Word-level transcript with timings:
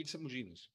τρίξε 0.00 0.18
μου 0.18 0.26
γίνους. 0.28 0.70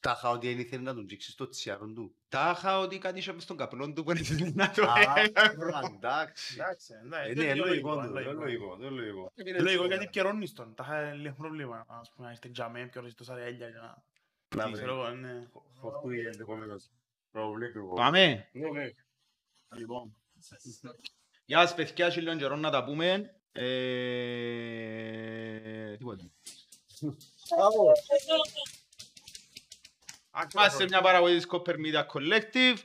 Τα 0.00 0.14
είχα 0.16 0.30
ότι 0.30 0.48
δεν 0.48 0.58
ήθελε 0.58 0.82
να 0.82 0.94
τον 0.94 1.06
τζίξεις 1.06 1.32
στο 1.32 1.48
τσιάρον 1.48 1.94
του. 1.94 2.14
Τα 2.28 2.54
είχα 2.56 2.78
ότι 2.78 2.98
κάτι 2.98 3.18
είχε 3.18 3.32
μες 3.32 3.42
στον 3.42 3.56
καπνό 3.56 3.92
του 3.92 4.02
που 4.04 4.12
δεν 4.12 4.22
ήθελε 4.22 4.50
να 4.54 4.70
το 4.70 4.82
Α, 4.82 4.94
έφερα. 5.00 5.80
εντάξει. 5.94 6.54
Εντάξει, 6.54 6.54
εντάξει, 6.54 6.92
Ε, 6.92 7.30
είναι 7.30 7.42
Ναι, 7.42 7.50
είναι 7.50 7.54
λογικό, 7.54 7.94
λογικό, 7.94 8.10
είναι 8.10 8.20
είναι 8.20 8.32
λογικό. 8.32 8.42
λογικό, 8.42 8.76
είναι 8.80 8.88
λογικό. 8.88 9.32
Είναι 9.34 9.58
λογικό 9.58 9.86
γιατί 9.86 10.08
πιερώνεις 10.08 10.52
τον. 10.52 10.74
Τα 10.74 10.84
είχα 10.84 11.12
λίγο 11.14 11.34
πρόβλημα. 11.34 11.84
Ας 11.88 12.10
πούμε, 12.14 12.26
να 12.26 12.32
είστε 12.32 12.48
τζαμέ, 12.48 12.86
πιερώνεις 12.86 13.14
τόσα 13.14 13.38
έλια 13.38 13.68
για 13.68 13.80
να... 13.80 14.02
Να 14.64 14.70
Ξέρω 14.70 14.94
βρει. 14.94 15.04
εγώ, 15.04 15.14
ναι. 15.14 15.48
Φορτούει 15.80 16.20
ενδεχομένως. 16.26 16.90
Πολύ 17.30 17.64
ακριβό. 17.64 17.94
Πάμε. 17.94 18.48
Ναι, 18.52 18.70
ναι. 18.70 18.90
Λοιπόν. 19.76 20.16
Γεια 21.44 21.60
σας 21.60 21.74
παιδιά, 21.74 22.06
έχει 22.06 22.20
λίγο 22.20 22.36
καιρό 22.36 22.56
να 22.56 22.70
τα 22.70 22.84
πούμε. 22.84 23.34
Ε, 23.52 23.64
Τίποτα. 27.10 27.92
Είμαστε 30.54 30.76
σε 30.78 30.84
μια 30.84 31.00
παραγωγή 31.00 31.36
της 31.36 31.46
Copper 31.50 31.74
Media 31.74 32.06
Collective 32.12 32.76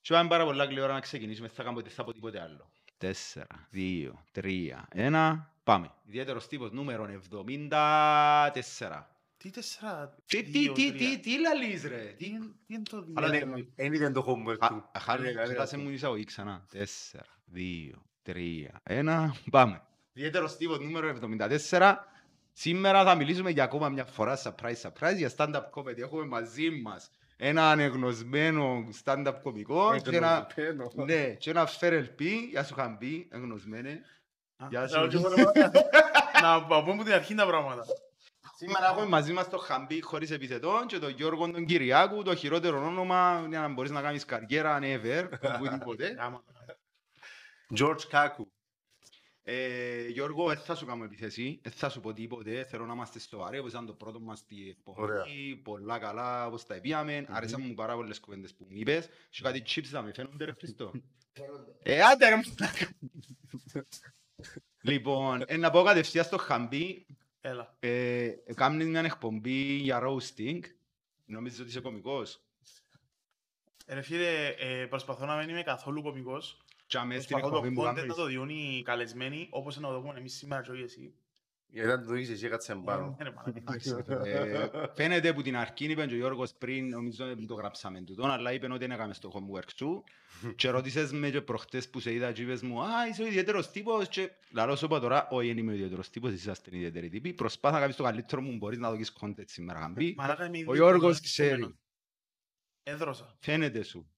και 0.00 0.12
πάμε 0.12 0.28
πάρα 0.28 0.44
πολλά 0.44 0.64
γλυόρα 0.64 0.92
να 0.92 1.00
ξεκινήσουμε. 1.00 1.48
Θα 1.48 1.62
κάνω 1.62 1.82
θα 1.88 2.04
πω 2.04 2.12
τίποτε 2.12 2.40
άλλο. 2.40 2.70
Τέσσερα, 2.98 3.66
δύο, 3.70 4.24
τρία, 4.32 4.88
ένα, 4.90 5.54
πάμε. 5.64 5.90
Ιδιαίτερος 6.06 6.46
τύπος 6.46 6.70
νούμερο 6.72 7.04
74. 7.30 9.06
Τι 9.36 9.50
τέσσερα, 9.50 10.16
Τι, 10.26 10.42
τι, 10.42 10.50
δύο, 10.50 10.72
τι, 10.72 10.92
τρία. 10.92 11.08
τι, 11.10 11.18
τι 11.20 11.40
λαλείς 11.40 11.84
ρε. 11.84 11.98
Τι 12.04 12.14
Τι 12.16 12.26
είναι- 12.26 12.52
τι 12.66 12.74
είναι 12.74 12.82
το 12.90 13.06
Αλλά 13.14 13.30
δύο. 13.30 13.46
ναι, 13.46 13.64
Εν 13.74 13.92
είδε 13.92 14.10
το 14.10 14.24
homework 14.28 14.58
του. 14.68 14.88
Αχάρη, 14.92 15.22
Ναι, 15.22 15.30
ναι, 15.32 15.42
ξεχάσε 15.42 15.76
ναι. 15.76 15.82
μου 15.82 15.88
η 15.90 15.92
εισαγωγή 15.92 16.24
ξανά. 16.24 16.66
Τέσσερα, 16.70 17.40
δύο, 17.44 18.02
τρία, 18.22 18.80
ένα, 18.82 19.34
πάμε. 19.50 19.82
Ιδιαίτερος 20.12 20.56
τύπος 20.56 20.78
νούμερο 20.78 21.08
74. 21.08 21.96
Σήμερα 22.52 23.04
θα 23.04 23.14
μιλήσουμε 23.14 23.50
για 23.50 23.64
ακόμα 23.64 23.88
μια 23.88 24.04
φορά 24.04 24.38
surprise 24.42 24.80
surprise 24.82 25.16
για 25.16 25.30
stand-up 25.36 25.62
comedy. 25.74 25.98
Έχουμε 25.98 26.24
μαζί 26.26 26.70
μας 26.70 27.10
έναν 27.36 27.78
εγνωσμένο 27.80 28.88
stand-up 29.04 29.34
κωμικό 29.42 29.96
και 30.02 30.16
ένα, 30.16 30.46
Εγνωσμένο. 30.54 31.04
ναι, 31.04 31.24
και 31.34 31.50
ένα 31.50 31.66
φερελπί, 31.66 32.30
γεια 32.50 32.64
σου 32.64 32.74
Χαμπί, 32.74 33.28
εγνωσμένε. 33.32 34.00
Α, 34.56 34.66
Γεια 34.70 34.80
να- 34.80 34.86
σου. 34.88 35.00
όχι, 35.00 35.16
μόνο 35.18 35.34
να- 35.36 36.58
Να 36.58 36.64
πούμε 36.66 36.92
από 36.92 37.04
την 37.04 37.12
αρχή 37.12 37.34
τα 37.34 37.46
πράγματα. 37.46 37.82
Σήμερα 38.56 38.88
έχουμε 38.90 39.06
μαζί 39.06 39.32
μας 39.32 39.48
τον 39.48 39.58
Χαμπί 39.60 40.00
χωρίς 40.02 40.30
επιθετών 40.30 40.86
και 40.86 40.98
τον 40.98 41.10
Γιώργο 41.10 41.50
τον 41.50 41.64
Κυριάκου, 41.64 42.22
το 42.22 42.34
χειρότερο 42.34 42.86
όνομα 42.86 43.46
για 43.48 43.60
να 43.60 43.68
μπορείς 43.68 43.90
να 43.90 44.02
κάνεις 44.02 44.24
καριέρα 44.24 44.78
ever, 44.82 45.28
οπουδήποτε. 45.56 46.16
Άμα. 46.18 46.42
George 47.78 48.04
Kaku. 48.10 48.44
Ε, 49.44 50.06
Γιώργο, 50.08 50.46
δεν 50.48 50.56
θα 50.58 50.74
σου 50.74 50.86
κάνω 50.86 51.04
επιθέση, 51.04 51.58
δεν 51.62 51.72
θα 51.72 51.88
σου 51.88 52.00
πω 52.00 52.12
τίποτε, 52.12 52.64
θέλω 52.64 52.86
να 52.86 52.92
είμαστε 52.92 53.18
στοβαροί, 53.18 53.58
όπως 53.58 53.70
ήταν 53.70 53.86
το 53.86 53.92
πρώτο 53.92 54.20
μας 54.20 54.38
στη 54.38 54.76
Ωραία. 54.84 55.16
εκπομπή, 55.20 55.56
πολλά 55.56 55.98
καλά, 55.98 56.46
όπως 56.46 56.66
τα 56.66 56.76
είπαμε, 56.82 57.24
άρεσαν 57.28 57.62
μου 57.64 57.74
πάρα 57.74 57.94
πολλές 57.94 58.20
κουβέντες 58.20 58.54
που 58.54 58.66
μου 58.70 58.76
είπες, 58.78 59.08
και 59.30 59.42
κάτι 59.42 59.62
chips 59.66 59.84
θα 59.84 60.02
με 60.02 60.12
φαίνονται 60.12 60.44
ρε 60.44 60.52
Χριστό. 60.52 60.90
Ε, 61.82 62.00
άντε 62.02 62.28
ρε 62.28 62.34
μαλάκα. 62.34 62.90
Λοιπόν, 64.82 65.42
ε, 65.46 65.56
να 65.56 65.70
πω 65.70 65.82
κατευθείαν 65.82 66.24
στο 66.24 66.36
Χαμπί, 66.38 67.06
Έλα. 67.40 67.76
ε, 67.80 68.28
κάνεις 68.54 68.86
μια 68.86 69.00
εκπομπή 69.00 69.62
για 69.76 70.02
roasting, 70.04 70.60
νομίζεις 71.24 71.60
ότι 71.60 71.68
είσαι 71.68 71.80
κωμικός, 71.80 72.40
Ε, 73.86 73.94
Ρε 73.94 74.02
φίλε, 74.02 74.46
ε, 74.48 74.86
προσπαθώ 74.86 75.26
να 75.26 75.36
μην 75.36 75.48
είμαι 75.48 75.62
καθόλου 75.62 76.02
κωμικός. 76.02 76.62
Και 76.92 76.98
αμέσως 76.98 77.26
την 77.26 77.36
Προσπαθώ 77.38 77.60
το 77.60 77.66
εκπομπή 77.66 77.74
που 77.74 77.82
content 77.82 77.94
να 77.94 78.00
κάνεις. 78.00 78.14
το 78.14 78.26
διούν 78.26 78.48
οι 78.48 78.82
καλεσμένοι, 78.84 79.46
όπως 79.50 79.80
να 79.80 79.88
το 79.88 80.00
δούμε 80.00 80.14
εμείς 80.18 80.34
σήμερα 80.36 80.62
και 80.62 80.70
όχι 80.70 80.82
εσύ. 80.82 81.14
Γιατί 81.66 81.90
αν 81.90 82.06
το 82.06 82.14
είσαι 82.14 82.32
εσύ 82.32 82.46
έκατσε 82.46 82.74
πάνω. 82.74 83.16
Ε, 83.20 83.24
ρε 83.24 83.30
μαλάκα. 83.30 84.28
Ε, 84.28 84.70
Φαίνεται 84.94 85.32
που 85.32 85.42
την 85.42 85.56
αρχή 85.56 85.84
είπε 85.84 86.06
και 86.06 86.14
ο 86.14 86.16
Γιώργος 86.16 86.52
πριν, 86.52 86.88
νομίζω 86.88 87.26
δεν 87.26 87.46
το 87.46 87.54
γράψαμε 87.54 88.00
τούτον, 88.00 88.30
αλλά 88.30 88.52
είπε 88.52 88.66
ότι 88.66 88.78
δεν 88.78 88.90
έκαμε 88.90 89.14
στο 89.14 89.30
homework 89.34 89.68
σου 89.76 90.04
και 90.54 90.70
ρώτησες 90.70 91.12
με 91.12 91.30
και 91.30 91.40
προχτές 91.40 91.90
που 91.90 92.00
σε 92.00 92.12
είδα 92.12 92.32
και 92.32 92.42
είπες 92.42 92.62
μου 92.62 92.82
«Α, 92.82 93.06
είσαι 93.10 93.22
ο 93.22 93.26
ιδιαίτερος 93.26 93.70
τύπος» 93.70 94.08
και 94.08 94.30
λαλό 94.50 94.76
σου 94.76 94.84
είπα 94.84 95.00
τώρα 95.00 95.28
«Όχι, 95.30 95.48
δεν 95.48 95.58
είμαι 95.58 95.72
ο 95.72 95.74
ιδιαίτερος 95.74 96.10
τύπος, 96.10 96.30
εσείς 96.30 96.42
είσαστε 96.42 96.70
οι 96.72 96.76
ιδιαίτεροι 96.76 97.08
τύποι, 97.08 97.32
προσπάθα 97.32 97.74
να 97.74 97.80
κάνεις 97.80 97.96
το 97.96 98.02
καλύτερο 98.02 98.42
μου 98.42 98.56
μπορείς 98.56 98.78
να 98.78 98.90
δώσεις 98.90 99.12
content 99.20 99.44
σήμερα 99.46 99.78
Γαμπή». 99.80 100.14
Μαλάκα 100.16 100.44
είμαι 100.46 100.56
Ο 100.56 100.60
ήδη 100.60 100.74
Γιώργος 100.74 101.00
πολύ 101.02 101.20
ξέρει, 101.20 101.48
ευχαριστημένος. 101.48 101.80
Έδρωσα. 102.82 103.36
φαίνεται 103.40 103.82
σου. 103.82 104.11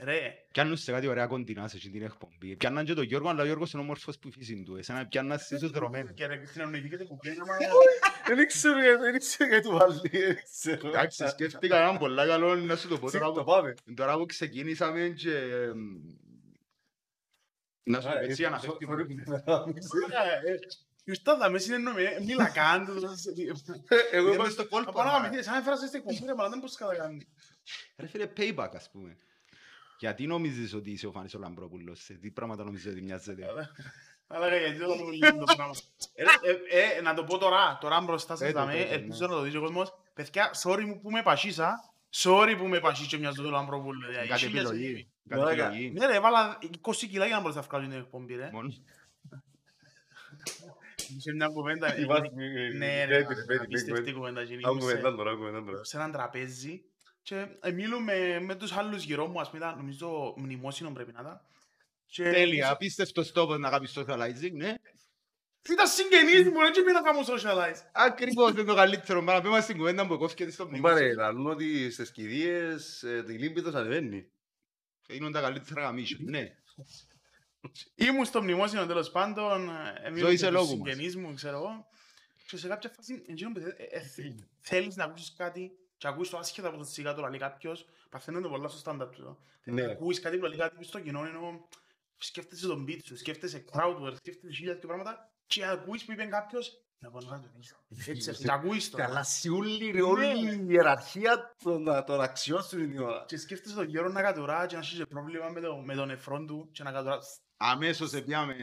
Ρε, 0.00 0.34
Πιάνουν 0.52 0.76
σε 0.76 0.92
κάτι 0.92 1.06
ωραία 1.06 1.26
κοντινά 1.26 1.68
σε 1.68 1.76
αυτή 1.76 1.90
την 1.90 2.02
εκπομπή. 2.02 2.56
Πιάνναν 2.56 2.84
και 2.84 2.94
τον 2.94 3.04
Γιώργο, 3.04 3.28
αλλά 3.28 3.42
ο 3.42 3.44
Γιώργος 3.44 3.72
είναι 3.72 3.82
όμορφος 3.82 4.18
που 4.18 4.28
η 4.28 4.30
φύση 4.30 4.62
του. 4.62 4.76
Εσένα 4.76 5.06
πιάνναν 5.06 5.38
σε 5.38 5.54
είσαι 5.54 5.66
δρομένο. 5.66 6.12
και 6.12 6.26
ρε, 6.26 6.44
συνεννοηθήκατε 6.44 7.04
που 7.04 7.16
πλέον, 7.16 7.40
άμα- 7.40 7.56
Δεν 8.36 8.46
ξέρω 8.46 8.80
γιατί 8.82 9.02
δεν 9.02 9.18
ξέρω 9.18 9.48
γιατί 9.50 9.68
του 9.68 9.76
βάλει. 9.76 10.00
Δεν 10.08 10.36
ξέρω. 10.52 10.88
Εντάξει, 10.88 11.26
σκέφτηκα 11.28 11.80
έναν 11.80 11.98
πολλά 11.98 12.26
καλό 12.26 12.54
να 12.54 12.76
σου 12.76 12.88
το 12.88 12.98
πω 12.98 13.10
τώρα 13.10 13.24
Το 13.26 13.32
που 13.32 13.44
πάμε. 13.44 13.74
Τώρα 13.96 14.16
που 14.16 14.26
ξεκίνησαμε 14.26 15.08
και... 15.08 15.36
εμ, 15.38 15.80
Να 17.82 18.00
σου 18.00 18.08
πω 18.08 18.18
έτσι 18.18 18.34
για 18.34 18.50
να 18.50 18.58
φεύγει. 18.60 18.86
Μαλάκα, 18.86 19.12
ε, 20.46 20.58
Ήρθα 21.08 21.36
δα 21.36 21.50
με 21.50 21.58
συνεννοούμε, 21.58 22.18
μίλα 22.24 22.48
καν. 22.48 22.86
Εγώ 24.12 24.26
Είμαι 24.26 24.34
είπα 24.34 24.48
στο 24.50 24.68
κόλπο. 24.68 24.90
Από 24.90 25.02
να 25.02 25.20
με 25.30 25.42
σαν 25.42 25.54
έφερασαι 25.58 25.86
στην 25.86 25.98
εκπομπή, 25.98 26.24
ρε, 26.26 26.32
αλλά 26.38 26.48
δεν 26.48 26.58
μπορείς 26.58 26.78
να 26.80 26.86
κατακάνει. 26.86 27.26
Ρε 27.96 28.06
φίλε, 28.06 28.28
payback 28.36 28.70
ας 28.74 28.90
πούμε. 28.90 29.16
Γιατί 29.98 30.26
νομίζεις 30.26 30.74
ότι 30.74 30.90
είσαι 30.90 31.06
ο 31.06 31.10
Φάνης 31.12 31.34
ο 31.34 31.38
Λαμπρόπουλος, 31.38 32.02
σε 32.02 32.14
τι 32.14 32.30
πράγματα 32.30 32.64
νομίζεις 32.64 32.92
ότι 32.92 33.02
μοιάζεται; 33.02 33.46
Μαλάκα, 34.28 34.56
γιατί 34.56 34.76
δεν 34.78 34.88
μου 34.98 35.10
λέει 35.10 35.30
το 35.30 35.54
πράγμα; 35.56 35.74
Ε, 36.14 36.22
ε, 36.70 36.96
ε, 36.98 37.00
Να 37.00 37.14
το 37.14 37.24
πω 37.24 37.38
τώρα, 37.38 37.78
τώρα 37.80 38.00
μπροστά 38.00 38.36
σας 38.36 38.46
Πέτω, 38.46 38.58
δαμέ, 38.58 38.72
πέτω, 38.74 38.92
ελπίζω 38.94 39.26
ναι. 39.26 39.32
να 39.32 39.38
το 39.38 39.42
δεις 39.42 39.54
ο 39.54 39.60
κόσμος. 39.60 39.92
Παιδιά, 40.14 40.50
sorry 40.62 40.84
μου 40.84 41.00
που 41.00 41.10
με 41.10 41.22
πασίσα, 41.22 41.74
sorry 42.14 42.54
που 42.58 42.66
με 42.66 42.80
πασίσα 42.80 43.08
και 43.08 43.18
μοιάζω 43.18 43.42
το 43.42 43.50
Λαμπρόπουλο. 43.50 44.08
δηλαδή, 44.08 44.28
Κάτι 44.28 44.40
χίλιας 44.46 44.64
επιλογή. 44.64 44.90
επί. 44.92 45.08
Κάτι 45.28 45.40
Μαλάκα. 45.42 45.66
επιλογή. 45.66 45.90
Ναι 45.90 46.06
ρε, 46.06 46.14
έβαλα 46.14 46.58
20 46.82 47.06
κιλά 47.06 47.26
για 47.26 47.34
να 47.34 47.40
μπορείς 47.40 47.56
να 47.56 47.62
βγάλω 47.62 47.88
την 47.88 47.96
εκπομπή 47.98 48.34
ρε. 48.34 48.50
Μόνο. 48.52 48.68
Σε 51.18 51.32
μια 51.34 51.46
κουβέντα. 51.48 51.88
Ναι 52.76 53.04
ρε, 53.04 53.26
απίστευτη 53.62 54.12
κουβέντα. 54.12 54.42
γίνει. 54.42 54.62
Άκου 54.64 54.74
Ήμουν 54.76 54.88
σε- 54.88 54.96
κουβέντα 54.96 55.16
τώρα, 55.16 55.34
κουβέντα 55.34 55.64
τώρα. 55.64 55.84
σε 55.84 55.96
έναν 55.96 56.12
τραπέζι 56.12 56.84
και 57.26 57.46
ε, 57.60 57.70
μιλούμε 57.70 58.40
με 58.40 58.54
τους 58.54 58.72
άλλους 58.72 59.04
γύρω 59.04 59.26
μου, 59.26 59.40
ας 59.40 59.50
πούμε, 59.50 59.64
ήταν, 59.64 59.76
νομίζω 59.76 60.34
μνημόσυνο 60.36 60.90
πρέπει 60.92 61.12
να 61.12 61.20
ήταν. 61.20 61.40
Και- 62.06 62.30
Τέλεια, 62.30 62.70
απίστευτος 62.70 63.32
τόπος 63.32 63.58
να 63.58 63.70
κάνεις 63.70 63.98
socializing, 63.98 64.52
ναι. 64.52 64.74
Ήταν 65.70 65.86
συγγενείς 65.86 66.44
μου, 66.52 66.60
έτσι 66.60 66.82
πήγα 66.82 67.00
να 67.00 67.02
κάνω 67.02 67.20
socialize. 67.20 67.76
Ακριβώς, 67.92 68.50
είναι 68.50 68.62
το 68.64 68.74
καλύτερο. 68.74 69.22
Μα 69.22 69.32
να 69.32 69.40
πούμε 69.42 69.60
στην 69.60 69.76
κουβέντα 69.76 70.06
που 70.06 70.18
κόφηκε 70.18 70.50
στο 70.50 70.66
Πάρε, 70.66 70.78
μνημόσυνο. 70.78 71.22
λαλούν 71.22 71.46
ότι 71.46 71.90
στις 71.90 72.10
κηδείες 72.10 73.02
ε, 73.02 73.24
η 73.28 73.32
λίμπητος 73.32 73.74
ανεβαίνει. 73.74 74.30
Είναι 75.08 75.30
τα 75.30 75.40
καλύτερα 75.40 75.80
γαμίσια, 75.82 76.16
ναι. 76.20 76.54
Ήμουν 77.94 78.24
στο 78.24 78.42
μνημόσυνο 78.42 78.86
τέλος 78.86 79.10
πάντων, 79.10 79.68
ε, 80.04 80.10
μιλούμε 80.10 80.20
Ζωή 80.28 80.36
σε 80.36 80.50
με 80.50 80.58
τους 80.58 80.60
λόγου 80.68 80.78
μας. 80.78 80.88
συγγενείς 80.88 81.16
μου, 81.16 81.34
ξέρω 81.34 81.56
εγώ. 81.56 81.86
Και 82.48 82.56
σε 82.56 82.68
κάποια 82.68 82.90
φάση, 82.90 83.22
εκείνο 83.28 83.52
που 83.52 83.60
θε- 83.60 83.80
ε, 83.80 83.84
ε, 83.90 84.00
θε- 84.00 84.38
θέλεις 84.60 84.96
να 84.96 85.04
ακούσεις 85.04 85.34
κάτι 85.36 85.70
και 85.96 86.08
ακούεις 86.08 86.30
το 86.30 86.38
άσχετα 86.38 86.68
από 86.68 86.76
το 86.76 86.84
σιγά 86.84 87.14
το 87.14 87.26
λέει 87.26 87.38
κάποιος, 87.38 87.86
παθαίνονται 88.10 88.48
πολλά 88.48 88.68
στο 88.68 88.92
stand-up 88.92 89.08
του. 89.12 89.38
Ναι. 89.64 89.82
Ακούεις 89.82 90.20
κάτι 90.20 90.38
που 90.38 90.46
λέει 90.46 90.58
κάτι 90.58 90.84
στο 90.84 91.00
κοινό, 91.00 91.24
ενώ 91.24 91.68
σκέφτεσαι 92.16 92.66
τον 92.66 92.84
beat 92.88 92.98
σου, 93.04 93.16
σκέφτεσαι 93.16 93.64
crowd 93.72 93.96
work, 94.02 94.16
σκέφτεσαι 94.16 94.54
χίλιας 94.54 94.78
και 94.78 94.86
πράγματα 94.86 95.30
και 95.46 95.66
ακούεις 95.66 96.04
που 96.04 96.12
είπε 96.12 96.24
κάποιος, 96.24 96.80
να 96.98 97.10
πω 97.10 97.20
να 97.20 97.40
το 97.40 97.48
πίσω. 97.56 97.76
Έτσι, 98.12 98.32
και 98.32 98.52
ακούεις 98.52 98.90
το. 98.90 99.02
αλλάσει 99.02 99.48
όλη 99.48 99.90
ρε, 99.90 100.02
όλη 100.02 100.26
η 100.26 100.66
ιεραρχία 100.68 101.54
των, 101.62 101.84
των 102.06 102.20
αξιών 102.20 102.62
σου 102.62 102.76
την 102.76 102.98
ώρα. 102.98 103.24
Και 103.28 103.36
σκέφτεσαι 103.36 103.74
τον 103.74 103.88
γέρο 103.88 104.08
να 104.08 104.22
κατουρά 104.22 104.66
και 104.66 104.74
να 104.74 104.80
έχει 104.80 105.06
πρόβλημα 105.06 105.48
με, 105.48 105.60
το, 105.60 105.76
με 105.76 105.94
τον 105.94 106.06
νεφρόν 106.06 106.46
του 106.46 106.68
και 106.72 106.82
να 106.82 106.92
κατουρά. 106.92 107.18
Αμέσως 107.56 108.12
επιάμε 108.12 108.54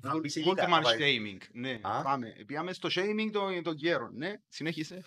Να 0.00 0.20
πεις 0.20 0.36
full 0.38 0.56
εκεί 0.56 0.62
command 0.66 0.80
πάει. 0.82 0.98
shaming. 1.18 1.42
Ναι, 1.52 1.78
Α. 1.82 2.02
πάμε. 2.02 2.34
Επιάμε 2.38 2.72
στο 2.72 2.88
shaming 2.92 3.30
το- 3.32 3.62
το 3.62 3.70
γέρο. 3.72 4.10
Ναι, 4.12 4.32
συνέχισε. 4.48 5.04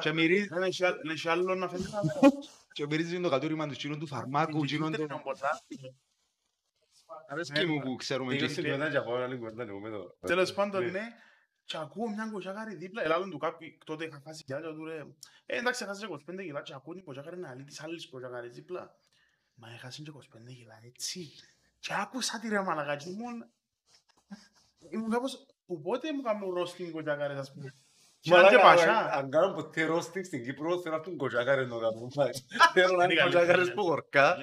Και 0.00 0.12
μυρίζει- 0.12 0.48
Δεν 0.48 0.62
έχει 0.62 0.84
άλλο- 0.84 0.96
δεν 1.02 1.10
έχει 1.10 1.28
άλλο 1.28 1.54
να 1.54 1.68
φέρει. 1.68 1.82
και 2.72 2.86
μυρίζει 2.86 3.20
το 3.20 3.28
κατούριμα 3.28 3.68
του 3.68 3.74
κοινού 3.74 3.98
του 3.98 4.06
φαρμάκου, 4.06 4.64
κοινού 4.64 4.90
του... 4.90 5.06
Αρέσκει 7.28 7.66
μου 7.66 7.80
που 7.80 7.94
ξέρουμε 7.96 8.32
και 8.32 8.38
Τελειώσει 8.38 8.60
η 8.60 8.64
κουβέντα 8.64 8.90
και 8.90 8.96
από 8.96 9.14
άλλη 9.14 9.36
κουβέντα, 9.36 9.62
εγώ 9.62 9.80
με 9.80 9.90
το- 9.90 10.16
Τέλος 10.26 10.52
πάντων, 10.54 10.84
Ναι. 10.84 10.90
ναι. 10.90 11.02
Και 11.64 11.76
ακούω 11.76 12.08
μια 12.08 12.28
κοτσάκαρη 12.32 12.74
δίπλα, 12.74 13.02
ελάλλον 13.02 13.30
του 13.30 13.38
κάποιου, 13.38 13.78
τότε 13.84 14.04
είχα 14.04 14.22
χάσει 14.24 14.44
κιλά 14.44 14.60
και 14.60 14.66
του 14.66 14.84
ρε, 14.84 14.96
ε, 15.46 15.58
εντάξει, 15.58 15.84
έχασες 15.84 16.02
25 16.08 16.42
κιλά 16.44 16.62
και 16.62 16.72
ακούω 16.74 16.94
την 16.94 17.04
κοτσάκαρη 17.04 17.38
να 17.38 17.54
λέει 17.54 17.64
της 17.64 17.80
άλλης 17.82 18.08
κοτσάκαρης 18.08 18.54
δίπλα. 18.54 18.94
Μα 19.54 19.70
έχασες 19.70 20.04
και 20.04 20.12
25 20.14 20.54
κιλά, 20.56 20.80
έτσι. 20.82 21.30
Και 21.78 21.94
άκουσα 22.00 22.38
τη 22.38 22.48
ρε 22.48 22.62
μαλακά 22.62 22.96
και 22.96 23.08
ήμουν... 23.08 23.50
Ήμουν 24.90 25.10
κάπως, 25.10 25.46
που 25.66 25.80
πότε 25.80 26.12
μου 26.12 26.22
κάνουν 26.22 26.54
roasting 26.58 26.90
κοτσάκαρες, 26.92 27.38
ας 27.38 27.52
πούμε. 27.52 27.74
Και 28.20 28.34
αν 28.34 28.48
και 28.48 28.56
Μαλάκα, 28.56 28.86
πασά. 28.86 29.12
αν 29.12 29.30
κάνουν 29.30 29.54
ποτέ 29.54 29.88
roasting 29.90 30.24
στην 30.24 30.44
Κύπρο, 30.44 30.80
θέλω 30.80 30.94
να 30.94 31.00
έχουν 31.00 31.16
κοτσάκαρες 31.16 31.68
να 31.68 31.78
κάνουν. 31.78 32.10
Θέλω 32.74 32.96
να 32.96 33.04
είναι 33.04 33.12
Είναι 33.12 33.22
κοτσάκαρες 33.22 33.54
καλύτερο, 33.54 33.74
που 33.74 33.82
γορκά. 33.82 34.36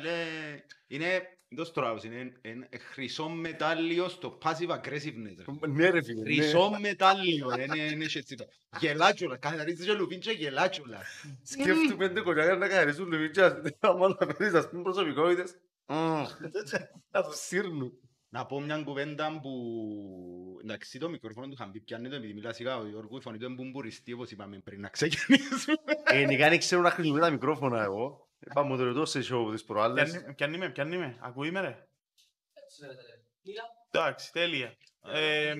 Είναι, 0.87 1.21
είναι 1.51 1.62
Το 1.62 1.65
στράβος 1.65 2.03
είναι 2.03 2.33
είναι 2.42 2.69
χρυσό 2.92 3.30
μετάλλιο 3.30 4.09
στο 4.09 4.38
passive 4.42 4.69
aggressiveness. 4.69 5.36
ρε. 5.62 5.68
Ναι 5.68 5.89
ρε 5.89 6.03
φίλε. 6.03 6.21
ναι. 6.21 6.33
Χρυσό 6.33 6.77
μετάλλιο, 6.80 7.48
είναι 7.59 7.77
είναι 7.92 8.03
έτσι. 8.03 8.36
Γελάτσολα, 8.80 9.38
καθαρίζεις 9.38 9.86
και 9.86 9.94
λουβίν 9.94 10.19
και 10.19 10.31
γελάτσολα. 10.31 11.01
Σκέφτου 11.44 11.98
πέντε 11.98 12.21
κολλιάκια 12.21 12.56
να 12.56 12.68
καθαρίζουν 12.68 13.07
λεβίτσια. 13.09 13.62
Άμα 13.80 14.07
να 14.19 14.25
παίρνεις 14.25 14.53
ας 14.53 14.69
πούμε 14.69 14.81
προσωπικότητες. 14.81 15.57
μμμ, 15.88 16.24
Να 17.12 17.24
το 17.24 17.31
σύρνουν. 17.33 17.94
Να 18.33 18.45
πω 18.45 18.59
μια 18.62 18.81
κουβέντα 18.83 19.39
που... 19.42 19.51
Εντάξει, 20.63 21.00
το 21.00 21.09
μικρόφωνο 21.09 21.47
του 21.47 21.54
είχαν 21.54 21.71
πει 21.71 21.80
πιάνει 21.80 22.09
το 22.09 22.15
επειδή 22.15 22.33
μιλάς 22.33 22.56
σιγά 22.56 22.77
ο 22.77 22.88
Γιώργου, 22.88 23.18
η 23.18 23.21
φωνή 23.21 23.38
του 23.38 23.45
είναι 23.45 23.54
μπουμπουριστή, 23.54 24.13
όπως 24.13 24.31
είπαμε 24.31 24.59
πριν 24.59 24.81
να 24.81 24.89
ξεκινήσουμε. 24.89 25.77
Γενικά 26.12 26.50
δεν 26.50 26.59
ξέρω 26.59 26.81
να 26.81 26.89
χρησιμοποιώ 26.92 27.24
τα 27.24 27.30
μικρόφωνα 27.30 27.83
εγώ. 27.83 28.30
Είπα 28.49 28.63
μου 28.63 28.77
το 28.77 28.83
ρωτώ 28.83 29.05
σε 29.05 29.19
show 29.19 29.47
τις 29.51 29.63
προάλλες. 29.63 30.11
Πιάνει- 30.11 30.35
Πιάνει 30.35 30.57
με, 30.57 30.69
πιάνει 30.69 30.97
με. 30.97 31.17
Ακούει 31.21 31.51
με 31.51 31.61
ρε. 31.61 31.88
Εντάξει, 33.91 34.31
τέλεια. 34.31 34.75
Ε, 35.03 35.53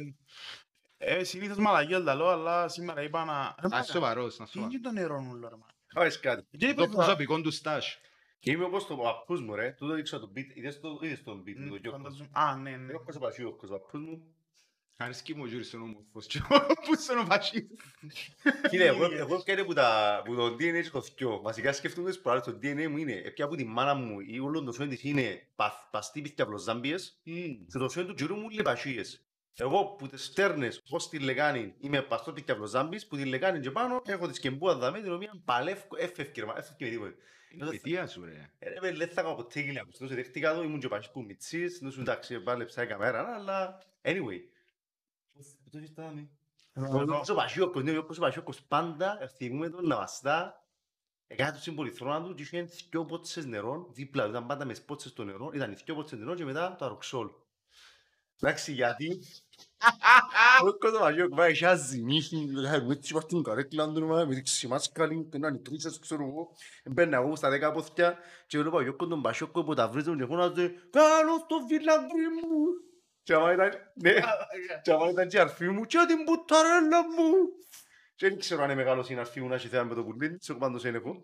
ε, 0.98 1.24
συνήθως 1.24 1.58
μαλαγιόλ 1.58 2.04
τα 2.04 2.16
λέω, 2.16 2.28
αλλά 2.28 2.68
σήμερα 2.68 3.02
είπα 3.02 3.26
να... 3.26 3.34
Ρε, 3.34 3.62
Να 3.62 3.70
μάκα, 3.70 3.80
είσαι 3.84 3.92
σοβαρός, 3.92 4.38
να 4.40 4.46
Τι 4.46 4.52
είσαι 4.52 4.60
είναι 4.60 4.72
σοβαρός. 4.72 4.94
το 4.96 5.02
νερό 5.02 5.20
μου, 5.22 5.34
ρε, 5.50 5.56
μάκα. 5.56 5.74
Κάβες 5.88 6.20
κάτι. 6.20 6.58
Και 6.58 6.66
είπα 6.68 6.84
Το 6.86 6.90
θα- 6.90 6.96
προσωπικό 6.96 7.42
του 7.42 7.52
στάσ. 7.52 8.00
Και 8.40 8.52
είμαι 8.52 8.64
όπως 8.64 8.88
το 8.88 8.96
παππούς 8.98 9.42
μου 9.42 9.56
ρε. 9.56 9.72
Τούτο 9.72 9.94
δείξα 9.94 10.20
το 10.20 10.32
beat. 10.36 10.56
Είδες 10.56 10.80
το 10.80 11.00
είδες 11.02 11.24
τον 11.24 11.44
beat 11.48 11.56
μου 11.58 11.68
το 11.68 11.74
Μ, 11.74 11.78
Γιώκος. 11.78 12.02
φανταζόμαι- 12.02 12.30
Α, 12.38 12.56
ναι, 12.56 12.70
ναι. 12.78 12.86
Γιώκος 12.92 13.16
ο 13.16 13.20
Πασιούκος, 13.20 13.70
ο 13.70 13.74
παππούς 13.74 14.02
μου. 14.02 14.36
Αρέσκει 15.04 15.36
μου 15.36 15.42
ο 15.44 15.48
Γιούρις 15.48 15.70
τον 15.70 15.82
όμορφος 15.82 16.26
και 16.28 16.40
που 16.86 16.96
στον 16.96 17.18
ο 17.18 17.26
φασίστας. 17.26 17.78
Φίλε, 18.70 18.86
εγώ, 18.86 19.06
εγώ 19.14 19.40
φτιάχνω 19.40 19.66
που, 19.66 19.74
τα, 19.74 20.22
που 20.26 20.36
το 20.36 20.46
DNA 20.46 20.74
έχω 20.86 21.02
δυο. 21.18 21.42
Βασικά 21.42 21.74
σκέφτομαι 21.74 22.10
τις 22.10 22.20
προάλλες, 22.20 22.44
το 22.46 22.52
DNA 22.62 22.88
μου 22.90 22.98
είναι, 22.98 23.14
πια 23.34 23.46
από 23.46 23.56
τη 23.56 23.64
μάνα 23.64 23.94
μου, 23.94 24.20
ή 24.20 24.40
όλο 24.40 24.64
το 24.64 24.72
σώμα 24.72 24.88
της 24.90 25.04
είναι 25.04 25.48
παθ- 25.56 25.90
παστή 25.92 26.22
πιθαυλοζάμπιες 26.22 27.20
και 27.70 27.78
το 27.80 27.90
σώμα 27.90 28.06
του 28.08 28.14
τζιρού 28.14 28.36
μου 28.36 28.50
λιπασίες. 28.50 29.26
Εγώ 29.56 29.86
που 29.86 30.08
τις 30.08 30.26
στέρνες 30.26 30.82
ως 30.90 31.10
τη 31.10 31.20
λεγάνη 31.20 31.74
είμαι 31.80 32.02
παστό 32.02 32.34
πιθαυλοζάμπης, 32.34 33.08
που 33.08 33.16
τη 33.16 33.26
λεγάνη 33.26 33.60
και 33.60 33.72
πάνω 33.72 34.02
έχω 34.06 34.28
τη 34.28 34.34
σκεμπούα 34.36 34.76
δαμέ, 34.76 35.02
την 35.02 35.14
οποία 35.14 35.42
παλεύκω, 35.46 35.96
έφευκε, 36.00 36.40
ρε, 36.42 36.46
μα, 36.48 36.54
έφευκε 36.58 36.86
με 36.86 36.92
τίποτε. 36.92 37.16
Είναι 37.54 37.66
παιδεία 37.70 38.08
σου 38.08 38.24
ρε. 38.26 38.50
Ε, 38.60 38.70
Ρε, 38.70 38.76
με, 38.82 38.92
δεν 38.92 39.08
θα 39.10 39.22
κάνω 39.22 39.36
ποτέ 39.36 39.60
γυλιά 39.60 39.84
μου. 39.86 39.92
Συνήθως 39.94 40.18
δέχτηκα 40.18 40.54
το, 40.56 40.64
ήμουν 40.64 40.80
και 40.80 40.88
πασίς 40.88 41.12
που 41.12 41.22
μητσής, 41.22 41.76
συνήθως 41.76 42.00
εντάξει, 42.02 42.40
πάλεψα 42.40 42.84
η 42.84 42.88
καμέρα, 42.88 43.34
αλλά 43.36 43.78
anyway. 44.02 44.40
Πού 45.72 45.78
το 45.78 45.84
ζητάμε. 45.86 46.30
Εδώ. 46.74 47.22
Ο 47.30 47.34
Πασιόκος, 47.34 47.84
ναι, 47.84 47.98
ο 47.98 48.04
Πασιόκος 48.04 48.62
πάντα 48.62 49.32
θυμούμε 49.38 49.70
τον 49.70 49.88
να 49.88 49.96
βαστά 49.96 50.66
Έκανε 51.28 51.52
το 51.52 51.60
συμπολιθρόνα 51.60 52.24
του 52.24 52.34
και 52.34 52.42
είχε 52.42 52.62
δυο 52.90 53.06
πότσες 53.06 53.46
νερό, 53.46 53.90
δίπλα 53.94 54.24
του, 54.24 54.30
ήταν 54.30 54.46
πάντα 54.46 54.66
με 54.66 54.76
πότσες 54.86 55.14
το 55.14 55.24
νερό, 55.24 55.52
ήταν 55.54 55.78
δυο 55.86 55.96
πότσες 55.96 56.20
νερό 56.20 56.36
και 56.36 56.46
μετά 56.46 56.76
το 56.76 56.86
αροξόλ. 56.86 57.30
Εντάξει, 58.40 58.72
γιατί... 58.72 59.22
Ο 60.68 60.78
κόσμο 60.78 61.00
Πασιόκ 61.00 61.36
πάει 61.36 61.58
και 61.58 61.68
αζημίχει, 61.68 62.46
με 62.46 62.94
έτσι 62.94 63.12
είπα 63.12 63.22
στην 63.22 63.44
καρέκλα 63.44 63.92
του, 63.92 64.06
με 64.06 64.26
δείξει 64.26 64.68
μάσκαλη, 64.68 65.28
και 65.32 65.38
να 65.38 65.52
νητρίσες, 65.52 66.00
ξέρω 66.00 66.24
εγώ. 66.24 66.50
Μπαίνα 66.86 67.18
εγώ 67.18 67.36
στα 67.36 67.50
δέκα 67.50 67.72
πόθηκια 67.72 68.18
και 68.48 68.60
βλέπω 68.60 68.78
ο 68.78 68.82
Γιώκο 68.82 69.08
τον 69.08 69.22
Πασιόκο 69.22 69.64
που 69.64 69.74
τα 69.74 69.88
βρίζουν 69.88 70.18
και 70.18 70.26
φώναζε 70.26 70.74
«Κάνω 70.90 71.38
στο 71.38 71.66
φιλαντρί 71.68 72.28
μου». 72.28 72.90
Και 73.24 73.34
άμα 73.34 73.54
ήταν, 73.54 73.72
ναι, 73.94 74.14
και 74.82 74.92
άμα 74.92 75.10
ήταν 75.10 75.28
και 75.28 75.38
η 75.38 75.40
αρφή 75.40 75.70
μου 75.70 75.86
και 75.86 75.98
την 76.08 76.24
πουταρέλα 76.24 77.04
μου. 77.04 77.34
Και 78.16 78.30
δεν 78.30 78.40
ξέρω 78.40 78.64
αν 78.64 78.70
είναι 78.70 78.82
μεγάλος 78.82 79.10
η 79.10 79.16
αρφή 79.16 79.42
μου 79.42 79.48
να 79.48 79.56
έχει 79.56 79.68
θέμα 79.68 79.84
με 79.84 79.96
το 79.96 80.04
πουλί, 80.04 80.38
της, 80.38 80.50
εγώ 80.50 80.60
πάντως 80.60 80.82
δεν 80.82 80.96
έχω. 80.96 81.22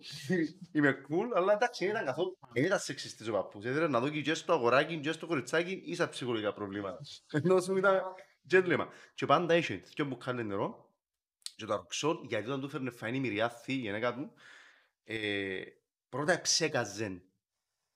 Είμαι 0.71 1.01
cool, 1.09 1.27
αλλά 1.35 1.53
εντάξει, 1.53 1.85
δεν 1.85 1.93
ήταν 1.93 2.05
καθόλου, 2.05 2.37
δεν 2.53 2.63
ήταν 2.63 2.79
σεξιστής 2.79 3.27
ο 3.27 3.31
παππούς. 3.31 3.65
Έδερε 3.65 3.87
να 3.87 3.99
δω 3.99 4.09
και 4.09 4.33
στο 4.33 4.53
αγοράκι 4.53 4.99
και 4.99 5.11
στο 5.11 5.27
κοριτσάκι 5.27 5.81
ίσα 5.85 6.09
ψυχολογικά 6.09 6.53
προβλήματα. 6.53 6.99
Ενώ 7.31 7.61
σου 7.61 7.77
ήταν 7.77 8.01
gentleman. 8.51 8.87
Και 9.13 9.25
πάντα 9.25 9.55
είχε 9.55 9.75
δυο 9.75 10.05
μπουκάλες 10.05 10.45
νερό 10.45 10.91
και 11.55 11.65
το 11.65 11.73
αροξόλ, 11.73 12.17
γιατί 12.23 12.47
όταν 12.47 12.59
του 12.59 12.65
έφερνε 12.65 12.91
φαΐνη 13.01 13.19
μυριάθη 13.19 13.73
η 13.73 13.75
γυναίκα 13.75 14.13
του, 14.13 14.33
ε, 15.03 15.61
πρώτα 16.09 16.33
εψέκαζεν 16.33 17.21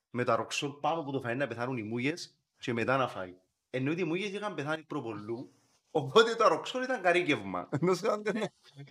με 0.09 0.23
το 0.23 0.31
αροξόλ 0.31 0.71
πάνω 0.71 0.99
από 1.01 1.11
το 1.11 1.21
φαΐνι 1.25 1.37
να 1.37 1.47
πεθάνουν 1.47 1.77
οι 1.77 1.83
μούγες 1.83 2.39
και 2.57 2.73
μετά 2.73 2.97
να 2.97 3.07
φάει. 3.07 3.35
Ενώ 3.73 3.91
ότι 3.91 4.01
οι 4.01 4.03
μούγες 4.03 4.31
είχαν 4.31 4.53
πεθάνει 4.55 4.83
προπολού, 4.83 5.53
οπότε 5.91 6.35
το 6.35 6.43
αροξόλ 6.43 6.83
ήταν 6.83 7.01
καρύκευμα. 7.01 7.69
Ενώ 7.71 7.93
σου 7.93 8.05
ήταν 8.05 8.23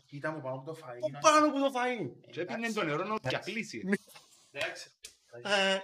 Κοίτα 0.07 0.31
μου 0.31 0.41
πάνω 0.41 0.57
από 0.57 0.65
το 0.73 0.79
φαΐ. 0.85 1.11
να- 1.11 1.19
πάνω 1.19 1.47
από 1.47 1.59
το 1.59 1.71
φαΐνι. 1.79 2.31
Και 2.31 2.41
έπινε 2.41 2.73
το 2.73 2.83
νερό 2.85 3.05
να 3.23 3.39
κλείσει. 3.39 3.83
Εντάξει. 4.51 4.91
Ε, 5.43 5.79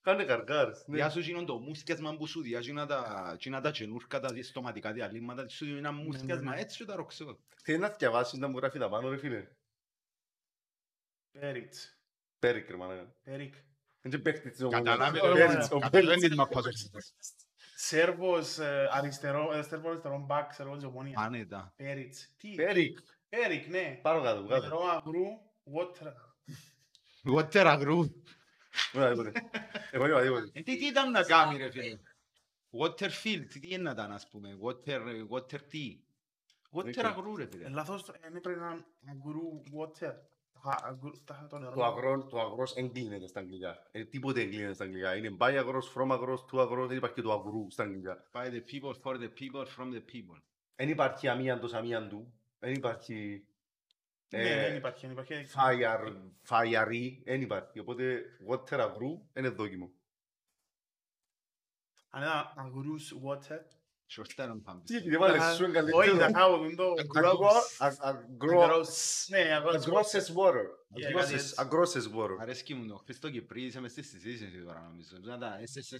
Κάνε 0.00 0.24
καρκάρες. 0.24 0.84
ναι. 0.86 0.96
Διά 0.96 1.10
σου 1.10 1.20
γίνον 1.20 1.46
το 1.46 1.58
μουσκιασμα 1.58 2.16
που 2.16 2.26
σου 2.26 2.42
διά 2.42 2.60
γίνα 2.60 2.86
τα 2.86 3.36
γίνα 3.40 3.60
τα 3.60 3.70
τσενούρκα, 3.70 4.20
τα 4.20 4.42
στοματικά 4.42 4.92
διαλύματα, 4.92 5.48
σου 5.48 5.64
δίνει 5.64 5.78
ένα 5.78 5.92
μουσκιασμα 5.92 6.54
ναι. 6.54 6.60
έτσι 6.60 6.76
και 6.78 6.84
τα 6.84 6.96
ροξώ. 6.96 7.38
Θέλει 7.62 7.78
να 7.78 7.88
διαβάσεις 7.88 8.38
να 8.38 8.48
μου 8.48 8.56
γράφει 8.58 8.78
τα 8.78 8.88
πάνω 8.88 9.08
ρε 9.08 9.16
φίλε. 9.16 9.48
Πέριτς. 11.30 11.98
Πέρικ 12.38 12.70
ρε 12.70 12.76
μάνα. 12.76 13.14
Πέρικ. 13.22 13.54
Δεν 14.00 14.12
και 14.12 14.18
παίχτης 14.18 14.52
της 14.52 14.60
ομονίας. 14.62 14.82
Καταλάβει 14.96 15.18
το 15.68 15.78
Πέριτς, 17.78 18.08
θέμα. 18.08 18.24
ο 18.24 18.24
Καταλάβει 18.24 18.42
Πέριτς. 18.42 18.50
τι 18.50 18.56
μαπάς 18.56 18.58
έτσι. 18.58 18.58
Σέρβος 18.58 18.58
ε, 18.58 18.88
αριστερό, 18.92 19.52
ε, 19.52 19.62
Σέρβος 19.62 19.90
αριστερό 19.90 20.18
μπακ, 20.18 20.52
Σέρβος 20.52 20.84
ομόνια. 20.84 21.18
Άνετα. 21.20 21.72
Πέριτς. 21.76 22.34
Τι; 22.36 22.54
Πέρικ. 22.54 22.98
Πέρικ, 23.28 23.66
ναι. 23.68 23.98
Πάνω 24.02 24.22
κάτω, 24.22 24.46
κάτω. 24.46 24.62
Νερό 24.62 24.82
αγρού, 24.86 25.24
water. 25.74 26.12
Water 27.36 27.64
αγρού. 27.66 28.22
Ωραία, 28.94 29.10
τίποτε. 29.10 29.32
Εγώ 29.90 30.06
είπα 30.06 30.22
τίποτε. 30.22 30.50
Ε, 30.52 30.62
Τι 30.62 30.76
τι 30.76 30.86
ήταν 30.86 31.10
να 31.10 31.22
κάνει 31.22 31.56
ρε 31.58 31.70
φίλε; 31.70 31.98
Waterfield, 32.80 33.46
τι 33.48 33.60
είναι 33.62 33.82
να 33.82 33.90
ήταν 33.90 34.12
ας 34.12 34.28
πούμε. 34.28 34.58
Water, 34.62 35.26
water 35.30 35.62
τι. 35.62 36.00
Water 36.70 36.92
Δεν 36.94 37.06
αγρού 37.06 37.36
ρε 37.36 37.42
Ε, 37.42 37.46
φίλε. 37.46 37.68
Λάθος, 37.68 38.08
ε, 38.08 38.30
δεν 38.30 38.40
πρέπει 38.40 38.60
να 38.60 38.70
είναι 38.70 38.84
αγρού, 39.06 39.62
water. 39.78 40.14
Α, 40.68 40.78
αγρού- 40.82 41.24
τα- 41.24 41.46
Το 41.50 41.58
νερό. 41.58 41.74
Το 41.74 41.84
αγρός, 41.84 42.28
το 42.28 42.40
αγρός 42.40 42.76
εγκλίνεται 42.76 43.26
στα 43.26 43.40
αγγλικά. 43.40 43.88
Ε, 43.90 44.04
τίποτε 44.04 44.40
εγκλίνεται 44.40 44.72
στα 44.74 44.84
αγγλικά. 44.84 45.16
Είναι 45.16 45.36
by 45.40 45.54
αγρός, 45.58 45.94
from 45.96 46.06
αγρός, 46.10 46.44
του 46.44 46.60
αγρός, 46.60 46.88
δεν 46.88 46.96
υπάρχει 46.96 47.14
και 47.14 47.22
το 47.22 47.32
αγρού 47.32 47.66
στα 47.70 47.82
αγγλικά. 47.82 48.30
By 48.32 48.46
the 48.46 48.60
people, 48.70 48.94
for 49.02 49.14
the 49.16 49.28
people, 49.40 49.66
from 49.76 49.92
the 49.94 50.02
people. 50.12 50.40
Δεν 50.76 50.88
υπάρχει 50.88 51.28
αμίαντος 51.28 51.74
αμίαντου. 51.74 52.32
Δεν 52.58 52.72
υπάρχει 52.72 53.46
Ναι, 54.28 54.40
ε, 54.50 54.60
δεν 54.68 54.76
υπάρχει, 54.76 55.06
δεν 55.06 55.10
υπάρχει. 55.10 55.34
fire, 55.56 56.16
fiery. 56.48 57.20
Δεν 57.24 57.40
υπάρχει. 57.40 57.78
Οπότε 57.78 58.22
water 58.50 58.78
αγρού 58.78 59.26
είναι 59.36 59.48
δόκιμο. 59.48 59.90
Αν 62.10 62.22
ήταν 62.22 62.52
αγρούς, 62.56 63.14
water. 63.24 63.60
Σωστά 64.08 64.46
να 64.46 64.56
πάμε. 64.60 64.82
Τι 64.84 65.08
δεν 65.08 65.18
βάλες 65.20 65.42
σου 65.42 65.50
Όχι, 65.52 65.62
εγκαλύτερο. 65.64 66.16
δεν 66.16 66.34
χάω, 66.34 66.58
δεν 66.58 66.76
το... 66.76 66.94
Αγρό, 67.78 68.64
Αγρός. 68.64 69.26
Ναι, 69.28 69.38
αγρός. 69.38 69.84
Aggrosses 69.86 70.34
water. 70.36 70.54
Yeah, 70.54 71.10
Aggrosses- 71.10 71.54
yeah, 71.54 71.64
yes. 71.64 71.64
Aggrosses 71.64 72.16
water. 72.16 72.36
Αρέσκει 72.40 72.74
μου 72.74 72.86
το 72.86 72.96
Χριστό 73.04 73.30
Κυπρί, 73.30 73.62
είσαι 73.62 73.80
μες 73.80 73.90
στη 73.90 74.02
συζήτηση 74.02 74.62
τώρα 74.64 74.80
νομίζω. 74.80 75.16
Τούτα 75.20 75.38
τα 75.38 75.58
SS. 75.60 75.98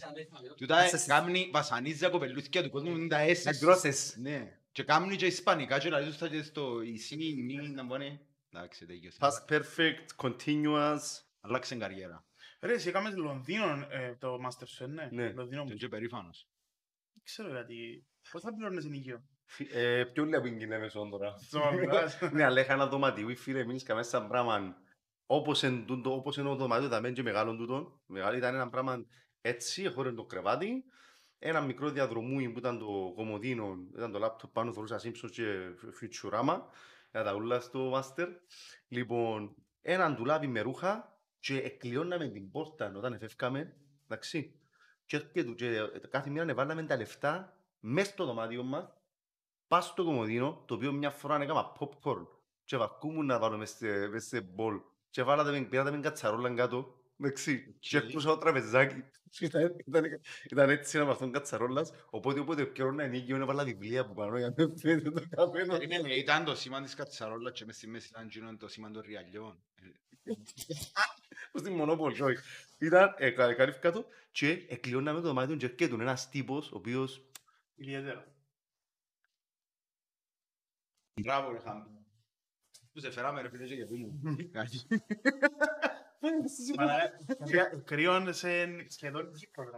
Τούτα 0.56 0.76
κάμνει, 1.06 1.50
βασανίζει 1.52 1.98
τα 1.98 2.08
κοπελούθηκια 2.08 2.62
του 2.62 2.70
κόσμου, 2.70 2.96
είναι 2.96 3.08
τα 3.08 3.18
SS. 3.26 3.50
Aggrosses. 3.66 4.12
Ναι. 4.20 4.58
Και 4.72 4.82
κάμνει 4.82 5.16
και 5.16 5.26
ισπανικά 5.26 5.78
και 5.78 5.88
λαλίζουν 5.88 6.14
στα 6.14 6.28
και 6.28 6.42
στο 6.42 6.80
ισί, 6.82 7.16
μη, 7.16 7.68
να 7.68 7.84
μπώνε. 7.84 8.20
Εντάξει, 8.52 8.86
τέλειωσε. 8.86 9.18
Past 9.20 9.52
perfect, 9.52 10.26
continuous. 10.26 11.00
Αλλάξε 11.40 11.74
καριέρα. 11.74 12.24
Ρε, 12.60 12.72
εσύ 12.72 12.88
έκαμες 12.88 13.16
Λονδίνο 13.16 13.86
ε, 13.90 14.14
το 14.18 14.38
Masterchef, 14.46 14.88
ναι. 14.88 15.08
Ναι. 15.12 15.32
Λονδίνο 15.32 15.62
μου. 15.62 15.68
Και 15.68 15.74
και 15.74 15.88
περήφανος. 15.88 16.48
Δεν 17.26 17.34
ξέρω 17.34 17.48
γιατί. 17.48 18.06
Πώς 18.30 18.42
θα 18.42 18.54
πληρώνεις 18.54 18.84
ενοικείο. 18.84 19.24
Φι- 19.44 19.74
ε, 19.74 20.04
Πιο 20.04 20.24
λίγα 20.24 20.40
που 20.40 20.46
είναι 20.46 20.78
μέσω 20.78 21.08
τώρα. 21.10 21.34
Ζώα, 21.50 21.70
Ναι, 22.32 22.44
αλλά 22.44 22.60
είχα 22.60 22.72
ένα 22.72 22.86
δωματίο, 22.86 23.36
φίλε, 23.36 23.58
εμείς 23.60 23.82
είχαμε 23.82 24.02
σαν 24.02 24.28
πράγμα 24.28 24.76
όπως 25.26 25.62
εν 25.62 25.86
τούτο- 25.86 26.14
όπως 26.14 26.36
είναι 26.36 26.48
το 26.48 26.54
δωματίο, 26.54 26.88
τα 26.88 27.10
και 27.10 27.22
μεγάλο 27.22 27.56
τούτο. 27.56 28.00
Μεγάλο 28.06 28.36
ήταν 28.36 28.54
ένα 28.54 28.68
πράγμα 28.68 29.06
έτσι, 29.40 29.88
χωρίς 29.90 30.14
το 30.14 30.24
κρεβάτι. 30.24 30.84
Ένα 31.38 31.60
μικρό 31.60 31.90
διαδρομούι 31.90 32.48
που 32.50 32.58
ήταν 32.58 32.78
το 32.78 33.12
κομμωδίνο, 33.14 33.76
ήταν 33.96 34.12
το 34.12 34.18
λάπτοπ 34.18 34.52
πάνω, 34.52 34.72
θωρούσα 34.72 35.00
Simpsons 35.02 35.30
και 35.30 35.44
Futurama, 36.00 36.60
για 37.10 37.22
τα 37.22 37.34
ούλα 37.34 37.60
στο 37.60 37.78
μάστερ. 37.78 38.28
Λοιπόν, 38.88 39.54
έναν 39.82 40.14
ντουλάπι 40.14 40.46
με 40.46 40.60
ρούχα 40.60 41.18
και 41.40 41.58
εκλειώναμε 41.58 42.28
την 42.28 42.50
πόρτα 42.50 42.92
όταν 42.96 43.12
εφεύκαμε, 43.12 43.76
εντάξει. 44.04 44.60
Και, 45.06 45.16
έρχεται- 45.16 45.54
και 45.56 45.98
κάθε 46.10 46.30
μήνα 46.30 46.54
βάλαμε 46.54 46.82
τα 46.82 46.96
λεφτά 46.96 47.56
μέσα 47.80 48.10
στο 48.10 48.24
δωμάτιο 48.24 48.62
μας 48.62 48.88
πας 49.66 49.84
στο 49.86 50.04
κομμωδίνο, 50.04 50.64
το 50.66 50.74
οποίο 50.74 50.92
μια 50.92 51.10
φορά 51.10 51.42
έκανα 51.42 51.72
popcorn 51.78 52.26
και 52.64 52.76
βαρκούμουν 52.76 53.26
να 53.26 53.38
βάλω 53.38 53.56
μες 53.56 53.70
σε- 53.70 54.08
μες 54.08 54.24
σε 54.26 54.40
μπολ 54.40 54.80
και 55.10 55.22
βάλατε 55.22 55.50
με, 55.50 55.60
πήρατε 55.64 55.90
με 55.90 56.00
κατσαρόλα 56.00 56.54
κάτω, 56.54 56.94
εντάξει, 57.20 57.76
και 57.78 57.96
έρχουσα 57.96 58.28
το 58.28 58.38
τραπεζάκι. 58.38 59.04
Ήταν, 59.40 59.76
ήταν, 59.86 60.04
ήταν 60.50 60.70
έτσι 60.70 60.96
ένα 60.96 61.06
βαθόν 61.06 61.32
κατσαρόλας, 61.32 61.92
οπότε 62.10 62.40
όποτε 62.40 62.66
πιέρωνα 62.66 63.02
ενίκιο 63.02 63.36
έβαλα 63.36 63.64
βιβλία 63.64 64.00
από 64.00 64.14
πάνω 64.14 64.38
για 64.38 64.54
να 64.56 64.64
μην 64.66 64.78
φαίνεται 64.78 65.10
το 65.10 65.22
καπένο. 65.30 65.76
Περίμενε, 65.76 66.14
ήταν 66.14 66.44
το 66.44 66.54
σήμα 66.54 66.82
της 66.82 66.94
κατσαρόλας 66.94 67.52
και 67.52 67.64
μες 67.64 67.76
στη 67.76 67.86
μέση 67.86 68.08
ήταν 68.08 68.28
γίνον 68.28 68.58
το 68.58 68.68
σήμα 68.68 68.90
των 68.90 69.02
ριαλιών. 69.06 69.62
Στην 71.58 71.72
Μονόπολη, 71.72 72.22
όχι. 72.22 72.42
Ήταν 72.78 73.14
ε, 73.18 73.30
κα- 73.30 73.54
καλύφκα 73.54 73.92
του 73.92 74.06
και 74.30 74.50
εκλειώναμε 74.68 75.20
το 75.20 75.26
δωμάτιο 75.26 75.56
και 75.56 75.66
έρχεται 75.66 75.94
ένας 76.02 76.28
τύπος 76.28 76.72
ο 76.72 76.76
οποίος 76.76 77.24
Ιδιαίτερα. 77.74 78.26
Μπράβο 81.20 81.52
ρε 81.52 81.58
Χάμπη. 81.58 81.88
Που 82.92 83.00
σε 83.00 83.10
φέραμε 83.10 83.40
ρε 83.42 83.48
φίλε 83.48 83.66
και 83.66 83.74
για 83.74 83.86
φίλου. 83.86 84.20
Μαλάκα, 86.76 87.80
Κρύον 87.84 88.34
σε 88.34 88.88
σχεδόν 88.90 89.32
Κύπρο. 89.34 89.64
ρε. 89.70 89.76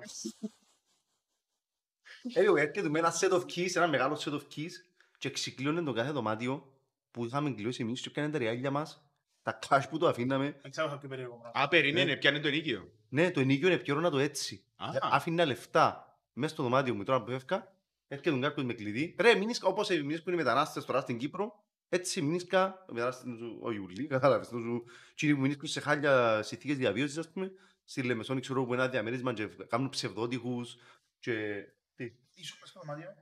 Anyway, 2.34 2.56
έρχεται 2.56 2.88
με 2.88 2.98
ένα 2.98 3.12
set 3.20 3.30
of 3.32 3.42
keys, 3.44 3.76
ένα 3.76 3.88
μεγάλο 3.88 4.14
set 4.24 4.32
of 4.32 4.42
keys 4.54 4.70
και 5.18 5.30
ξεκλείωνε 5.30 5.82
το 5.82 5.92
κάθε 5.92 6.10
δωμάτιο 6.10 6.72
που 7.10 7.24
είχαμε 7.24 7.50
κλειώσει 7.50 7.82
εμείς 7.82 8.00
και 8.00 8.08
έκανε 8.08 8.30
τα 8.32 8.38
ριάλια 8.38 8.70
μας, 8.70 9.07
τα 9.52 9.58
cash 9.68 9.82
που 9.90 9.98
το 9.98 10.08
αφήναμε. 10.08 10.56
Δεν 10.62 10.70
ξέρω 10.70 10.96
πιο 11.00 11.08
περίεργο 11.08 11.34
πράγμα. 11.42 11.60
Α, 11.62 11.68
περίμενε, 11.68 12.16
πιάνε 12.16 12.40
το 12.40 12.48
ενίκιο. 12.48 12.92
Ναι, 13.08 13.30
το 13.30 13.40
ενίκιο 13.40 13.68
είναι 13.68 13.76
πιώρωνα 13.78 14.10
το 14.10 14.18
έτσι. 14.18 14.64
Α. 14.76 14.86
Άφηνα 15.00 15.44
λεφτά 15.44 16.18
μέσα 16.32 16.54
στο 16.54 16.62
δωμάτιο 16.62 16.94
μου 16.94 17.04
τώρα 17.04 17.22
που 17.22 17.30
έφευκα, 17.30 17.72
έρχεται 18.08 18.30
τον 18.30 18.40
κάποιος 18.40 18.66
με 18.66 18.72
κλειδί. 18.74 19.14
Ρε, 19.18 19.34
μείνεις 19.34 19.62
όπως 19.62 19.90
εμείς 19.90 20.22
που 20.22 20.28
είναι 20.28 20.38
μετανάστες 20.38 20.84
τώρα 20.84 21.00
στην 21.00 21.18
Κύπρο, 21.18 21.64
έτσι 21.88 22.22
μείνισκα, 22.22 22.84
μετανάστες 22.92 23.36
σου, 23.38 23.58
ο 23.62 23.70
Ιουλί, 23.72 24.06
κατάλαβες, 24.16 24.48
το 24.48 24.58
σου, 24.58 24.84
κύριοι 25.14 25.34
που 25.34 25.40
μείνισκουν 25.40 25.68
σε 25.68 25.80
χάλια 25.80 26.42
συνθήκες 26.42 26.76
διαβίωσης, 26.76 27.18
ας 27.18 27.30
πούμε, 27.30 27.52
στη 27.84 28.02
Λεμεσόνη, 28.02 28.40
ξέρω 28.40 28.64
που 28.64 28.72
ένα 28.74 28.88
διαμέρισμα 28.88 29.32
και 29.32 29.46
κάνουν 29.46 29.88
ψευδότυχους 29.88 30.76
και... 31.18 31.64
Τι, 31.94 32.12
Ήσουν 32.34 32.56
μες 32.60 32.68
στο 32.68 32.80
δωμάτιο. 32.80 33.14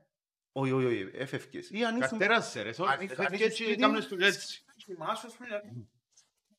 όχι, 0.51 0.71
όχι, 0.71 0.85
όχι, 0.85 1.09
έφευκες. 1.13 1.69
Ή 1.69 1.83
αν 1.83 1.97
ήσουν... 2.01 2.17
Καρτέρασε 2.17 2.61
ρε, 2.61 2.69
Αν 2.69 3.01
είσαι- 3.01 3.15
αν 3.25 3.33
είσαι 3.33 3.43
έτσι 3.43 3.63
σπίτι- 3.63 3.81
κάμνες 3.81 4.07
του 4.07 4.17
έτσι. 4.19 4.61
Θυμάσαι, 4.85 5.27
ας 5.27 5.33
πούμε, 5.35 5.47
δηλαδή. 5.47 5.67
Θα 5.67 5.71
φύγω, 5.71 5.85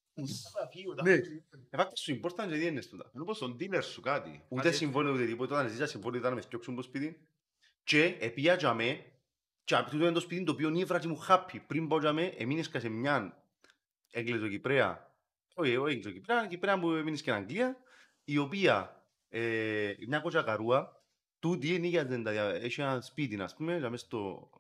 τα 0.05 0.08
Ναι. 0.23 0.67
φύγω. 0.73 0.95
Εφάκτες 1.71 2.01
σου 2.01 2.21
important 2.21 2.49
και 2.49 2.59
τι 2.59 2.67
είναι 2.67 2.81
τούτα. 2.81 3.11
Είναι 3.15 3.23
όπως 3.23 3.39
τον 3.39 3.57
dealer 3.61 3.83
σου 3.83 4.01
κάτι. 4.01 4.45
Ούτε 4.49 4.63
Κάτι 4.63 4.77
συμβόλαιο 4.77 5.13
ούτε 5.13 5.27
τίποτα, 5.27 5.55
όταν 5.59 5.71
ζήσα 5.71 5.87
συμβόλαιο 5.87 6.19
ήταν 6.19 6.31
να 6.31 6.37
με 6.37 6.43
φτιάξουν 6.43 6.75
το 6.77 6.83
σπίτι. 6.83 7.29
Και 7.85 8.17
επία 8.21 8.55
για 8.55 8.75
με, 8.75 9.05
και 9.65 9.75
από 9.75 9.91
τούτο 9.91 10.05
είναι 10.05 10.13
το 10.13 10.21
σπίτι 10.21 10.45
το 10.45 10.53
οποίο 10.53 10.71
νύβρα 10.71 10.99
και 10.99 11.09
μου 11.09 11.25
happy. 11.29 11.59
Πριν 11.67 11.89
πάω 11.89 11.99
για 12.01 12.13
με, 12.13 12.25
εμείνεσκα 12.25 12.81
σε 12.81 12.89
μια 12.89 13.43
Εγγλεζοκυπρέα, 14.11 15.15
όχι, 15.55 15.77
όχι 15.77 15.95
Εγγλεζοκυπρέα, 15.95 16.47
Κυπρέα 16.47 16.79
που 16.79 16.91
έμεινες 16.91 17.23
και 17.23 17.31
στην 17.31 17.43
Αγγλία, 17.43 17.77
η 18.25 18.39
οποία, 18.39 19.07
ε, 19.29 19.93
μια 20.07 20.19
κότσια 20.19 20.43
καρούα, 20.43 21.03
τούτη 21.39 21.75
ενοίγιαζε 21.75 22.23
τα 22.23 22.31
δια- 22.31 22.55
έχει 22.55 22.81
ένα 22.81 23.01
σπίτι, 23.01 23.41
ας 23.41 23.55
πούμε, 23.55 23.79
για 23.79 23.91
μέσα 23.91 24.05
στο 24.05 24.51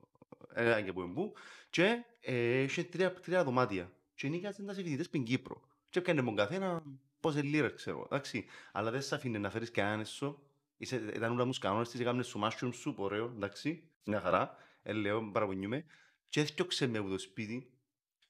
ένα 0.55 0.81
και 0.81 0.93
που 0.93 1.00
εμπού, 1.00 1.33
και 1.71 2.05
ε, 2.21 2.61
είχε 2.62 2.85
τρία, 2.85 3.12
τρία 3.12 3.45
δωμάτια. 3.45 3.93
Και 4.19 4.27
ενοίγιαζε 4.27 4.63
τα 4.63 4.75
σε 4.75 4.83
φοιτητές 4.83 5.07
στην 5.07 5.25
Κύπρο. 5.25 5.69
Και 5.91 5.99
έκανε 5.99 6.23
τον 6.23 6.37
καθένα 6.37 6.83
πόσες 7.21 7.43
λίρες, 7.43 7.73
ξέρω, 7.75 8.03
εντάξει. 8.05 8.47
Αλλά 8.73 8.91
δεν 8.91 9.03
σε 9.03 9.15
αφήνει 9.15 9.39
να 9.39 9.51
φέρεις 9.51 9.71
κανέναν 9.71 10.07
σου. 10.07 10.43
Είσαι, 10.77 10.97
ήταν 10.97 11.33
όλα 11.33 11.45
μου 11.45 11.53
κανόνες 11.61 11.89
της, 11.89 12.01
έκαμε 12.01 12.23
σου 12.23 12.41
mushroom 12.43 12.73
soup, 12.85 12.95
ωραίο, 12.97 13.25
εντάξει, 13.25 13.91
μια 14.05 14.21
χαρά. 14.21 14.57
Ε, 14.83 14.93
λέω, 14.93 15.31
παραπονιούμαι. 15.31 15.85
Και 16.29 16.41
έφτιαξε 16.41 16.87
με 16.87 16.99
από 16.99 17.09
το 17.09 17.19
σπίτι, 17.19 17.73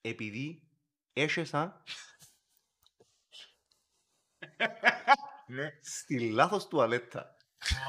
επειδή 0.00 0.62
έσχεσα 1.12 1.82
Ναι. 5.46 5.78
στη 5.80 6.30
λάθος 6.30 6.68
τουαλέτα. 6.68 7.36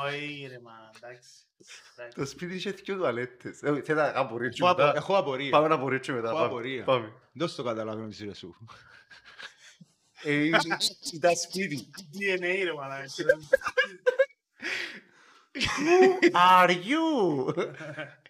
Όχι, 0.06 0.46
ρε, 0.48 0.60
μα, 0.60 0.89
εντάξει. 0.96 1.49
Εντάξει. 1.97 2.17
Το 2.17 2.25
σπίτι 2.25 2.55
είχε 2.55 2.71
δύο 2.71 2.95
τουαλέτες. 2.97 3.61
Ε, 3.63 3.81
Θέλω 3.81 3.99
να 4.01 4.11
απορρίτσω 4.15 4.65
Έχω 4.65 4.73
απο- 4.73 4.83
μετά. 4.85 4.97
Έχω 4.97 5.17
απορία. 5.17 5.49
Πάμε 5.49 5.67
να 5.67 5.75
απορρίτσω 5.75 6.13
μετά. 6.13 6.27
Έχω 6.27 6.35
πάμε. 6.35 6.47
απορία. 6.47 6.83
Πάμε. 6.83 7.13
Δεν 7.31 7.55
το 7.55 7.63
καταλαβαίνω 7.63 8.07
εσύ 8.07 8.25
ρε 8.25 8.33
σου. 8.33 8.55
Ε, 10.23 10.33
Ήταν 11.13 11.35
σπίτι. 11.35 11.89
DNA, 12.13 12.63
ρε, 12.63 12.73
μαλάκα. 12.73 13.05
Are 16.33 16.69
you? 16.69 17.53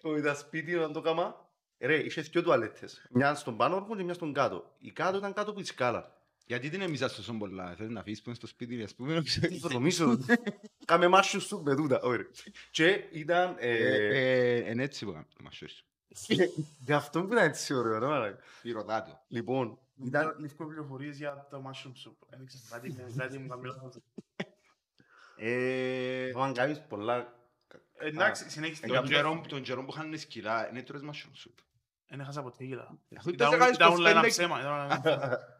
Όχι, 0.02 0.18
ήταν 0.18 0.36
σπίτι 0.36 0.74
όταν 0.74 0.92
το 0.92 1.00
κάμα. 1.00 1.48
Ρε, 1.78 1.96
είχε 1.96 2.20
δύο 2.20 2.42
τουαλέτες. 2.42 3.02
Μια 3.10 3.34
στον 3.34 3.56
πάνω 3.56 3.74
όρκο 3.76 3.96
και 3.96 4.02
μια 4.02 4.14
στον 4.14 4.32
κάτω. 4.32 4.74
Η 4.78 4.90
κάτω 4.90 5.16
ήταν 5.18 5.32
κάτω 5.32 5.50
από 5.50 5.60
τη 5.60 5.66
σκάλα. 5.66 6.19
Γιατί 6.50 6.68
την 6.70 6.80
εμίζας 6.80 7.14
τόσο 7.14 7.32
πολλά, 7.32 7.74
θέλεις 7.74 7.92
να 7.92 8.00
αφήσεις 8.00 8.18
που 8.18 8.28
είναι 8.28 8.34
στο 8.38 8.46
σπίτι, 8.46 8.82
ας 8.82 8.94
πούμε, 8.94 9.14
να 9.14 9.22
ξέρεις. 9.22 9.62
Νομίζω. 9.62 10.18
Κάμε 10.84 11.08
μάσους 11.08 11.44
σου 11.44 11.62
με 11.62 11.74
τούτα. 11.76 12.00
Ωραία. 12.02 12.26
Και 12.70 13.04
ήταν... 13.12 13.56
Ε, 13.58 13.70
ε, 13.70 14.56
ε, 14.56 14.70
Είναι 14.70 14.82
έτσι 14.82 15.04
που 15.04 15.10
κάνουμε 15.10 15.28
το 15.36 15.42
μασούς. 15.42 15.84
Γι' 16.84 16.92
αυτό 16.92 17.24
που 17.24 17.32
ήταν 17.32 17.44
έτσι 17.44 17.74
ωραίο. 17.74 17.98
ρε 17.98 18.06
μαλάκα. 18.06 18.38
Ρωτά 18.72 19.02
το. 19.02 19.20
Λοιπόν, 19.28 19.78
ήταν... 20.04 20.22
Ήταν 20.28 20.36
λίγο 20.40 20.66
πληροφορίες 20.66 21.16
για 21.16 21.46
το 21.50 21.62
mushroom 21.66 22.08
soup. 22.08 22.14
Δεν 22.28 22.46
ξέρω, 22.46 22.62
κάτι 22.70 22.88
μου- 22.90 23.14
κάτι 23.16 23.38
μου 23.38 23.48
κάνει 23.48 23.62
λάθος. 23.66 23.96
Ε, 25.36 26.30
Αν 26.36 26.52
κάνεις 26.52 26.80
πολλά... 26.88 27.34
Εντάξει, 27.98 28.50
συνέχισε. 28.50 28.86
Τον 28.86 29.04
καιρό- 29.04 29.46
τον 29.46 29.62
καιρό 29.62 29.84
που 29.84 29.92
είχαν 29.96 30.18
σκυλά, 30.18 30.68
είναι 30.70 30.82
τρώες 30.82 31.02
mushroom 31.04 31.48
soup. 31.48 31.54
Δεν 32.08 32.20
έχασα 32.20 32.42
ποτέ 32.42 32.64
γύλα. 32.64 32.98
Αφού 33.16 33.28
Ήταν 33.30 33.50
δεν 33.50 33.58
κάνεις 33.58 33.76
ήταν 33.76 33.92
όλα 33.92 34.10
ένα 34.10 34.22
25 34.22 34.26
ψέμα. 34.28 34.58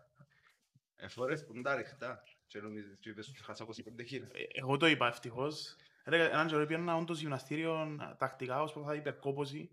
ήταν 1.02 1.23
όλα 1.23 1.33
ένα 1.33 1.37
ψέμα. 1.37 1.37
Εφορές 1.37 1.45
που 1.45 1.52
είναι 1.52 1.62
τα 1.62 1.75
ρηχτά. 1.76 2.23
Και 2.47 2.61
νομίζεις, 2.61 2.97
και 3.00 3.11
είπες 3.11 3.28
ότι 3.28 3.42
χάσα 3.45 3.64
25 3.64 4.04
χίλια. 4.07 4.28
Ε, 4.33 4.42
Εγώ 4.52 4.76
το 4.76 4.87
είπα 4.87 5.07
ευτυχώς. 5.07 5.76
Ρε, 6.04 6.25
Έναν 6.25 6.47
καιρό 6.47 6.66
πήγαινα 6.66 6.97
όντως 6.97 7.21
γυμναστήριο 7.21 7.97
ε, 8.00 8.14
τακτικά 8.19 8.62
ως 8.62 8.73
προσπαθά 8.73 8.97
υπερκόπωση 8.97 9.71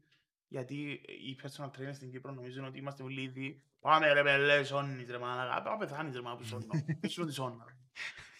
γιατί 0.47 1.01
οι 1.05 1.39
personal 1.43 1.65
trainers 1.65 1.93
στην 1.93 2.11
Κύπρο 2.11 2.31
νομίζουν 2.31 2.65
ότι 2.65 2.77
είμαστε 2.77 3.03
όλοι 3.03 3.21
ήδη 3.21 3.61
Πάμε 3.79 4.13
ρε 4.13 4.23
πελέ, 4.23 4.63
σώνεις 4.63 5.09
ρε 5.09 5.17
μάλακα. 5.17 5.61
Πάμε 5.61 5.85
πεθάνεις 5.85 6.15
ρε 6.15 6.21
μάλακα 6.21 6.41
που 6.41 6.47
σώνω. 6.47 6.67
Δεν 6.99 7.09
σου 7.09 7.23
ότι 7.23 7.31
σώνα. 7.33 7.65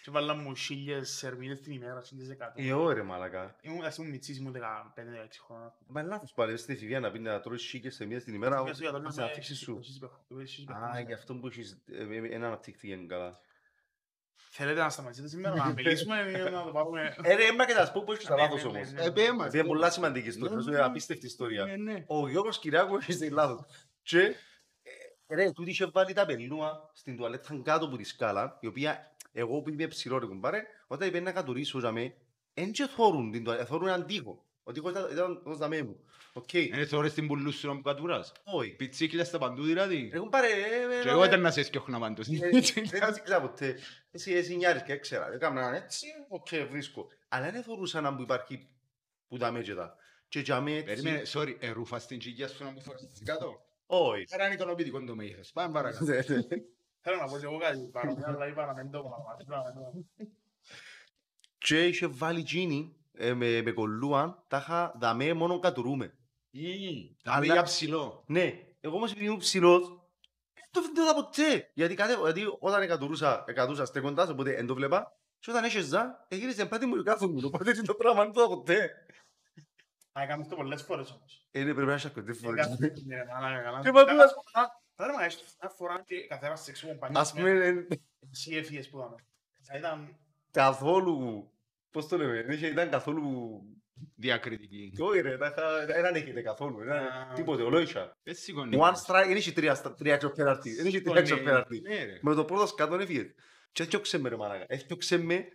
Και 0.07 0.13
βάλαν 0.13 0.39
μου 0.41 0.55
χίλιες 0.55 1.09
σερμίδες 1.09 1.59
την 1.61 1.71
ημέρα, 1.73 2.01
χίλιες 2.01 2.29
εκατό. 2.29 2.61
Ε, 2.61 2.73
ωραία 2.73 3.03
μαλακά. 3.03 3.55
Ήμουν 3.61 3.85
ας 3.85 3.97
ήμουν 3.97 4.09
μητσής, 4.11 4.37
ήμουν 4.37 4.53
15-16 4.53 4.59
χρόνια. 5.45 5.73
Μα 5.87 5.99
είναι 5.99 6.09
λάθος 6.09 6.33
πάλι, 6.33 6.57
στην 6.57 6.73
εφηβεία 6.75 6.99
να 6.99 7.11
πει 7.11 7.19
να 7.19 7.39
τρώεις 7.39 7.61
σίκες 7.61 7.95
σε 7.95 8.05
μία 8.05 8.19
στην 8.19 8.33
ημέρα, 8.33 8.63
Μες 8.63 8.79
για 8.79 8.91
το 8.91 8.97
ας 8.97 9.03
λέμε, 9.03 9.13
αναπτύξεις 9.23 9.59
σου. 9.59 9.77
εσείς 9.81 9.95
υπερχο- 9.95 10.25
εσείς 10.41 10.57
Α, 10.57 10.61
υπερχο- 10.77 10.99
γι' 11.07 11.13
αυτό 11.13 11.35
που 11.35 11.47
έχεις 11.47 11.81
ε, 11.91 12.15
ε, 12.15 12.33
ένα 12.35 12.47
αναπτύχθηκε 12.47 12.95
καλά. 13.07 13.39
Θέλετε 14.35 14.79
να 14.79 14.89
σταματήσετε 14.89 15.27
σήμερα 15.27 15.55
να 15.55 15.73
μιλήσουμε 15.73 16.19
ή 16.19 16.51
να 16.51 16.63
το 16.63 16.71
πάρουμε... 16.71 17.15
Ε, 17.21 17.35
ρε, 17.35 17.45
έμα 17.45 17.65
και 17.65 17.73
θα 17.73 17.85
σου 17.85 17.91
πω 17.91 18.03
που 18.03 18.11
έχεις 18.11 18.25
τα 18.25 18.35
Ναι, 18.35 18.41
λάθος 18.41 18.63
ναι, 18.63 18.71
ναι, 18.71 18.77
όμως. 18.77 18.91
ναι. 18.91 19.03
Ε, 19.03 19.09
πέ 19.09 19.33
μας. 19.33 19.53
Είναι 19.53 19.63
πολλά 19.63 19.89
σημαντική 19.89 20.27
ιστορία, 20.27 20.55
Ναι, 20.55 20.61
σου 20.61 20.67
ναι, 20.69 20.75
είναι 20.75 20.83
ναι. 20.83 20.89
απίστευτη 20.89 21.25
ιστορία. 21.25 21.65
Ναι, 21.65 21.75
ναι. 21.75 22.03
Ο 22.07 22.29
Γιώργος 22.29 22.59
Κυριάκου 22.59 22.95
έχει 22.99 23.11
στη 23.11 23.29
λάθος. 23.29 23.65
Και, 24.01 24.19
ε, 25.27 25.35
ρε, 25.35 25.51
τούτη 25.51 25.69
είχε 25.69 25.85
βάλει 25.85 26.13
τα 26.13 26.25
πελούα 26.25 26.89
στην 26.93 27.17
τουαλέτα 27.17 27.61
κάτω 27.63 27.85
από 27.85 27.97
τη 27.97 28.03
σκάλα, 28.03 28.57
η 28.59 28.67
οποία 28.67 29.15
εγώ 29.39 29.61
που 29.61 29.69
είμαι 29.69 29.87
ψηλό 29.87 30.17
ρε 30.17 30.25
κουμπάρε, 30.25 30.63
όταν 30.87 31.07
είπε 31.07 31.19
να 31.19 31.31
κατουρίσω 31.31 31.79
για 31.79 31.91
με, 31.91 32.15
δεν 32.53 32.71
και 32.71 32.85
θόρουν 32.85 33.31
την 33.31 33.43
τουαλέτα, 33.43 33.65
θόρουν 33.65 33.87
έναν 33.87 34.05
τοίχο. 34.05 34.45
Ο 34.63 34.71
τοίχος 34.71 34.91
ήταν- 34.91 35.11
ήταν 35.11 35.41
ως 35.43 35.57
δαμέ 35.57 35.81
μου. 35.81 35.99
Οκ, 36.33 36.53
Είναι 36.53 36.85
θωρές 36.85 37.11
στην 37.11 37.27
πουλού 37.27 37.51
σου 37.51 37.67
να 37.67 37.73
μου 37.73 37.81
κατουράς. 37.81 38.31
όχι. 38.43 38.69
Πιτσίκλια 38.69 39.23
στα 39.25 39.37
παντού 39.37 39.63
δηλαδή. 39.63 40.09
Ρε 40.13 40.19
κουμπάρε, 40.19 40.47
ε, 40.47 40.97
ε, 40.97 41.01
Και 41.01 41.07
ε, 41.09 41.11
εγώ 41.11 41.23
ε, 41.23 41.27
ήταν 41.27 41.41
να 41.41 41.51
σε 41.51 41.63
σκιώχνα 41.63 41.99
παντός. 41.99 42.27
Ε, 42.27 42.37
Δεν 42.37 42.57
ήξερα 43.15 43.41
ποτέ. 43.41 43.77
Εσύ, 44.11 44.33
εσύ 44.33 44.55
νιάρης 44.55 44.83
και 44.83 44.91
έξερα. 44.93 45.33
Έκανα 45.33 45.59
έναν 45.61 45.73
έτσι, 45.73 46.07
οκ, 46.27 46.47
βρίσκω. 46.71 47.07
Αλλά 47.27 47.51
δεν 47.51 47.63
θεωρούσα 47.63 48.01
να 48.01 48.11
μου 48.11 48.21
υπάρχει 48.21 48.67
που 49.27 49.37
τα 49.37 49.51
μέτζετα. 49.51 49.95
Και 50.27 50.39
για 50.39 50.61
με 50.61 50.81
Περίμενε, 50.85 51.17
έτσι... 51.17 51.37
sorry, 51.39 51.55
ερούφα 51.59 51.99
στην 51.99 52.19
τσιγιά 52.19 52.47
σου 52.47 52.63
να 52.63 52.69
μου 52.69 52.81
φορείς 52.81 53.21
κάτω; 53.25 53.61
Όχι. 53.85 54.25
Άρα 54.31 54.45
είναι 54.45 54.53
ικανοποιητικό 54.53 55.03
το 55.03 55.15
μέγεθος. 55.15 55.51
Πάμε 55.51 55.73
παρακάτω. 55.73 56.05
Ναι, 57.07 57.15
ναι. 57.15 57.19
Θέλω 57.19 57.25
να 57.25 57.27
πω 57.31 57.39
και 57.39 57.45
εγώ 57.45 57.57
κάτι 57.57 57.89
παρόμοιο, 57.91 58.25
αλλά 58.27 58.47
είπα 58.47 58.65
να 58.65 58.73
μην 58.83 58.91
το 58.91 59.01
κάνω. 59.49 60.05
Και 61.57 61.85
είχε 61.87 62.07
βάλει 62.07 62.43
τζίνι 62.43 62.95
ε, 63.13 63.33
με, 63.33 63.61
με 63.61 63.71
κολλούαν, 63.71 64.43
τα 64.47 64.57
είχα 64.57 64.93
δαμέ 64.99 65.33
μόνο 65.33 65.59
κατουρούμε. 65.59 66.13
Τα 67.23 67.31
Αλλά- 67.31 67.41
πήγα 67.41 67.63
ψηλό. 67.63 68.23
Ναι, 68.27 68.53
εγώ 68.79 68.95
όμως 68.95 69.11
επειδή 69.11 69.25
ήμουν 69.25 69.37
ψηλός, 69.39 69.87
δεν 70.53 70.65
το 70.71 70.81
δεν 70.81 70.93
το 70.93 71.01
είδα 71.01 71.13
ποτέ. 71.13 71.71
Γιατί, 71.73 71.95
κάθε, 71.95 72.15
γιατί 72.23 72.43
όταν 72.59 72.81
εκατουρούσα, 72.81 73.43
εκατούσα 73.47 73.85
στέκοντας, 73.85 74.29
οπότε 74.29 74.53
δεν 74.55 74.65
το 74.67 74.73
βλέπα. 74.75 75.17
Και 75.39 75.51
όταν 75.51 75.63
έχεζα, 75.63 76.25
εγύριζε 76.27 76.65
πάτη 76.65 76.85
μου 76.85 76.95
και 76.95 77.03
κάθομαι. 77.03 77.45
Οπότε 77.45 77.69
είναι 77.71 77.81
το 77.81 77.93
πράγμα, 77.95 78.23
δεν 78.23 78.31
το 78.33 78.39
είδα 78.41 78.49
ποτέ. 78.49 78.91
Α, 80.11 80.21
έκαμε 80.21 80.45
το 80.45 80.55
πολλές 80.55 80.81
φορές 80.81 81.11
όμως. 81.11 81.47
Ε, 81.51 81.63
ναι, 81.63 81.73
πρέπει 81.73 81.87
να 81.87 81.93
είσαι 81.95 82.07
αρκετή 82.07 82.33
φορές. 82.33 82.65
Έκαμε- 82.65 82.93
ναι, 83.05 83.15
μαλάκα, 83.33 83.61
καλά. 83.63 83.79
Και 83.81 83.91
πάμε 83.91 84.11
να- 84.13 84.25
Τώρα 84.97 85.13
μα 85.13 85.23
έστω 85.25 85.43
μια 85.61 85.69
φορά 85.69 86.03
και 86.05 86.27
καθένας 86.27 86.63
σεξουal 86.69 86.87
κομπανία. 86.87 87.19
Ας 87.19 87.33
πούμε, 87.33 87.49
ε, 87.49 87.87
Εσύ 88.31 88.55
έφυγες 88.55 88.89
που 88.89 88.97
είδαμε. 88.97 89.15
Θα 89.61 89.77
ήταν... 89.77 90.15
καθόλου, 90.51 91.47
πώς 91.91 92.07
το 92.07 92.17
λέμε, 92.17 92.43
δεν 92.43 92.51
είχε- 92.55 92.67
ήταν 92.67 92.89
καθόλου, 92.89 93.61
Διακριτική. 94.15 94.93
όχι 94.97 95.19
ρε, 95.21 95.37
τα 95.37 95.45
είχα- 95.47 95.85
δεν 96.01 96.15
έχετε 96.15 96.41
καθόλου, 96.41 96.83
ήταν 96.83 96.97
Α. 97.05 97.33
τίποτε, 97.35 97.61
ολόισα. 97.63 98.17
Δεν 98.23 98.35
σηκώνει. 98.35 98.77
One 98.81 98.93
strike, 98.93 99.25
δεν 99.27 99.35
είχε 99.37 99.51
τρία 99.51 99.75
στα- 99.75 99.93
τρία 99.93 100.13
έξω 100.13 100.29
πέναρτι, 100.29 100.75
δεν 100.75 100.85
είχε 100.85 101.01
τρία 101.01 101.19
έξω 101.19 101.37
πέναρτι. 101.37 101.79
Ναι 101.81 102.03
ρε. 102.03 102.19
Με 102.21 102.33
το 102.35 102.45
πρώτο 102.45 102.67
σκάτω 102.67 102.95
έφυγε. 102.95 103.33
Και 103.71 103.83
έφτιαξε 103.83 104.17
με 104.19 104.29
ρε 104.29 104.35
μαλάκα, 104.35 104.65
έφτιαξε 104.67 105.17
με, 105.17 105.47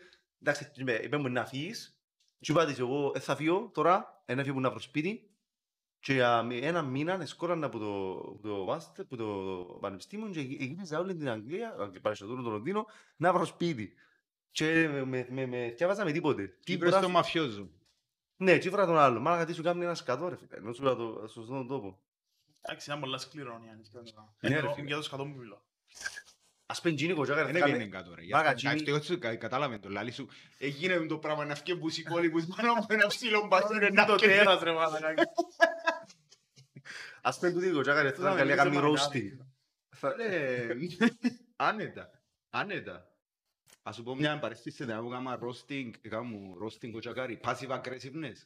εντάξει, 0.43 0.71
είπε- 0.75 1.05
είπε 1.05 1.17
μου 1.17 1.29
να 1.29 1.45
φύγεις, 1.47 1.97
και 2.39 2.53
είπα 2.53 2.67
της 2.67 2.79
εγώ, 2.79 3.13
«Ε, 3.17 3.21
θα 3.21 3.37
φύγω 3.37 3.71
τώρα, 3.75 4.23
ένα 4.25 4.43
φύγω 4.45 4.61
να 4.61 4.71
βρω 4.71 4.81
σπίτι, 4.81 5.31
Και 6.05 6.13
για 6.13 6.43
μη- 6.43 6.65
ένα 6.65 6.83
μήνα 6.83 7.19
εσκόραν 7.23 7.65
από 7.65 7.79
το, 7.79 8.13
από 8.33 8.49
το, 8.49 8.65
μάστερ, 8.65 9.05
από 9.05 9.17
το 9.17 9.25
πανεπιστήμιο 9.81 10.31
και 10.31 10.41
γύ- 10.41 10.61
γύριζα 10.63 10.99
όλη 10.99 11.15
την 11.15 11.29
Αγγλία, 11.31 11.75
Αγγλία, 11.79 12.01
πάει 12.01 12.15
στο 12.15 12.27
το 12.27 12.51
Λονδίνο, 12.51 12.87
να 13.17 13.33
βρω 13.33 13.45
σπίτι. 13.45 13.95
Και 14.51 14.89
με, 14.93 15.05
με, 15.05 15.27
με, 15.31 15.47
με 15.47 15.75
διάβαζα 15.77 16.05
με 16.05 16.13
τίποτε. 16.13 16.47
Τι 16.47 16.55
Τίποτα. 16.65 16.91
βρες 16.91 17.03
το 17.03 17.09
μαφιόζο. 17.09 17.69
Ναι, 18.37 18.59
τι 18.59 18.69
βρω 18.69 18.87
τον 18.87 18.99
άλλο. 18.99 19.21
Μάλακα 19.21 19.45
τι 19.45 19.53
σου 19.53 19.63
κάνει 19.63 19.85
ένα 19.85 19.95
σκατό 19.95 20.29
ρε 20.29 20.37
φίλε. 20.37 20.57
Ενώ 20.57 20.73
σου 20.73 20.83
λέω 20.83 20.95
το 20.97 21.13
στο 21.29 21.41
σωστό 21.41 21.65
τόπο. 21.67 21.99
Εντάξει, 22.61 22.89
ήταν 22.89 23.01
πολλά 23.01 23.19
σκληρό 23.19 23.51
η 23.67 23.69
Άννη. 23.71 23.83
Ναι, 24.41 24.49
ρε, 24.49 24.55
Είναι 24.59 24.73
φίλε. 24.75 24.87
για 24.87 24.97
το 24.97 25.03
σκατό 25.03 25.25
μου 25.25 25.37
μιλώ. 25.37 25.63
Ας 26.67 26.81
πεν 26.81 26.95
γίνει 26.95 27.13
κοτσάκα 27.15 27.45
Δεν 27.45 27.53
ρε 27.53 27.59
έβγαινε 27.59 27.79
φίλε. 27.79 27.89
κάτω 27.91 28.15
ρε. 28.15 28.23
Μάγα, 28.31 28.45
Εντάξει, 28.49 28.67
Τζίμι. 28.67 28.83
εγώ 28.89 29.03
σου 29.03 29.19
κα- 29.19 29.37
κατάλαβε 29.37 29.79
το 29.79 29.89
λάλη 29.89 30.11
σου. 30.11 30.29
Έγινε 30.59 31.07
το 31.07 31.19
πράγμα 31.19 31.45
να 31.45 31.55
φύγει 31.55 31.79
μπούς 31.81 31.99
οι 31.99 32.03
κόλυμπους 32.03 32.45
πάνω 32.57 32.73
από 32.73 32.87
ένα 32.95 33.07
ψήλο 33.07 33.47
μπασίρε 33.47 33.91
να 33.91 34.05
το 34.07 34.15
και 34.17 34.27
τέρας 34.27 34.63
ρε 34.63 34.73
μάλακα. 34.73 35.15
Ας 37.25 37.39
πεν 37.39 37.53
τούτη 37.53 37.71
κοτσάκα 37.71 38.03
ρε 38.03 38.13
Τούτα 38.13 38.31
φίλε. 38.31 38.31
με 38.31 38.37
Καλή 38.37 38.51
λύσε 38.51 38.63
κάνει 38.63 38.77
μαγκάρι. 38.77 39.39
roasting. 39.41 39.47
Θα- 39.97 40.15
ε, 40.23 40.77
Άνετα. 41.57 42.23
Άνετα. 42.51 43.17
Ας 43.83 43.95
σου 43.97 44.03
πω 44.03 44.15
μια 44.15 44.39
παρέστηση 44.39 44.85
να 44.85 44.95
κάνουμε 44.95 45.39
roasting, 45.43 45.91
κάνουμε 46.09 46.55
roasting 46.65 46.91
κοτσακάρι, 46.91 47.41
passive 47.43 47.83
aggressiveness. 47.83 48.37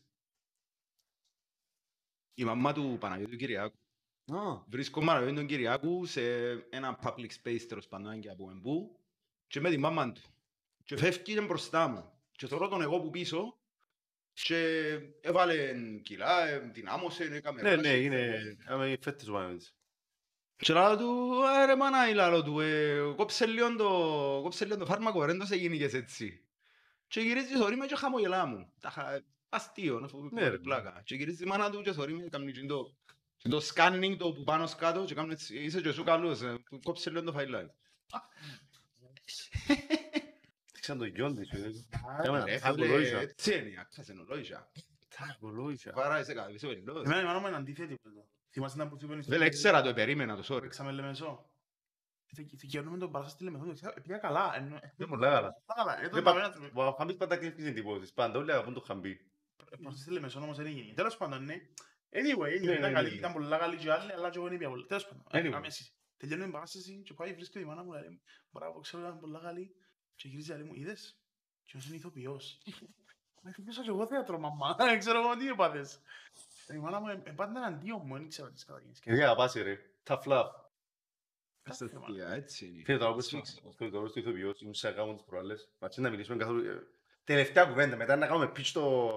Η 2.35 2.45
μαμά 2.45 2.73
του 2.73 2.97
Παναγιώτου 3.01 3.37
Κυριάκου. 3.37 3.77
Βρίσκω 4.69 5.01
Παναγιώτου 5.05 5.35
τον 5.35 5.47
Κυριάκου 5.47 6.05
σε 6.07 6.51
ένα 6.53 6.99
public 7.03 7.31
space 7.43 7.61
τέλος 7.69 7.89
πάντων 7.89 8.21
και 8.21 8.31
από 8.31 8.51
εμπού 8.51 9.01
και 9.47 9.61
με 9.61 9.71
τη 9.71 9.77
μάμα 9.77 10.13
του. 10.13 10.23
Και 10.85 10.97
φεύγει 10.97 11.23
και 11.35 11.41
μπροστά 11.41 11.89
μου. 11.89 12.13
Και 12.33 12.47
θωρώ 12.47 12.69
τον 12.69 12.81
εγώ 12.83 13.01
που 13.01 13.11
πίσω 13.11 13.59
και 14.43 14.89
έβαλε 15.21 15.75
κιλά, 16.03 16.49
ε, 16.49 16.59
δυνάμωσε, 16.59 17.25
έκαμε 17.25 17.63
Ναι, 17.63 17.77
ναι, 17.77 17.89
ράση. 17.89 18.03
είναι... 18.03 18.57
Άμα 18.67 18.89
οι 18.89 18.97
φέτες 19.01 19.25
σου 19.25 19.33
πάνε 19.33 19.53
έτσι. 19.53 19.73
Και 20.57 20.73
λέω 20.73 20.97
του, 20.97 21.33
«Ε, 21.63 21.65
ρε 21.65 21.77
μάνα, 21.77 22.15
λάλο 22.15 22.43
του, 22.43 22.61
ε, 22.61 23.13
κόψε 23.17 23.47
λίγο 23.47 23.77
το, 23.77 23.89
κόψε 24.43 24.65
λίγο 24.65 24.77
το 24.77 24.87
φάρμακο, 24.87 25.25
ρε, 25.25 25.33
δεν 25.33 25.47
σε 25.47 25.57
γίνηκες 25.57 25.95
έτσι. 25.95 26.45
Και 27.07 27.21
γυρίζει 27.21 27.57
θωρεί 27.57 27.77
με 27.77 27.87
και 27.87 27.95
χαμογελά 27.95 28.47
μου. 28.47 28.73
Τα 28.81 28.91
χα... 28.91 29.03
Αστείο, 29.49 30.01
να 30.01 30.09
σου 30.09 30.17
πω 30.17 30.29
Ναι, 30.33 30.49
ρε. 30.49 30.59
πλάκα. 30.59 31.03
Και 31.05 31.15
γυρίζει 31.15 31.45
η 31.45 31.47
μάνα 31.47 31.71
του 31.71 31.83
και 31.83 31.93
θωρεί 31.93 32.13
με, 32.13 32.29
κάνει 32.31 32.53
και 32.53 32.67
το, 32.67 32.97
και 33.37 33.49
το 33.49 33.61
scanning 33.75 34.17
το 34.19 34.33
που 34.33 34.43
πάνω 34.43 34.67
σκάτω 34.67 35.05
και 35.05 35.15
κάνουν 35.15 35.31
έτσι, 35.31 35.59
είσαι 35.59 35.81
και 35.81 35.93
σου 35.93 36.05
καλός, 36.05 36.43
ε, 36.43 36.63
κόψε 36.83 37.11
λίγο 37.11 37.23
το 37.23 37.33
φαϊλάκι. 37.33 37.71
Σαν 40.87 40.99
το 40.99 41.05
γιον 41.05 41.35
της. 41.35 41.51
ε. 41.51 41.71
Άρα, 42.19 42.45
Ρε, 42.45 42.53
Ρε, 42.53 42.61
αγολόιζα. 42.63 43.09
φίλε, 43.19 43.21
έτσι 43.21 43.59
είναι, 43.59 43.69
η 43.69 43.77
άκρα 43.81 44.03
σε 44.03 44.13
νολόγια. 44.13 44.71
Τα 45.19 45.25
αγολόιζα. 45.35 45.93
Βάρα, 45.95 46.21
είσαι 46.21 46.35
καλά, 46.35 46.51
είσαι 46.51 46.67
βελός. 46.67 47.05
Εμένα 47.05 47.21
η 47.21 47.25
μάνα 47.25 47.39
μου 47.39 47.47
είναι 47.47 47.57
αντίθετη 47.57 47.97
με 48.03 48.11
το. 48.11 48.27
Θυμάσαι 48.51 48.77
να 48.77 48.89
που 48.89 48.99
σου 49.01 49.07
είπαν 49.07 49.23
Δεν 49.27 49.43
έξερα 49.43 49.83
το, 49.83 49.93
περίμενα 49.95 50.37
το, 50.37 50.55
sorry. 50.55 50.61
Παίξαμε 50.61 50.93
Λεμεσό. 50.93 51.51
Δικαιώνουμε 52.53 52.99
τον 52.99 53.11
Παράστα 53.11 53.35
στη 53.35 53.45
Λεμεσό. 53.45 53.93
Πήγα 54.03 54.19
καλά. 54.19 54.53
ενώ- 54.57 54.81
Δεν 54.97 55.09
πολλά 55.09 55.31
καλά. 55.31 55.55
Καλά, 55.77 55.99
ε, 55.99 56.01
Δεν 56.01 56.11
το 56.11 56.23
πα- 56.23 56.33
πάμε 56.73 56.89
Ο 56.89 56.93
Χαμπής 56.93 57.17
πάντα 57.17 57.37
κλείφτησε 57.37 57.69
εντυπώσεις. 57.69 58.13
Πάντα 58.13 58.39
όλοι 58.39 58.53
αγαπούν 58.53 58.75
το 58.75 58.81
Χαμπή. 58.81 59.21
Παράστα 59.83 60.01
στη 60.03 60.11
Λεμεσό 60.13 60.41
όμως 60.41 60.57
δεν 60.57 60.67
έγινε. 60.67 60.93
Τέλος 60.95 61.17
πάντων, 61.17 61.45
ναι. 61.45 61.55
Anyway, 62.11 62.39
Ναι, 62.39 62.47
anyway, 62.49 62.61
ναι, 62.65 62.73
ήταν 62.73 62.81
ναι. 62.81 62.93
καλή, 62.93 63.15
ήταν 63.17 63.33
πολλά 63.33 63.59
καλή 63.59 63.77
και 63.77 63.91
άλλοι, 63.93 64.13
αλλά 64.13 64.31
και 64.31 64.39
εγώ 64.39 64.49
δεν 64.49 64.61
είπα 64.61 64.69
πολλά. 64.69 64.87
Τέλος 64.87 65.07
πάντων, 65.09 65.23
Anyway. 65.31 65.47
ε, 65.47 65.51
κάμε 65.51 65.67
εσύ. 65.67 65.93
Τελειώνει 66.17 66.43
την 66.43 66.53
παράσταση 66.53 67.03
και 67.05 67.15
πάει 67.15 67.33
βρίσκεται 67.33 67.65
η 67.65 67.69
μάνα 67.69 67.83
μου, 67.85 67.93
λέει, 67.93 68.21
μπράβο, 68.51 68.81
ξέρω, 68.81 69.03
ήταν 69.03 69.19
πολλά 69.21 69.41
καλή. 69.41 69.75
Και 70.17 70.29
γυρίζει 70.29 70.53
άλλη 70.53 70.65
μου, 70.65 70.75
είδες, 70.75 71.19
και 71.65 71.77
όσο 71.77 71.89
είναι 71.89 71.97
ηθοποιός. 71.97 72.59
Μα 73.43 73.51
ηθοποιός 73.51 73.81
και 73.81 73.89
εγώ 73.89 74.07
θέατρο, 74.07 74.39
μαμά, 74.39 74.75
δεν 74.79 74.99
ξέρω 74.99 75.21
εγώ 75.21 75.37
τι 75.37 75.49
έπαθες. 75.49 76.01
Η 76.75 76.77
μάνα 76.77 77.01
μου, 77.01 77.09
ε, 77.09 77.15
πάντα 77.15 77.59
εναντίον 77.59 78.03
μου, 78.05 78.15
δεν 78.15 78.29
ξέρω 78.29 78.51
τις 78.51 78.65
καταγίνεις. 78.65 79.01
Και 79.01 79.11
δεν 79.11 79.23
αγαπάσαι 79.23 79.63
ρε. 79.63 79.79
Tough 80.07 80.23
love. 80.23 80.51
Αστεία, 81.63 82.29
έτσι 82.29 82.67
είναι. 82.67 82.83
Φίλε, 82.85 82.99
τώρα 82.99 83.13
που 83.13 83.19
είσαι 83.19 83.43
στο 83.73 83.91
τώρα 83.91 84.09
στο 84.09 84.21
ηθοποιός, 84.21 84.61
ήμουν 84.61 84.75
σε 84.75 84.89
αγάμο 84.89 85.15
τις 85.15 85.23
προάλλες. 85.23 85.69
Ματσί 85.79 86.01
να 86.01 86.11
μιλήσουμε 86.11 86.37
καθόλου... 86.37 86.87
ε, 87.29 87.33
Τελευταία 87.35 87.65
κουβέντα, 87.65 87.97
μετά 87.97 88.17
να 88.17 88.27
κάνουμε 88.27 88.53
pitch 88.57 88.71
το... 88.73 89.11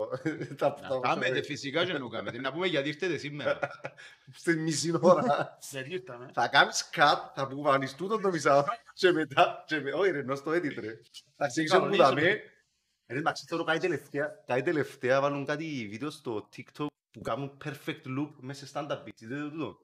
τα- 0.57 0.77
Να 0.81 0.87
τα- 0.87 0.99
κάνετε 1.01 1.41
φυσικά 1.41 1.85
και 1.85 1.93
να 1.93 2.07
κάνετε. 2.09 2.39
Να 2.39 2.51
πούμε 2.53 2.67
γιατί 2.67 2.87
ήρθετε 2.89 3.17
σήμερα. 3.17 3.59
Στη 4.39 4.55
μισή 4.55 4.97
ώρα. 5.01 5.57
Δεν 5.71 5.91
ήρθαμε. 5.91 6.29
Θα 6.33 6.47
κάνεις 6.47 6.89
cut, 6.93 7.17
θα 7.35 7.41
αποφανείς 7.41 7.95
τούτο 7.95 8.19
το 8.19 8.29
μισάωρο 8.29 8.65
και 8.93 9.11
μετά... 9.11 9.63
και 9.67 9.79
με- 9.79 9.91
Όχι 9.93 10.11
ρε, 10.11 10.19
ενώ 10.19 10.35
στο 10.35 10.51
edit 10.51 10.73
ρε. 10.79 10.99
Θα 11.35 11.47
ξεκινήσω 11.47 11.75
που 11.75 11.81
Κανονίζω. 11.81 12.03
δαμε. 12.03 12.21
Ρε, 13.07 13.17
εντάξει, 13.17 13.45
τώρα 13.47 13.63
κάτι 13.63 13.79
τελευταία, 13.79 14.43
κάτι 14.47 14.61
τελευταία 14.61 15.21
βάλουν 15.21 15.45
κάτι 15.45 15.87
βίντεο 15.91 16.09
στο 16.09 16.49
TikTok 16.55 16.85
που 17.11 17.21
κάνουν 17.21 17.57
perfect 17.65 18.19
loop 18.19 18.29
μέσα 18.39 18.65
σε 18.65 18.71
stand-up 18.75 19.03
beats. 19.03 19.21
Είδατε 19.21 19.41
το 19.41 19.49
τούτο. 19.49 19.77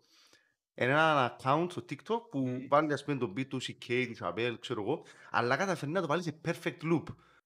Είναι 0.75 0.91
ένα 0.91 1.35
account 1.39 1.67
στο 1.71 1.85
TikTok 1.89 2.29
που 2.31 2.65
βάλει 2.69 2.93
ας 2.93 3.03
πούμε 3.03 3.17
το 3.17 3.33
beat 3.37 3.47
του 3.47 3.61
CK, 3.61 3.85
της 3.87 4.19
Abel, 4.23 4.55
ξέρω 4.59 4.81
εγώ, 4.81 5.05
αλλά 5.31 5.55
καταφέρνει 5.57 5.93
να 5.93 6.01
το 6.01 6.07
βάλει 6.07 6.21
σε 6.23 6.39
perfect 6.45 6.81
loop. 6.93 7.03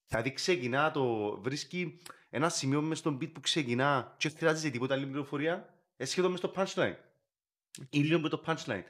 Δηλαδή 0.10 0.34
ξεκινά 0.34 0.91
το, 0.91 1.38
βρίσκει 1.41 2.00
ένα 2.30 2.50
σημείο 2.50 2.82
μες 2.82 2.98
στον 2.98 3.17
beat 3.22 3.32
που 3.34 3.39
ξεκινά 3.39 4.15
και 4.17 4.30
χρειάζεται 4.30 4.69
τίποτα 4.69 4.93
άλλη 4.93 5.06
πληροφορία, 5.06 5.74
ε, 5.98 6.06
σχεδόν 6.06 6.32
μες 6.32 6.39
στο 6.39 6.54
punchline. 6.56 6.95
Ή 7.89 8.00
λίγο 8.00 8.19
με 8.19 8.30
το 8.30 8.43
punchline. 8.45 8.84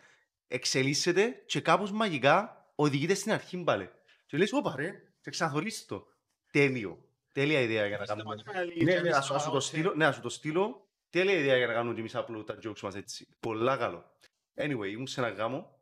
Εξελίσσεται 0.47 1.43
και 1.45 1.61
κάπως 1.61 1.91
μαγικά 1.91 2.65
οδηγείται 2.75 3.13
στην 3.13 3.31
αρχή 3.31 3.57
πάλι. 3.57 3.89
Και 4.25 4.37
λες, 4.37 4.53
όπα 4.53 4.73
ρε, 4.77 5.03
και 5.21 5.29
ξαναθωρείς 5.29 5.85
το. 5.85 6.07
Τέλειο. 6.51 7.03
Τέλεια 7.33 7.59
ιδέα 7.59 7.87
για 7.87 7.97
να 7.97 8.05
κάνουμε. 8.05 8.35
Ναι, 8.83 8.99
ναι, 8.99 9.09
ας, 9.09 9.31
ας 9.31 9.43
σου 9.43 9.51
το 9.51 9.59
στείλω, 9.59 9.93
ναι, 9.95 10.05
ας 10.05 10.15
σου 10.15 10.21
το 10.21 10.29
στείλω. 10.29 10.87
Τέλεια 11.09 11.33
ιδέα 11.33 11.57
για 11.57 11.67
να 11.67 11.73
κάνουμε 11.73 11.93
και 11.93 11.99
εμείς 11.99 12.15
απλό 12.15 12.43
τα 12.43 12.57
jokes 12.63 12.79
μας 12.81 12.95
έτσι. 12.95 13.27
Πολλά 13.39 13.77
καλό. 13.77 14.11
Anyway, 14.55 14.87
ήμουν 14.91 15.07
σε 15.07 15.21
ένα 15.21 15.29
γάμο 15.29 15.79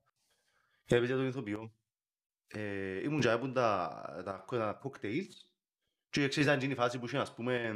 και 0.86 0.95
έπαιζε 0.95 1.13
τον 1.13 1.28
ηθοποιό. 1.28 1.71
Ε, 2.48 3.04
ήμουν 3.04 3.20
και 3.20 3.30
έπουν 3.30 3.54
τα, 3.54 4.02
τα, 4.26 4.46
τα 4.50 4.82
cocktails 4.84 5.48
και 6.10 6.28
ξέρεις 6.28 6.50
αν 6.50 6.62
είναι 6.62 6.74
η 6.74 6.76
φάση 6.76 7.00
που 7.00 7.06
είχε 7.06 7.18
ας 7.18 7.34
πούμε 7.34 7.76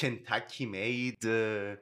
Kentucky 0.00 0.74
Made, 0.74 1.24
ε, 1.28 1.74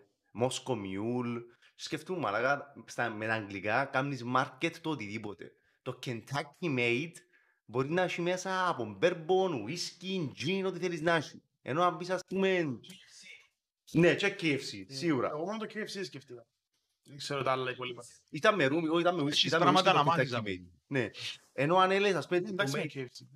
Moscow 0.42 0.74
Mule. 0.74 1.40
Σκεφτούμε 1.74 2.18
μαλάκα, 2.18 2.74
στα, 2.86 3.10
με 3.10 3.26
τα 3.26 3.32
αγγλικά 3.32 3.84
κάνεις 3.84 4.24
market 4.36 4.72
το 4.80 4.90
οτιδήποτε. 4.90 5.52
Το 5.82 5.98
Kentucky 6.06 6.78
Made 6.78 7.12
μπορεί 7.64 7.90
να 7.90 8.02
έχει 8.02 8.20
μέσα 8.20 8.68
από 8.68 8.98
bourbon, 9.02 9.64
whisky, 9.68 10.28
gin, 10.44 10.64
ό,τι 10.66 10.78
θέλεις 10.78 11.00
να 11.00 11.14
έχει. 11.14 11.42
Ενώ 11.62 11.82
αν 11.82 11.96
πεις 11.96 12.10
ας 12.10 12.20
πούμε... 12.26 12.78
Ναι, 13.92 14.14
και 14.14 14.36
KFC, 14.40 14.84
σίγουρα. 14.88 15.28
Εγώ 15.28 15.44
μόνο 15.44 15.58
το 15.58 15.66
KFC 15.68 16.04
σκεφτήκα. 16.04 16.46
Δεν 17.04 17.16
ξέρω 17.18 17.42
τα 17.42 17.52
άλλα 17.52 17.70
υπόλοιπα. 17.70 18.02
Ήταν 18.30 18.54
με 18.54 18.66
ρούμι, 18.66 18.88
όχι 18.88 19.00
ήταν 19.00 19.14
με 19.14 19.22
whisky, 19.22 19.26
Έχεις 19.26 19.42
ήταν 19.44 19.58
με 19.58 19.64
πράγματα 19.64 19.90
whisky 19.90 19.94
να 19.94 20.02
το 20.04 20.10
μάθεις 20.10 20.28
Kentucky 20.30 20.32
να 20.32 20.40
Made. 20.40 20.44
πει. 20.44 20.70
Ναι. 20.86 21.10
Ενώ 21.52 21.76
αν 21.76 21.90
έλεγες 21.90 22.16
ας 22.16 22.26
πούμε... 22.26 22.38
Εντάξει 22.38 22.72
το 22.72 22.78
με 22.78 22.84
Made- 22.94 22.98
KFC. 22.98 23.26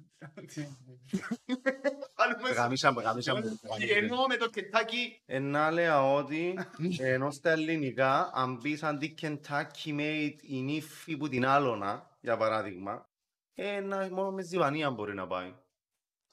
Γαμίσαμε, 2.55 3.03
γαμίσαμε. 3.03 3.41
Τι 3.79 3.91
εννοώ 3.91 4.27
με 4.27 4.37
το 4.37 4.51
Kentucky. 4.55 5.21
Ε, 5.27 5.39
να 5.39 5.71
λέω 5.71 6.15
ότι 6.15 6.55
ενώ 6.99 7.31
στα 7.31 7.51
ελληνικά, 7.51 8.31
αν 8.35 8.59
πεις 8.59 8.83
αντί 8.83 9.15
Kentucky 9.21 9.99
Made 9.99 10.35
η 10.43 10.63
νύφη 10.63 11.17
που 11.17 11.29
την 11.29 11.47
άλωνα, 11.47 12.17
για 12.21 12.37
παράδειγμα, 12.37 13.09
ε, 13.55 13.81
να, 13.81 14.09
μόνο 14.11 14.31
μες 14.31 14.47
ζιβανία 14.47 14.91
μπορεί 14.91 15.15
να 15.15 15.27
πάει. 15.27 15.55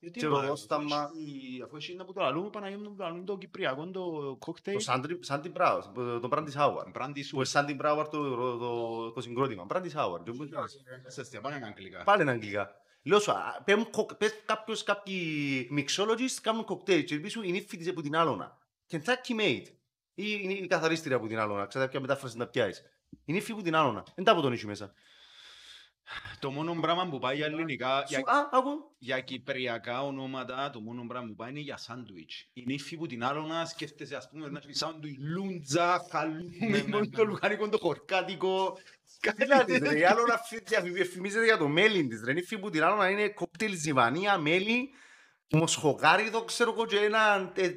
Γιατί 0.04 0.18
Ξέρω 0.18 0.34
είπα, 0.34 0.44
εγώ, 0.44 0.54
αφού 0.54 0.62
σταμα- 0.62 1.12
έχει- 1.16 1.62
Αφού 1.64 1.76
έχει 1.76 1.96
να 1.96 2.06
που 2.06 2.14
το 2.14 2.22
λαλούμε, 2.22 2.50
Παναγιώτη 2.50 2.88
μου, 2.88 2.96
το 2.96 3.04
λαλούμε 3.04 3.24
το 3.24 3.38
κυπριακό, 3.38 3.88
το 3.92 4.36
κόκτέιλ. 4.40 4.78
Το 4.86 4.94
Sandy- 4.94 5.28
Sandy 5.28 5.52
Brown, 5.58 5.80
το 6.22 6.30
Brandy 6.32 6.52
Sour. 6.58 6.84
Μπράντι 6.92 7.22
σου. 7.24 7.36
Που 7.36 7.42
είναι 7.42 7.50
Sandy 7.54 7.82
Brown 7.86 8.06
το, 8.12 8.36
το, 8.36 8.58
το, 8.58 9.12
το 9.12 9.22
συγκρότημα. 9.22 9.66
Brandy 9.70 9.90
Sour. 9.96 10.24
Και 10.24 10.32
που- 10.32 10.48
Σε 11.08 11.22
αστεία, 11.22 11.42
πάνε 11.42 11.66
αγγλικά. 11.66 12.04
Πάλι 12.04 12.22
είναι 12.22 12.32
αγγλικά. 12.32 12.72
Λέω 13.04 13.20
σου, 13.20 13.32
α, 13.32 13.62
πέμουν 13.66 13.90
κοκ- 13.90 14.14
πες 14.16 14.36
κάποιος, 14.46 14.84
κάποιοι 14.84 15.70
mixologists 15.78 16.40
κάνουν 16.42 16.64
κοκτέιλ 16.64 17.04
και 17.04 17.20
πίσω 17.20 17.44
η 17.44 17.52
νύφη 17.52 17.78
της 17.78 17.88
από 17.90 18.02
την 18.02 18.16
άλωνα. 18.16 18.58
Kentucky 18.92 19.40
Made. 19.40 19.66
Ή 20.14 20.40
είναι 20.42 20.54
η 20.54 20.68
καθαρίστρια 20.68 21.16
από 21.16 21.28
την 21.28 21.40
άλωνα. 21.40 21.66
Ξέρετε 21.66 21.90
ποια 21.92 22.00
μετάφραση 22.00 22.38
να 22.38 22.48
πιάσεις. 22.48 22.84
Η 23.26 23.34
νύφη 23.34 23.54
που 23.54 23.62
την 23.62 23.76
άλωνα. 23.76 24.06
Δεν 24.16 24.26
τα 24.26 24.32
από 24.32 24.42
τον 24.42 24.54
ίσου 24.54 24.68
μέσα. 24.68 24.94
Το 26.40 26.52
μόνο 26.52 26.76
πράγμα 26.82 27.10
που 27.10 27.20
πάει 27.20 27.36
για 27.36 27.46
ελληνικά, 27.46 27.98
Σου, 28.00 28.06
για- 28.08 28.20
α, 28.34 28.50
άκου. 28.52 28.96
για 28.98 29.20
κυπριακά 29.20 30.04
ονόματα, 30.04 30.70
το 30.70 30.82
μόνο 30.82 31.06
πράγμα 31.08 31.28
που 31.28 31.36
πάει 31.36 31.50
είναι 31.50 31.60
για 31.60 31.78
σάντουιτς. 31.78 32.50
Η 32.54 32.64
νύφη 32.66 32.98
που 32.98 33.06
την 33.08 33.24
άλλο 33.24 33.42
να 33.42 33.66
σκέφτεσαι, 33.66 34.16
ας 34.16 34.30
πούμε, 34.30 34.48
να 34.50 34.60
έχει 34.64 34.74
σάντουιτς, 34.74 35.18
λούντζα, 35.20 36.06
χαλούμι, 36.12 36.84
μόνο 36.88 37.10
το 37.10 37.24
λουκάνικο, 37.24 37.70
το 37.70 37.78
χορκάτικο. 37.78 38.78
κάτι 39.20 39.44
Δηλαδή, 39.44 39.72
τέτοιο. 39.74 39.92
ρε, 39.92 39.98
η 40.00 40.04
άλωνα 40.06 40.38
φι- 40.38 40.68
διαφη- 40.68 40.94
διαφημίζεται 40.94 41.46
για 41.46 41.58
το 41.58 41.68
μέλι 41.68 42.08
της. 42.08 42.24
Ρε, 42.24 42.32
η 42.32 42.34
νύφη 42.34 42.60
που 42.60 42.70
την 42.70 42.84
άλωνα 42.84 43.10
είναι 43.10 43.30
κοκτέιλ 43.30 43.74
ζιβανία, 43.78 44.38
μέλι, 44.38 44.90
μοσχογάριδο, 45.52 46.44
ξέρω 46.44 46.72
εγώ, 46.72 46.86
και 46.86 46.98
ένα... 47.00 47.52
ε, 47.56 47.70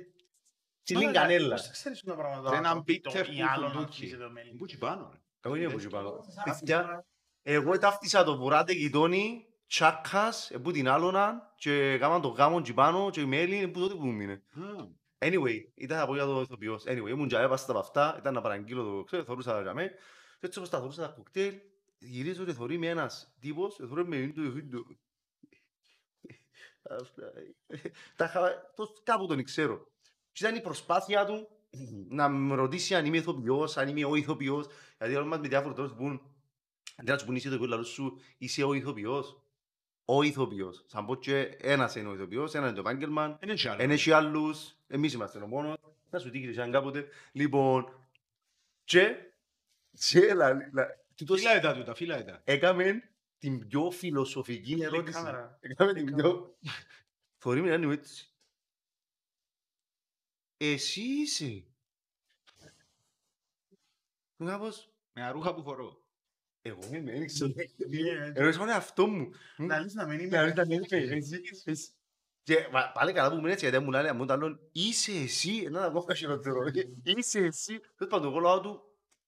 Τσιλίν 0.83 1.13
κανέλα. 1.13 1.55
Πώς 1.55 1.71
ξέρεις 1.71 2.01
τα 2.03 2.15
πράγματα. 2.15 2.51
Ρε, 2.51 2.57
έναν 2.57 2.75
το- 2.77 2.85
bitter 2.89 3.01
το- 3.03 3.11
που 3.11 3.33
ή 3.33 3.43
άλλο 3.43 3.63
να 3.67 3.69
φουντούκι. 3.73 3.85
αρχίζει 3.85 4.17
το 4.17 4.31
μέλι. 4.31 4.55
Πού 4.55 4.67
τσι 4.67 4.79
πάνω, 4.79 5.11
ρε. 5.13 5.19
Εγώ 5.41 5.55
είναι 5.55 5.69
που 5.73 5.81
σου 5.81 5.89
πάνω. 5.89 6.21
Παιδιά, 7.45 7.61
Εγώ 7.61 7.79
ταύτισα 7.79 8.25
το 8.25 8.37
βουράτε 8.37 8.73
γειτόνι, 8.73 9.47
τσάκας, 9.67 10.51
που 10.63 10.71
την 10.71 10.89
άλωνα 10.89 11.53
και 11.57 11.91
έκαναν 11.93 12.21
το 12.21 12.29
γάμο 12.29 12.61
και 12.61 12.73
πάνω 12.73 13.11
και 13.11 13.21
η 13.21 13.25
μέλη 13.25 13.69
που 13.69 13.81
τότε 13.81 13.95
που 13.95 14.05
μου 14.05 14.13
μείνε. 14.13 14.33
Α, 14.33 15.03
Anyway, 15.19 15.57
ήταν 15.75 15.99
από 15.99 16.15
για 16.15 16.25
το 16.25 16.41
ηθοποιός. 16.41 16.85
Anyway, 16.87 17.09
ήμουν 17.09 17.29
και 17.29 17.37
έβαστα 17.37 17.71
από 17.71 17.81
αυτά, 17.81 18.17
ήταν 18.19 18.35
να 18.35 18.41
παραγγείλω 18.41 18.83
το 18.85 19.05
ξέρω, 19.05 19.25
θωρούσα 19.25 19.63
για 19.63 19.75
μέ. 19.75 19.89
Και 20.41 20.47
έτσι 20.47 20.59
όπως 20.59 20.71
τα 20.71 20.79
θωρούσα 20.79 21.03
τα 21.03 21.09
κοκτέιλ, 21.09 21.55
γυρίζω 21.99 22.45
και 22.45 22.53
θωρεί 22.53 22.79
με 22.79 22.87
ένας 22.87 23.35
τύπος, 23.41 23.77
και 23.77 23.87
θωρεί 23.87 24.07
με 24.07 24.17
είναι 24.17 24.33
το 24.33 24.43
το- 24.71 24.85
Τα 28.17 28.25
είχα- 28.25 28.73
το- 28.77 28.93
Κάπου 29.03 29.27
τον 29.27 29.45
ξέρω. 29.45 29.87
Και 30.33 30.45
ήταν 30.45 30.57
η 30.57 30.61
προσπάθεια 30.61 31.25
του 31.25 31.49
να 32.09 32.29
με 32.29 32.55
ρωτήσει 32.55 32.95
αν 32.95 33.05
είμαι 33.07 33.17
ηθοποιός, 33.17 33.77
αν 33.77 33.89
είμαι 33.89 34.05
ο 34.05 34.15
ηθοποιός. 34.15 34.67
Γιατί 34.99 35.15
όλοι 35.15 35.27
μας 35.27 35.39
με 35.41 35.49
διάφορους 35.49 35.77
τρόπους 35.77 35.95
πούν, 35.97 36.34
αντί 36.95 37.11
να 37.11 37.17
τους 37.17 37.25
πούν 37.27 37.35
είσαι 37.37 37.49
ηθοποιός, 37.49 37.69
λαλούς 37.69 37.89
σου 37.89 38.21
είσαι 38.39 38.63
ο 38.65 38.73
ηθοποιός. 38.73 39.39
Ο 40.05 40.23
ηθοποιός. 40.23 40.85
Σαν 40.87 41.07
πως 41.07 41.19
και 41.21 41.41
ένας 41.43 41.95
είναι 41.95 42.09
ο 42.09 42.15
ηθοποιός, 42.15 42.55
ένας 42.55 42.67
είναι 42.71 42.81
το 42.83 42.89
επάγγελμα, 42.89 43.39
Είναι 43.43 43.55
και 43.55 43.69
άλλο. 43.69 43.83
είναι 43.83 43.97
και 43.97 44.15
άλλους, 44.15 44.77
εμείς 44.87 45.13
είμαστε 45.13 45.39
ο 45.39 45.47
μόνος, 45.47 45.77
θα 46.11 46.19
σου 46.19 46.31
τύχει 46.31 46.53
σαν 46.53 46.71
κάποτε. 46.71 47.09
Λοιπόν, 47.33 48.09
και, 48.85 49.17
και 49.91 50.35
λα- 50.35 50.71
λα- 50.73 51.05
τούτος 51.15 51.41
Φύλαε 51.41 51.61
τα 51.61 51.75
τούτα, 51.75 51.95
φύλαε 51.95 52.23
τα. 52.23 52.41
έκαμε 52.45 53.11
την 53.39 53.67
πιο 53.69 53.91
φιλοσοφική 53.91 54.73
Κλικ 54.75 54.83
ερώτηση. 54.83 55.13
κάμερα. 55.13 55.59
Έκαμε 55.61 55.93
την 55.93 56.15
πιο... 56.17 56.59
Θωρεί 57.37 57.61
με 57.63 57.71
έναν 57.73 57.91
έτσι. 57.91 58.29
Εσύ 60.57 61.01
είσαι. 61.03 61.65
Κάπως, 64.37 64.93
Με 65.13 65.23
αρούχα 65.23 65.55
που 65.55 65.63
φορώ. 65.63 66.04
Εγώ 66.66 66.79
είμαι, 66.92 67.12
δεν 67.12 67.27
ξέρω. 67.27 67.53
Ναι, 67.88 68.33
Ερώτησα 68.35 68.59
τον 68.59 68.68
εαυτό 68.68 69.07
μου. 69.07 69.31
Να 69.57 69.81
λες 69.81 69.94
να 69.94 70.07
μην 70.07 70.29
Να 70.29 70.38
είμαι. 70.38 70.44
μην 70.46 70.55
τα 70.55 70.66
λέει, 70.66 70.81
εσύ, 70.90 71.40
εσύ. 71.64 71.92
Και 72.42 72.68
μα- 72.72 72.92
πάλι 72.92 73.12
καλά 73.12 73.29
που 73.29 73.35
μου 73.35 73.40
είναι 73.40 73.53
έτσι, 73.53 73.68
γιατί 73.68 73.85
μου 73.85 73.90
λέει, 73.90 74.12
μου 74.14 74.24
τα 74.24 74.37
λέω, 74.37 74.59
είσαι 74.72 75.12
εσύ, 75.12 75.62
ένα 75.66 75.85
ακόμα 75.85 76.14
χειρότερο. 76.14 76.59
Είσαι 77.16 77.38
εσύ. 77.38 77.81
Τέλος 77.96 78.12
πάντων, 78.12 78.31
εγώ 78.31 78.38
λέω 78.40 78.61
του, 78.61 78.83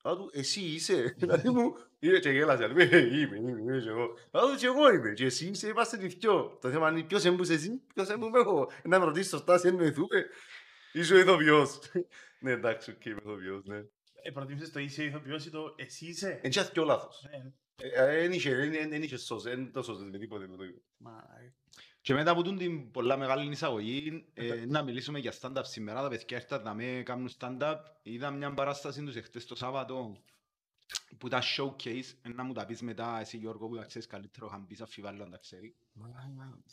λέω 0.04 0.16
του, 0.16 0.30
εσύ 0.32 0.60
είσαι. 0.60 1.14
Δηλαδή 1.18 1.50
μου, 1.50 1.74
είναι 1.98 2.18
και 2.18 2.30
γέλασε, 2.30 2.66
λέει, 2.66 2.88
«Ε, 2.90 2.98
είμαι, 2.98 3.36
είμαι, 3.36 3.50
είμαι 3.60 3.78
και 3.82 3.88
εγώ. 3.88 4.06
Λέω 4.32 4.50
του, 4.50 4.56
και 4.56 4.66
εγώ 4.66 4.92
είμαι, 4.92 5.12
και 5.12 5.24
εσύ 5.24 5.46
είσαι, 5.48 5.68
είμαστε 5.68 6.04
οι 6.04 6.06
δυο. 6.06 6.58
Το 6.60 6.70
θέμα 6.70 6.90
είναι 6.90 7.02
ποιος 7.02 7.24
έμπουσε 7.24 7.52
εσύ, 7.52 7.82
ποιος 7.94 8.08
έμπουμε 8.08 8.38
εγώ. 8.38 8.70
Να 8.84 8.98
με 8.98 9.04
ρωτήσεις 9.04 9.30
σωστά, 9.30 9.58
σε 9.58 9.68
εννοηθούμε. 9.68 10.26
Είσαι 10.92 11.14
ο 11.14 11.18
ηθοποιός. 11.18 11.78
Ναι, 12.40 12.50
εντάξει, 12.50 12.90
οκ, 12.90 13.04
είμαι 13.04 13.20
ηθοποιός, 13.24 13.64
ναι. 13.64 13.82
Ε, 14.26 14.30
προτιμήσεις 14.30 14.72
το 14.72 14.78
είσαι 14.80 15.04
ηθοποιός 15.04 15.46
ή 15.46 15.50
το 15.50 15.74
εσύ 15.76 16.06
είσαι; 16.06 16.40
Εν 16.42 16.50
και 16.50 16.62
πιο 16.72 16.84
λάθος. 16.84 17.26
Ναι, 17.30 17.52
Ε, 17.76 17.88
ε, 18.16 18.24
Εν 18.24 18.32
είχε, 18.32 18.50
εν- 18.50 18.74
εν- 18.74 18.92
εν 18.92 19.02
είχε 19.02 19.16
σως, 19.16 19.44
εν 19.46 19.72
το 19.72 19.82
σώσες 19.82 20.08
με 20.10 20.18
τίποτε 20.18 20.46
με 20.46 20.56
το 20.56 20.64
ίδιο. 20.64 20.82
μα, 20.96 21.10
ε, 21.40 21.52
Και 22.00 22.14
μετά 22.14 22.30
από 22.30 22.42
τούτη 22.42 22.56
την 22.56 22.90
πολλά 22.90 23.16
μεγάλη 23.16 23.50
εισαγωγή, 23.52 24.26
ε, 24.34 24.64
να 24.66 24.82
μιλήσουμε 24.82 25.18
για 25.18 25.32
stand-up 25.40 25.60
σήμερα. 25.62 26.02
Τα 26.02 26.08
παιδιά 26.08 26.36
ήρθαν 26.36 26.62
να 26.62 26.74
με 26.74 27.02
κάνουν 27.04 27.30
stand-up. 27.38 27.76
Είδα 28.02 28.30
μια 28.30 28.54
παράσταση 28.54 29.02
τους 29.04 29.16
εχθές 29.16 29.46
το 29.46 29.54
Σάββατο 29.54 30.16
που 31.18 31.28
τα 31.28 31.42
showcase. 31.56 32.12
Ε, 32.22 32.28
Να 32.28 32.42
μου 32.42 32.52
τα 32.52 32.66
πεις 32.66 32.82
μετά 32.82 33.18
εσύ 33.20 33.36
Γιώργο 33.36 33.68
που 33.68 33.76
τα 33.76 33.84
ξέρεις 33.84 34.06
καλύτερο, 34.06 34.46
είχαν 34.46 34.66
πεις 34.66 34.80
αφιβάλλω 34.80 35.22
αν 35.22 35.30
τα 35.30 35.38
ξέρεις. 35.38 35.74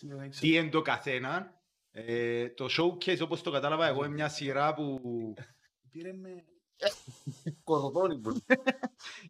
δεν 0.02 0.30
ξέρω. 0.30 0.48
Τι 0.52 0.56
είναι 0.56 0.70
το 0.70 0.82
καθένα. 0.82 1.62
Ε, 1.92 2.50
το 2.50 2.66
showcase 2.78 3.20
όπως 3.22 3.42
το 3.42 3.52
κατάλαβα 3.52 3.88
εγώ 3.88 4.06
είναι 4.06 4.14
μια 4.14 4.30
σειρά 4.30 4.74
που 4.74 5.00
Πήρε 5.92 6.14
με... 6.14 6.44
Κορδόνι 7.64 8.18
που. 8.20 8.38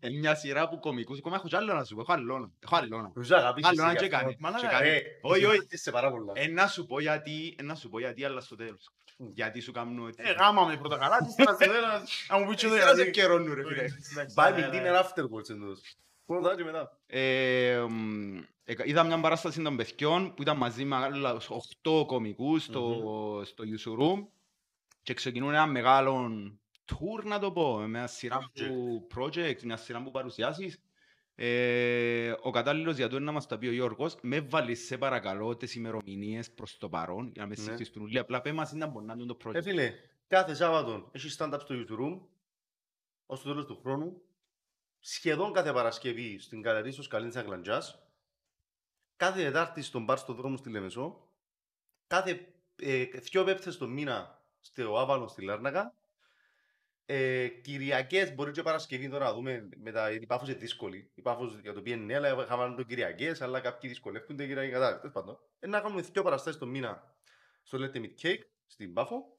είναι 0.02 0.18
μια 0.20 0.36
σειρά 0.36 0.70
που 0.70 0.80
κομικούς. 0.80 1.18
Ακόμα 1.18 1.36
έχω 1.36 1.48
κι 1.48 1.56
άλλο 1.56 1.74
να 1.74 1.84
σου 1.84 1.96
πω, 1.96 2.02
έχω 2.02 2.14
άλλο. 2.14 2.52
Έχω 2.60 2.76
άλλο. 2.76 3.12
Τους 3.14 3.32
αγαπήσεις 3.32 3.70
Άλλο 3.80 3.82
να 3.88 3.92
γι' 3.92 3.98
και 3.98 4.06
αυτό. 4.06 4.18
κάνει. 4.18 4.36
Μάνα, 4.40 4.60
Και 4.60 4.66
ρε. 4.66 4.72
κάνει. 4.72 4.90
Ε, 4.90 5.02
Όχι, 5.22 5.46
όχι. 5.46 5.68
Είσαι 5.70 5.92
πάρα 5.92 6.12
πολλά. 6.12 6.32
Ε, 6.36 6.48
να 6.48 6.68
σου 6.68 6.86
πω 6.86 7.00
γιατί, 7.00 7.56
ε, 7.60 7.64
να 7.64 7.76
σου 7.76 7.90
πω 7.90 8.00
γιατί, 8.00 8.24
αλλά 8.26 8.42
στο 8.42 8.56
τέλος. 8.56 8.90
Μμ. 9.18 9.26
Γιατί 9.34 9.60
σου 9.60 9.72
κάνουν 9.72 10.08
έτσι. 10.08 10.22
Ε, 10.26 10.32
γάμα 10.32 10.66
με 10.66 10.78
πρώτα 10.78 10.98
καλά, 10.98 11.18
τι 11.18 11.36
τώρα 11.44 11.54
στο 11.56 11.66
τέλος, 11.66 12.26
να 12.30 12.38
μου 12.40 12.46
πεις 12.48 12.56
και 12.62 12.68
το 12.68 12.76
Ήθελα 12.76 12.90
σε 12.90 12.96
γιατί. 12.96 13.12
καιρώνουν 13.12 13.54
ρε 13.54 13.64
φίλε. 13.68 13.82
Εντάξει, 14.12 14.34
Πάει 14.34 14.52
ναι, 14.52 14.60
με 14.60 14.68
ναι. 14.68 14.82
dinner 14.92 15.04
afterwards 15.04 15.50
εντός. 15.50 15.82
Πρώτα 16.26 16.56
και 16.56 16.64
μετά. 16.64 17.00
Ε, 17.08 17.86
μ, 17.90 18.38
ε, 18.64 18.74
είδα 18.84 19.04
μια 19.04 19.20
παράσταση 19.20 19.62
των 19.62 19.76
παιδιών 19.76 20.34
που 20.34 20.42
ήταν 20.42 20.58
μαζί 20.58 20.86
με 20.86 20.96
άλλους 20.96 21.50
8 21.84 22.06
κομικούς 22.08 22.64
στο, 22.64 23.02
στο 23.46 23.64
Youth 23.68 24.02
Room 24.02 24.26
και 25.04 25.14
ξεκινούν 25.14 25.54
ένα 25.54 25.66
μεγάλο 25.66 26.32
tour 26.88 27.24
να 27.26 27.40
το 27.40 27.52
πω, 27.52 27.78
με 27.78 27.88
μια 27.88 28.08
σειρά 28.08 28.52
που 28.54 29.08
project, 29.16 29.62
μια 29.64 29.78
σειρά 29.78 30.04
που 30.04 30.12
παρουσιάσεις. 30.12 30.82
Ε, 31.36 32.34
ο 32.42 32.50
κατάλληλος 32.52 32.96
για 32.98 33.08
το 33.10 33.16
είναι 33.16 33.26
να 33.26 33.32
μας 33.32 33.48
τα 33.48 33.58
πει 33.58 33.68
ο 33.68 33.72
Γιώργος, 33.72 34.16
με 34.22 34.40
βάλεις 34.40 34.86
σε 34.86 34.98
παρακαλώ 34.98 35.56
τις 35.58 35.76
ημερομηνίες 35.76 36.52
προς 36.52 36.78
το 36.78 36.90
παρόν 36.90 37.32
για 37.34 37.42
να 37.42 37.48
με 37.48 37.56
Ναι. 37.58 37.64
συγχυστούν 37.64 38.04
όλοι, 38.04 38.18
απλά 38.20 38.42
πέ 38.42 38.52
μας 38.52 38.72
είναι 38.72 38.86
να 38.86 38.92
μπορεί 38.92 39.06
να 39.06 39.14
είναι 39.14 39.26
το 39.26 39.38
Ε, 39.46 39.50
project. 39.50 39.64
φίλε, 39.64 39.94
κάθε 40.28 40.54
Σάββατο 40.54 41.10
έχεις 41.12 41.38
stand-up 41.40 41.58
στο 41.60 41.76
YouTube 41.76 42.00
Room 42.02 42.20
ως 43.26 43.42
το 43.42 43.50
τέλος 43.50 43.66
του 43.66 43.80
χρόνου. 43.84 44.22
Σχεδόν 45.00 45.54
κάθε 45.54 45.74
Παρασκευή 45.74 46.40
στην 46.40 46.62
Καλερί 46.62 46.92
στο 46.92 47.02
Σκαλίνης 47.02 47.36
Αγκλαντζάς. 47.36 48.08
Κάθε 49.16 49.44
Τετάρτη 49.44 49.82
στον 49.82 50.04
μπαρ 50.04 50.18
στο 50.18 50.34
δρόμο 50.34 50.58
στη 50.58 50.70
Λεμεσό. 50.70 51.28
Κάθε 52.08 52.54
ε, 52.76 53.04
δυο 53.04 53.44
πέπτες 53.44 53.78
το 53.78 53.88
μήνα 53.88 54.42
στο 54.60 54.98
Άβαλο 54.98 55.28
στη 55.28 55.44
Λάρνακα. 55.44 55.94
Ε, 57.06 57.48
Κυριακές 57.48 58.36
μπορεί 58.36 58.52
και 58.52 58.62
Παρασκευή 58.62 59.10
τώρα 59.10 59.26
να 59.26 59.34
δούμε 59.34 59.70
μετά, 59.76 60.10
γιατί 60.10 60.24
η 60.24 60.28
Πάφος 60.28 60.48
είναι 60.48 60.58
δύσκολη. 60.58 61.12
Η 61.16 61.22
Πάφος 61.22 61.60
για 61.62 61.74
το 61.74 61.80
οποίο 61.80 61.94
είναι 61.94 62.16
αλλά 62.16 62.44
είχαμε 62.44 62.76
το 62.76 62.84
Κυριακές, 62.84 63.42
αλλά 63.42 63.60
κάποιοι 63.60 63.90
δυσκολεύονται 63.90 64.48
και 64.48 64.70
κατά. 64.70 65.00
Τέλος 65.00 65.14
πάντων. 65.14 65.40
Ε, 65.60 65.68
να 65.68 65.80
κάνουμε 65.80 66.02
δυο 66.02 66.24
παραστάσεις 66.24 66.60
το 66.60 66.66
μήνα 66.66 67.16
στο 67.64 67.78
Let 67.82 67.98
Meet 67.98 68.22
Cake 68.22 68.42
στην 68.66 68.94
Πάφο. 68.94 69.38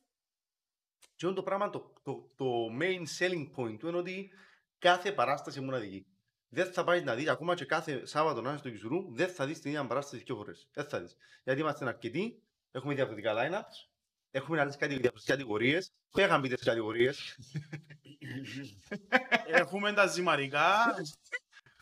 Και 1.17 1.27
αυτό 1.27 1.33
το 1.33 1.43
πράγμα, 1.43 1.71
το, 1.71 1.93
το, 2.03 2.33
το 2.37 2.47
main 2.81 3.03
selling 3.19 3.51
point 3.57 3.77
του 3.79 3.89
είναι 3.89 3.97
ότι 3.97 4.31
κάθε 4.79 5.13
παράσταση 5.13 5.59
είναι 5.59 5.67
μοναδική. 5.67 6.07
Δεν 6.49 6.73
θα 6.73 6.85
πάει 6.85 7.03
να 7.03 7.15
δεις, 7.15 7.29
ακόμα 7.29 7.55
και 7.55 7.65
κάθε 7.65 8.07
Σάββατο 8.07 8.41
να 8.41 8.49
είσαι 8.49 8.59
στο 8.59 8.71
Κισουρού, 8.71 9.15
δεν 9.15 9.29
θα 9.29 9.47
δεις 9.47 9.61
την 9.61 9.71
ίδια 9.71 9.87
παράσταση 9.87 10.23
δύο 10.23 10.37
φορές. 10.37 10.69
Δεν 10.73 10.85
θα 10.85 11.01
δεις. 11.01 11.17
Γιατί 11.45 11.61
είμαστε 11.61 11.87
αρκετοί, 11.87 12.43
έχουμε 12.71 12.95
διαφορετικά 12.95 13.35
line-ups, 13.37 13.94
έχουμε 14.35 14.61
άλλες 14.61 14.77
κατηγορίες. 15.25 15.93
Πέγαν 16.11 16.41
πείτε 16.41 16.55
τις 16.55 16.65
κατηγορίες; 16.65 17.39
Έχουμε 19.47 19.93
τα 19.93 20.07
ζυμαρικά, 20.07 20.75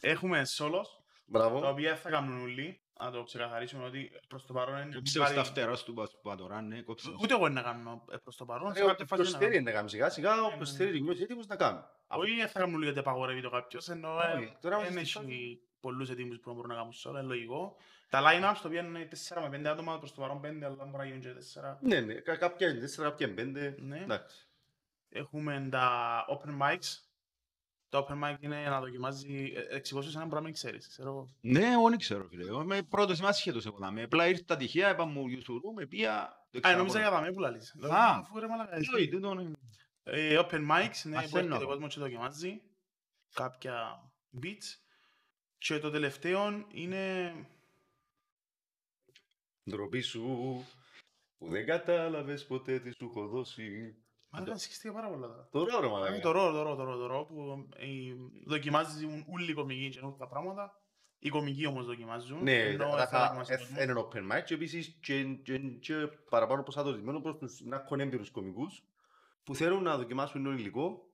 έχουμε 0.01 0.45
σόλος, 0.45 0.89
τα 0.89 1.05
Μπράβο. 1.27 1.69
οποία 1.71 1.97
θα 1.97 2.11
κάνουν 2.11 2.41
όλοι. 2.43 2.77
Να 3.01 3.11
το 3.11 3.23
ξεκαθαρίσουμε 3.23 3.85
ότι 3.85 4.11
προς 4.29 4.47
το 4.47 4.53
παρόν 4.53 4.83
είναι... 4.83 4.95
Κόψε 4.95 5.19
πάλι- 5.19 5.33
στα 5.35 5.45
φτερά 5.45 5.77
σου 5.77 5.93
που 5.93 6.05
είπα 6.23 6.35
τώρα, 6.37 6.63
ναι, 6.63 6.83
κόψε. 6.83 7.11
Ούτε 7.23 7.35
εγώ 7.35 7.47
είναι 7.47 7.55
να 7.55 7.63
κάνω 7.63 8.05
ε, 8.13 8.17
προς 8.17 8.37
το 8.37 8.45
παρόν. 8.45 8.75
σε 8.75 8.81
Ρε, 8.81 8.87
κάποια 8.87 9.07
φάση 9.07 9.23
Ποιος 9.23 9.33
να 9.35 9.39
θέλει 9.39 9.53
κάνω. 9.53 9.65
να 9.65 9.71
κάνει 9.73 9.89
σιγά 9.89 10.11
σιγά, 10.11 10.43
όποιος 10.43 10.71
ναι. 10.71 10.77
θέλει 10.77 10.99
να 10.99 11.05
νιώσει 11.05 11.23
έτοιμος 11.23 11.47
να 11.47 11.57
κάνει. 11.57 11.79
Όχι 12.07 12.37
δεν 12.37 12.49
θα 12.49 12.59
κάνουν 12.59 12.75
όλοι 12.75 12.85
γιατί 12.85 12.99
απαγορεύει 12.99 13.41
το 13.43 13.51
κάποιος, 13.51 13.89
ενώ 13.89 14.09
ε, 14.21 14.37
Όχι, 14.37 14.57
τώρα 14.61 14.79
δεν 14.79 14.93
είμαστε 14.93 15.21
στη 15.21 15.33
έχει 15.33 15.61
πολλούς 15.81 16.11
ετοίμους 16.11 16.39
που 16.39 16.53
μπορούν 16.55 16.69
να 16.69 16.75
κάνουν 16.77 16.93
σόλο, 16.93 17.19
είναι 17.19 17.27
λογικό. 17.27 17.77
Τα 18.13 18.21
line-ups 18.25 18.59
το 18.63 18.69
οποίο 18.69 18.81
είναι 18.85 19.09
4 19.29 19.49
με 19.51 19.59
5 19.59 19.65
άτομα, 19.67 19.99
προς 19.99 20.15
το 20.15 20.21
παρόν 20.21 20.41
5, 20.41 20.45
αλλά 20.65 20.75
μπορεί 20.75 20.91
να 20.97 21.05
γίνουν 21.05 21.21
και 21.21 21.29
4. 21.61 21.79
Ναι, 21.81 22.01
ναι, 22.01 22.15
κα- 22.15 22.37
κάποια 22.37 22.69
είναι 22.69 22.81
τέσσερα, 22.81 23.09
κάποια 23.09 23.27
είναι 23.27 23.35
πέντε. 23.37 23.75
Ναι. 23.79 23.99
Εντάξει. 23.99 24.47
Έχουμε 25.09 25.69
τα 25.71 26.25
open 26.29 26.63
mics. 26.63 26.99
Το 27.89 28.07
open 28.09 28.25
mic 28.25 28.37
είναι 28.41 28.63
να 28.69 28.81
δοκιμάζει, 28.81 29.53
ε, 29.57 29.77
εξηγώ 29.77 30.03
σου 30.03 30.11
σε 30.11 30.17
έναν 30.17 30.29
πράγμα 30.29 30.47
να 30.49 30.55
ξέρεις. 30.55 30.89
Ξέρω 30.89 31.09
εγώ. 31.09 31.35
Ναι, 31.41 31.73
εγώ 31.73 31.89
δεν 31.89 31.99
ξέρω 31.99 32.25
φίλε. 32.25 32.47
Εγώ 32.49 32.61
είμαι 32.61 32.83
πρώτος 32.83 33.19
είμαι 33.19 33.29
άσχετος 33.29 33.67
εγώ. 33.67 33.77
δάμε. 33.79 34.03
Απλά 34.03 34.27
ήρθα 34.29 34.57
τυχαία, 34.57 34.91
είπα 34.91 35.05
μου 35.05 35.29
γιουσουρού, 35.29 35.73
με 35.73 35.87
πία... 35.87 36.47
Α, 36.63 36.77
νόμιζα 36.77 36.99
για 37.01 37.11
τα 37.11 37.21
με 37.21 37.33
που 37.33 37.41
λαλείς. 37.41 37.75
Λέω, 37.79 37.93
Α. 37.93 38.17
Αφού 38.19 38.39
ρε 38.41 38.47
μαλάκα, 38.49 38.77
εσύ. 38.77 38.95
Όχι, 38.95 39.09
τούτο 39.09 39.31
είναι... 39.31 39.53
Ε, 40.03 40.39
Open 40.41 40.69
mics, 40.71 41.01
ναι, 41.03 41.03
που 41.03 41.09
Μαθαίνω. 41.11 41.47
έρχεται 41.47 41.65
ο 41.65 41.67
κόσμος 41.67 41.95
και 41.95 42.01
δοκιμάζει 42.01 42.61
κάποια 43.35 44.11
beats. 44.43 44.79
Και 45.59 45.79
το 45.79 45.91
τελευταίο 45.91 46.67
είναι... 46.73 47.33
Ντροπή 49.71 50.01
σου 50.01 50.23
που 51.39 51.49
δεν 51.49 51.67
κατάλαβες 51.67 52.47
ποτέ 52.47 52.79
τι 52.79 52.91
σου 52.95 53.05
έχω 53.11 53.27
δώσει. 53.27 53.95
Μαλάκα, 54.29 54.57
συγχυστήκα 54.59 54.93
πάρα 54.93 55.09
πολλά 55.09 55.27
τώρα. 55.27 55.49
Τώρα 55.51 55.81
ρε 55.81 55.87
Είναι 55.87 55.95
μαλάκα. 55.95 56.21
το 56.21 56.31
ρο, 56.31 56.53
το 56.53 56.63
ρο, 56.63 56.75
το 56.77 56.85
ρο, 56.85 56.97
το 56.97 57.07
ρο, 57.07 57.25
που 57.25 57.69
ε, 57.77 57.87
δοκιμάζουν 58.47 59.25
όλοι 59.33 59.51
οι 59.51 59.55
κομικοί 59.55 59.89
καινούργια 59.89 60.27
πράγματα. 60.27 60.77
Οι 61.19 61.29
κομικοί 61.29 61.67
όμως 61.67 61.87
δοκιμάζουν. 61.87 62.43
Ναι, 62.43 62.59
ενώ 62.59 62.85
τα- 62.91 62.97
θα 63.07 63.07
τα- 63.11 63.25
δοκιμάσει 63.27 63.53
ο 63.53 63.57
κόσμος. 63.57 63.71
είναι 63.83 63.93
ένα 63.93 64.09
open 64.09 64.39
mic 64.39 64.43
και 64.45 64.55
επίσης 64.55 64.99
και, 65.03 65.25
και, 65.25 65.59
και 65.59 65.95
παραπάνω 66.31 66.63
προσανατολισμένο 66.63 67.21
προς 67.21 67.37
τους 67.39 67.61
να 67.65 67.77
έχουν 67.77 68.01
έμπειρους 68.01 68.31
κομικούς 68.31 68.83
που 69.45 69.55
θέλουν 69.55 69.83
να 69.83 69.97
δοκιμάσουν 69.97 70.43
νέο 70.43 70.53
υλικό 70.53 71.11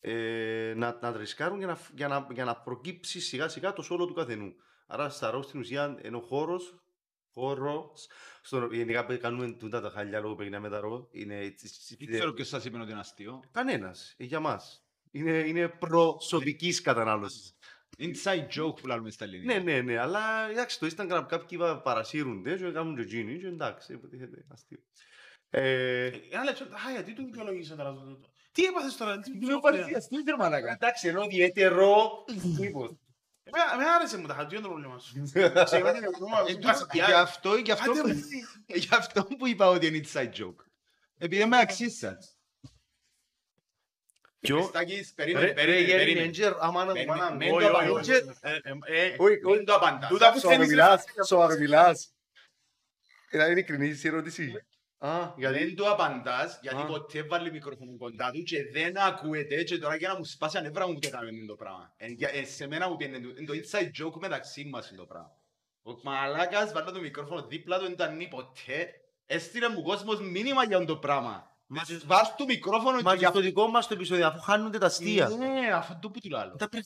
ε, 0.00 0.72
να, 0.76 0.98
να 1.02 1.12
τρισκάρουν 1.12 1.58
για 1.58 1.66
να, 1.66 1.74
φ- 1.76 1.92
για, 1.94 2.08
να, 2.08 2.26
για 2.32 2.44
να 2.44 2.56
προκύψει 2.56 3.20
σιγά 3.20 3.48
σιγά 3.48 3.72
το 3.72 3.82
σόλο 3.82 4.06
του 4.06 4.14
καθενού. 4.14 4.52
Άρα 4.86 5.08
στα 5.08 5.30
ρο 5.30 5.42
στην 5.42 5.60
ουσία 5.60 5.98
είναι 6.04 6.16
ο 6.16 6.20
χώρος 6.20 6.83
χώρος, 7.34 8.06
στον, 8.42 8.72
γενικά 8.72 9.06
που 9.06 9.18
κάνουμε 9.20 9.50
τούτα 9.52 9.80
τα 9.80 9.90
χαλιά 9.90 10.20
λόγω 10.20 10.34
που 10.34 10.40
έγιναμε 10.40 10.68
τα 10.68 10.80
ρο, 10.80 11.08
είναι 11.10 11.36
έτσι- 11.38 11.96
Δεν 11.98 12.08
ξέρω 12.16 12.32
ποιος 12.32 12.48
σας 12.48 12.64
είπε 12.64 12.78
ότι 12.78 12.90
είναι 12.90 13.00
αστείο. 13.00 13.42
Κανένας, 13.52 14.14
ε, 14.16 14.24
για 14.24 14.40
μας. 14.40 14.84
Είναι, 15.10 15.30
είναι 15.30 15.68
προσωπικής 15.68 16.80
κατανάλωσης. 16.80 17.56
Inside 17.98 18.46
joke 18.60 18.80
που 18.80 18.86
λέμε 18.86 19.10
στα 19.10 19.24
ελληνικά. 19.24 19.52
Ναι, 19.54 19.58
ναι, 19.72 19.80
ναι, 19.80 19.98
αλλά 19.98 20.50
εντάξει, 20.50 20.78
το 20.78 20.86
Instagram 20.96 21.24
κάποιοι 21.28 21.58
πα- 21.58 21.80
παρασύρονται 21.80 22.56
και 22.56 22.70
κάνουν 22.70 22.96
και 22.96 23.02
εκείνοι 23.02 23.38
και 23.38 23.46
εντάξει, 23.46 23.92
υποτίθεται 23.92 24.44
αστείο. 24.48 24.78
Ε, 25.50 26.06
Ένα 26.30 26.44
λεπτό, 26.44 26.64
α, 26.64 26.90
γιατί 26.92 27.12
του 27.12 27.24
δικαιολογήσε 27.24 27.74
τώρα 27.76 27.92
τούτο. 27.94 28.28
Τι 28.52 28.64
έπαθες 28.64 28.96
τώρα, 28.96 29.18
τι 29.20 29.30
Είμαι 29.30 29.58
παρουσιαστής, 29.60 30.22
ρε 30.28 30.36
μαλάκα. 30.36 30.72
Εντάξει, 30.72 31.08
ενώ 31.08 31.22
ιδιαίτερο 31.24 32.24
τύπος. 32.60 32.90
Εμένα 33.44 33.72
εμένα 33.72 33.94
άρεσε 33.94 34.18
μου 34.18 34.26
τα 34.26 34.34
χαρτιά 34.34 34.60
το 34.60 34.68
πρόβλημα 34.68 34.98
σου. 34.98 35.22
Ξέρω 35.64 35.88
ότι 35.88 36.04
το 36.04 36.10
κόμμα, 36.18 36.38
Ε, 36.40 36.48
σου 36.48 36.54
τούτο- 36.54 36.66
κάσα 36.68 36.86
Γι' 36.92 37.00
πια. 37.00 37.20
αυτό, 37.20 37.54
γι' 37.54 37.72
αυτό, 37.72 37.90
Άντε, 37.90 38.00
που- 38.02 38.14
γι' 38.82 38.88
αυτό 38.94 39.24
που 39.24 39.46
είπα 39.46 39.68
ότι 39.68 39.86
είναι 39.86 40.00
inside 40.12 40.32
joke. 40.32 40.64
Επειδή 41.18 41.44
με 41.44 41.58
αξίζει 41.58 41.96
σας. 41.96 42.36
Ποιο; 44.40 44.62
Στάκης, 44.62 45.08
Ρε, 45.08 45.14
περίμενε, 45.14 45.46
ρε, 45.46 45.52
περίμενε, 45.52 45.80
Γέρι 45.84 45.98
περίμενε. 45.98 46.24
Ρέντζερ, 46.24 46.52
άμα 46.62 46.84
να 46.84 46.92
Περίμενε, 46.92 47.20
άμα 47.20 47.30
να- 47.30 47.36
μεν 47.36 47.52
Όχι, 47.54 47.66
το 47.66 47.72
όχι, 47.76 47.86
απαντάς. 47.86 48.08
όχι. 48.08 48.38
Ε, 48.40 48.50
ε, 48.62 49.04
ε, 49.06 49.14
Όχι, 49.18 49.44
όχι. 49.44 49.56
Μην 49.56 49.64
το 49.64 49.74
απαντάς. 49.74 50.08
Τούτα 50.08 50.32
που 50.32 50.38
Σοβαρά 50.38 50.56
θέλεις, 50.58 50.70
μιλάς, 50.70 51.04
σοβαρά 51.26 51.54
μιλάς. 51.58 52.14
Είναι 53.30 53.44
ειλικρινής 53.44 54.04
η 54.04 54.08
ερώτηση. 54.08 54.64
Α, 54.98 55.32
γιατί... 55.36 55.58
Δεν 55.58 55.76
του 55.76 55.90
απαντάς, 55.90 56.58
γιατί 56.62 56.80
Α. 56.82 56.84
ποτέ 56.84 57.22
βάλει 57.22 57.50
μικρόφωνο 57.50 57.96
κοντά 57.98 58.30
του 58.30 58.42
και 58.42 58.56
δεν 58.72 58.98
ακούεται 58.98 59.62
και 59.62 59.78
τώρα 59.78 59.96
για 59.96 60.08
να 60.08 60.16
μου 60.16 60.24
σπάσει 60.24 60.58
ανέβρα 60.58 60.86
μου 60.86 60.98
το 60.98 61.08
έκαμε 61.08 61.30
το 61.48 61.54
πράγμα. 61.54 61.92
Ε, 61.96 62.06
για- 62.06 62.30
ε, 62.34 62.44
Σε 62.44 62.66
μένα 62.66 62.88
μου 62.88 62.96
πιένε 62.96 63.18
το- 63.20 63.28
είναι 63.28 63.46
το 63.46 63.52
inside 63.52 64.04
joke 64.04 64.18
μεταξύ 64.20 64.64
μας 64.64 64.88
είναι 64.88 64.98
το 64.98 65.06
πράγμα. 65.06 65.30
Ο 65.82 65.92
μαλάκας 66.02 66.72
βάλε 66.72 66.90
το 66.90 67.00
μικρόφωνο 67.00 67.46
δίπλα 67.46 67.76
του, 67.76 67.82
δεν 67.82 67.92
ήταν 67.92 68.16
νη 68.16 68.28
ποτέ. 68.28 68.88
Έστειλε 69.26 69.68
μου 69.68 69.82
κόσμος 69.82 70.20
μήνυμα 70.20 70.64
για 70.64 70.84
το 70.84 70.96
πράγμα. 70.96 71.52
Μα 71.66 71.80
Ε, 71.80 71.84
και- 71.94 72.00
Βάρ' 72.06 72.34
του 72.34 72.44
μικρόφωνο 72.44 72.90
Μα 72.90 73.02
και 73.02 73.08
και 73.10 73.16
για 73.16 73.28
στο 73.28 73.40
δικό 73.40 73.66
μας 73.68 73.86
το 73.86 73.94
επεισόδιο, 73.94 74.26
αφού 74.26 74.40
χάνονται 74.40 74.78
τα 74.78 74.86
αστεία. 74.86 75.28
Ναι, 75.28 75.70
αυτό 75.72 76.10
που 76.10 76.18
του 76.20 76.28
λέω. 76.28 76.54
Τα 76.56 76.68
πρε- 76.68 76.84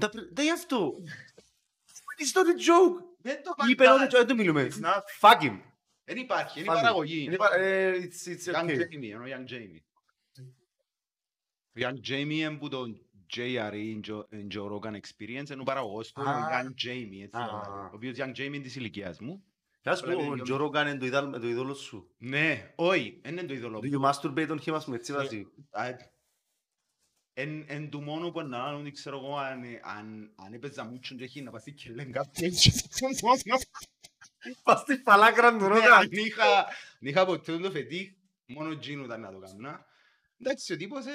τα 0.00 0.08
πρε- 0.08 0.28
Δεν 0.32 0.44
γι' 0.44 0.50
αυτό. 0.52 0.92
It's 2.18 2.32
not 2.38 2.46
a 2.46 2.56
joke; 2.68 3.02
Δεν 3.18 3.42
το 3.42 3.54
Είπε 3.70 3.82
ότι 3.82 3.92
απαντάς. 3.92 4.12
δεν 4.12 4.26
το 4.26 4.34
μιλούμε. 4.34 4.68
It's 4.70 4.84
not. 4.86 5.00
Fuck 5.20 5.40
him. 5.42 5.60
Δεν 6.08 6.16
υπάρχει, 6.16 6.60
είναι 6.60 6.68
Fuck 6.68 6.72
him. 6.72 6.80
παραγωγή. 6.80 7.22
Είναι 7.24 7.36
πα- 7.36 7.54
ε, 7.54 7.92
It's 8.02 8.28
it's 8.28 8.54
Young 8.54 8.64
okay. 8.64 8.76
Jamie, 8.78 9.10
εννοώ 9.12 9.26
Young 9.26 9.50
Jamie. 9.52 9.80
Ο 11.76 11.78
Young 11.78 12.08
Jamie 12.08 12.30
είναι 12.30 12.56
που 12.56 12.68
το 12.68 12.84
JRE, 13.36 14.00
in 14.30 14.46
Joe 14.54 14.70
Rogan 14.72 14.92
Experience, 14.94 15.50
είναι 15.50 15.60
ο 15.60 15.64
παραγωγός 15.64 16.12
του, 16.12 16.22
ο 16.26 16.30
Α. 16.30 16.48
Young 16.50 16.66
Jamie, 16.86 17.22
έτσι 17.22 17.36
Α. 17.36 17.40
λέγεται. 17.40 17.68
ο 17.70 17.90
οποίος 17.92 18.16
Young 18.18 18.30
Jamie 18.30 18.38
είναι 18.54 18.58
της 18.58 18.76
ηλικίας 18.76 19.20
μου. 19.20 19.44
Να 19.82 19.94
σου 19.94 20.04
πω, 20.04 20.06
Πρέπει 20.10 20.28
ο 20.30 20.36
να- 20.36 20.42
Τζο 20.42 20.56
Ρόγκαν 20.56 20.86
είναι 20.88 20.98
το 20.98 21.06
ιδάλ- 21.06 21.40
το 21.40 21.48
είδωλο 21.48 21.74
σου. 21.74 22.14
Ναι, 22.18 22.72
όχι, 22.74 23.20
δεν 23.22 23.32
είναι 23.32 23.42
το 23.46 23.54
είδωλο 23.54 23.78
Do 23.78 23.88
μου. 23.88 24.00
you 24.02 24.10
masturbate 24.12 24.48
on 24.48 24.58
him, 24.64 24.72
ας 24.74 24.84
πούμε, 24.84 24.96
έτσι 24.96 25.12
βάζει. 25.12 25.46
Α, 25.70 26.14
Εν, 27.38 27.64
εν 27.68 27.90
του 27.90 28.02
μόνο 28.02 28.30
που 28.30 28.40
να 28.42 28.58
κάνουν, 28.58 28.92
ξέρω 28.92 29.16
εγώ, 29.16 29.36
αν, 29.36 29.62
αν, 29.82 30.32
αν 30.36 30.52
έπαιζα 30.52 30.84
μούτσον 30.84 31.16
και 31.16 31.24
έχει 31.24 31.42
να 31.42 31.50
πας 31.50 31.60
στη 31.60 31.72
κελέν 31.72 32.12
κάποιον 32.12 32.50
και 32.50 32.70
Πας 34.62 34.80
στη 34.80 34.96
φαλάκρα 34.96 35.50
του 35.50 35.62
Ναι, 35.62 35.68
Ρόγκαν. 35.68 35.92
αν 35.92 36.08
είχα, 36.10 36.58
αν 36.58 36.64
είχα 37.00 37.24
ποτέ 37.26 37.58
το 37.58 37.70
φετί, 37.70 38.16
μόνο 38.46 38.70
εκείνο 38.70 39.04
ήταν 39.04 39.20
να 39.20 39.32
το 39.32 39.38
κάνω. 39.38 39.84
Εντάξει, 40.40 40.72
ο 40.72 40.76
τύπος 40.76 41.06
ε, 41.06 41.10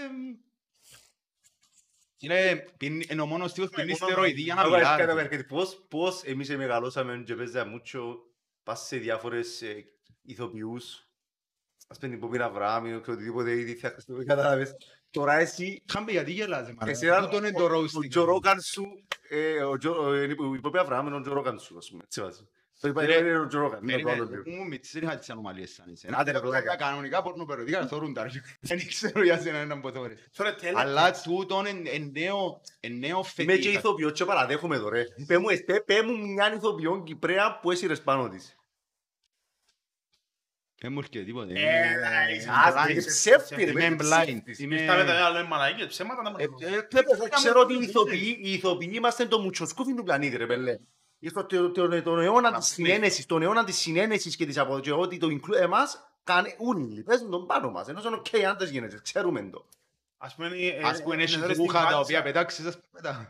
είναι, 2.20 2.66
πίνει- 2.78 3.12
είναι 3.12 3.22
ο 3.22 3.26
μόνος 3.26 3.54
τύπος 3.54 3.70
που 3.70 3.76
πίνει 3.76 3.96
μόνο- 4.00 4.12
στεροειδή 4.12 4.42
για 4.42 4.54
να 4.56 4.62
Άρα, 4.62 4.70
μιλάει. 4.78 4.94
έρχεται, 5.02 5.22
έρχεται. 5.22 5.44
Πώς, 5.44 5.86
πώς 5.90 6.24
εμείς 6.24 6.50
μεγαλώσαμε 6.50 7.24
και 7.26 7.36
παίζαμε 7.36 7.72
μούτσο, 7.72 8.18
πας 8.64 8.80
σε 8.86 8.98
διάφορες 8.98 9.62
ε, 9.62 9.86
ηθοποιούς, 10.22 11.08
ας 11.88 11.98
πούμε 11.98 12.12
την 12.12 12.20
Πομίρα 12.20 12.46
Αβραάμ 12.46 12.86
ή 12.86 12.94
οτιδήποτε 12.94 13.52
ήδη 13.52 13.76
θα 13.76 13.90
χρησιμοποιεί, 13.90 14.26
κατάλαβες. 14.26 14.76
Τώρα 15.12 15.34
εσύ, 15.34 15.84
Χάμπε, 15.92 16.12
γιατί 16.12 16.32
γελάζε, 16.32 16.74
μάρα. 16.80 16.92
εσύ 16.92 17.06
ήταν 17.06 17.24
Τούτο 17.24 17.38
είναι 17.38 17.48
ο- 17.48 17.52
το 17.68 17.76
ο 17.76 17.80
roasting. 17.80 18.10
Τζο 18.10 18.24
Ρόγκαν 18.24 18.62
σου, 18.62 19.04
ε, 19.30 19.64
ο 19.64 19.78
Τζο- 19.78 20.04
ο- 20.04 20.24
η 20.24 20.36
Πομίρα 20.60 20.82
Αβραάμ 20.82 21.08
είναι 21.08 21.16
ο 21.16 21.22
Τζο 21.22 21.34
Ρόγκαν 21.34 21.60
σου, 21.60 21.78
ας 21.78 21.90
πούμε, 21.90 22.02
έτσι 22.06 22.22
βάζεις. 22.22 22.46
Το 22.82 22.88
είπα, 22.88 23.06
Ρε, 23.06 23.16
είναι 23.18 23.40
ο 23.40 23.48
Τζο 23.48 23.60
Ρόγκαν, 23.60 23.88
είναι 23.88 24.02
το 24.02 24.10
άλλο 24.10 24.26
Περίμενε, 24.28 24.42
δύο. 24.42 24.54
μου 24.62 24.68
μητσί, 24.68 25.00
δεν 25.00 25.08
είχα 25.10 25.18
τις 25.18 25.30
ανομαλίες 25.30 25.74
σαν 25.74 25.90
εσένα. 25.92 26.18
Άντε, 26.18 26.32
ρε, 26.32 26.40
Τα 26.40 26.46
βλάκα. 26.46 26.76
Κανονικά 26.76 27.22
πορνοπεριοδικά 27.22 27.88
θωρούν 27.88 28.14
τα. 28.14 28.24
ρε. 28.24 28.30
Δεν 28.60 28.88
ξέρω 28.88 29.24
για 29.24 29.40
σένα 29.40 29.58
έναν 29.58 29.82
που 29.82 29.90
θωρείς. 29.90 30.28
Τώρα 30.38 30.56
τέλεια. 30.56 30.80
Αλλά 30.80 31.22
τούτο 31.22 31.64
είναι 31.68 31.90
είναι 31.90 32.10
νέο- 32.14 32.62
είναι 32.80 33.08
νέο 33.08 33.26
Είμαι 33.38 33.56
και 33.56 33.62
φετί. 33.62 33.78
ηθοποιός 33.78 34.12
και 34.12 34.26
παραδέχομαι 34.26 34.76
εδώ 34.76 34.90
ρε. 34.90 35.04
Πέ 35.28 35.38
μου, 35.38 35.50
εστέ, 35.50 35.80
πέ 35.82 36.02
μου 36.02 36.28
μια 36.28 36.54
ηθοποιόν 36.54 37.04
Κυπρέα 37.04 37.60
που 37.60 37.72
έσυρες 37.72 38.02
πάνω 38.02 38.30
της. 38.30 38.56
Δεν 40.82 40.92
μου 40.92 40.98
έρχεται 41.00 41.24
τίποτε. 41.24 41.54
Ε, 41.54 41.60
Είμαι- 41.60 42.36
είσαι 42.36 42.50
Α, 42.50 42.86
blind. 42.86 42.96
είσαι 42.96 43.10
ψεύτη 43.10 43.56
ρε. 43.64 43.72
Είμαι 43.72 43.80
είσαι 43.86 43.96
blind. 44.00 44.24
ψεύτης. 44.26 44.60
Είμαι- 44.60 44.86
Τα 44.86 44.96
παιδιά 44.96 45.30
λένε 45.30 45.48
μαλακίες, 45.48 45.88
ψέματα 45.88 46.22
να 46.22 46.30
Ε, 46.30 46.48
μας 46.48 46.62
ε, 46.62 46.88
Εγώ 46.92 47.28
Ξέρω 47.30 47.60
ότι 47.60 47.74
οι 47.74 47.78
ηθοποιοί, 47.82 48.38
οι 48.42 48.54
ηθοποιοί 48.54 48.92
είμαστε 48.94 49.26
το 49.26 49.40
μουτσοσκούφι 49.40 49.94
του 49.96 50.04
πλανήτη 50.04 50.38
ρε 50.38 50.46
πέλε. 50.46 50.78
Ήρθε 51.24 51.44
το- 51.44 51.72
το- 51.72 51.88
το- 51.88 52.02
τον 52.02 52.20
αιώνα 52.20 52.52
της 52.58 52.68
συνένεσης, 52.68 53.26
τον 53.26 53.42
αιώνα 53.42 53.64
της 53.64 53.78
συνένεσης 53.78 54.36
και 54.36 54.46
της 54.46 54.58
αποδοχής, 54.58 54.92
ότι 54.94 55.18
το 55.18 55.28
include 55.28 55.60
εμάς, 55.62 56.14
κάνε 56.24 56.56
όλοι, 56.60 57.04
παίζουν 57.04 57.30
τον 57.32 57.46
πάνω 57.48 57.72
μας, 57.72 57.88
ενώ 57.88 58.02
είναι 58.06 58.16
οκ 58.16 58.44
άντρες 58.50 58.70
γίνεται, 58.70 59.00
ξέρουμε 59.04 59.50
το. 59.52 59.68
Ας 60.18 60.36
πούμε, 60.36 60.48
ε, 60.48 60.82
Ας 60.84 61.02
πούμε, 61.04 61.16
ε, 61.16 61.24
έχει 61.24 61.36
ε, 61.36 61.38
ε, 61.38 61.42
ρούχα 61.42 61.54
στην 61.54 61.66
τα 61.74 61.82
Πάτσα. 61.84 62.00
οποία 62.00 62.22
πετάξεις, 62.22 62.66
ας 62.66 62.74
πούμε, 62.74 62.88
μετά. 62.92 63.30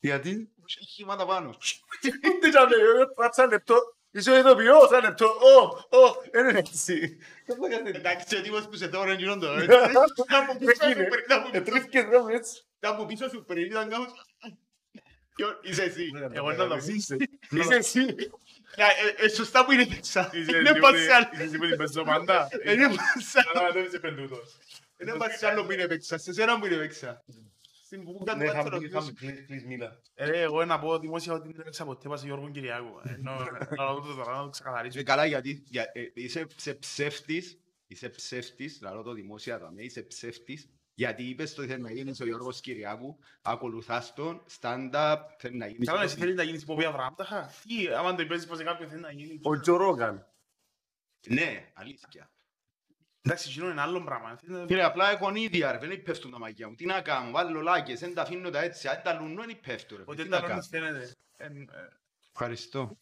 Γιατί; 0.00 0.52
Έχει 0.80 0.86
χήματα 0.90 1.26
πάνω. 1.26 1.56
Τι 2.00 2.08
ήταν, 2.48 2.68
πάτσα 3.14 3.46
λεπτό, 3.46 3.76
είσαι 4.10 4.30
ο 4.30 4.38
ηθοποιός, 4.38 4.90
ένα 4.90 5.00
λεπτό, 5.00 5.26
ω, 5.26 5.62
ω, 5.96 6.22
δεν 6.32 6.48
είναι 6.48 6.58
έτσι. 6.58 7.18
Δεν 7.46 7.56
μπορεί 7.56 7.70
να 7.72 7.78
είναι 7.78 7.88
έτσι. 7.88 8.00
Εντάξει, 8.00 8.36
ο 8.36 8.40
τύπος 8.40 8.68
που 8.68 8.76
σε 8.76 8.88
τώρα 8.88 9.04
είναι 9.12 9.14
γίνοντο. 9.22 9.52
Ε, 9.52 9.62
Ήταν 9.64 10.42
από 10.42 10.58
πίσω 10.58 10.72
σου 10.74 10.86
Έγινε. 10.88 11.04
πριν, 11.08 11.24
ήταν 11.24 11.38
από 11.40 11.50
πίσω- 11.50 11.62
Ετρίφηκες 11.66 12.04
ρε 12.10 12.18
μου 12.18 12.28
έτσι. 12.28 12.62
ήταν 12.78 12.94
από 12.94 13.04
πίσω 13.06 13.28
σου 13.28 13.44
πριν, 13.44 13.64
ήταν 13.64 13.88
κάπως... 13.88 14.31
Ποιο- 15.34 15.58
Είσαι 15.62 15.82
εσύ. 15.82 16.10
Εγώ 16.32 16.50
να 16.52 16.56
το 16.56 16.76
πω. 16.76 16.84
Είσαι 17.56 17.74
εσύ. 17.74 18.04
Ναι, 18.04 18.84
ε, 19.20 19.24
ε, 19.24 19.28
Σωστά 19.28 19.64
που 19.64 19.72
είναι 19.72 19.86
πέξα. 19.86 20.30
Είσαι 20.32 20.56
Είναι 20.56 20.60
λίγο- 20.72 20.80
πασάλ. 20.80 21.22
είσαι 21.32 21.44
λίγο 21.50 21.66
την 21.66 21.76
πεζομάντα. 21.76 22.48
Είναι 22.66 22.86
πασάλ. 22.88 23.44
Αλλά 23.54 23.72
δεν 23.72 23.84
είσαι 23.84 23.98
πεντούτος. 23.98 24.56
Είναι 24.98 25.12
πασάλ 25.16 25.64
που 25.64 25.72
είναι 25.72 25.86
πέξα. 25.86 26.18
Σε 26.18 26.32
σένα 26.32 26.58
που 26.58 26.66
είναι 26.66 26.76
πέξα. 26.76 27.24
Στην 27.84 28.04
που 28.04 28.12
Ναι, 28.18 28.24
κάνει 28.24 28.44
είχαμε 28.44 28.62
πάτσο 28.62 28.78
πει, 28.78 28.86
είχαμε 28.86 29.12
πει, 29.20 29.46
please 29.48 29.66
μίλα. 29.66 30.00
Ε, 30.14 30.24
Ρε, 30.26 30.40
εγώ 30.40 30.64
να 30.64 30.78
πω 30.78 30.98
δημόσια 30.98 31.32
ότι 31.32 31.48
δεν 31.52 31.60
έπαιξα 31.60 31.84
ποτέ 31.84 32.08
πας 32.08 32.20
σε 32.20 32.26
Γιώργο 32.26 32.50
Κυριάκου. 32.50 33.00
Ενώ, 33.04 33.32
να 33.70 33.86
το 33.86 34.00
δω 34.00 34.14
τώρα, 34.14 34.36
να 34.36 34.42
το 34.42 34.48
ξεκαθαρίσω. 34.48 34.98
Ε, 34.98 35.02
καλά, 35.02 35.24
γιατί 35.26 35.62
για- 35.66 35.90
ε, 35.92 36.00
είσαι 36.14 36.46
σε 36.56 36.74
ψεύτης, 36.74 37.58
είσαι 37.86 38.08
ψεύτης, 38.08 38.78
λαλώ 38.82 39.02
το 39.02 39.12
δημόσια 39.12 39.58
δαμέ, 39.58 39.82
είσαι 39.82 40.02
ψεύτης, 40.02 40.68
γιατί 40.94 41.22
είπες 41.28 41.58
ότι 41.58 41.66
θέλει 41.66 41.82
να 41.82 41.90
γίνεις 41.92 42.20
ο 42.20 42.24
Γιώργος 42.24 42.60
Κυριάκου, 42.60 43.18
ακολουθάς 43.42 44.14
τον, 44.14 44.42
stand-up, 44.60 45.16
θέλει 45.38 45.56
να 45.56 45.66
γίνεις... 45.66 45.88
Καλά, 45.88 46.02
εσύ 46.02 46.16
θέλεις 46.16 46.34
να 46.34 46.42
γίνεις 46.42 46.62
υποπία 46.62 46.88
Αβραάμταχα. 46.88 47.50
Τι, 47.68 47.88
άμα 47.88 48.14
το 48.14 48.22
είπες 48.22 48.46
πως 48.46 48.56
σε 48.58 48.64
κάποιον 48.64 48.88
θέλει 48.88 49.00
να 49.00 49.10
γίνει. 49.12 49.40
Ο 49.42 49.60
Τζο 49.60 49.76
Ρόγκαν. 49.76 50.26
Ναι, 51.26 51.70
αλήθεια. 51.74 52.30
Εντάξει, 53.22 53.48
εκείνο 53.50 53.70
είναι 53.70 53.80
άλλο 53.80 54.02
πράγμα. 54.04 54.36
Θέλει 54.36 54.52
να- 54.52 54.64
Κύριε, 54.66 54.82
απλά 54.84 55.10
έχω 55.10 55.34
ίδια 55.34 55.72
ρε, 55.72 55.78
δεν 55.78 56.02
πέφτουν 56.02 56.30
τα 56.30 56.38
μαγιά 56.38 56.68
μου. 56.68 56.74
Τι 56.74 56.86
να 56.86 57.00
κάνω, 57.00 57.30
βάλω 57.30 57.60
λάκες, 57.60 58.00
δεν 58.00 58.14
τα 58.14 58.22
αφήνω 58.22 58.50
τα 58.50 58.60
έτσι, 58.62 58.88
αν 58.88 59.00
τα 59.04 59.12
λουνώ 59.20 59.44
δεν 59.44 59.60
πέφτουν 59.60 59.96
ρε. 59.98 60.04
Ότι 60.06 60.22
Τι 60.22 60.28
τα 60.28 60.40
να 60.40 60.46
κάνω. 60.46 60.54
λόγια 60.54 60.68
φαίνεται. 60.70 61.14
Ε, 61.36 61.44
ε, 61.46 61.66
Ευχαριστώ. 62.32 62.98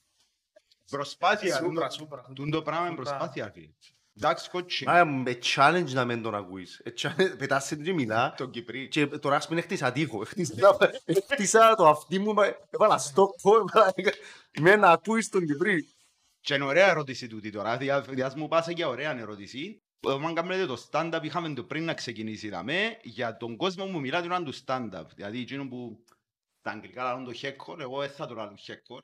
Προσπάθεια, 0.91 1.57
Σούπρα, 1.57 1.87
τούν- 1.89 1.91
σούπρα. 1.93 2.27
τούν 2.35 2.51
το 2.51 2.63
πράγμα 2.63 2.87
είναι 2.87 2.97
Σούπρα. 2.97 3.11
προσπάθεια. 3.17 3.51
φίλε. 3.51 3.73
Εντάξει, 4.23 4.51
κότσι, 4.51 4.85
Άρα 4.89 5.05
με 5.05 5.39
challenge 5.55 5.91
να 5.93 6.05
μην 6.05 6.23
τον 6.23 6.35
ακούεις. 6.35 6.79
Ε, 6.85 6.93
challenge- 7.01 7.35
Πετάς 7.39 7.65
σε 7.67 7.77
και 7.77 7.93
μιλά 7.93 8.35
το 8.37 8.47
Κυπρί. 8.49 8.89
και 8.89 9.07
τώρα 9.07 9.37
ας 9.37 9.49
πούμε 9.49 9.61
χτίσα 9.61 9.93
τείχο. 9.93 10.25
Χτίσα- 10.25 10.77
Χτίσα 11.33 11.75
το 11.75 11.89
αυτί 11.89 12.19
μου, 12.19 12.33
μα- 12.35 12.57
έβαλα 12.71 12.99
στόχο, 12.99 13.57
έβαλα- 13.57 13.95
με 14.61 14.77
να 14.77 14.91
ακούεις 14.91 15.29
τον 15.29 15.47
Κυπρί. 15.47 15.89
Και 16.41 16.55
είναι 16.55 16.65
ωραία 16.65 16.89
ερώτηση 16.91 17.27
τούτη 17.27 17.51
τώρα, 17.51 17.77
διά- 17.77 18.01
διάς 18.09 18.35
μου 18.35 18.49
πάσε 18.49 18.73
για 18.73 18.89
ωραία 18.89 19.19
ερώτηση. 19.19 19.83
Αν 20.27 20.35
κάνετε 20.35 20.67
το 20.67 20.87
stand-up, 20.91 21.19
είχαμε 21.23 21.49
το 21.55 21.65
πριν 21.65 21.85
να 21.85 21.95
ξεκινήσει 21.95 22.49
δαμέ, 22.49 22.99
για 23.03 23.37
τον 23.37 23.57
κόσμο 23.57 23.85
που 23.87 24.01
μιλά 24.01 24.21
την 24.21 24.31
ώρα 24.31 24.43
του 24.43 24.55
stand-up. 24.65 25.05
Δηλαδή, 25.15 25.41
εκείνο 25.41 25.69
που 25.69 26.05
τα 26.63 26.71
αγγλικά 26.71 27.03
λαλούν 27.05 27.25
το 27.25 27.33
heckle, 27.43 27.79
εγώ 27.79 28.01
δεν 28.01 28.11
θα 28.11 28.27
το 28.27 28.35
λαλούν 28.35 28.57
heckle. 28.67 28.99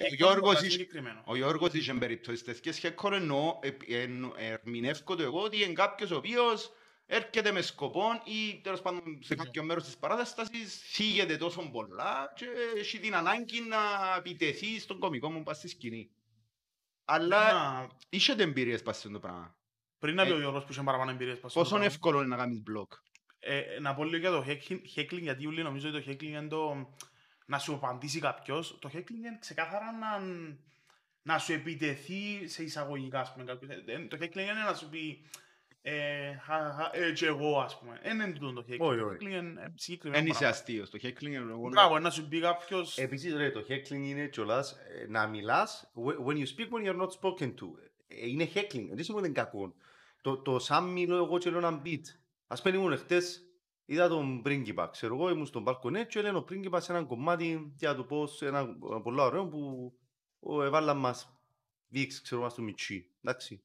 Ο 0.00 0.14
Γιώργος 0.14 0.54
Κάτι 0.54 0.66
είσαι- 0.66 0.76
συγκεκριμένο. 0.78 1.22
Ο 1.26 1.36
Γιώργος 1.36 1.72
είχε 1.72 1.94
περιπτώσεις 1.94 2.44
τέτοιες 2.44 2.80
heckle, 2.82 3.12
εννοώ, 3.12 3.58
ε, 3.62 4.00
εν- 4.02 4.32
ερμηνεύω 4.36 5.16
το 5.16 5.22
εγώ 5.22 5.40
ότι 5.42 5.62
είναι 5.62 5.72
κάποιος 5.72 6.10
ο 6.10 6.16
οποίος 6.16 6.72
έρχεται 7.06 7.52
με 7.52 7.60
σκοπό 7.62 8.02
ή 8.24 8.60
τέλος 8.62 8.82
πάντων 8.82 9.18
σε 9.22 9.34
κάποιο 9.34 9.62
μέρος 9.62 9.84
της 9.84 9.96
παράστασης 9.96 10.80
θίγεται 10.92 11.36
τόσο 11.36 11.70
πολλά 11.70 12.32
και 12.36 12.46
έχει 12.78 12.98
την 12.98 13.14
ανάγκη 13.14 13.60
να 13.60 13.76
επιτεθεί 14.18 14.80
στον 14.80 14.98
κωμικό 14.98 15.30
μου 15.30 15.42
πας 15.42 15.56
στη 15.56 15.68
σκηνή. 15.68 16.10
Αλλά 17.04 17.52
Να- 17.52 17.88
Είχετε 18.08 18.42
εμπειρίες 18.42 18.82
πας 18.82 18.96
σε 18.98 19.06
αυτό 19.06 19.20
το 19.20 19.26
πράγμα; 19.26 19.56
Πριν 19.98 20.14
να 20.14 20.24
πει 20.24 20.30
Ε, 20.30 20.34
ο 20.34 20.38
Γιώργος 20.38 20.64
που 20.64 20.72
είχε 20.72 20.82
παραπάνω 20.82 21.10
εμπειρίες 21.10 21.38
πας 21.40 21.50
στο 21.50 21.60
Πόσο 21.60 21.70
πράγμα. 21.74 21.92
εύκολο 21.92 22.18
είναι 22.18 22.26
να 22.26 22.36
κάνεις 22.36 22.62
blog; 22.70 22.86
Ε, 23.38 23.78
να 23.80 23.94
πω 23.94 24.04
λίγο 24.04 24.16
για 24.16 24.30
το 24.30 24.44
heckling- 24.48 24.82
heckling, 24.96 25.20
γιατί 25.20 25.46
όλοι 25.46 25.62
νομίζω 25.62 25.88
ότι 25.88 26.02
το 26.02 26.10
heckling 26.10 26.22
είναι 26.22 26.48
το 26.48 26.94
να 27.46 27.58
σου 27.58 27.74
απαντήσει 27.74 28.20
κάποιος. 28.20 28.78
Το 28.80 28.90
heckling 28.94 29.10
είναι 29.10 29.36
ξεκάθαρα 29.40 29.92
να, 29.92 30.26
να 31.22 31.38
σου 31.38 31.52
επιτεθεί 31.52 32.48
σε 32.48 32.62
εισαγωγικά, 32.62 33.20
ας 33.20 33.32
πούμε. 33.32 33.44
κάποιος. 33.44 33.70
Ε, 33.70 33.92
ε, 33.92 33.98
Το 33.98 34.16
heckling 34.20 34.36
είναι 34.36 34.62
να 34.66 34.74
σου 34.74 34.88
πει 34.88 35.24
ε, 35.82 36.36
χα, 36.36 36.72
χα, 36.72 36.90
ε, 36.92 37.12
και 37.12 37.26
εγώ, 37.26 37.60
ας 37.60 37.78
πούμε. 37.78 38.00
Δεν 38.02 38.14
είναι 38.20 38.32
τούτο 38.32 38.52
το 38.52 38.64
heckling. 38.68 38.78
Όχι, 38.78 38.98
Το 38.98 39.06
όχι. 39.06 39.16
heckling 39.20 39.30
είναι 39.30 39.62
ε, 39.62 39.72
συγκεκριμένο 39.74 40.22
Δεν 40.22 40.30
είσαι 40.30 40.38
πράγμα. 40.38 40.56
αστείος. 40.56 40.90
Το 40.90 40.98
heckling 41.02 41.22
είναι 41.22 41.36
εγώ. 41.50 41.68
Μπράβο, 41.68 41.98
να 41.98 42.10
σου 42.10 42.28
πει 42.28 42.40
κάποιος... 42.40 42.98
Επίσης 42.98 43.34
ρε, 43.34 43.50
το 43.50 43.64
heckling 43.68 43.90
είναι 43.90 44.26
κιόλας 44.26 44.72
ε, 44.72 45.06
να 45.08 45.26
μιλάς 45.26 45.90
wh- 45.94 46.26
when 46.26 46.34
you 46.36 46.46
speak 46.46 46.68
when 46.70 46.86
you're 46.86 47.00
not 47.00 47.10
spoken 47.20 47.48
to. 47.54 47.66
Ε, 48.08 48.28
Είναι 48.28 48.44
heckling, 48.54 48.86
δεν 48.92 49.04
σημαίνει 49.04 49.06
ότι 49.08 49.26
είναι 49.26 49.32
κακό. 49.32 49.74
Το, 50.22 50.36
το 50.36 50.58
σαν 50.58 50.84
μιλώ 50.84 51.16
εγώ 51.16 51.38
και 51.38 51.50
λέω 51.50 51.58
ένα 51.58 51.82
beat. 51.84 52.02
Ας 52.46 52.62
πούμε 52.62 52.76
ήμουν 52.76 52.96
χτες, 52.96 53.45
είδα 53.86 54.08
τον 54.08 54.42
πρίγκιπα, 54.42 54.88
ξέρω 54.88 55.14
εγώ, 55.14 55.30
ήμουν 55.30 55.46
στον 55.46 55.62
μπαλκονέ 55.62 56.04
και 56.04 56.20
λένε 56.20 56.36
ο 56.36 56.42
πρίγκιπας 56.42 56.84
σε 56.84 56.92
ένα 56.92 57.04
κομμάτι, 57.04 57.72
για 57.76 57.88
να 57.88 57.96
του 57.96 58.06
πω, 58.06 58.26
σε 58.26 58.46
ένα 58.46 58.58
ένα 58.58 59.00
πολύ 59.02 59.20
ωραίο 59.20 59.48
που 59.48 59.92
ο, 60.40 60.62
έβαλαν 60.62 60.98
μας 60.98 61.40
βίξ, 61.88 62.22
ξέρω 62.22 62.40
μας 62.40 62.54
το 62.54 62.62
μιτσί, 62.62 63.10
εντάξει. 63.22 63.64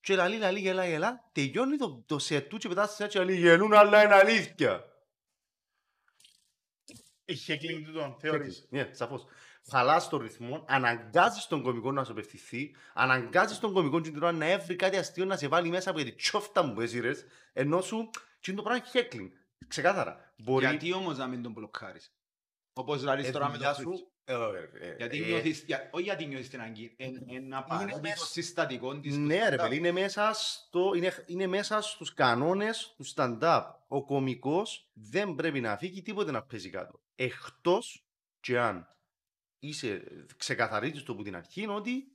Και 0.00 0.14
λαλεί, 0.14 0.36
λαλεί, 0.38 0.60
γελά, 0.60 0.86
γελά, 0.86 1.30
τελειώνει 1.32 1.76
το, 1.76 2.04
το 2.06 2.18
σετ 2.18 2.48
του 2.48 2.56
και 2.56 2.68
πετάς 2.68 2.94
σε 2.94 3.06
και 3.06 3.18
λαλεί, 3.18 3.36
γελούν, 3.36 3.72
αλλά 3.72 4.04
είναι 4.04 4.14
αλήθεια. 4.14 4.84
Έχει 7.24 7.52
heckling 7.52 7.82
του 7.84 7.92
τον, 7.92 8.16
θεωρείς. 8.20 8.66
Ναι, 8.70 8.90
σαφώς. 8.92 9.24
Χαλάς 9.70 10.08
τον 10.08 10.20
ρυθμό, 10.20 10.64
αναγκάζεις 10.68 11.46
τον 11.46 11.62
κωμικό 11.62 11.92
να 11.92 12.04
σου 12.04 12.12
απευθυνθεί, 12.12 12.74
αναγκάζεις 12.94 13.58
τον 13.58 13.72
κωμικό 13.72 14.00
την 14.00 14.16
ώρα 14.16 14.32
να 14.32 14.46
έβρει 14.46 14.76
κάτι 14.76 14.96
αστείο 14.96 15.24
να 15.24 15.36
σε 15.36 15.48
βάλει 15.48 15.68
μέσα 15.68 15.90
από 15.90 16.02
τη 16.02 16.12
τσόφτα 16.14 16.72
που 16.72 16.80
έσυρες, 16.80 17.24
ενώ 17.52 17.80
σου 17.80 18.10
και 18.40 18.50
είναι 18.50 18.62
το 18.62 18.62
πράγμα 18.62 18.84
heckling. 18.92 19.28
Ξεκάθαρα. 19.68 20.32
Μπορεί... 20.36 20.66
Γιατί 20.66 20.92
όμως 20.92 21.18
να 21.18 21.26
μην 21.26 21.42
τον 21.42 21.52
μπλοκάρεις; 21.52 22.12
Όπως 22.72 23.02
λαλείς 23.02 23.28
Ε, 23.28 23.30
τώρα 23.30 23.46
με 23.48 23.52
δουλειά 23.56 23.74
το 23.74 23.80
σου, 23.80 23.90
Swift. 23.92 24.10
ε, 24.24 24.34
ε, 24.34 24.88
ε, 24.90 24.94
Γιατί 24.96 25.22
ε, 25.22 25.26
νιώθεις, 25.26 25.62
για- 25.66 25.88
όχι 25.92 26.02
γιατί 26.02 26.26
νιώθεις 26.26 26.48
την 26.48 26.60
αγκή, 26.60 26.96
ένα 27.28 27.64
παράδειγμα 27.64 28.00
μέσα- 28.00 28.26
συστατικό 28.26 29.00
της. 29.00 29.16
Ναι 29.16 29.48
ρε 29.48 29.56
παιδί, 29.56 29.76
είναι 29.76 29.92
μέσα, 29.92 30.32
στο, 30.32 30.92
είναι, 30.94 31.24
είναι 31.26 31.46
μέσα 31.46 31.80
στους 31.80 32.14
κανόνες 32.14 32.94
του 32.96 33.04
stand-up. 33.14 33.62
Ο 33.88 34.04
κωμικός 34.04 34.88
δεν 34.92 35.34
πρέπει 35.34 35.60
να 35.60 35.76
φύγει 35.76 36.02
τίποτε 36.02 36.30
να 36.30 36.42
παίζει 36.42 36.70
κάτω. 36.70 37.00
Εκτός 37.14 38.04
και 38.40 38.58
αν 38.58 38.96
είσαι 39.58 40.04
ξεκαθαρίζεις 40.36 41.02
το 41.02 41.12
από 41.12 41.22
την 41.22 41.36
αρχή 41.36 41.62
είναι 41.62 41.72
ότι 41.72 42.12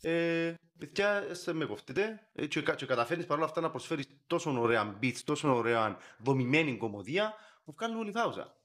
ε, 0.00 0.54
παιδιά, 0.78 1.34
σε 1.34 1.52
με 1.52 1.64
κοφτείτε 1.64 2.28
ε, 2.32 2.46
και, 2.46 2.62
κα- 2.62 2.74
και 2.74 2.86
καταφέρνεις 2.86 3.26
παρόλα 3.26 3.46
αυτά 3.46 3.60
να 3.60 3.70
προσφέρεις 3.70 4.06
τόσο 4.26 4.60
ωραία 4.60 4.98
beats, 5.02 5.20
τόσο 5.24 5.54
ωραία 5.54 5.98
δομημένη 6.18 6.76
κομμωδία 6.76 7.34
που 7.64 7.72
βγάλουν 7.72 7.98
όλη 7.98 8.10
φάουσα. 8.10 8.56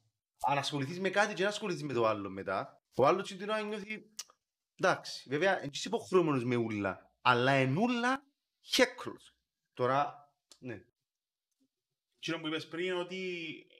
Αν 0.48 0.58
ασχοληθείς 0.58 1.00
με 1.00 1.10
κάτι 1.10 1.34
και 1.34 1.44
να 1.44 1.50
ασχοληθείς 1.50 1.84
με 1.84 1.94
το 1.94 2.08
άλλο 2.08 2.30
μετά, 2.30 2.82
ο 2.96 3.06
άλλος 3.06 3.28
την 3.28 3.50
ώρα 3.50 3.62
νιώθει 3.62 4.12
εντάξει, 4.76 5.30
βέβαια, 5.30 5.60
δεν 5.60 5.70
είσαι 5.74 5.88
υποχρεωμένος 5.88 6.44
με 6.44 6.56
ούλα, 6.56 7.12
αλλά 7.22 7.52
εν 7.52 7.78
ούλα 7.78 8.24
χέκλος. 8.62 9.36
Τώρα, 9.74 10.16
ναι. 10.60 10.82
Εκείνο 12.18 12.40
που 12.40 12.48
είπες 12.48 12.68
πριν 12.68 12.94
ότι 12.94 13.18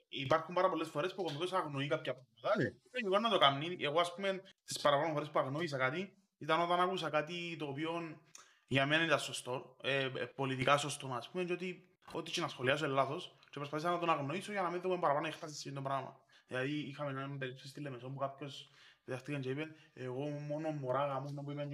υπάρχουν 0.08 0.54
πάρα 0.54 0.68
πολλές 0.68 0.88
φορές 0.88 1.14
που 1.14 1.22
ο 1.22 1.24
κωμικός 1.24 1.52
αγνοεί 1.52 1.86
κάποια 1.86 2.14
πράγματα. 2.14 2.62
Ναι. 2.62 2.70
Και 2.70 3.06
εγώ 3.06 3.18
να 3.18 3.30
το 3.30 3.38
κάνει. 3.38 3.76
Εγώ 3.80 4.00
ας 4.00 4.14
πούμε 4.14 4.42
τις 4.64 4.80
παραπάνω 4.80 5.12
φορές 5.12 5.30
που 5.30 5.38
αγνοήσα 5.38 5.78
κάτι 5.78 6.16
ήταν 6.38 6.60
όταν 6.60 6.80
άκουσα 6.80 7.10
κάτι 7.10 7.56
το 7.58 7.66
οποίο 7.66 8.20
για 8.66 8.86
μένα 8.86 9.04
ήταν 9.04 9.18
σωστό, 9.18 9.76
ε, 9.82 10.04
ε, 10.04 10.08
πολιτικά 10.08 10.76
σωστό 10.76 11.14
ας 11.16 11.30
πούμε 11.30 11.44
και 11.44 11.52
ότι 11.52 11.88
ό,τι 12.12 12.30
και 12.30 12.40
να 12.40 12.48
σχολιάσω 12.48 12.84
είναι 12.84 12.94
λάθος 12.94 13.36
και 13.50 13.58
προσπαθήσα 13.58 13.90
να 13.90 13.98
τον 13.98 14.10
αγνοήσω 14.10 14.52
για 14.52 14.62
να 14.62 14.70
μην 14.70 14.80
δούμε 14.80 14.98
παραπάνω 14.98 15.26
έκταση 15.26 15.54
σε 15.54 15.68
αυτό 15.68 15.80
το 15.80 15.88
πράγμα. 15.88 16.20
Δηλαδή 16.46 16.70
είχαμε 16.70 17.10
έναν 17.10 17.38
περίπτωση 17.38 17.68
στη 17.68 17.80
Λεμεσό 17.80 18.08
που 18.08 18.18
κάποιος 18.18 18.70
διδαχτήκαν 19.04 19.40
και 19.40 19.48
είπε 19.50 19.66
εγώ 19.94 20.28
μόνο 20.28 20.70
μωρά 20.70 21.06
γαμώ 21.06 21.42
που 21.42 21.50
είμαι 21.50 21.68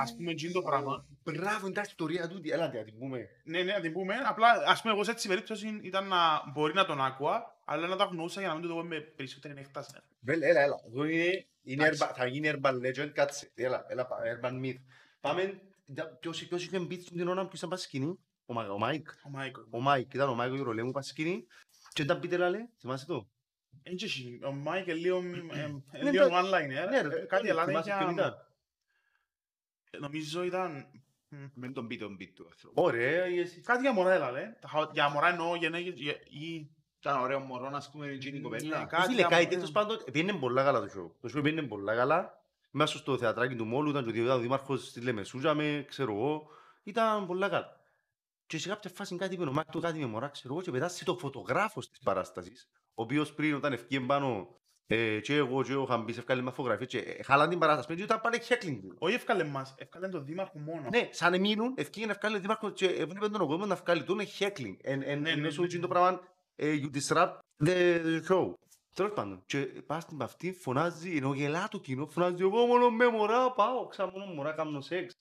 ας 0.00 0.14
πούμε 0.16 0.30
εκείνο 0.30 0.52
το 0.52 0.62
πράγμα. 0.62 1.06
Μπράβο, 1.22 1.66
εντάξει, 1.66 1.90
ιστορία 1.90 2.28
τούτη, 2.28 2.50
έλα 2.50 2.72
να 2.72 2.82
την 2.84 2.98
πούμε. 2.98 3.28
Ναι, 3.44 3.62
ναι, 3.62 3.72
να 3.72 3.80
την 3.80 3.92
πούμε. 3.92 4.14
Απλά, 4.26 4.48
ας 4.66 4.80
πούμε, 4.82 4.92
εγώ 4.94 5.04
σε 5.04 5.10
έτσι 5.10 5.28
περίπτωση 5.28 5.80
ήταν 5.82 6.08
να 6.08 6.50
μπορεί 6.52 6.74
να 6.74 6.84
τον 6.86 7.00
άκουα, 7.00 7.58
αλλά 7.64 7.86
να 7.86 7.96
το 7.96 8.02
αγνοούσα 8.02 8.40
για 8.40 8.48
να 8.48 8.54
μην 8.54 8.68
το 8.68 8.74
δω 8.74 8.82
με 8.84 9.00
περισσότερη 9.00 9.54
έκταση. 9.58 9.90
Βέλ, 10.20 10.42
έλα, 10.42 10.60
έλα. 10.60 10.74
Εδώ 10.86 11.04
είναι, 11.04 11.46
είναι 11.62 11.82
Εντάξει. 11.84 12.04
urban- 12.04 12.14
θα 12.16 12.26
γίνει 12.26 12.50
urban 12.54 12.74
legend, 12.74 13.08
κάτσε. 13.14 13.50
Έλα, 13.54 13.84
έλα, 13.88 14.06
πα- 14.06 14.16
urban 14.42 14.52
myth. 14.64 14.78
Πάμε, 15.20 15.60
ντα- 15.92 16.16
ποιος, 16.20 16.46
ποιος 16.46 16.64
είχε 16.64 16.78
μπει 16.78 16.96
την 16.96 17.28
ώρα 17.28 17.46
ποιος 17.46 17.58
ήταν 17.58 17.68
πάει 17.68 17.78
στη 17.78 17.86
σκηνή. 17.88 18.18
Ο, 18.46 18.52
Μα- 18.52 18.68
ο 18.68 18.78
Μάικ. 18.78 19.08
Ο 19.26 19.30
Μάικο. 19.30 19.66
Ο 19.70 19.80
Μάικ, 19.80 20.14
ήταν 20.14 20.28
ο 20.28 20.34
Μάικ 20.34 20.52
ο 20.52 20.56
Ιωρολέμου 20.56 20.90
πάει 20.90 21.02
στη 21.02 21.12
σκηνή. 21.12 21.46
Και 21.92 22.02
ήταν 22.02 22.20
πείτε 22.20 22.36
λαλέ, 22.36 22.58
θυμάσαι 22.80 23.06
το; 23.06 23.28
Εν 23.82 23.96
και 23.96 24.04
εσύ, 24.04 24.40
ο 24.44 24.52
Μάικ 24.52 24.86
είναι 24.86 24.94
λίγο, 24.96 25.16
ε, 25.18 25.20
ε, 25.98 26.02
Ναι, 26.02 26.10
λίγο 26.10 26.28
τα- 26.28 26.42
one-liner. 26.42 26.88
Ναι, 26.90 26.96
ε, 26.98 27.02
ρε, 27.02 27.20
Κάτι 27.26 27.44
ναι, 27.44 27.50
αλλά 27.50 27.64
θυμάσαι 27.64 27.94
ποιον 27.98 28.10
ήταν. 28.10 28.34
Νομίζω 29.98 30.42
ήταν... 30.42 30.86
μ, 31.28 31.36
Με 31.54 31.68
τον 31.68 31.86
beat, 31.90 31.98
τον 31.98 32.16
beat 32.20 32.30
του 32.34 32.46
ανθρώπου. 32.52 32.82
Ωραία, 32.82 33.26
ή 33.26 33.38
εσύ. 33.38 33.60
Κάτι 33.60 33.80
για 33.80 33.92
μωρά 33.92 34.12
έλα, 34.12 34.32
Τα 34.60 34.68
χα- 34.68 34.90
Για 34.92 35.08
μωρά 35.08 35.28
εννοώ 35.28 35.54
γενέγες 35.56 35.94
για- 36.00 36.20
ή... 36.28 36.70
Ήταν 37.02 37.20
ωραίο 37.20 37.40
μωρό, 37.40 37.70
ας 37.72 37.90
πούμε, 37.90 38.06
εκείνη 38.06 38.36
η 38.36 38.40
Ναι, 38.40 38.44
κοπέλα. 38.48 38.84
κάτι 38.84 39.02
Φίλε, 39.02 39.14
για 39.14 39.22
κάτι 39.28 39.34
μωρά. 39.44 39.48
τέτοιος 39.48 39.70
πάντων, 39.70 39.98
πήγαινε 40.12 40.32
πολλά 40.38 40.64
καλά 40.64 40.80
το 40.80 40.86
show. 40.86 41.10
Το 41.30 41.38
show 41.38 41.42
πήγαινε 41.42 41.62
πολλά 41.62 41.94
καλά. 41.94 42.38
Μέσα 42.70 42.98
στο 42.98 43.18
θεατράκι 43.18 43.54
του 43.56 43.64
Μόλου 43.64 43.90
ήταν 43.90 44.12
και 44.12 44.20
ο 44.20 44.38
δήμαρχος 44.38 44.86
στη 44.88 45.00
Λεμεσούζαμε, 45.00 45.84
ξέρω 45.88 46.12
εγώ. 46.12 46.46
Ήταν 46.82 47.26
πολλά 47.26 47.48
καλά. 47.48 47.80
Και 48.46 48.58
σε 48.58 48.68
κάποια 48.68 48.90
φάση 48.94 49.16
κάτι 49.16 49.34
είπε 49.34 49.42
ο 49.44 49.52
Μάκ 49.52 49.70
του 49.70 49.80
κάτι 49.80 49.98
με 49.98 50.06
μωρά, 50.06 50.28
ξέρω 50.28 50.54
εγώ, 50.54 50.62
και 50.62 50.70
πετάσει 50.70 51.04
το 51.04 51.16
φωτογράφος 51.16 51.90
της 51.90 51.98
παράστασης, 51.98 52.68
ο 53.00 53.02
οποίος 53.02 53.32
πριν 53.32 53.54
όταν 53.54 53.72
ευκεί 53.72 54.00
πάνω 54.00 54.48
ε, 54.86 55.20
και 55.20 55.34
εγώ 55.34 55.62
και 55.62 55.74
ο 55.74 55.84
Χαμπής 55.84 56.18
ευκάλε 56.18 56.42
με 56.42 56.50
φωτογραφία 56.50 56.86
και 56.86 56.98
ε, 56.98 57.22
χάλαν 57.22 57.48
την 57.48 57.58
παράσταση, 57.58 57.98
και 57.98 58.02
ήταν 58.02 58.20
πάλι 58.20 58.40
heckling. 58.48 58.94
Όχι 58.98 59.14
ευκάλε 59.14 59.44
μας, 59.44 59.74
ευκάλε 59.78 60.08
τον 60.08 60.24
δήμαρχο 60.24 60.58
μόνος. 60.58 60.90
Ναι, 60.90 61.08
σαν 61.10 61.34
εμείνουν, 61.34 61.74
ευκήγε 61.76 62.06
να 62.06 62.12
ευκάλε 62.12 62.38
δήμαρχο 62.38 62.70
και 62.70 62.86
έβλεπε 62.86 63.28
τον 63.28 63.46
κόσμο 63.46 63.66
να 63.66 63.72
ευκάλει 63.72 64.02
του, 64.02 64.12
είναι 64.12 64.26
heckling. 64.38 64.76
Εν, 64.82 64.92
εν, 64.92 64.98
Ναι, 64.98 65.04
εν, 65.06 65.20
ναι, 65.20 65.30
ενώ 65.30 65.50
σου 65.50 65.60
ναι, 65.60 65.66
γίνει 65.66 65.80
ναι. 65.80 65.86
το 65.86 65.92
πράγμα, 65.94 66.20
ε, 66.56 66.74
you 66.82 66.96
disrupt 66.96 67.38
the, 67.64 68.00
the 68.04 68.20
show. 68.28 68.52
Τέλος 68.94 69.12
πάντων, 69.12 69.42
και 69.46 69.58
πας 69.58 70.02
στην 70.02 70.22
αυτή, 70.22 70.52
φωνάζει, 70.52 71.16
ενώ 71.16 71.34
γελά 71.34 71.68
το 71.70 71.78
κοινό, 71.78 72.06
φωνάζει, 72.06 72.42
εγώ 72.42 72.66
μόνο 72.66 72.90
με 72.90 73.08
μωρά 73.08 73.52
πάω, 73.52 73.86
ξα 73.86 74.10
μόνο 74.10 74.24
μωρά 74.24 74.52
κάνω 74.52 74.80
σεξ. 74.80 75.12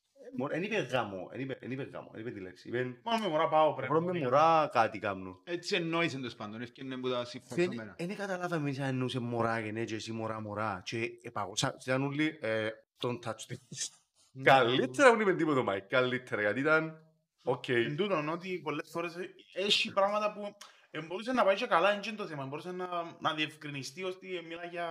Δεν 0.50 0.63
είπε 0.63 0.76
γάμο, 0.76 1.28
δεν 1.32 1.39
είπε, 1.39 1.58
εν 1.62 1.72
είπε 1.72 1.84
γάμο, 1.84 2.10
δεν 2.12 2.22
είπε 2.22 2.32
τη 2.32 2.39
λέξη. 2.39 2.68
Είπε, 2.68 2.84
Μόνο 3.04 3.18
με 3.24 3.28
μωρά 3.28 3.48
πάω 3.48 3.74
πρέπει. 3.74 3.94
μόνο 3.94 4.06
με 4.12 4.20
μωρά 4.20 4.70
κάτι 4.72 5.00
κάνω. 5.00 5.42
Έτσι 5.44 5.76
εννοείς 5.76 6.13
εντός 6.13 6.36
πάντων, 6.36 6.62
ευκαιρνέ 6.62 6.98
που 6.98 7.10
τα 7.10 7.26
συμφωνημένα. 7.26 7.96
Δεν 7.98 8.15
καταλάβαμε 8.15 8.62
εμείς 8.68 8.80
αν 8.80 8.88
εννοούσε 8.88 9.20
μωρά 9.20 9.62
και 9.62 9.72
ναι 9.72 9.84
και 9.84 9.96
εσύ 9.96 10.12
μωρά 10.12 10.42
μωρά 10.42 10.82
και 10.86 11.10
επαγωσα, 11.22 11.78
ήταν 11.82 12.04
όλοι, 12.04 12.38
ε, 12.42 12.70
don't 13.04 13.20
touch 13.26 13.52
this. 13.52 13.88
Ναι. 14.32 14.44
Καλύτερα 14.44 15.15
που 15.15 15.22
είπε 15.22 15.34
τίποτα, 15.34 15.63
Μάικ, 15.63 15.84
καλύτερα, 15.88 16.42
γιατί 16.42 16.60
ήταν, 16.60 16.98
οκ. 17.44 17.68
Εν 17.68 17.96
τούτον, 17.96 18.30
ότι 18.30 18.60
πολλές 18.63 18.89
φορές 18.92 19.15
ε, 19.15 19.30
έχει 19.54 19.94
πράγματα 19.94 20.34
που 20.34 20.56
ε, 20.92 21.02
μπορούσε 21.02 21.32
να 21.32 21.44
πάει 21.44 21.56
και 21.56 21.65
καλά, 21.65 21.92
είναι 21.92 22.02
και 22.02 22.12
το 22.12 22.28
θέμα. 22.28 22.46
Μπορούσε 22.46 22.72
να, 22.72 22.88
να 23.20 23.34
διευκρινιστεί 23.34 24.04
ότι 24.04 24.36
ε, 24.38 24.42
μιλά 24.42 24.65
για 24.65 24.88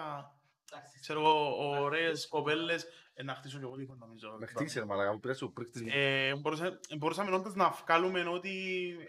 ξέρω 1.00 1.20
εγώ, 1.20 1.56
ωραίες 1.82 2.28
κοπέλες. 2.28 2.86
Ε, 3.14 3.22
να 3.22 3.34
χτίσω 3.34 3.58
και 3.58 3.64
εγώ 3.64 3.76
τείχο 3.76 3.94
νομίζω. 3.94 4.36
Με 4.38 4.46
χτίσε 4.46 4.78
ρε 4.78 4.84
μαλακά, 4.84 5.12
μου 5.12 5.20
πήρες 5.20 5.42
ο 5.42 5.50
πρίκτης 5.50 5.82
μου. 5.82 5.88
Ε, 5.92 6.34
μπορούσε- 6.36 6.78
μπορούσαμε 6.98 7.30
όντως 7.36 7.54
να 7.54 7.70
βγάλουμε 7.70 8.20
ότι 8.28 8.52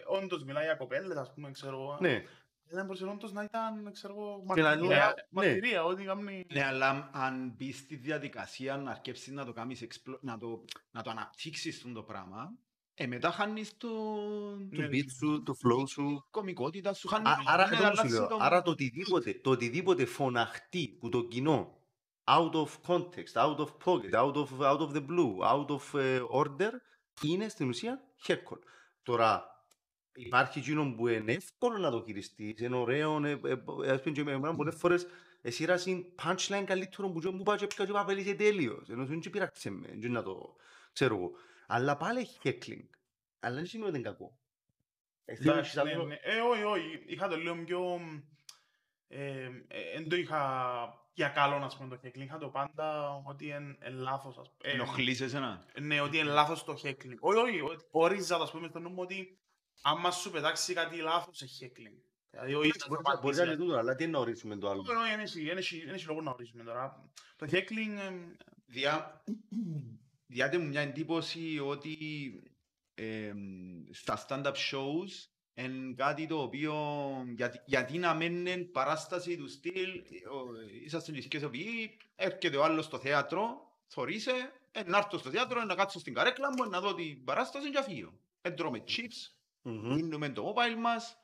όντως 0.06 0.44
μιλάει 0.44 0.64
για 0.64 0.74
κοπέλες, 0.74 1.16
ας 1.16 1.32
πούμε, 1.34 1.50
ξέρω 1.50 1.76
εγώ. 1.76 1.96
Ναι, 2.00 2.24
Δεν 2.72 2.84
μπορούσε 2.84 3.04
όντως 3.04 3.32
να 3.32 3.42
ήταν, 3.42 3.92
ξέρω 3.92 4.14
εγώ, 4.14 4.42
Και 4.54 4.60
να 4.60 4.68
μαρτυρία. 4.68 5.04
νου- 5.06 5.14
ναι. 5.16 5.22
Μαρτυρία, 5.30 5.84
ότι 5.84 6.04
κάνει... 6.04 6.46
Ναι, 6.52 6.64
αλλά 6.64 7.10
αν 7.12 7.54
μπεις 7.56 7.76
στη 7.78 7.96
διαδικασία 7.96 8.76
να 8.76 8.90
αρκέψεις 8.90 9.32
να 9.32 9.44
το 9.44 9.52
κάνεις, 9.52 9.82
explo- 9.88 10.18
να 10.20 10.38
το, 10.38 10.64
να 10.90 11.02
το 11.02 11.10
αναπτύξεις 11.10 11.76
αυτό 11.76 11.92
το 11.92 12.02
πράγμα, 12.02 12.52
ε, 13.02 13.06
μετά 13.06 13.30
χάνεις 13.30 13.76
το, 13.76 13.88
το 14.74 14.80
Ναι, 14.80 14.88
beat 14.92 15.10
σου, 15.18 15.42
το 15.42 15.54
flow 15.64 15.88
σου. 15.88 16.26
κομικότητα 16.30 16.94
σου, 16.94 17.08
χάνεις... 17.08 17.28
Α- 17.28 17.42
Άρα, 17.46 17.68
ναι, 17.68 17.76
εδώ 17.76 17.86
αλλάζει 17.86 18.08
σου 18.08 18.14
λέω, 18.20 18.26
το- 18.26 18.36
άρα 18.40 18.62
το 18.62 18.70
οτιδήποτε, 18.70 19.34
το 19.42 19.50
οτιδήποτε 19.50 20.04
φωναχτεί 20.04 20.96
που 21.00 21.08
το 21.08 21.22
κοινό 21.24 21.78
out 22.24 22.50
of 22.52 22.68
context, 22.86 23.32
out 23.34 23.56
of 23.56 23.68
pocket, 23.84 24.12
out 24.14 24.34
of, 24.34 24.48
out 24.60 24.78
of 24.80 24.90
the 24.92 25.06
blue, 25.06 25.34
out 25.52 25.66
of 25.66 25.98
ε, 26.00 26.20
order, 26.32 26.70
είναι 27.22 27.48
στην 27.48 27.68
ουσία 27.68 28.00
heckle. 28.26 28.58
Τώρα, 29.02 29.44
υπάρχει 30.14 30.58
εκείνο 30.58 30.94
που 30.96 31.08
είναι 31.08 31.32
εύκολο 31.32 31.78
να 31.78 31.90
το 31.90 32.02
χειριστείς, 32.06 32.60
είναι 32.60 32.76
ωραίο, 32.76 33.24
ε, 33.26 33.30
ε, 33.30 33.52
ε, 33.84 33.90
ας 33.90 34.00
πούμε 34.02 34.14
και 34.14 34.22
με 34.24 34.32
εμένα 34.32 34.54
πολλές 34.56 34.74
φορές 34.74 35.06
εσύρασαν 35.42 36.04
punchline 36.22 36.64
καλύτερο 36.66 37.08
που 37.10 37.20
και 37.20 37.28
μου 37.30 37.42
πάει 37.42 37.56
και 37.56 37.66
πια 37.66 37.84
και 37.84 37.92
παπέλησε 37.92 38.34
τέλειος, 38.34 38.88
ενώ 38.88 39.04
σου 39.04 39.12
είναι 39.12 39.20
και 39.20 39.30
πειράξε 39.30 39.70
με, 39.70 39.86
και 40.00 40.08
να 40.08 40.22
το 40.22 40.56
ξέρω 40.92 41.14
εγώ. 41.16 41.30
Αλλά 41.72 41.96
πάλι 41.96 42.20
έχει 42.20 42.38
heckling, 42.42 42.88
αλλά 43.40 43.54
δεν 43.54 43.66
σημαίνει 43.66 43.88
ότι 43.90 43.98
είναι 43.98 44.08
κακό. 44.08 44.38
Ε, 45.24 45.34
θέλω 45.36 45.52
Εντάξει, 45.52 45.76
να 45.76 45.82
ναι, 45.84 45.90
ξέρω- 45.90 46.06
ναι. 46.06 46.14
Ε, 46.22 46.40
όχι, 46.40 46.62
όχι. 46.62 47.02
Είχα 47.06 47.28
το 47.28 47.36
λίγο 47.36 47.64
πιο... 47.64 48.00
ε, 49.08 49.44
ε, 49.68 49.80
Εν 49.94 50.08
το 50.08 50.16
είχα 50.16 50.40
για 51.14 51.28
καλό, 51.28 51.58
να 51.58 51.66
πούμε, 51.66 51.96
το 51.96 52.00
heckling. 52.04 52.20
Είχα 52.20 52.38
το 52.38 52.48
πάντα 52.48 53.16
ότι 53.26 53.46
είναι 53.46 53.76
λάθος, 53.90 54.38
ας 54.38 54.50
πούμε. 54.56 54.72
Ε, 54.72 54.74
Ενοχλείς 54.74 55.20
εσένα; 55.20 55.64
Ναι, 55.80 56.00
ότι 56.00 56.18
είναι 56.18 56.30
λάθος 56.30 56.64
το 56.64 56.72
heckling. 56.82 57.16
Όχι, 57.20 57.38
όχι, 57.38 57.60
ότι 57.60 57.84
όριζα, 57.90 58.36
ας 58.36 58.50
πούμε, 58.50 58.68
στο 58.68 58.78
νου 58.78 58.88
μου 58.90 59.02
ότι 59.02 59.38
άμα 59.82 60.10
σου 60.10 60.30
πετάξει 60.30 60.72
κάτι 60.74 60.96
λάθος, 60.96 61.42
έχει 61.42 61.72
heckling. 61.72 62.02
Δηλαδή, 62.30 62.54
όχι, 62.54 62.70
θα 62.78 62.86
Μπορεί 62.88 63.02
το 63.02 63.10
να- 63.10 63.20
Μπορεί 63.20 63.36
να 63.36 63.42
πατήσεις, 63.42 63.44
είναι 63.44 63.56
τούτο, 63.56 63.76
αλλά 63.76 63.94
τι 63.94 64.02
είναι 64.02 64.12
να 64.12 64.18
ορίσουμε 64.18 64.56
το 64.56 64.68
άλλο; 64.70 64.80
Όχι, 64.80 64.90
όχι, 64.94 65.10
δεν 65.10 65.20
έχει- 65.20 65.44
δεν 65.44 65.56
έχει- 65.56 65.84
δεν 65.84 65.94
έχει 65.94 66.06
λόγο 66.06 66.20
να 66.20 66.30
ορίσουμε 66.30 66.62
τώρα. 66.64 67.10
Το 67.36 67.46
heckling, 67.50 67.98
ε, 67.98 68.12
Διά... 68.66 69.22
Διάτε 70.32 70.58
μου 70.58 70.66
μια 70.68 70.80
εντύπωση 70.80 71.58
ότι 71.62 71.96
ε, 72.94 73.32
στα 73.90 74.26
stand-up 74.28 74.52
shows 74.70 75.28
είναι 75.54 75.94
κάτι 75.96 76.26
το 76.26 76.42
οποίο 76.42 76.74
γιατί, 77.36 77.60
γιατί 77.66 77.98
να 77.98 78.14
μένει 78.14 78.64
παράσταση 78.64 79.36
του 79.36 79.48
στυλ 79.48 79.90
ο- 80.32 80.60
είσαστε 80.84 81.12
και 81.12 81.22
σκέσοποιοί 81.22 81.96
έρχεται 82.16 82.56
ο 82.56 82.64
άλλος 82.64 82.84
στο 82.84 82.98
θέατρο 82.98 83.72
θωρείσαι 83.86 84.52
ε, 84.72 84.82
να 84.82 84.96
έρθω 84.96 85.18
στο 85.18 85.30
θέατρο 85.30 85.64
να 85.64 85.74
κάτσω 85.74 85.98
στην 85.98 86.14
καρέκλα 86.14 86.48
μου 86.56 86.70
να 86.70 86.80
δω 86.80 86.94
την 86.94 87.24
παράσταση 87.24 87.70
και 87.70 87.78
να 87.78 87.82
φύγω 87.84 88.12
δεν 88.42 88.56
τρώμε 88.56 88.84
chips, 88.88 89.34
Μμμ. 89.62 89.94
δίνουμε 89.94 90.28
το 90.28 90.54
mobile 90.54 90.78
μας, 90.78 91.16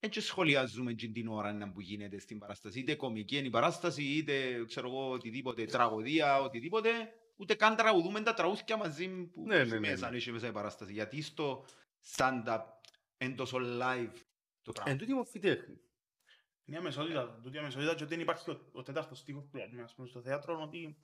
έτσι 0.00 0.20
σχολιάζουμε 0.20 0.92
και 0.92 1.08
την 1.08 1.28
ώρα 1.28 1.52
να 1.52 1.72
που 1.72 1.80
γίνεται 1.80 2.18
στην 2.18 2.38
παράσταση. 2.38 2.78
Είτε 2.78 2.94
κομική 2.94 3.36
είναι 3.36 3.46
η 3.46 3.50
παράσταση, 3.50 4.02
είτε 4.02 4.64
ξέρω 4.66 4.88
εγώ 4.88 5.10
οτιδήποτε, 5.10 5.64
τραγωδία, 5.64 6.40
οτιδήποτε. 6.40 6.90
Ούτε 7.36 7.54
καν 7.54 7.76
τραγουδούμε 7.76 8.20
τα 8.20 8.34
τραγούδια 8.34 8.76
μαζί 8.76 9.08
που 9.08 9.42
Ναι, 9.46 9.56
έχει 9.56 9.70
ναι, 9.70 9.78
ναι, 9.78 9.88
μέσα, 9.88 10.10
ναι. 10.10 10.16
έχει 10.16 10.32
μέσα 10.32 10.46
η 10.46 10.52
παράσταση. 10.52 10.92
Γιατί 10.92 11.22
στο 11.22 11.64
stand-up 12.16 12.60
είναι 13.18 13.34
τόσο 13.34 13.58
live 13.62 14.12
το 14.62 14.72
πράγμα. 14.72 14.92
Εν 14.92 14.98
τούτη 14.98 15.14
μορφή 15.14 15.38
τέχνη. 15.38 15.78
Είναι 16.64 16.76
αμεσότητα. 16.78 17.38
Τούτη 17.42 17.58
αμεσότητα 17.58 17.94
και 17.94 18.02
ότι 18.02 18.12
δεν 18.12 18.20
υπάρχει 18.22 18.50
ο, 18.50 18.60
ο 18.72 18.82
τέταρτος 18.82 19.18
στίχος 19.18 19.44
που 19.50 19.56
λέμε 19.56 19.82
ας 19.82 19.94
πούμε, 19.94 20.08
στο 20.08 20.20
θέατρο, 20.20 20.60
ότι 20.62 20.96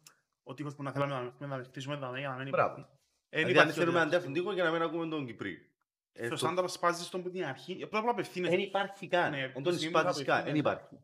ο 0.42 0.54
τείχος 0.54 0.74
που 0.74 0.82
να 0.82 0.92
θέλαμε 0.92 1.32
να, 1.38 1.46
να, 1.46 1.56
να 1.56 1.64
χτίσουμε 1.64 1.96
δαμέ 1.96 2.18
για 2.18 2.28
να 2.28 2.36
μην 2.36 2.48
Μπράβο. 2.48 2.72
υπάρχει. 2.72 2.90
Εν 3.28 3.46
Δηλαδή 3.46 3.58
αν 3.58 3.68
υπάρχει 3.68 3.70
ο 3.70 3.82
θέλουμε 3.82 3.98
τέταρτος 3.98 4.16
αντέφον 4.18 4.32
τείχο 4.32 4.52
για 4.52 4.64
να 4.64 4.70
μην 4.70 4.82
ακούμε 4.82 5.08
τον 5.08 5.26
Κυπρί. 5.26 5.64
Ε, 6.12 6.26
Στο 6.26 6.36
το- 6.36 6.46
stand-up 6.58 6.64
σπάζεις 6.70 7.08
τον 7.08 7.22
που 7.22 7.30
την 7.30 7.44
αρχή, 7.44 7.82
απλά 7.82 7.98
απλά 7.98 8.10
απευθύνεσαι. 8.10 8.54
Εν 8.54 8.60
υπάρχει 8.60 9.08
καν. 9.08 9.30
Ναι, 9.30 9.52
Εν 9.54 9.62
τον 9.62 9.74
στην 9.74 9.88
ήμουν 9.88 10.00
σπάτεις 10.00 10.22
καν. 10.24 10.36
Εν 10.36 10.40
απευθύνεται. 10.42 10.58
υπάρχει. 10.58 10.94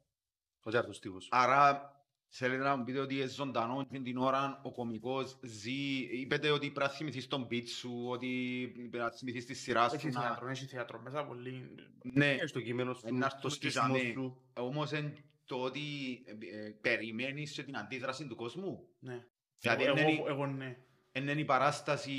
Ο 0.62 0.70
τέταρτος 0.70 0.98
τείχος. 0.98 1.28
Άρα 1.30 1.90
θέλετε 2.28 2.62
να 2.62 2.76
μου 2.76 2.84
πείτε 2.84 2.98
ότι 2.98 3.14
είναι 3.14 3.26
ζωντανός 3.26 3.84
και 3.90 3.98
την 3.98 4.16
ώρα 4.18 4.60
ο 4.64 4.72
κωμικός 4.72 5.38
ζει, 5.42 5.72
είπετε 6.20 6.50
ότι 6.50 6.70
πρέπει 6.70 6.90
να 6.90 6.96
θυμηθείς 6.96 7.26
τον 7.26 7.46
beat 7.50 7.68
σου, 7.68 8.04
ότι 8.08 8.28
πρέπει 8.76 8.96
να 9.04 9.10
θυμηθείς 9.10 9.44
τη 9.46 9.54
σειρά 9.54 9.88
σου. 9.88 9.94
Έχει 9.94 10.08
να- 10.10 10.20
θέατρο, 10.20 10.48
έχει 10.48 10.64
θέατρο. 10.66 11.00
Μέσα 11.00 11.24
πολύ... 11.24 11.74
Ναι, 12.02 12.30
Ε, 12.32 12.46
στο 12.46 12.60
κείμενο 12.60 12.94
σου, 12.94 13.06
Ε, 13.06 13.10
να 13.10 13.18
το 13.18 13.24
έρθουμε 13.24 13.52
και 13.58 13.68
στήσιμο 13.68 13.94
τζαμί. 13.94 14.12
σου. 14.12 14.42
όμως 14.54 14.92
εν 14.92 15.16
το 15.44 15.56
ότι 15.56 15.80
ε, 16.24 16.30
ε, 16.66 16.70
περιμένεις 16.80 17.52
και 17.52 17.62
την 17.62 17.76
αντίδραση 17.76 18.26
του 18.26 18.36
κόσμου. 18.36 18.88
Ναι. 18.98 19.24
Δηλαδή 19.58 19.84
Εγώ- 19.84 19.98
είναι- 19.98 20.10
εγώ- 20.12 20.28
Εγώ 20.28 20.46
ναι. 20.46 20.76
Εν 21.12 21.28
είναι 21.28 21.40
η 21.40 21.44
παράσταση, 21.44 22.12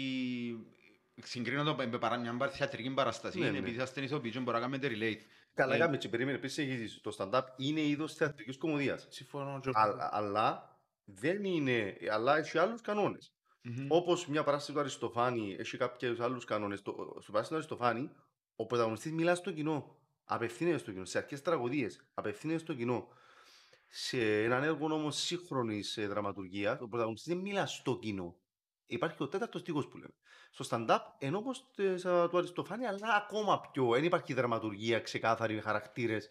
συγκρίνω 1.23 1.63
το 1.63 1.75
με 1.75 1.87
παρά- 1.97 2.17
μια 2.19 2.37
παρα- 2.37 2.51
θεατρική 2.51 2.93
παράσταση, 2.93 3.39
Ναι, 3.39 3.45
είναι 3.45 3.59
ναι. 3.59 3.67
επειδή 3.67 3.83
είστε 3.83 4.01
ηθοποιοί 4.01 4.31
και 4.31 4.39
μπορεί 4.39 4.57
να 4.57 4.63
κάνετε 4.63 4.87
relate. 4.91 5.21
Καλά 5.57 5.75
Ε, 5.75 5.77
κάμε 5.77 5.97
και 5.97 6.09
περίμενε 6.09 6.37
επίσης 6.37 6.57
έχεις 6.57 7.01
το 7.01 7.15
stand-up 7.17 7.41
είναι 7.57 7.81
είδος 7.81 8.13
θεατρικής 8.13 8.57
κομμωδίας. 8.57 9.07
Συμφωνώ. 9.09 9.59
και- 9.59 9.69
Α- 9.73 10.09
Αλλά 10.11 10.77
δεν 11.03 11.43
είναι, 11.43 11.97
αλλά 12.11 12.37
έχει 12.37 12.57
άλλους 12.57 12.81
κανόνες. 12.81 13.31
Μμμ. 13.61 13.85
Όπως 13.89 14.27
μια 14.27 14.43
παράσταση 14.43 14.73
του 14.73 14.79
Αριστοφάνη 14.79 15.55
έχει 15.59 15.77
κάποιους 15.77 16.19
άλλους 16.19 16.45
κανόνες. 16.45 16.79
Στο 16.79 16.93
παράσταση 17.31 17.49
του 17.49 17.55
Αριστοφάνη, 17.55 18.09
ο 18.55 18.65
πρωταγωνιστής 18.65 19.11
μιλά 19.11 19.35
στο 19.35 19.51
κοινό. 19.51 19.95
Απευθύνεται 20.23 20.77
στο 20.77 20.91
κοινό. 20.91 21.05
Σε 21.05 21.17
αρχές 21.17 21.41
τραγωδίες, 21.41 22.05
απευθύνεται 22.13 22.59
στο 22.59 22.73
κοινό. 22.73 23.07
Σε 23.87 24.43
έναν 24.43 24.63
έργο 24.63 24.85
όμως 24.93 25.15
σύγχρονης 25.15 25.97
δραματουργίας, 26.07 26.79
ο 26.81 26.87
πρωταγωνιστής 26.87 27.33
δεν 27.33 27.41
μιλά 27.41 27.65
στο 27.65 27.97
κοινό. 27.99 28.35
Υπάρχει 28.85 29.23
ο 29.23 29.27
τέταρτος 29.27 29.63
τείχος 29.63 29.87
που 29.87 29.97
λέμε. 29.97 30.13
Στο 30.59 30.65
stand-up, 30.69 30.99
ενώ 31.17 31.37
όπω 31.37 31.51
του 32.29 32.37
Αριστοφάνη, 32.37 32.85
αλλά 32.85 33.15
ακόμα 33.15 33.61
πιο. 33.61 33.89
Δεν 33.89 34.03
υπάρχει 34.03 34.33
δραματουργία 34.33 34.99
ξεκάθαρη 34.99 35.55
με 35.55 35.61
χαρακτήρες. 35.61 36.29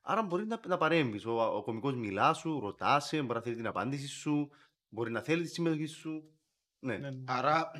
Άρα 0.00 0.22
μπορεί 0.22 0.46
να, 0.46 0.60
να 0.66 0.76
παρέμβεις. 0.76 1.26
Ο, 1.26 1.56
ο 1.56 1.62
κωμικός 1.62 1.94
μιλά 1.94 2.32
σου, 2.32 2.60
ρωτάσαι, 2.60 3.22
μπορεί 3.22 3.34
να 3.34 3.40
θέλει 3.40 3.56
την 3.56 3.66
απάντηση 3.66 4.06
σου, 4.06 4.50
μπορεί 4.88 5.10
να 5.10 5.20
θέλει 5.20 5.42
τη 5.42 5.48
συμμετοχή 5.48 5.86
σου. 5.86 6.30
Ναι. 6.78 6.96
Ναι, 6.96 7.10
ναι. 7.10 7.24
Άρα, 7.26 7.70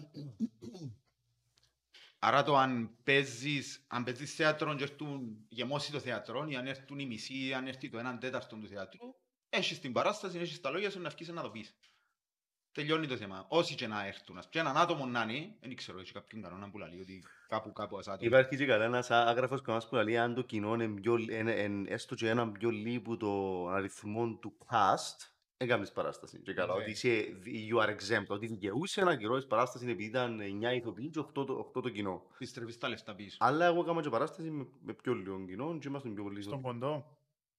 άρα 2.19 2.43
το 2.43 2.57
αν 2.57 2.97
παίζεις, 3.05 3.85
αν 3.87 4.05
παίζεις 4.05 4.35
θέατρο 4.35 4.75
και 4.75 4.83
έρθουν 4.83 5.45
γεμώσει 5.49 5.93
το 5.93 6.01
θέατρο, 6.01 6.47
ή 6.49 6.57
αν 6.57 6.67
έρθουν 6.67 6.99
οι 6.99 7.07
μισοί, 7.07 7.47
ή 7.47 7.55
αν 7.55 7.67
έρθει 7.67 7.89
το 7.89 7.99
έναν 7.99 8.19
τέταρτο 8.19 8.57
του 8.57 8.69
θεατρού, 8.69 9.15
έχεις 9.49 9.81
την 9.81 9.93
παράσταση, 9.93 10.39
έχεις 10.39 10.61
τα 10.61 10.71
λόγια 10.71 10.91
σου 10.91 11.01
να 11.01 11.09
βγεις 11.09 11.29
να 11.29 11.43
το 11.43 11.51
πεις. 11.51 11.75
Τελειώνει 12.77 13.07
το 13.07 13.17
θέμα. 13.17 13.47
Όσοι 13.49 13.75
και 13.75 13.87
να 13.87 14.07
έρθουν, 14.07 14.39
ας 14.39 14.49
πούμε, 14.49 14.65
έναν 14.65 14.77
άτομο 14.83 15.07
να 15.07 15.23
είναι, 15.23 15.55
δεν 15.61 15.77
ξέρω, 15.77 15.99
έχει 15.99 16.13
κάποιον 16.13 16.43
κανόνα 16.43 16.71
που 16.71 16.79
λέει 16.79 17.01
ότι 17.01 17.25
κάπου 17.49 17.73
κάπου 17.73 17.97
ας 17.99 18.09
άτομο. 18.09 18.27
Υπάρχει 18.27 18.57
και 18.57 18.67
κανένας 18.67 19.11
άγραφος 19.11 19.63
κανένας 19.63 19.89
που 19.89 19.95
λέει 19.97 20.17
αν 20.17 20.35
το 20.35 20.43
κοινό 20.43 20.75
είναι 20.75 20.89
πιο, 21.01 21.17
εν, 21.29 21.49
εν, 21.49 21.87
έστω 21.89 22.15
και 22.15 22.29
έναν 22.29 22.53
πιο 22.53 22.71
λίγο 22.71 23.17
το 23.17 23.67
αριθμό 23.69 24.35
του 24.35 24.59
cast, 24.71 25.31
έκανες 25.57 25.93
παράσταση. 25.93 26.39
Και 26.43 26.53
καλά, 26.53 26.75
Ναι. 26.75 26.81
ότι 26.83 26.91
είσαι, 26.91 27.25
you 27.45 27.83
are 27.85 27.89
exempt, 27.89 28.27
ότι 28.27 28.47
δικαιούσε 28.47 29.05
να 29.05 29.17
κυρώσεις 29.17 29.47
παράστασης 29.47 29.89
επειδή 29.89 30.09
ήταν 30.09 30.41
9 30.41 30.75
ηθοποιοί 30.75 31.11
και 31.11 31.19
8 31.21 31.47
το, 31.47 31.73
8 31.77 31.83
το 31.83 31.89
κοινό. 31.89 32.23
Επιστρέφεις 32.35 32.79
τα 32.79 32.89
λεφτά 32.89 33.15
πίσω. 33.15 33.37
Αλλά 33.41 33.67
εγώ 33.67 33.81
έκανα 33.81 34.01
και 34.01 34.09
παράσταση 34.09 34.51
με, 34.51 34.67
με 34.83 34.93
πιο 34.93 35.15
λίγο 35.15 35.45
κοινό 35.47 35.79
και 35.79 35.89
είμαστε 35.89 36.09
πιο 36.09 36.23
πολύ 36.23 36.43
Στον 36.43 36.59
ηθοποιοί. 36.59 37.05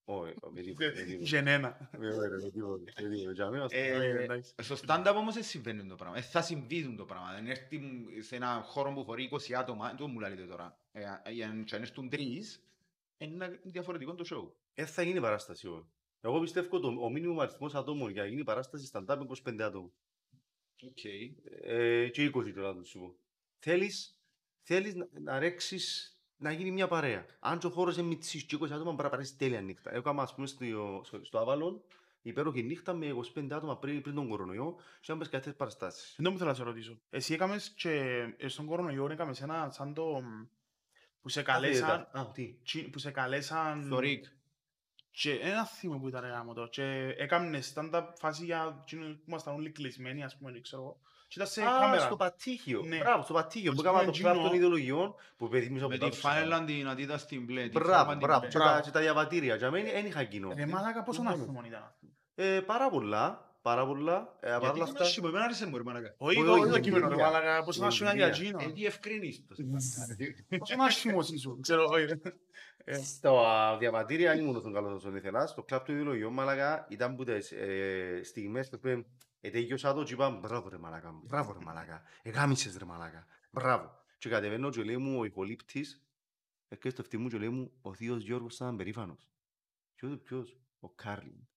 Κοντό. 0.08 0.20
Όχι, 0.20 0.34
με 0.50 0.60
τίποτα, 0.62 0.92
με 0.94 1.02
τίποτα. 1.02 1.24
Γενένα. 1.24 1.90
Με 1.98 2.08
τίποτα, 2.08 2.28
με 2.28 2.50
τίποτα, 2.50 2.78
με 3.02 3.16
τίποτα. 3.16 3.32
Για 3.32 3.50
μένα, 3.50 3.66
Ε, 3.70 4.22
εντάξει. 4.22 4.54
Στο 4.58 4.76
stand-up 4.86 5.12
όμως 5.16 5.34
δεν 5.34 5.42
συμβαίνει 5.42 5.86
το 5.86 5.94
πράγμα. 5.94 6.16
Ε, 6.16 6.20
θα 6.20 6.42
συμβεί 6.42 6.94
το 6.96 7.04
πράγμα. 7.04 7.26
Αν 7.28 7.46
έρθει 7.46 7.80
σε 8.20 8.36
ένα 8.36 8.62
χώρο 8.64 8.92
που 8.92 9.04
φορεί 9.04 9.28
20 9.32 9.52
άτομα, 9.52 9.94
το 9.94 10.08
μου 10.08 10.20
λέτε 10.20 10.42
τώρα. 10.42 10.78
Ε, 10.92 11.00
ε, 11.00 11.44
αν 11.44 11.64
και 11.64 11.74
αν 11.74 11.82
έρθουν 11.82 12.08
τρεις, 12.08 12.62
είναι 13.18 13.44
ένα 13.44 13.58
διαφορετικό 13.62 14.14
το 14.14 14.24
show. 14.30 14.52
Δεν 14.74 14.86
θα 14.86 15.02
γίνει 15.02 15.20
παράσταση 15.20 15.68
όχι. 15.68 15.86
Εγώ 16.20 16.40
πιστεύω 16.40 16.76
ότι 16.76 16.86
ο 16.86 17.10
μίνιμουμ 17.10 17.40
αριθμός 17.40 17.74
ατόμων 17.74 18.10
για 18.10 18.22
να 18.22 18.28
γίνει 18.28 18.44
παράσταση 18.44 18.90
stand-up 18.92 19.16
είναι 19.20 19.26
25 19.44 19.60
άτομα. 19.60 19.90
Οκ. 20.82 21.04
ε, 21.62 22.08
και 22.08 22.30
20 22.34 22.52
τώρα 22.54 22.68
να 22.68 22.74
το 22.74 22.84
σου 22.84 22.98
πω. 22.98 23.16
Θέλεις, 23.58 24.20
θέλεις 24.62 24.94
να, 24.94 25.08
να 25.20 25.38
ρέξεις 25.38 26.17
να 26.38 26.52
γίνει 26.52 26.70
μια 26.70 26.88
παρέα. 26.88 27.26
Αν 27.40 27.58
και 27.58 27.66
ο 27.66 27.70
χώρος 27.70 27.96
είναι 27.96 28.06
μιτσής 28.06 28.42
και 28.42 28.56
20 28.60 28.64
άτομα 28.64 28.90
μπορεί 28.90 29.02
να 29.02 29.08
περάσει 29.08 29.36
τέλεια 29.36 29.60
νύχτα. 29.60 29.94
Έκανα 29.94 30.22
ας 30.22 30.34
πούμε 30.34 30.46
στο, 30.46 30.64
στο, 31.04 31.24
στο 31.24 31.38
Άβαλον 31.38 31.82
υπέροχη 32.22 32.62
νύχτα 32.62 32.92
με 32.92 33.06
25 33.34 33.48
άτομα 33.50 33.78
πριν, 33.78 34.02
πριν 34.02 34.14
τον 34.14 34.28
κορονοϊό 34.28 34.76
και 35.00 35.12
να 35.12 35.18
πες 35.18 35.28
κάτι 35.28 35.52
παραστάσεις. 35.52 36.14
Δεν 36.18 36.32
μου 36.32 36.38
θέλω 36.38 36.50
να 36.50 36.56
σε 36.56 36.62
ρωτήσω. 36.62 36.98
Εσύ 37.10 37.34
έκαμες 37.34 37.72
και 37.76 38.24
ε, 38.36 38.48
στον 38.48 38.66
κορονοϊό 38.66 39.10
έκαμες 39.10 39.42
ένα 39.42 39.70
σαν 39.70 39.94
το... 39.94 40.20
μ, 40.20 40.46
που 41.20 41.28
σε 41.28 41.42
καλέσαν... 41.42 42.08
Α, 42.12 42.30
τι; 42.32 42.58
τσι- 42.64 42.90
που 42.90 42.98
σε 42.98 43.10
καλέσαν... 43.10 43.88
Το 43.88 43.98
Rick. 44.00 44.22
Και 45.10 45.32
ένα 45.32 45.66
θύμα 45.66 45.98
που 45.98 46.08
ήταν 46.08 46.24
γάμο 46.24 46.52
το. 46.52 46.66
Και 46.66 47.14
έκαμε 47.18 47.62
stand-up 47.74 48.06
φάση 48.14 48.44
για 48.44 48.78
εκείνους 48.82 49.16
που 49.16 49.24
ήμασταν 49.26 49.54
όλοι 49.54 49.70
κλεισμένοι, 49.70 50.24
ας 50.24 50.36
πούμε, 50.36 50.52
δεν 50.52 50.62
ξέρω 50.62 50.82
εγώ. 50.82 51.00
Και 51.28 51.34
ήταν 51.36 51.46
σε 51.46 51.62
Α, 51.62 51.64
κάμερα. 51.80 52.02
στο 52.02 52.16
πατήχιο. 52.16 52.82
Ναι. 52.82 52.96
Μπράβο, 52.98 53.22
στο 53.22 53.32
πατήχιο. 53.32 53.72
Που 53.72 53.80
Ας 53.80 53.84
έκανα 53.84 53.98
πούμε, 54.00 54.12
το 54.12 54.18
κλαμπ 54.18 54.34
των 54.34 54.40
εκείνο- 54.44 54.56
ιδεολογιών 54.56 55.14
που 55.36 55.48
περιθυμίζω 55.48 55.88
Με 55.88 55.98
τη 55.98 56.10
φάνελα 56.10 56.64
την 56.64 56.88
αντίτα 56.88 57.18
στην 57.18 57.44
μπλε. 57.44 57.62
τη 57.62 57.68
Μπράβο, 57.68 57.92
φόρμα 57.94 58.10
την 58.10 58.20
μπράβο. 58.20 58.40
μπλε. 58.40 58.48
Και 58.48 58.58
τα, 58.58 58.80
και 58.84 58.90
τα 58.90 59.00
διαβατήρια. 59.00 59.54
Για 59.56 59.70
μένα 59.70 59.90
δεν 59.92 60.06
είχα 60.06 60.24
κοινό. 60.24 60.52
Ρε 60.56 60.66
μάλακα 60.66 61.02
πόσο 61.02 61.22
Ναι, 61.22 61.28
ναι. 61.28 61.34
άθιμον 61.42 61.64
ήταν 61.64 61.82
αυτό. 61.82 62.06
Ε, 62.34 62.60
πάρα 62.60 62.90
πολλά. 62.90 63.42
Πάρα 63.62 63.86
πολλά. 63.86 64.36
Ε, 64.40 64.46
παρά 64.46 64.58
Γιατί 64.58 64.64
όλα 64.66 64.74
είναι 64.74 64.82
αυτά. 64.84 65.02
άσχημο, 65.04 65.26
εμένα 65.28 65.44
άρεσε 65.44 65.66
μου 65.66 65.76
ρε 65.76 65.82
μαλάκα. 65.82 66.14
Όχι, 66.18 66.38
Όχι, 66.40 66.48
όχι 66.48 66.60
όχι, 66.60 66.70
το 66.70 66.78
κείμενο, 66.80 67.06
ρε 67.08 67.12
εμπειρία. 67.14 67.30
μάλακα, 67.32 67.62
πόσο 67.64 67.84
άσχημο 67.84 68.08
ήταν 68.08 68.18
για 68.18 68.26
Εμπειρία. 68.28 68.48
εκείνο. 68.48 68.70
Ε, 68.70 68.72
διευκρινείς 68.74 69.44
το. 69.48 69.54
Πόσο 70.58 70.74
άσχημος 70.86 71.30
ήσουν, 71.30 71.60
ξέρω, 71.60 71.84
όχι. 71.84 72.04
ρε. 72.04 72.14
Ε, 72.84 73.02
Στα 73.02 73.76
διαβατήρια 73.78 74.34
ήμουν 74.34 74.56
όσο 74.56 74.72
καλό 74.72 74.94
όσο 74.94 75.16
ήθελα. 75.16 75.46
Στο 75.46 75.62
κλαπ 75.62 75.84
του 75.84 75.92
ιδεολογιών, 75.92 76.32
μαλακά, 76.32 76.86
ήταν 76.88 77.16
που 77.16 77.24
τις 77.24 77.52
ε, 77.52 78.20
στιγμές 78.24 78.68
που 78.68 78.76
είπε 78.76 79.04
ετέγιωσα 79.40 79.94
το 79.94 80.02
και 80.02 80.12
είπα 80.12 80.30
μπράβο 80.30 80.68
ρε 80.68 80.78
μαλακά, 80.78 81.20
μπράβο 81.24 81.52
ρε 81.52 81.58
μαλακά, 81.64 82.02
εγάμισες 82.22 82.76
ρε 82.76 82.84
μαλακά, 82.84 83.26
μπράβο. 83.50 83.90
Και 84.18 84.28
κατεβαίνω 84.28 84.70
και 84.70 84.82
λέει 84.82 84.96
μου 84.96 85.18
ο 85.18 85.24
υπολείπτης, 85.24 86.02
έρχεται 86.68 86.90
στο 86.90 87.02
αυτί 87.02 87.16
μου 87.16 87.28
και 87.28 87.38
λέει 87.38 87.48
μου 87.48 87.72
ο 87.80 87.94
θείος 87.94 88.22
Γιώργος 88.22 88.54
ήταν 88.54 88.76
περήφανος. 88.76 89.28
Και 89.94 90.06
εγώ 90.06 90.16
ποιος, 90.16 90.56
ο 90.80 90.88
Κάρλιν. 90.90 91.48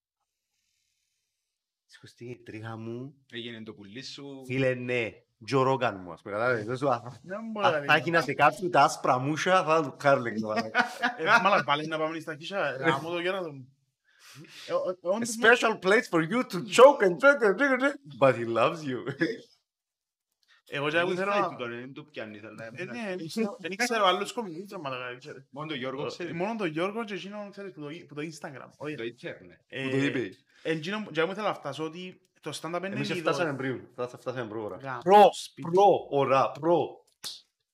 Σηκωστεί 1.86 2.24
η 2.24 2.42
τρίχα 2.42 2.76
μου, 2.76 3.14
Έγινε 3.32 3.62
το 3.62 3.74
πουλί 3.74 4.02
σου. 4.02 4.42
φίλε 4.46 4.74
ναι, 4.74 5.10
Τζο 5.44 5.62
Ρόγκαν 5.62 6.00
μου, 6.00 6.12
ας 6.12 6.22
πούμε, 6.22 6.34
κατάλαβες, 6.34 6.64
δεν 6.66 6.76
σου 6.76 6.88
α- 6.90 7.18
Δεν 7.22 7.38
μπορώ 7.52 7.70
να 7.70 7.76
αν 7.76 7.84
θα 7.84 7.94
έχει 7.94 8.10
να 8.10 8.20
σε 8.20 8.34
κάψουν 8.34 8.70
τα 8.70 8.82
άσπρα 8.82 9.18
μουσια, 9.18 9.64
θα 9.64 9.78
ήταν 9.78 9.90
του 9.90 9.96
Κάρλιν. 9.98 10.40
μαλάκα. 10.46 10.84
Ε, 11.18 11.24
Μάλακα, 11.42 11.64
πάλι 11.64 11.86
να 11.86 11.98
πάμε 11.98 12.20
στα 12.20 12.36
κίσια, 12.36 12.70
γάμο 12.70 13.10
το 13.10 13.18
γέραντο 13.20 13.52
μου. 13.52 13.60
Ε, 13.60 13.60
ο- 13.60 13.60
ο- 13.60 13.71
A 14.68 14.96
όντως, 15.00 15.28
special 15.42 15.78
place 15.84 16.08
for 16.10 16.22
you 16.30 16.42
to 16.52 16.56
choke 16.76 17.02
and 17.06 17.16
drink 17.20 17.40
and 17.46 17.54
drink 17.58 17.72
and 17.74 17.80
drink. 17.82 17.96
But 18.20 18.34
he 18.34 18.46
loves 18.56 18.80
you. 18.90 18.98
Εγώ 20.74 20.88
και 20.88 20.96
εγώ 20.98 21.14
θέλω 21.14 21.30
να... 21.30 21.66
Δεν 21.68 21.92
το 21.92 22.04
πιάνεις. 22.04 22.42
αλλά- 22.44 22.70
Ε, 22.74 22.84
ναι, 22.84 23.14
δεν 23.16 23.26
ξέρω- 23.26 23.56
δεν 23.60 23.76
ξέρω 23.76 24.04
άλλους 24.06 24.32
κομικούς, 24.32 24.70
ρε 24.70 24.78
μάλακα, 24.78 25.08
δεν 25.08 25.18
ξέρω. 25.18 25.38
Μόνο 25.50 25.68
το 25.68 25.74
Γιώργο 25.74 26.04
Ε, 26.04 26.08
ξέρει. 26.08 26.32
Μόνο 26.32 26.56
το 26.56 26.64
Γιώργο 26.64 27.04
και 27.04 27.14
εκείνον 27.14 27.50
ξέρεις 27.50 27.72
που 27.72 27.80
το, 27.80 27.88
που 28.08 28.14
το 28.14 28.22
Instagram. 28.22 28.70
Όχι. 28.76 28.94
Το 28.94 29.02
ίντερνετ. 29.02 29.58
Ε, 29.68 29.82
Που 29.84 29.90
το 29.90 29.96
είπε. 29.96 30.30
Εκείνο 30.62 31.02
που- 31.04 31.10
και 31.10 31.20
εγώ 31.20 31.30
ήθελα 31.32 31.48
να 31.48 31.54
φτάσω 31.54 31.84
ότι 31.84 32.20
το 32.40 32.58
stand-up 32.62 32.76
είναι 32.78 32.86
Εμείς 32.86 33.08
είδος. 33.08 33.20
φτάσαμε 33.20 33.54
πριν. 33.56 33.86
Φτάσα- 33.92 34.18
Φτάσαμε 34.18 34.48
προ 34.48 34.64
ώρα. 34.64 34.76
Γάμο, 34.76 34.98
Προ, 35.00 35.30
σπίτι. 35.32 35.70
προ, 35.70 36.06
ώρα, 36.10 36.50
προ. 36.50 37.06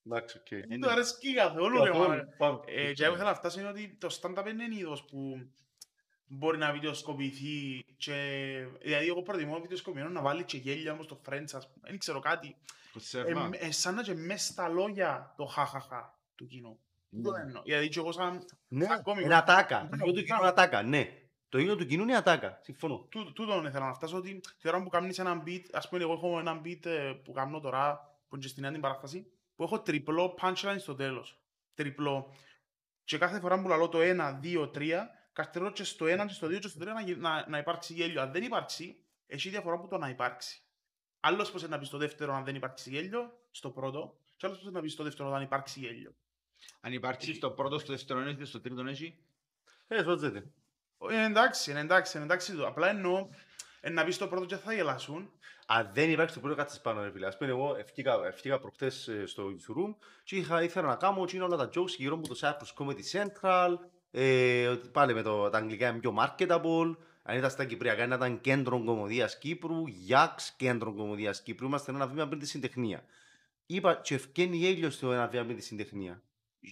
Εντάξει, 0.06 0.38
οκ. 0.38 0.66
Δεν 0.68 0.80
του 0.80 0.90
αρέσκει 0.90 1.34
καθόλου, 1.34 1.82
ρε 1.84 1.90
Καθόλου, 1.90 2.08
μάλακα. 2.08 2.34
πάμε. 2.38 2.60
Ε, 2.66 2.92
και 2.92 3.04
εγώ 3.04 3.14
ήθελα 3.14 3.28
να 3.30 3.34
φτάσω 3.36 3.60
είναι 3.60 3.68
ότι 3.68 3.96
το 4.00 4.18
stand-up 4.20 4.46
είναι 4.48 4.64
είδος 4.78 5.04
που 5.04 5.48
μπορεί 6.28 6.58
να 6.58 6.72
βιντεοσκοπηθεί 6.72 7.84
και... 7.96 8.12
Δηλαδή 8.82 9.06
εγώ 9.08 9.22
προτιμώ 9.22 9.60
βιντεοσκοπημένο 9.60 10.10
να 10.10 10.20
βάλει 10.22 10.44
και 10.44 10.56
γέλια 10.56 10.92
όπως 10.92 11.06
το 11.06 11.20
Friends, 11.28 11.50
ας 11.52 11.70
πούμε. 11.72 11.88
Δεν 11.88 11.98
ξέρω 11.98 12.20
κάτι. 12.20 12.56
Το 12.92 12.98
Ε, 12.98 13.00
σέρμα. 13.00 13.50
ε, 13.52 13.70
σαν 13.70 13.94
να 13.94 14.02
και 14.02 14.14
μες 14.14 14.44
στα 14.44 14.68
λόγια 14.68 15.34
το 15.36 15.44
χαχαχα 15.44 16.18
του 16.34 16.46
κοινού. 16.46 16.78
Το 17.22 17.34
εννοώ. 17.34 17.62
Γιατί 17.64 17.88
και 17.88 17.98
εγώ 17.98 18.12
σαν... 18.12 18.44
Ναι, 18.68 18.84
σαν 18.84 19.02
κόμικο- 19.02 19.24
είναι 19.26 19.34
ατάκα. 19.36 19.80
Το 19.80 19.86
Μπράβο, 19.86 20.04
ίδιο 20.04 20.12
του 20.20 20.26
κοινού 20.26 20.38
μπράβο. 20.38 20.42
είναι 20.42 20.52
ατάκα, 20.62 20.82
ναι. 20.82 21.12
Το 21.48 21.58
ίδιο 21.58 21.76
του 21.76 21.86
κοινού 21.86 22.02
είναι 22.02 22.16
ατάκα. 22.16 22.58
Συμφωνώ. 22.62 23.06
Τού- 23.10 23.32
Τούτον 23.32 23.64
ήθελα 23.66 23.86
να 23.86 23.94
φτάσω 23.94 24.16
ότι 24.16 24.40
τη 24.60 24.68
ώρα 24.68 24.82
που 24.82 24.88
κάνεις 24.88 25.18
έναν 25.18 25.42
beat, 25.46 25.62
ας 25.72 25.88
πούμε 25.88 26.02
εγώ 26.02 26.12
έχω 26.12 26.38
έναν 26.38 26.62
beat 26.64 26.86
ε, 26.86 27.12
που 27.24 27.32
κάνω 27.32 27.60
τώρα, 27.60 27.96
που 28.28 28.34
είναι 28.34 28.44
και 28.44 28.50
στην 28.50 28.62
νέα 28.62 28.72
την 28.72 28.80
παράσταση, 28.80 29.26
που 29.56 29.62
έχω 29.62 29.80
τριπλό 29.80 30.34
punchline 30.40 30.76
στο 30.78 30.94
τέλος. 30.94 31.40
Τριπλό. 31.74 32.34
Και 33.04 33.18
κάθε 33.18 33.40
φορά 33.40 33.60
που 33.62 33.68
λαλώ 33.68 33.88
το 33.88 33.98
1, 34.02 34.40
2, 34.42 34.70
3, 34.74 34.92
καρτερώ 35.38 35.70
και 35.70 35.84
στο 35.84 36.06
1, 36.06 36.24
και 36.26 36.32
στο 36.32 36.46
2 36.46 36.58
και 36.58 36.68
στο 36.68 36.78
3 36.84 36.86
να, 36.86 37.00
γι- 37.00 37.14
να, 37.14 37.48
να 37.48 37.58
υπάρξει 37.58 37.92
γέλιο. 37.92 38.20
Αν 38.22 38.32
δεν 38.32 38.42
υπάρξει, 38.42 38.96
έχει 39.26 39.48
διαφορά 39.48 39.78
που 39.78 39.88
το 39.88 39.98
να 39.98 40.08
υπάρξει. 40.08 40.62
Άλλος 41.20 41.50
πώς 41.50 41.60
είναι 41.60 41.70
να 41.70 41.78
πεις 41.78 41.88
στο 41.88 41.98
δεύτερο 41.98 42.34
αν 42.34 42.44
δεν 42.44 42.54
υπάρξει 42.54 42.90
γέλιο, 42.90 43.38
στο 43.50 43.70
πρώτο, 43.70 44.18
και 44.36 44.46
άλλος 44.46 44.58
πώς 44.58 44.66
είναι 44.66 44.76
να 44.76 44.82
πεις 44.82 44.92
στο 44.92 45.02
δεύτερο 45.02 45.32
αν 45.32 45.42
υπάρξει 45.42 45.80
γέλιο. 45.80 46.14
Αν 46.80 46.92
υπάρξει 46.92 47.34
στο 47.34 47.50
πρώτο, 47.50 47.78
στο 47.78 47.92
δεύτερο 47.92 48.20
έχεις, 48.20 48.48
στο 48.48 48.60
τρίτο 48.60 48.82
έχει. 48.86 49.18
Ε, 49.88 50.02
σώζεται. 50.02 50.50
Είναι 51.10 51.24
εντάξει, 51.24 51.70
είναι 51.70 51.80
εντάξει, 51.80 52.16
είναι 52.16 52.26
εντάξει 52.26 52.54
το. 52.56 52.66
Απλά 52.66 52.88
εννοώ, 52.88 53.28
ε, 53.80 53.90
να 53.90 54.04
πεις 54.04 54.14
στο 54.14 54.28
πρώτο 54.28 54.44
και 54.44 54.56
θα 54.56 54.72
γελάσουν. 54.72 55.32
Αν 55.66 55.90
δεν 55.92 56.10
υπάρχει 56.10 56.34
το 56.34 56.40
πρώτο 56.40 56.56
κάτσε 56.56 56.80
πάνω, 56.80 57.02
ρε 57.02 57.10
φίλε. 57.10 57.26
Ας 57.26 57.36
πούμε, 57.36 57.50
εγώ 57.50 57.76
ευκήκα, 57.76 58.26
ευκήκα 58.26 58.58
προχτές 58.58 59.08
ε, 59.08 59.26
στο 59.26 59.44
youth 59.46 59.76
room 59.76 59.94
και 60.24 60.36
είχα, 60.36 60.62
ήθελα 60.62 60.86
να 60.86 60.96
κάνω 60.96 61.24
και 61.24 61.36
είναι 61.36 61.44
όλα 61.44 61.56
τα 61.56 61.70
jokes 61.74 61.94
γύρω 61.96 62.16
μου 62.16 62.22
το 62.22 62.38
Cyprus 62.40 62.82
Comedy 62.82 63.02
Central, 63.12 63.74
ε, 64.10 64.66
ότι 64.66 64.88
πάλι 64.88 65.14
με 65.14 65.22
το, 65.22 65.50
τα 65.50 65.58
αγγλικά 65.58 65.88
είναι 65.88 65.98
πιο 65.98 66.14
marketable, 66.18 66.96
αν 67.22 67.36
ήταν 67.36 67.50
στα 67.50 67.64
κυπριακά 67.64 68.06
να 68.06 68.14
ήταν 68.14 68.40
κέντρο 68.40 68.84
κωμωδίας 68.84 69.38
Κύπρου, 69.38 69.86
Γιάξ 69.86 70.54
κέντρο 70.56 70.94
κωμωδίας 70.94 71.42
Κύπρου, 71.42 71.66
είμαστε 71.66 71.92
ένα 71.92 72.06
βήμα 72.06 72.26
πριν 72.26 72.38
τη 72.38 72.46
συντεχνία. 72.46 73.04
Είπα 73.66 73.94
και 73.94 74.14
ευκένει 74.14 74.56
γέλιος 74.56 74.94
στο 74.94 75.12
ένα 75.12 75.26
βήμα 75.26 75.44
πριν 75.44 75.56
τη 75.56 75.62
συντεχνία. 75.62 76.22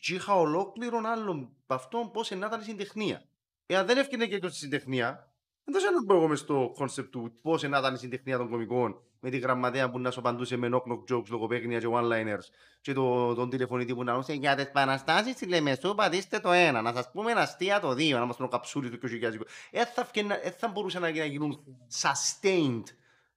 Και 0.00 0.14
είχα 0.14 0.34
ολόκληρον 0.34 1.06
άλλον 1.06 1.38
από 1.62 1.74
αυτόν 1.74 2.10
πώς 2.10 2.30
να 2.30 2.46
ήταν 2.46 2.60
η 2.60 2.64
συντεχνία. 2.64 3.24
Εάν 3.66 3.86
δεν 3.86 3.98
έφυγε 3.98 4.24
γέλιο 4.24 4.48
στη 4.48 4.58
συντεχνία, 4.58 5.32
δεν 5.68 5.76
ξέρω 5.76 5.92
να 5.94 6.04
μπω 6.04 6.14
εγώ 6.14 6.28
μες 6.28 6.38
στο 6.40 6.72
concept 6.74 7.10
του 7.10 7.32
πώς 7.42 7.62
να 7.62 7.78
ήταν 7.78 7.94
η 7.94 7.98
συντεχνία 7.98 8.36
των 8.36 8.48
κομικών 8.48 9.00
με 9.20 9.30
τη 9.30 9.38
γραμματέα 9.38 9.90
που 9.90 9.98
να 9.98 10.10
σου 10.10 10.18
απαντούσε 10.18 10.56
με 10.56 10.68
knock 10.72 10.92
knock 10.92 11.14
jokes, 11.14 11.26
λογοπαίγνια 11.28 11.78
και 11.80 11.86
one-liners 11.90 12.44
και 12.80 12.92
το, 12.92 13.34
τον 13.34 13.50
τηλεφωνητή 13.50 13.94
που 13.94 14.04
να 14.04 14.12
ρωτούσε 14.12 14.32
για 14.32 14.54
τις 14.54 14.70
Παναστάσεις 14.70 15.32
στη 15.34 15.46
Λεμεσού 15.46 15.94
πατήστε 15.94 16.38
το 16.40 16.52
ένα, 16.52 16.82
να 16.82 16.92
σας 16.92 17.10
πούμε 17.10 17.32
αστεία 17.32 17.80
το 17.80 17.94
δύο, 17.94 18.18
να 18.18 18.24
μας 18.24 18.36
τον 18.36 18.48
καψούλι 18.48 18.90
του 18.90 18.98
2020. 19.08 19.40
Ε, 19.70 19.84
θα, 19.84 20.04
φκαινα- 20.04 20.46
ε, 20.46 20.50
θα 20.50 20.68
μπορούσαν 20.68 21.02
να, 21.02 21.10
να 21.10 21.24
γίνουν 21.24 21.64
sustained 22.00 22.84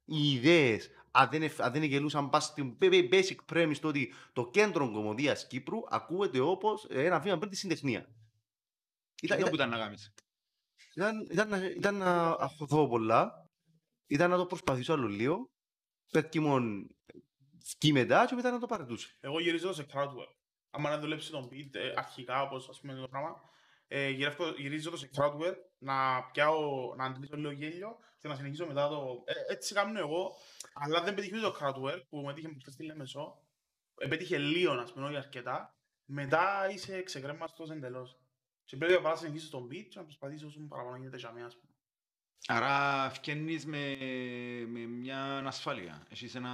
οι 0.06 0.32
ιδέες 0.32 0.90
αν 1.12 1.28
δεν, 1.32 1.44
εφ- 1.44 1.62
αν 1.62 1.72
δεν 1.72 1.84
γελούσαν 1.84 2.30
πας 2.30 2.44
στην 2.44 2.76
b- 2.82 2.86
b- 2.92 3.10
basic 3.14 3.36
premise 3.54 3.78
το 3.82 3.88
ότι 3.88 4.14
το 4.34 4.50
κέντρο 4.50 4.92
κομμωδίας 4.92 5.48
Κύπρου 5.48 5.78
ακούεται 5.90 6.40
όπως 6.40 6.88
ένα 6.90 7.20
βήμα 7.20 7.38
πριν 7.38 7.50
τη 7.50 7.56
συντεχνία. 7.56 8.10
Ήταν 9.22 9.38
Ήταν, 9.38 9.50
που 9.50 9.56
ήταν 9.56 9.70
να 9.70 9.78
κάνεις. 9.78 10.14
Ήταν, 11.00 11.28
ήταν, 11.32 11.50
να- 11.50 11.66
ήταν 11.70 11.96
να 11.96 12.30
αχωθώ 12.30 12.88
πολλά, 12.88 13.32
ήταν 14.08 14.30
να 14.30 14.38
το 14.38 14.46
προσπαθήσω 14.46 14.94
άλλο 14.94 15.08
λίγο, 15.08 15.50
πέτυχε 16.12 16.40
μόνο 16.40 16.88
σκι 17.64 17.92
μετά 17.92 18.26
και 18.26 18.36
μετά 18.36 18.52
να 18.52 18.60
το 18.60 18.66
παρετούσε. 18.66 19.18
Εγώ 19.20 19.40
γυρίζω 19.40 19.74
σε 19.74 19.86
crowdwork. 19.94 20.34
Άμα 20.70 20.90
να 20.90 21.00
δουλέψει 21.00 21.32
τον 21.32 21.50
beat 21.52 21.70
ε, 21.76 21.94
αρχικά, 21.96 22.42
όπως 22.42 22.70
ας 22.70 22.80
πούμε 22.80 22.94
το 22.94 23.08
πράγμα, 23.08 23.42
ε, 23.88 24.10
γυρεύω- 24.10 24.60
γυρίζω 24.60 24.90
το 24.90 24.98
σε 24.98 25.10
crowdwork, 25.18 25.56
να 25.78 26.24
πιάω, 26.32 26.96
να 26.96 27.06
αντιλήσω 27.06 27.36
λίγο 27.36 27.52
γέλιο 27.52 27.98
και 28.18 28.28
να 28.28 28.36
συνεχίσω 28.36 28.66
μετά 28.66 28.88
το... 28.88 29.24
Ε, 29.26 29.54
έτσι 29.54 29.74
κάνω 29.74 30.00
εγώ, 30.00 30.32
αλλά 30.74 31.02
δεν 31.04 31.14
πετύχει 31.14 31.42
το 31.42 31.56
crowdwork 31.60 32.02
που 32.10 32.18
με 32.22 32.32
έτυχε 32.32 32.48
προχτές 32.50 32.74
στη 32.74 32.84
Λέμεσο. 32.84 33.44
Ε, 33.98 34.08
πέτυχε 34.08 34.38
λίγο, 34.38 34.72
ας 34.74 34.94
πούμε, 34.94 35.06
όχι 35.06 35.16
αρκετά. 35.18 35.74
Μετά 36.06 36.70
είσαι 36.72 37.02
ξεκρέμαστος 37.04 37.70
εντελώς. 37.70 38.18
Και 38.70 38.78
πρέπει 38.78 38.94
να 38.94 39.02
παρά 39.02 39.16
συνεχίσεις 39.16 39.50
τον 39.50 39.68
beat 39.72 39.86
και 39.90 39.98
να 40.00 40.04
προσπαθήσεις 40.04 40.44
όσο 40.44 40.60
παραπάνω 40.68 40.98
γίνεται 40.98 41.18
για 41.18 41.32
μένα, 41.32 41.46
ας 41.46 41.58
πούμε. 41.58 41.74
Άρα 42.48 43.10
φκένεις 43.10 43.66
με, 43.66 43.96
με 44.68 44.80
μια 44.80 45.38
ασφάλεια. 45.38 46.06
Έχεις 46.10 46.36
ένα... 46.36 46.50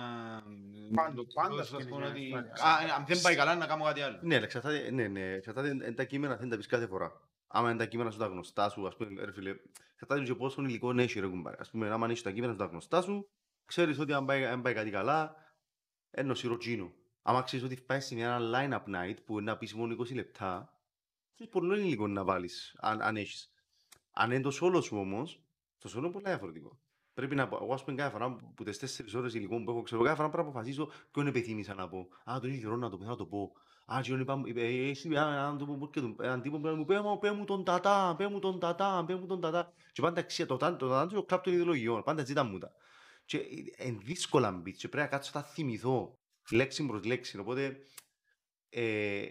Πάντα- 0.93 1.13
το- 1.16 1.26
πάντα 1.34 1.61
ας 1.61 1.68
φκένεις 1.70 1.86
πούμε 1.88 1.99
μια 1.99 2.09
ότι- 2.09 2.49
ασφάλεια. 2.51 2.93
Α, 2.93 2.95
αν 2.97 3.05
δεν 3.07 3.22
πάει 3.22 3.36
καλά 3.36 3.55
να 3.55 3.66
κάνω 3.68 3.84
κάτι 3.84 4.01
άλλο. 4.01 4.20
Ναι, 4.22 4.36
αλλά 4.36 4.43
εξαρτάται, 4.43 4.91
ναι, 4.91 5.07
ναι, 5.07 5.32
εξαρτάται 5.32 5.78
εν 5.82 5.95
τα 5.95 6.03
κείμενα 6.03 6.36
δεν 6.36 6.49
τα 6.49 6.57
πεις 6.57 6.68
κάθε 6.68 6.88
φορά. 6.88 7.22
Άμα 7.47 7.70
είναι 7.70 7.80
τα 7.80 7.86
κείμενα 7.86 8.11
σου 8.11 8.18
τα 8.18 8.26
γνωστά 8.28 8.70
σου, 8.70 8.88
ας 8.88 8.95
πούμε, 8.95 9.24
ρε 9.26 9.32
φίλε, 9.32 9.55
εξαρτάται 9.93 10.24
και 10.24 10.36
πόσο 10.36 10.61
υλικό 10.61 10.91
έχει 10.91 11.20
ρε 11.20 11.28
κουμπάρε. 11.28 11.55
Ας 11.59 11.70
πούμε, 11.70 11.89
άμα 11.89 12.07
έχεις 12.07 12.22
τα 12.22 12.32
κείμενα 12.32 12.51
σου 12.51 12.57
τα 12.57 12.66
γνωστά 12.66 13.01
σου, 13.01 13.28
ξέρεις 13.66 13.99
ότι 13.99 14.13
αν 14.13 14.26
πάει, 14.26 14.45
αν 14.45 14.61
πάει 14.61 14.74
κάτι 14.74 14.89
καλά, 14.89 15.36
είναι 16.18 16.32
ο 16.32 16.36
σιροτζίνο. 16.36 16.93
Άμα 17.22 17.41
ξέρεις 17.41 17.66
ότι 17.66 17.76
πάει 17.82 17.99
σε 17.99 18.16
μια 18.16 18.39
line-up 18.41 18.84
night 18.95 19.16
που 19.26 19.39
είναι 19.39 19.51
να 19.51 19.57
πεις 19.57 19.74
μόνο 19.74 19.95
20 19.99 20.13
λεπτά, 20.13 20.74
έχεις 21.38 21.51
πολύ 21.51 21.79
υλικό 21.79 22.07
να 22.07 22.23
βάλεις, 22.23 22.75
αν, 22.79 23.01
αν 23.01 23.17
έχεις. 23.17 23.49
Αν 24.11 24.31
είναι 24.31 24.41
το 24.41 24.57
solo 24.61 24.83
σου 24.83 24.97
όμως, 24.97 25.43
το 25.77 25.89
solo 25.93 25.97
είναι 25.97 26.11
πολύ 26.11 26.25
διαφορετικό. 26.25 26.79
Πρέπει 27.13 27.36
να 27.36 27.47
πω, 27.47 27.59
εγώ 27.61 27.73
ας 27.73 27.83
πούμε 27.83 27.95
κάθε 27.97 28.11
φορά 28.11 28.36
που 28.55 28.63
τις 28.63 28.79
τέσσερις 28.79 29.13
ώρες 29.13 29.33
υλικό 29.33 29.63
που 29.63 29.71
έχω, 29.71 29.81
ξέρω, 29.81 30.03
κάθε 30.03 30.15
φορά 30.15 30.29
πρέπει 30.29 30.43
να 30.43 30.49
αποφασίσω 30.49 30.91
ποιον 31.11 31.27
επιθυμήσα 31.27 31.73
να 31.73 31.89
πω. 31.89 32.07
Α, 32.31 32.39
τον 32.39 32.49
είχε 32.49 32.59
καιρό 32.59 32.75
να 32.75 32.89
το 32.89 32.97
πω, 32.97 33.05
θα 33.05 33.15
το 33.15 33.25
πω. 33.25 33.51
Α, 33.86 33.99
και 34.01 34.13
είπα, 34.13 34.41
είπε, 34.45 34.61
«Ε, 34.61 34.89
εσύ 34.89 35.07
είπε, 35.07 35.15
έναν 35.17 35.57
τύπο 35.57 35.73
που 35.77 35.89
έρχεται, 35.93 36.25
έναν 36.25 36.41
τύπο 36.41 36.59
που 36.59 36.67
μου 36.67 36.86
πέ 36.86 37.01
μου, 37.01 37.19
πέ 37.19 37.31
μου 37.31 37.45
τον 37.45 37.63
τατά, 37.63 38.15
πέ 38.17 38.27
μου 38.27 38.39
τον 38.39 38.59
τατά, 38.59 39.03
πέ 39.07 39.15
μου 39.15 39.25
τον 39.25 39.41
τατά. 39.41 39.73
Και 39.91 40.01
πάντα 40.01 40.19
αξία, 40.19 40.45
το 40.45 40.57
τατά, 40.57 40.75
το 40.75 40.88
τατά 40.88 41.03
είναι 41.03 41.13
το 41.13 41.23
κλαπ 41.23 41.43
των 41.43 41.53
ιδεολογιών, 41.53 42.03
πάντα 42.03 42.25
ζήτα 42.25 42.43
μου 42.43 42.57
τα. 42.57 42.71
Και 43.25 43.38
είναι 43.77 43.97
δύσκολα 44.03 44.51
μπιτς 44.51 44.77
και 44.77 44.88
πρέπει 44.88 45.03
να 45.03 45.09
κάτσω 45.09 45.31
να 45.33 45.41
θυμηθώ 45.41 46.19
λέξη 46.51 46.86
προς 46.86 47.03
λέξη, 47.03 47.39
οπότε 47.39 47.77
ε, 48.69 49.25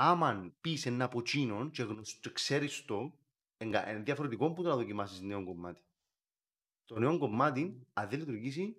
άμα 0.00 0.52
πεις 0.60 0.86
ένα 0.86 1.04
από 1.04 1.18
εκείνον 1.18 1.70
και, 1.70 1.82
γνωσ- 1.82 2.20
και 2.20 2.30
ξέρεις 2.30 2.84
το, 2.84 3.18
είναι 3.58 4.02
διαφορετικό 4.04 4.52
που 4.52 4.62
το 4.62 4.68
να 4.68 4.76
δοκιμάσεις 4.76 5.20
νέο 5.20 5.44
κομμάτι. 5.44 5.82
Το 6.84 6.98
νέο 6.98 7.18
κομμάτι, 7.18 7.86
αν 7.92 8.08
δεν 8.08 8.18
λειτουργήσει, 8.18 8.76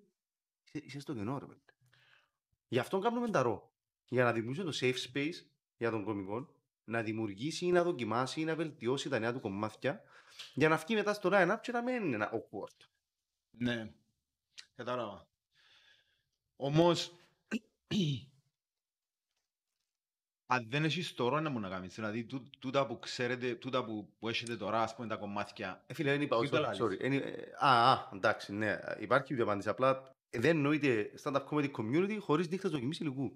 είσαι, 0.64 0.86
είσαι 0.86 1.00
στο 1.00 1.14
κενό, 1.14 1.40
ρε 1.40 1.46
παιδί. 1.46 1.60
Γι' 2.68 2.80
αυτό 2.80 3.00
κάνουμε 3.00 3.30
τα 3.30 3.42
ρο. 3.42 3.72
Για 4.08 4.24
να 4.24 4.32
δημιουργήσουμε 4.32 4.72
το 4.72 4.78
safe 4.82 5.14
space 5.14 5.46
για 5.78 5.92
τον 5.92 6.04
κομικό, 6.04 6.54
να 6.84 7.02
δημιουργήσει 7.02 7.66
ή 7.66 7.72
να 7.72 7.84
δοκιμάσει 7.84 8.42
ή 8.42 8.44
να 8.44 8.56
βελτιώσει 8.56 9.10
τα 9.10 9.20
νέα 9.20 9.34
του 9.34 9.40
κομμάτια, 9.40 10.04
για 10.54 10.70
να 10.70 10.78
βγει 10.78 10.96
μετά 10.96 11.14
στο 11.14 11.30
line-up 11.32 11.58
και 11.62 11.72
να 11.72 11.82
μην 11.82 12.04
είναι 12.04 12.16
ένα 12.16 12.32
awkward. 12.34 12.88
Ναι, 13.52 13.94
κατάλαβα. 14.76 15.28
Όμως, 16.56 17.20
αν 20.52 20.66
δεν 20.70 20.84
έχεις 20.84 21.14
τώρα 21.14 21.42
να 21.42 21.50
μου 21.50 21.60
να 21.60 21.70
κάνεις, 21.70 21.96
δηλαδή 21.96 22.26
τού- 22.26 22.50
τούτα 22.60 22.86
που 22.88 23.00
ξέρετε, 23.00 23.56
τούτα 23.56 23.86
που, 23.86 24.14
που 24.20 24.30
έχετε 24.30 24.58
τώρα, 24.58 24.82
ας 24.82 24.96
πούμε, 24.96 25.08
τα 25.08 25.16
κομμάτια, 25.16 25.84
Ε, 25.88 25.94
φίλε, 25.94 26.12
δεν 26.12 26.22
είπα, 26.22 26.40
Τι 26.40 26.50
το 26.50 26.58
sorry, 26.58 26.62
λάλλεις; 26.62 26.80
sorry. 26.82 27.00
Εν- 27.00 27.14
ε, 27.14 27.52
Α, 27.60 27.92
α, 27.92 28.10
εντάξει, 28.14 28.54
ναι, 28.54 28.80
υπάρχει 29.00 29.36
η 29.36 29.42
απάντηση. 29.42 29.70
Απλά 29.70 30.16
ε, 30.30 30.40
δεν 30.40 30.56
εννοείται 30.56 31.12
stand-up 31.24 31.44
comedy 31.50 31.72
community 31.72 32.18
χωρίς 32.20 32.50
νύχτες 32.50 32.72
δοκιμής 32.72 33.00
υλικού. 33.00 33.32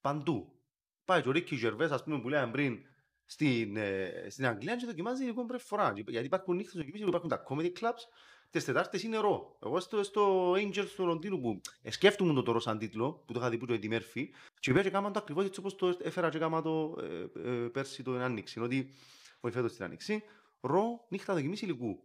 Παντού. 0.00 0.60
Πάει 1.04 1.22
και 1.22 1.28
ο 1.28 1.32
Ρίκη 1.32 1.56
Ζερβές, 1.56 1.90
ας 1.90 2.02
πούμε, 2.04 2.20
που 2.20 2.28
λέγαμε 2.28 2.52
πριν, 2.52 2.78
στην, 3.24 3.76
ε, 3.76 4.26
στην 4.28 4.46
Αγγλία 4.46 4.76
και 4.76 4.86
δοκιμάζει 4.86 5.22
υλικό 5.22 5.44
πρώτη 5.46 5.64
φορά. 5.64 5.92
Και- 5.92 6.04
Γιατί 6.08 6.26
υπάρχουν 6.26 6.56
νύχτες 6.56 6.74
δοκιμής 6.74 7.00
υλικού, 7.00 7.08
υπάρχουν 7.16 7.30
τα 7.30 7.42
comedy 7.48 7.72
clubs, 7.80 8.02
τις 8.50 8.64
Τετάρτες 8.64 9.02
είναι 9.02 9.16
ρο. 9.16 9.58
Εγώ 9.62 9.80
στο, 9.80 10.02
στο 10.02 10.52
Angels 10.52 10.88
του 10.96 11.06
Λονδίνου 11.06 11.40
που 11.40 11.60
ε, 11.82 11.90
σκέφτομαι 11.90 12.32
το 12.32 12.42
τώρα 12.42 12.60
σαν 12.60 12.78
τίτλο, 12.78 13.12
που 13.26 13.32
το 13.32 13.38
είχα 13.38 13.50
δει 13.50 13.58
που 13.58 13.66
το 13.66 13.74
Eddie 13.74 13.92
Murphy, 13.92 14.24
και 14.60 14.70
πήγα 14.70 14.82
και 14.82 14.90
κάμαν 14.90 15.12
το 15.12 15.18
ακριβώς 15.18 15.44
έτσι 15.44 15.60
όπως 15.60 15.76
το 15.76 15.96
έφερα 16.02 16.28
και 16.28 16.38
κάμα 16.38 16.62
το 16.62 16.96
ε, 17.00 17.50
ε, 17.50 17.68
πέρσι 17.68 18.02
το 18.02 18.12
Άνοιξη. 18.12 18.60
Ότι, 18.60 18.94
όχι 19.40 19.54
φέτος 19.54 19.72
την 19.72 19.84
Άνοιξη, 19.84 20.22
ρο 20.60 21.06
νύχτα 21.08 21.34
δοκιμής 21.34 21.62
υλικού. 21.62 22.02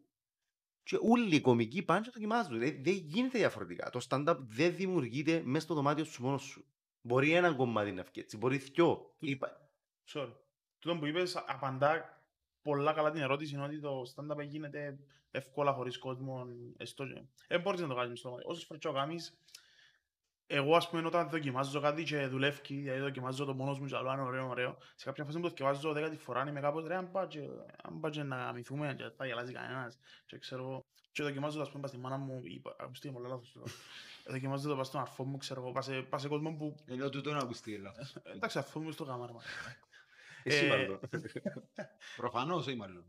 Και 0.84 0.98
όλοι 1.02 1.36
οι 1.36 1.41
κομικοί 1.41 1.84
πάνε 1.84 2.02
και 2.02 2.10
δοκιμάζουν. 2.14 2.62
Ε, 2.62 2.72
δεν 2.72 2.93
γίνεται 2.93 3.38
διαφορετικά. 3.38 3.89
Το 3.89 4.06
stand-up 4.10 4.38
δεν 4.39 4.76
δημιουργείται 4.76 5.41
μέσα 5.46 5.66
στο 5.66 5.74
δωμάτιο 5.74 6.04
σου 6.04 6.24
μόνος 6.24 6.43
σου. 6.43 6.66
Μπορεί 7.02 7.32
ένα 7.32 7.54
κομμάτι 7.54 7.91
να 7.91 8.04
βγει 8.04 8.20
έτσι, 8.22 8.38
μπορεί 8.38 8.58
δυο. 8.58 9.16
Είπα, 9.20 9.70
Sorry. 10.14 10.34
Τούτο 10.80 10.98
που 10.98 11.06
είπες 11.06 11.36
απαντά 11.48 12.24
πολλά 12.62 12.93
καλά 12.93 13.12
την 13.12 13.22
ερώτηση 13.22 13.54
είναι 13.54 13.64
ότι 13.64 13.80
το 13.80 14.02
stand-up 14.16 14.46
γίνεται 14.48 15.00
εύκολα 15.36 15.74
χωρίς 15.74 15.98
κόσμο. 15.98 16.46
έστω 16.78 17.06
και- 17.08 17.24
Δεν 17.48 17.62
μπορείς 17.62 17.82
να 17.82 17.88
το 17.88 17.96
κάνεις 17.96 18.20
στο 18.20 18.30
μάτι. 18.30 18.44
Όσες 18.46 18.64
φορές 18.66 18.82
και 18.82 18.88
το 18.88 18.94
κάνεις, 18.94 19.40
εγώ 20.48 20.76
ας 20.76 20.90
πούμε 20.90 21.06
όταν 21.08 21.30
δοκιμάζω 21.30 21.80
κάτι 21.80 22.04
και 22.04 22.28
δουλεύει, 22.28 22.62
δηλαδή 22.76 23.00
δοκιμάζω 23.00 23.46
το 23.46 23.54
μόνος 23.54 23.80
μου 23.80 23.86
και 23.86 23.96
άλλο, 23.96 24.12
είναι 24.12 24.22
ωραίο, 24.22 24.48
ωραίο. 24.50 24.78
Σε 24.96 25.06
κάποια 25.06 25.24
φάση 25.24 25.36
που 25.38 25.44
το 25.44 25.50
δοκιμάζω 25.50 25.94
δέκατη 25.94 26.18
φορά 26.18 26.46
είμαι 26.48 26.60
κάπως 26.60 26.86
ρε, 26.88 26.96
αν 26.96 27.12
πάει 27.12 27.28
και, 27.28 27.40
αν 27.84 28.00
πάει 28.00 28.12
και 28.12 28.24
να 28.24 28.36
γαμηθούμε 28.36 28.94
και 28.98 29.10
θα 29.18 29.26
γελάσει 29.26 29.54
κανένας. 29.54 29.98
Και 30.26 30.38
ξέρω 30.38 30.62
εγώ, 30.62 30.86
και 31.12 31.24
δοκιμάζω 31.24 31.56
το 31.56 31.62
ας 31.62 31.68
πούμε 31.70 31.82
πας 31.82 31.90
στη 31.92 32.00
μάνα 32.00 32.18
μου, 32.18 32.40
είπα, 32.44 32.76
ακούστε 32.80 33.10
πολλά 33.12 33.28
λάθος 33.28 33.52
τώρα. 33.54 33.66
Δοκιμάζω 34.28 34.70
το 34.70 34.76
πας 34.76 34.88
στον 34.88 35.02
αρφό 35.02 35.24
μου, 35.24 35.38
ξέρω 35.38 35.62
εγώ, 35.62 35.72
πας 35.72 35.86
σε- 35.86 36.02
πας 36.02 36.22
σε 36.22 36.28
κόσμο 36.28 36.56
που, 36.56 36.76
ενώ 36.86 37.10
τούτο 37.10 37.32
να 37.32 37.38
ακουστεί 37.38 37.78
λάθος. 37.78 38.16
εντάξει 38.24 38.58
αρφό 38.58 38.80
μου 38.80 38.92
στο 38.92 39.04
γαμάρα. 39.04 39.34
εσύ 39.36 39.80
Ε, 40.48 40.68
μάλλον. 40.68 41.00
Προφανώς, 42.18 42.68
όχι 42.68 42.76
μάλλον. 42.76 43.04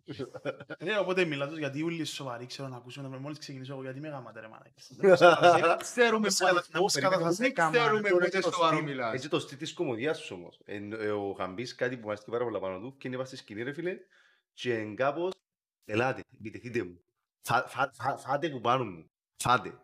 Ναι, 0.79 0.99
οπότε 0.99 1.25
μιλάω 1.25 1.49
τους 1.49 1.59
γιατί 1.59 1.83
όλοι 1.83 2.05
σοβαροί 2.05 2.47
ξέρω 2.47 2.69
να 2.69 2.77
ακούσουν 2.77 3.17
μόλις 3.17 3.39
ξεκινήσω 3.39 3.73
εγώ 3.73 3.83
γιατί 3.83 4.01
με 4.01 4.09
γαμάτε 4.09 4.41
ρε 4.41 4.49
μαλάκες. 4.49 4.91
Δεν 5.01 5.77
ξέρουμε 5.79 6.27
Πώς 6.27 6.39
κατα- 6.39 6.79
πώς 6.79 6.95
καταφασέ 6.95 7.43
δεν 7.43 7.55
κάμα. 7.55 7.71
ξέρουμε 7.79 8.09
Τώρα 8.09 8.25
πότε 8.25 8.39
το 8.39 8.51
σοβαρό 8.51 8.77
στυλ- 8.77 8.89
μιλάς. 8.91 9.15
Έτσι 9.15 9.29
το 9.29 9.39
στυλ 9.41 9.59
της 9.59 9.73
κομμωδίας 9.73 10.19
σου 10.19 10.35
όμως. 10.35 10.61
Εν- 10.65 10.93
ε, 10.93 11.11
Ο 11.11 11.33
Χαμπής 11.39 11.75
κάτι 11.75 11.97
που 11.97 12.03
μου 12.05 12.11
αρέσει 12.11 12.25
πάρα 12.31 12.45
πολλά 12.45 12.59
πάνω 12.61 12.81
του 12.81 12.97
και 12.97 13.09
είναι 13.09 13.17
πας 13.17 13.27
στη 13.29 13.37
σκηνή 13.37 13.63
ρε 13.63 13.73
φίλε 13.73 13.97
και 14.53 14.75
εν 14.75 14.97
κάπως 14.97 15.33
ελάτε, 15.85 16.23
επιτεθείτε 16.35 16.83
μου. 16.85 17.01
Φα- 17.43 17.67
φα- 17.69 17.91
φα- 17.95 18.17
Φάτε 18.17 18.49
που 18.49 18.61
πάνω 18.61 18.85
μου. 18.85 19.11
Φάτε. 19.43 19.81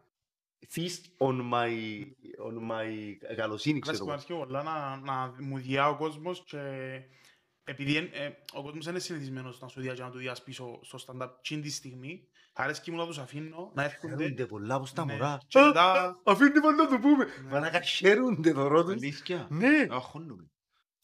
feast 0.74 1.02
on 1.28 1.52
my, 1.52 2.02
on 2.48 2.70
my 2.70 3.16
καλοσύνη, 3.36 3.78
ξέρω 3.78 4.04
Βασικά 4.06 4.32
εγώ. 4.32 4.42
αρκεί 4.42 4.52
πολλά 4.52 4.62
να, 4.62 4.96
να 4.96 5.34
μου 5.38 5.58
διά 5.58 5.88
ο 5.88 5.96
κόσμος 5.96 6.42
και 6.46 6.58
επειδή 7.64 7.96
εν- 7.96 8.10
ε, 8.12 8.26
ο 8.52 8.62
κόσμος 8.62 8.84
δεν 8.84 8.94
είναι 8.94 9.02
συνηθισμένος 9.02 9.60
να 9.60 9.68
σου 9.68 9.80
διά 9.80 9.94
και 9.94 10.02
να 10.02 10.10
του 10.10 10.18
διάς 10.18 10.42
πίσω 10.42 10.78
στο 10.82 10.98
stand-up 11.06 11.28
τσιν 11.42 11.62
τη 11.62 11.70
στιγμή, 11.70 12.28
αρέσκει 12.52 12.90
μου 12.90 12.96
να 12.96 13.06
τους 13.06 13.18
αφήνω 13.18 13.72
να 13.74 13.82
έρχονται 13.84 14.16
Χαίρονται 14.22 14.46
πολλά 14.46 14.74
από 14.74 14.88
τα 14.94 15.04
Ναι. 15.04 15.12
μωρά. 15.12 15.38
Και 15.48 15.60
μετά- 15.60 16.20
Αφήντε 16.24 16.60
μας 16.60 16.74
να 16.76 16.88
το 16.88 16.98
πούμε. 16.98 17.24
Ναι. 17.24 17.50
Μαλάκα 17.50 17.80
χαίρονται 17.80 18.52
δωρό 18.52 18.82
τους. 18.84 18.92
Αλήθεια. 18.92 19.46
Ναι. 19.50 19.86
Αχώνουμε. 19.90 20.50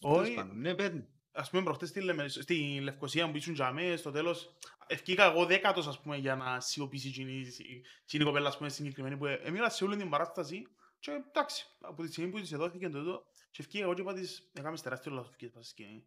όχι, 0.00 0.36
Ναι, 0.54 0.74
πέντε. 0.74 1.08
ας 1.32 1.50
πούμε 1.50 1.62
προχτές 1.62 1.88
στη, 1.88 2.00
Λεμε- 2.00 2.30
στη 2.30 2.78
Λευκοσία 2.82 3.30
που 3.30 3.36
ήσουν 3.36 3.54
για 3.54 3.72
μέ, 3.72 3.96
στο 3.96 4.10
τέλος 4.10 4.56
ευκήκα 4.86 5.24
εγώ 5.24 5.46
δέκατος 5.46 5.86
ας 5.86 6.00
πούμε 6.00 6.16
για 6.16 6.36
να 6.36 6.60
σιωπήσει 6.60 7.08
εκείνη 7.08 7.32
η- 7.32 7.82
εκείνη 8.04 8.22
η 8.22 8.26
κοπέλα 8.26 8.48
ας 8.48 8.56
πούμε 8.56 8.68
συγκεκριμένη 8.68 9.16
που 9.16 9.26
ε- 9.26 9.40
έμεινα 9.44 9.68
σε 9.68 9.84
όλη 9.84 9.96
την 9.96 10.08
παράσταση 10.08 10.62
και 10.98 11.10
εντάξει, 11.10 11.66
από 11.80 12.02
τη 12.02 12.12
στιγμή 12.12 12.30
που 12.30 12.40
της 12.40 12.52
εδόθηκε 12.52 12.88
το 12.88 12.98
τούτο 12.98 13.22
και 13.50 13.62
ευκήκα 13.62 13.84
εγώ 13.84 13.94
και 13.94 14.00
είπα 14.00 14.12
της 14.14 14.50
έκαμες 14.52 14.82
τεράστιο 14.82 15.12
λάθος 15.12 15.36
και 15.36 15.44
είπα 15.44 15.62
στη 15.62 15.70
σκηνή. 15.70 16.04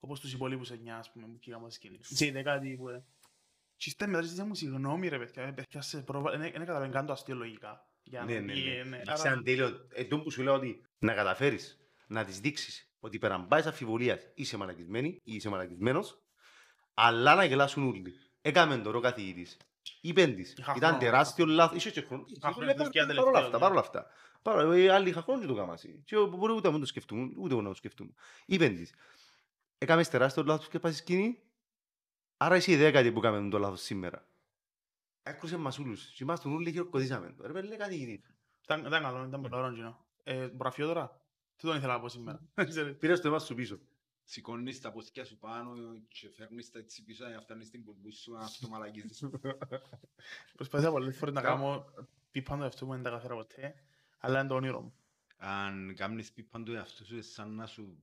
Όπως 0.00 0.20
τους 0.20 0.32
υπόλοιπους 0.32 0.70
εννιά 0.70 0.96
ας 0.96 1.12
πούμε 1.12 1.26
που 1.26 1.36
βγήκαμε 1.40 1.70
στη 1.70 1.74
σκηνή. 1.74 1.98
Και 2.16 2.24
η 2.26 2.30
δεκάτη 2.30 2.76
που 2.76 2.88
ε, 2.88 3.04
και 3.76 3.88
ύστερα 3.88 4.10
μετά 4.10 4.22
ζήτησα 4.22 4.44
μου 4.44 4.54
συγγνώμη 4.54 5.08
ρε 5.08 5.18
παιδιά, 5.18 5.42
ε, 5.42 5.50
παιδιά 5.50 5.80
σε 5.82 6.02
πρόβα, 6.02 6.30
δεν 6.30 6.40
δεν 6.40 6.52
καταλαβαίνω 6.52 6.92
καν 6.92 7.06
το 7.06 7.12
αστείο 7.12 7.34
λογικά. 7.34 7.88
Για 8.02 8.20
να 8.20 8.26
Ναι, 8.26 8.38
ναι, 8.38 8.52
πει, 8.52 8.60
ναι. 8.60 8.70
ε, 8.74 8.84
ναι. 8.84 8.98
Εντάξει, 9.00 9.26
Άρα- 9.26 9.36
αν 9.36 9.44
τέλειο, 9.44 9.86
εντό 9.94 10.20
που 10.20 10.30
σου 10.30 10.42
λέω 10.42 10.54
ότι 10.54 10.82
να 10.98 11.14
καταφέρεις 11.14 11.78
να 12.06 12.24
της 12.24 12.40
δείξεις 12.40 12.92
ότι 13.00 13.18
πέραν 13.18 13.48
πάεις 13.48 13.66
αφιβολίας 13.66 14.20
είσαι 14.34 14.56
μαλακισμένη 14.56 15.08
ή 15.08 15.34
είσαι 15.34 15.48
μαλακισμένος, 15.48 16.22
αλλά 16.94 17.34
να 17.34 17.44
γελάσουν 17.44 17.88
όλοι. 17.88 18.14
Έκαμε 18.40 18.78
το 18.78 18.90
ρο 18.90 19.00
καθηγητής. 19.00 19.56
Είπεν 20.00 20.34
της. 20.34 20.52
Είχα 20.58 20.72
Ήταν 20.76 20.88
χρόνο. 20.90 21.04
τεράστιο 21.04 21.46
λάθος. 21.46 21.76
Είχε 21.76 21.90
και 21.90 22.00
χρόνο. 22.00 22.24
Είχα 22.26 22.52
χρόνο, 22.52 22.66
Παρόλα 22.66 22.84
δουλειά 22.84 23.02
αυτά, 23.02 23.14
τελευταίο, 23.14 23.58
παρόλα 23.60 23.80
ναι. 23.80 23.86
αυτά. 23.86 24.06
Παρόλα- 24.42 24.78
Οι 24.78 24.88
άλλοι 24.88 25.08
είχαν 25.08 25.22
χρόνο 25.22 25.40
και 25.40 25.46
το 25.46 25.54
κάμασι. 25.54 26.02
Και 26.04 26.16
μπορεί 26.16 26.52
ούτε 26.52 26.70
να 26.70 26.78
το 26.78 26.86
σκεφτούν, 26.86 27.34
ούτε 27.38 27.52
εγώ 27.52 27.62
να 27.62 27.68
το 27.68 27.74
σκεφτούμε. 27.74 28.10
Είπεν 28.46 28.74
της. 28.76 28.94
Έκαμες 29.78 30.08
τεράστιο 30.08 30.42
λάθος 30.42 30.68
και 30.68 30.78
πάει 30.78 30.92
στη 30.92 31.00
σκηνή. 31.00 31.42
Άρα 32.36 32.54
εσύ 32.54 32.70
η 32.70 32.74
ιδέα 32.74 32.90
κάτι 32.90 33.12
που 33.12 33.18
έκαμε 33.18 33.48
το 33.50 33.58
λάθος 33.58 33.80
σήμερα. 33.82 34.28
Έκρουσε 35.22 35.56
μας 35.56 35.78
όλους. 35.78 36.06
Και 36.06 36.22
είμαστε 36.24 36.48
όλοι 36.48 36.72
και 36.72 36.80
ορκωδίσαμε 36.80 37.32
το. 37.32 37.46
Ρε 37.46 37.52
παιδί, 37.52 37.76
καθηγητή. 37.76 38.24
Ήταν 38.62 38.84
ήταν 38.86 39.02
καλό, 39.02 39.24
ήταν 39.24 39.40
πολύ 39.40 39.54
ωραίο 39.54 39.72
κοινό. 39.72 40.06
Ε, 40.22 40.48
Μπραφιό 40.48 40.86
τώρα; 40.86 41.20
Τι 41.56 41.66
τον 41.66 41.76
ήθελα 41.76 41.92
να 41.92 42.00
πω 42.00 42.08
σήμερα; 42.08 42.40
Ξέρετε. 42.68 42.92
Πήρες 42.94 43.20
το 43.20 43.28
εμάς 43.28 43.44
σου 43.44 43.54
πίσω. 43.54 43.78
Σηκώνεις 44.26 44.80
τα 44.80 44.92
πόθηκια 44.92 45.24
σου 45.24 45.38
πάνω 45.38 45.72
και 46.08 46.28
φέρνεις 46.30 46.70
τα 46.70 46.78
έτσι 46.78 47.04
πίσω 47.04 47.26
για 47.26 47.34
να 47.34 47.40
φτάνεις 47.40 47.66
στην 47.66 47.84
πουλπού 47.84 48.12
σου 48.12 48.32
να 48.32 48.38
αυτό 48.44 48.68
μαλακίζεις. 48.68 49.24
Προσπαθήσα 50.54 50.90
πολλές 50.90 51.16
φορές 51.16 51.34
να 51.34 51.40
Κα- 51.40 51.48
κάνω 51.48 51.84
πίπαν 52.30 52.58
το 52.58 52.64
εαυτό 52.64 52.86
μου, 52.86 52.92
δεν 52.92 53.02
τα 53.02 53.10
καταφέρα 53.10 53.34
ποτέ. 53.34 53.74
Αλλά 54.18 54.38
είναι 54.40 54.48
το 54.48 54.54
όνειρο 54.54 54.80
μου. 54.80 54.94
Αν 55.36 55.94
κάνεις 55.94 56.32
πίπαν 56.32 56.64
του 56.64 56.72
εαυτού 56.72 57.04
σου, 57.04 57.12
είναι 57.12 57.22
σαν 57.22 57.54
να 57.54 57.66
σου 57.66 58.02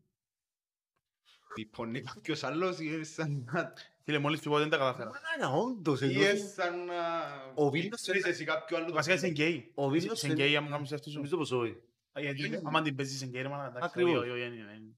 πιπώνει 1.54 2.02
κάποιος 2.02 2.44
άλλος 2.44 2.80
ή 2.80 2.90
είναι 2.94 3.04
σαν 3.04 3.50
να... 3.54 3.74
Φίλε, 4.04 4.18
μόλις 4.20 4.40
πει 4.40 4.50
δεν 4.50 4.70
τα 4.70 4.78
καταφέρα. 4.78 5.10
Μαλάκα, 5.10 5.58
όντως. 5.58 6.02
ή 6.02 6.06
ενώ- 6.06 6.14
είναι 6.22 6.36
σαν 6.36 6.86
να... 6.86 6.94
Ο 7.56 7.70
Βίλος 7.70 8.02
Ξέρεις 8.02 8.26
εσύ 8.26 8.44
κάποιο 8.44 8.78
άλλο... 8.78 8.94
Βασικά 8.94 9.16
είσαι 9.16 9.28
γκέι. 9.28 9.72
Ο 9.76 9.90
Βίλος 9.90 10.18
Είσαι 10.18 10.26
είναι- 10.28 10.36
γκέι 10.44 10.56
άμα 10.56 10.70
κάνεις 10.70 10.92
αυτό 10.92 11.10
σου. 11.10 11.16
Νομίζω 11.16 11.38
πως 11.38 11.52
όχι. 11.52 11.72
Α, 12.12 12.22
γιατί 12.22 12.60
Άμα 12.64 12.82
την 12.82 12.96
παίζεις 12.96 13.24
γκέι, 13.24 13.42
ρε 13.42 13.48
μάνα, 13.48 13.64
εντάξει. 13.68 13.84
Ακριβώς. 13.84 14.20
όχι, 14.22 14.30
όχι, 14.30 14.42
όχι, 14.42 14.50
όχι, 14.50 14.62
όχι. 14.62 14.96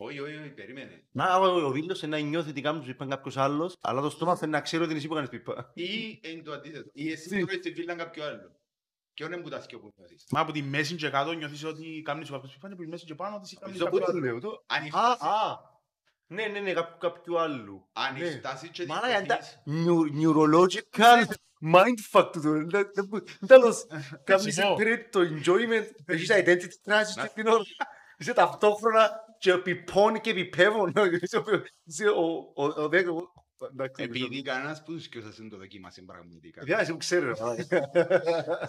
Όχι, 0.00 0.18
όχι, 0.20 0.36
όχι, 0.36 0.48
περίμενε. 0.50 1.04
Να, 1.10 1.36
ο 1.36 1.66
ο 1.66 1.70
Βίλος 1.70 2.02
είναι 2.02 2.16
να 2.20 2.22
νιώθει 2.22 2.50
ότι 2.50 2.60
κάνουν 2.60 2.84
πίπα 2.84 3.06
κάποιος 3.06 3.36
άλλος, 3.36 3.76
αλλά 3.80 4.00
το 4.00 4.10
στόμα 4.10 4.36
θέλει 4.36 4.52
να 4.52 4.60
ξέρει 4.60 4.82
ότι 4.82 4.90
είναι 4.90 4.98
εσύ 4.98 5.08
που 5.08 5.14
κάνεις 5.14 5.28
πίπα. 5.30 5.70
Ή 5.74 6.20
είναι 6.24 6.42
το 6.42 6.52
αντίθετο. 6.52 6.90
Ή 6.92 7.10
εσύ 7.10 7.28
τρώεις 7.28 7.60
τη 7.60 7.72
φίλα 7.74 7.94
κάποιο 7.94 8.24
άλλο. 8.24 8.57
Και 9.18 9.24
όχι 9.24 9.40
που 9.40 9.48
τα 9.48 9.60
θκυο 9.60 9.78
που 9.78 9.92
νιώθεις. 9.96 10.24
Μα 10.30 10.40
από 10.40 10.52
τη 10.52 10.62
μέση 10.62 10.94
και 10.94 11.08
κάτω 11.10 11.32
νιώθεις 11.32 11.64
ότι 11.64 12.02
κάνεις 12.04 12.26
σου 12.26 12.32
κάποιος 12.32 12.52
πίπαν 12.52 12.68
και 12.70 12.74
από 12.74 12.82
τη 12.84 12.88
μέση 12.88 13.04
και 13.04 13.14
πάνω 13.14 13.34
ότι 13.34 13.42
εσύ 13.44 13.56
κάνεις 13.56 13.78
Νομίζω 13.78 13.96
κάποιο 13.96 14.06
πού 14.06 14.12
το 14.12 14.18
άλλο. 14.18 14.26
λέω, 14.26 14.40
το- 14.40 14.64
Αν 14.66 14.84
η 14.84 14.88
Α, 14.88 14.90
φτάση- 14.90 15.24
α. 15.24 15.58
Ναι, 16.26 16.46
ναι, 16.46 16.60
ναι, 16.60 16.72
κάποιου- 16.72 16.98
κάποιου 17.00 17.38
άλλου. 17.40 17.88
αν 17.92 18.16
η 18.16 18.20
Ναι. 18.20 18.30
φτάση 18.30 18.68
και 18.68 18.84
Μαλάκα, 18.86 19.18
είναι 19.18 19.26
τα 19.26 19.38
δικαιωθείς- 19.38 19.60
νιου- 19.64 20.12
neurological 20.20 21.20
mindfuck 21.74 22.28
του. 22.32 22.40
Δεν- 22.40 22.68
δεν- 22.70 22.90
δεν- 22.94 23.24
Τέλος, 23.46 23.86
κάνεις 24.24 24.42
Συμφωνώ. 24.54 24.74
τρίτο 24.74 25.18
το 25.20 25.28
enjoyment, 25.34 25.88
έχεις 26.06 26.30
identity 26.32 26.74
crisis 26.84 27.22
και 27.22 27.30
την 27.34 27.46
ώρα. 27.46 27.62
Είσαι 28.18 28.32
ταυτόχρονα 28.32 29.10
και 29.38 29.58
πιπώνει 29.58 30.20
και 30.20 30.34
πιπεύω. 30.34 30.92
Είσαι 31.20 31.38
ο- 31.38 31.82
είσαι 31.84 32.08
ο- 33.60 33.64
ο- 33.64 33.68
ο 33.68 33.70
δέκα- 33.76 33.98
ο- 33.98 34.02
εντάξει, 34.02 34.02
Επειδή 34.24 34.42
κανένας 34.42 34.82
που 34.82 34.92
τους 34.92 35.08
κοιόσας 35.08 35.36
δεν 35.36 35.48
το 35.48 35.56
δοκίμασε 35.56 36.02
πραγματικά. 36.02 36.58
Παιδιά, 36.60 36.80
εσύ 36.80 36.90
που 36.90 36.96
ξέρει, 36.96 37.24
ρε, 37.24 37.32
μαλάκα. 37.40 37.90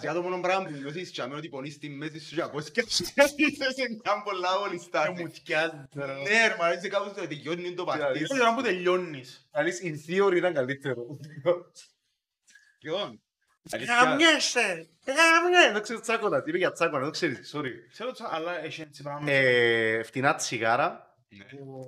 Για 0.00 0.12
το 0.12 0.22
μόνο 0.22 0.40
πράγμα 0.40 0.64
που 0.64 0.70
νιώθεις 0.76 1.10
και 1.10 1.20
αμέσως 1.20 1.38
ότι 1.38 1.48
πονείς 1.48 1.74
στη 1.74 1.88
μέση 1.88 2.20
σου 2.20 2.34
και 2.34 2.42
ακούς 2.42 2.70
και 2.70 2.80
είσαι 2.88 3.72
σε 3.72 3.88
μια 4.04 4.22
πολλά 4.24 4.56
όλη 4.58 4.76
Και 4.76 4.82
στάση. 4.82 5.10
μου 5.22 5.28
θυκιάζει. 5.28 5.76
τώρα. 5.94 6.14
Ναι, 6.14 6.46
ρε, 6.48 6.56
μα 6.58 6.72
είσαι 6.72 6.88
κάπου 6.88 7.10
στο 7.14 7.26
δικαιώνει 7.26 7.74
το 7.74 7.84
παρτί. 7.84 8.18
Δεν 8.18 8.28
ξέρω 8.28 8.44
αν 8.48 8.54
που 8.54 8.62
τελειώνεις. 8.62 9.48
Καλής, 9.52 9.80
in 9.84 10.10
theory 10.10 10.36
ήταν 10.36 10.54
καλύτερο. 10.54 11.06
Ποιον; 12.78 13.22
Αλήθεια. 13.70 13.94
Γαμιέσαι! 13.94 14.88
Γαμιέσαι! 15.06 15.72
Δεν 15.72 15.82
ξέρεις 15.82 16.02
τσάκωνα. 16.02 16.42
Είπε 16.46 16.56
για 16.58 16.72
τσάκωνα, 16.72 17.02
δεν 17.02 17.10
ξέρεις. 17.12 17.54
Sorry. 17.56 17.70
Ξέρω, 17.92 18.10
τσα- 18.12 18.28
αλλά 18.34 18.64
έχει 18.64 18.80
έτσι 18.80 19.02
πράγμα. 19.02 19.30
Ε, 19.30 20.02
φτηνά 20.02 20.34
τσιγάρα 20.34 20.88
Ναι. 20.88 20.98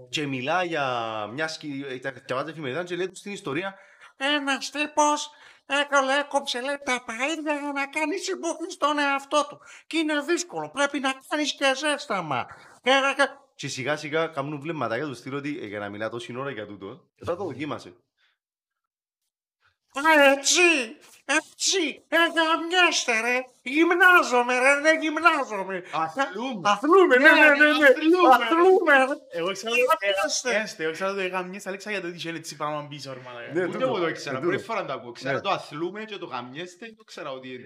Και 0.08 0.26
μιλά 0.26 0.64
για 0.64 0.86
μια 1.32 1.48
σκηνή. 1.48 1.84
Διαβάζει 2.26 2.50
εφημερίδα 2.50 2.84
και 2.84 2.96
λέει 2.96 3.08
τους 3.08 3.18
στην 3.18 3.32
ιστορία. 3.32 3.74
Ένας 4.16 4.70
τύπος 4.70 5.30
έκολε, 5.66 6.18
έκοψε 6.18 6.60
λέει, 6.60 6.78
τα 6.84 7.04
παΐδια 7.06 7.60
για 7.60 7.72
να 7.74 7.86
κάνει 7.86 8.16
συμπόκνη 8.18 8.70
στον 8.70 8.98
εαυτό 8.98 9.46
του. 9.48 9.58
Και 9.86 9.98
είναι 9.98 10.20
δύσκολο. 10.20 10.70
Πρέπει 10.70 10.98
να 10.98 11.12
κάνεις 11.28 11.54
και 11.54 11.72
ζέσταμα. 11.76 12.46
Και, 12.82 12.90
και- 13.16 13.28
και 13.54 13.68
σιγά 13.68 13.96
σιγά 13.96 14.26
κάνουν 14.26 14.60
βλεμματάκια 14.60 15.06
τους 15.06 15.18
στυλ 15.18 15.34
ότι 15.34 15.58
ε, 15.62 15.66
για 15.66 15.78
να 15.78 15.88
μιλά 15.88 16.08
τόση 16.08 16.36
ώρα 16.36 16.50
για 16.50 16.66
τούτο. 16.66 17.08
Και 17.14 17.24
θα 17.24 17.36
το 17.36 17.44
δοκίμασε. 17.44 17.96
Α, 19.94 20.30
έτσι, 20.30 20.60
έτσι, 21.24 22.02
εγαμιέστε 22.08 23.20
ρε, 23.20 23.44
γυμνάζομαι 23.62 24.58
ρε, 24.58 24.74
ναι 24.80 24.90
γυμνάζομαι. 25.00 25.82
Αθλούμε. 25.92 26.60
Αθλούμε, 26.70 27.16
ναι, 27.16 27.30
ναι, 27.30 27.40
ναι, 27.40 27.46
ναι, 27.78 27.86
αθλούμε. 27.86 28.28
αθλούμε. 28.34 28.92
ρε. 28.96 29.04
Εγώ 29.38 29.52
ξέρω 29.52 29.74
Γαμιέστε. 29.74 30.48
ότι 30.48 30.56
έστε, 30.56 30.82
εγώ 30.84 30.92
ξέρω 30.92 31.10
ότι 31.10 31.28
γαμιές, 31.28 31.66
αλλά 31.66 31.74
ήξερα 31.74 31.98
γιατί 31.98 32.16
είχε 32.16 32.30
έτσι 32.30 32.56
πράγμα 32.56 32.86
πίσω, 32.88 33.12
ρε 33.12 33.20
μαλάκα. 33.24 33.52
Ναι, 33.52 33.62
Ούτε 33.62 33.72
τούτο. 33.72 33.86
εγώ 33.86 33.98
το 33.98 34.08
ήξερα, 34.08 34.36
Ε, 34.36 34.40
πρώτη 34.40 34.56
τούτο. 34.56 34.72
φορά 34.72 34.84
το 34.84 34.92
ακούω. 34.92 35.12
Ξέρα 35.12 35.32
Ναι. 35.34 35.40
το 35.40 35.50
αθλούμε 35.50 36.04
και 36.04 36.16
το 36.16 36.26
γαμιέστε, 36.26 36.94
το 36.96 37.04
ξέρα 37.04 37.30
ότι 37.32 37.48
είναι. 37.48 37.64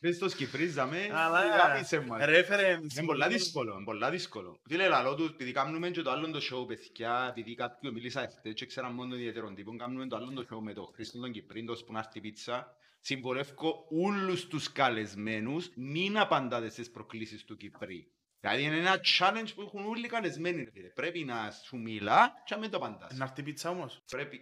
Πες 0.00 0.18
το 0.18 0.28
σκυπρίζαμε, 0.28 1.08
Αλλά, 1.12 1.46
γάμισε 1.46 2.00
μας. 2.00 2.22
reference. 2.24 2.96
Είναι 2.96 3.06
πολλά 3.06 3.28
δύσκολο, 3.28 3.74
είναι 3.74 3.84
πολλά 3.84 4.10
δύσκολο. 4.10 4.60
Τι 4.68 4.76
λέει 4.76 4.88
λαλό 4.88 5.14
τους, 5.14 5.28
επειδή 5.28 5.52
κάνουμε 5.52 5.90
και 5.90 6.02
το 6.02 6.10
άλλο 6.10 6.30
το 6.30 6.40
show, 6.52 6.66
παιδιά, 6.66 7.26
επειδή 7.30 7.54
κάποιοι 7.54 7.90
μίλησα 7.94 8.22
εχθές 8.22 8.54
και 8.54 8.66
ξέραν 8.66 8.92
μόνο 8.94 9.08
τον 9.10 9.18
ιδιαίτερον 9.18 9.54
τύπο, 9.54 9.76
κάνουμε 9.76 10.06
το 10.06 10.16
άλλο 10.16 10.32
το 10.32 10.46
show 10.50 10.60
με 10.62 10.72
τον 10.72 10.86
Χρήστον 10.94 11.20
τον 11.20 11.32
Κυπρίντος 11.32 11.84
που 11.84 11.92
να 11.92 11.98
έρθει 11.98 12.20
πίτσα. 12.20 12.76
Συμβολεύω 13.00 13.86
όλους 13.90 14.46
τους 14.46 14.72
καλεσμένους, 14.72 15.70
μην 15.76 16.18
απαντάτε 16.18 16.68
στις 16.70 16.90
προκλήσεις 16.90 17.44
του 17.44 17.56
Κυπρί. 17.56 18.12
Δηλαδή 18.40 18.62
είναι 18.62 18.76
ένα 18.76 19.00
challenge 19.18 19.48
που 19.54 19.62
έχουν 19.62 19.86
όλοι 19.86 20.04
οι 20.04 20.08
καλεσμένοι. 20.08 20.64
ρε 20.64 20.70
φίλε. 20.70 20.88
Πρέπει 20.88 21.24
να 21.24 21.50
σου 21.50 21.76
μιλά 21.76 22.32
και 22.44 22.54
να 22.54 22.60
μην 22.60 22.70
το 22.70 22.76
απαντάς. 22.76 23.16
Να 23.16 23.24
έρθει 23.24 23.42
πίτσα 23.42 23.70
όμως; 23.70 24.02
Πρέπει. 24.10 24.40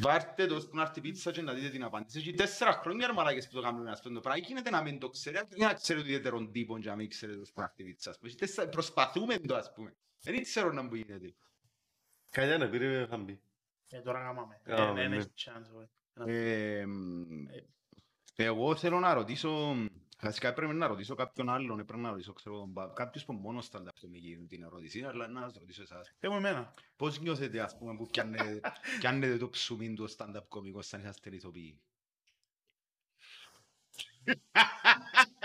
Βάρτε 0.00 0.46
το 0.46 0.54
ώσπου 0.54 0.76
να 0.76 0.82
έρθει 0.82 1.00
πίτσα 1.00 1.30
και 1.30 1.42
να 1.42 1.52
δείτε 1.52 1.68
την 1.68 1.82
απάντηση. 1.84 2.18
Έχει 2.18 2.32
τέσσερα 2.32 2.72
χρόνια 2.72 3.06
ρε 3.06 3.12
μαλάκες 3.12 3.48
που 3.48 3.54
το 3.54 3.62
κάνουμε 3.62 3.90
αυτό 3.90 4.12
το 4.12 4.20
πράγμα. 4.20 4.40
Γίνεται 4.46 4.70
να 4.70 4.82
μην 4.82 4.98
το 4.98 5.08
ξέρει, 5.08 5.36
αν 5.36 5.48
να 5.56 5.74
ξέρει 5.74 5.98
ότι 5.98 6.08
ιδιαίτερον 6.08 6.52
τύπο 6.52 6.78
και 6.78 6.88
να 6.88 6.96
μην 6.96 7.08
ξέρει 7.08 7.34
το 7.34 7.40
ώσπου 7.40 7.60
να 7.60 7.66
έρθει 7.66 7.84
πίτσα. 7.84 8.10
ας 8.10 8.16
πούμε. 8.18 8.28
Έχει 8.28 8.38
τέσσερα- 8.38 8.68
Προσπαθούμε 8.68 9.38
το 9.38 9.56
ας 9.56 9.72
πούμε. 9.72 9.96
Δεν 10.20 10.42
ξέρω 10.42 10.72
να 10.72 10.82
μου 10.82 10.94
γίνεται. 10.94 11.34
Καλιά 12.30 12.58
να 12.58 12.68
πήρε 12.68 13.06
χαμπή. 13.06 13.40
Ε, 13.90 14.00
τώρα 14.00 14.20
γάμαμε. 14.20 14.60
Ε, 14.64 14.74
Γάμαμε, 14.74 15.00
Δεν 15.00 15.10
ναι. 15.10 15.16
έχει 15.16 15.28
chance, 15.36 15.76
όχι. 15.76 16.30
Ε, 16.30 16.86
μ, 16.86 17.46
Εγώ 18.36 18.76
θέλω 18.76 18.98
να 18.98 19.14
ρωτήσω, 19.14 19.74
βασικά 20.20 20.52
πρέπει 20.52 20.74
να 20.74 20.86
ρωτήσω 20.86 21.14
κάποιον 21.14 21.48
άλλον, 21.48 21.84
πρέπει 21.84 22.02
να 22.02 22.10
ρωτήσω 22.10 22.32
ξέρω, 22.32 22.66
μπα- 22.66 22.88
κάποιος 22.92 23.24
που 23.24 23.32
μόνος 23.32 23.68
stand-up 23.72 23.92
το 24.00 24.08
με 24.08 24.16
γίνει 24.16 24.46
την 24.46 24.62
ερώτηση, 24.62 25.02
αλλά 25.02 25.28
να 25.28 25.40
σας 25.40 25.54
ρωτήσω 25.58 25.82
εσάς. 25.82 26.14
Πες 26.18 26.30
μου 26.30 26.36
εμένα. 26.36 26.74
Πώς 26.96 27.20
νιώθετε 27.20 27.60
ας 27.60 27.78
πούμε 27.78 27.96
που 27.96 28.06
πιάνετε, 28.06 28.60
πιάνετε 29.00 29.36
το 29.36 29.48
ψουμί 29.48 29.94
του 29.94 30.08
stand-up 30.16 30.44
κωμικό 30.48 30.82
σαν 30.82 31.00
είσαστε 31.00 31.30
ηθοποιοί; 31.34 31.80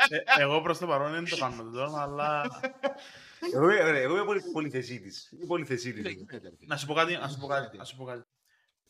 Ε, 0.10 0.42
Εγώ 0.42 0.62
προς 0.62 0.78
το 0.78 0.88
παρόν 0.88 1.12
δεν 1.12 1.26
το 1.30 1.38
κάνω 1.38 1.72
τώρα, 1.72 2.02
αλλά... 2.02 2.46
Εγώ 3.54 3.70
ε, 3.70 4.02
εγώ 4.02 4.16
είμαι 4.16 4.26
πολύ- 4.26 4.52
πολυθεσίτης. 4.52 5.32
Είμαι 5.32 5.46
πολυθεσίτης. 5.46 6.16
Να 6.68 6.78
σου 6.78 6.86
πω 6.86 6.94
κάτι, 6.94 7.14
να 7.18 7.28
σου 7.86 7.96
πω 7.98 8.06
κάτι, 8.06 8.28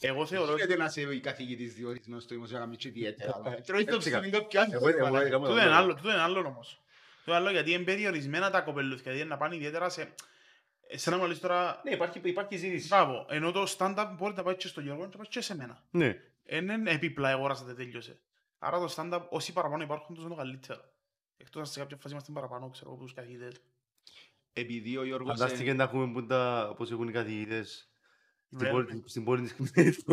να 0.02 0.08
σου 0.08 0.14
πω 0.14 0.20
κάτι. 0.20 0.20
Εγώ 0.20 0.26
θεωρώ 0.26 0.52
ότι... 0.54 0.62
Γίνεται 0.62 0.80
να 0.80 0.86
είσαι 0.86 1.02
η 1.02 1.20
καθηγητής 1.20 1.74
διορισμένος 1.74 2.24
στο 2.24 2.34
δημοσιογραμμή 2.34 2.76
και 2.76 2.88
ιδιαίτερα. 2.88 3.32
Τρώεις 3.66 3.86
το 3.86 3.96
Έτσι 3.96 4.10
ψωμί 4.10 4.30
το 4.30 4.44
πιάνεις. 4.44 4.74
Εγώ- 4.74 4.88
εγώ- 4.88 5.18
εγώ- 5.18 5.40
Τούτο 5.40 5.52
είναι 5.52 5.62
άλλο, 5.76 5.96
τούτο 5.96 6.10
είναι 6.10 6.22
άλλο 6.22 6.40
όμως. 6.40 6.82
Το 7.26 7.34
άλλο 7.34 7.50
γιατί 7.52 7.72
είναι 7.72 7.84
περιορισμένα 7.84 8.50
τα 8.50 8.62
κοπελούθια, 8.62 9.12
δηλαδή 9.12 9.30
να 9.30 9.38
πάνε 9.38 9.56
ιδιαίτερα 9.56 9.90
σε... 9.90 10.14
Ε, 10.88 10.98
Σε 10.98 11.10
να 11.10 11.18
μου 11.18 11.26
λες 11.28 11.40
τώρα, 11.40 11.82
Ναι, 11.84 11.92
υπάρχει, 11.92 12.20
υπάρχει 12.24 12.58
ζήτηση. 12.58 12.88
μπράβο, 12.88 13.26
ενώ 13.30 13.52
το 13.52 13.76
stand-up 13.78 14.14
μπορεί 14.18 14.34
να 14.36 14.44
πάει 14.44 14.56
και 14.56 14.68
στον 14.68 14.84
Γιώργο 14.84 15.02
και 15.04 15.10
να 15.12 15.18
πάει 15.18 15.28
και 15.28 15.42
σε 15.42 15.56
μένα. 15.56 15.84
Ναι. 15.92 16.18
Εν 16.46 16.70
είναι 16.70 16.92
επίπλα 16.92 17.30
αγοράσατε 17.30 17.74
τέλειωσε. 17.74 18.20
Άρα 18.60 18.80
το 18.80 18.94
stand-up, 18.96 19.22
όσοι 19.30 19.54
παραπάνω 19.54 19.84
υπάρχουν, 19.84 20.16
τόσο 20.16 20.28
το 20.28 20.36
καλύτερο. 20.36 20.82
Εκτός 21.38 21.62
αν 21.62 21.68
σε 21.68 21.80
κάποια 21.80 21.98
φάση 21.98 22.14
είμαστε 22.14 22.32
παραπάνω, 22.32 22.70
ξέρω, 22.70 22.92
από 22.92 23.02
τους 23.04 23.14
καθηγητές. 23.14 23.62
Επειδή 24.54 24.98
ο 24.98 25.04
Γιώργος... 25.06 25.38
Φαντάστηκε 25.40 25.74
να 25.74 25.84
ακούμε 25.84 26.12
που 26.14 26.26
τα, 26.26 26.74
πώς 26.78 26.92
έχουν 26.92 27.08
οι 27.08 27.12
καθηγητές 27.12 27.93
στην 28.56 28.68
Βέβαια. 28.68 28.72
πόλη, 28.72 29.04
στην 29.06 29.24
πόλη 29.24 29.42
της, 29.42 30.04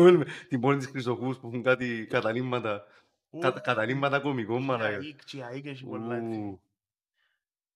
την 0.47 0.59
πόλη 0.59 0.77
της 0.77 0.87
Χρυσοχούς 0.87 1.37
που 1.37 1.47
έχουν 1.47 1.63
κάτι 1.63 2.07
καταλήμματα, 2.09 2.85
Ου, 3.29 3.39
κα, 3.39 3.51
καταλήμματα 3.51 4.19
κομικών 4.19 4.59
και 4.59 4.65
μάνα. 4.65 4.85
ΑΕΚ, 4.85 5.23
και 5.25 5.43
ΑΕΚ 5.43 5.65
έχει 5.65 5.85
πολλά. 5.85 6.27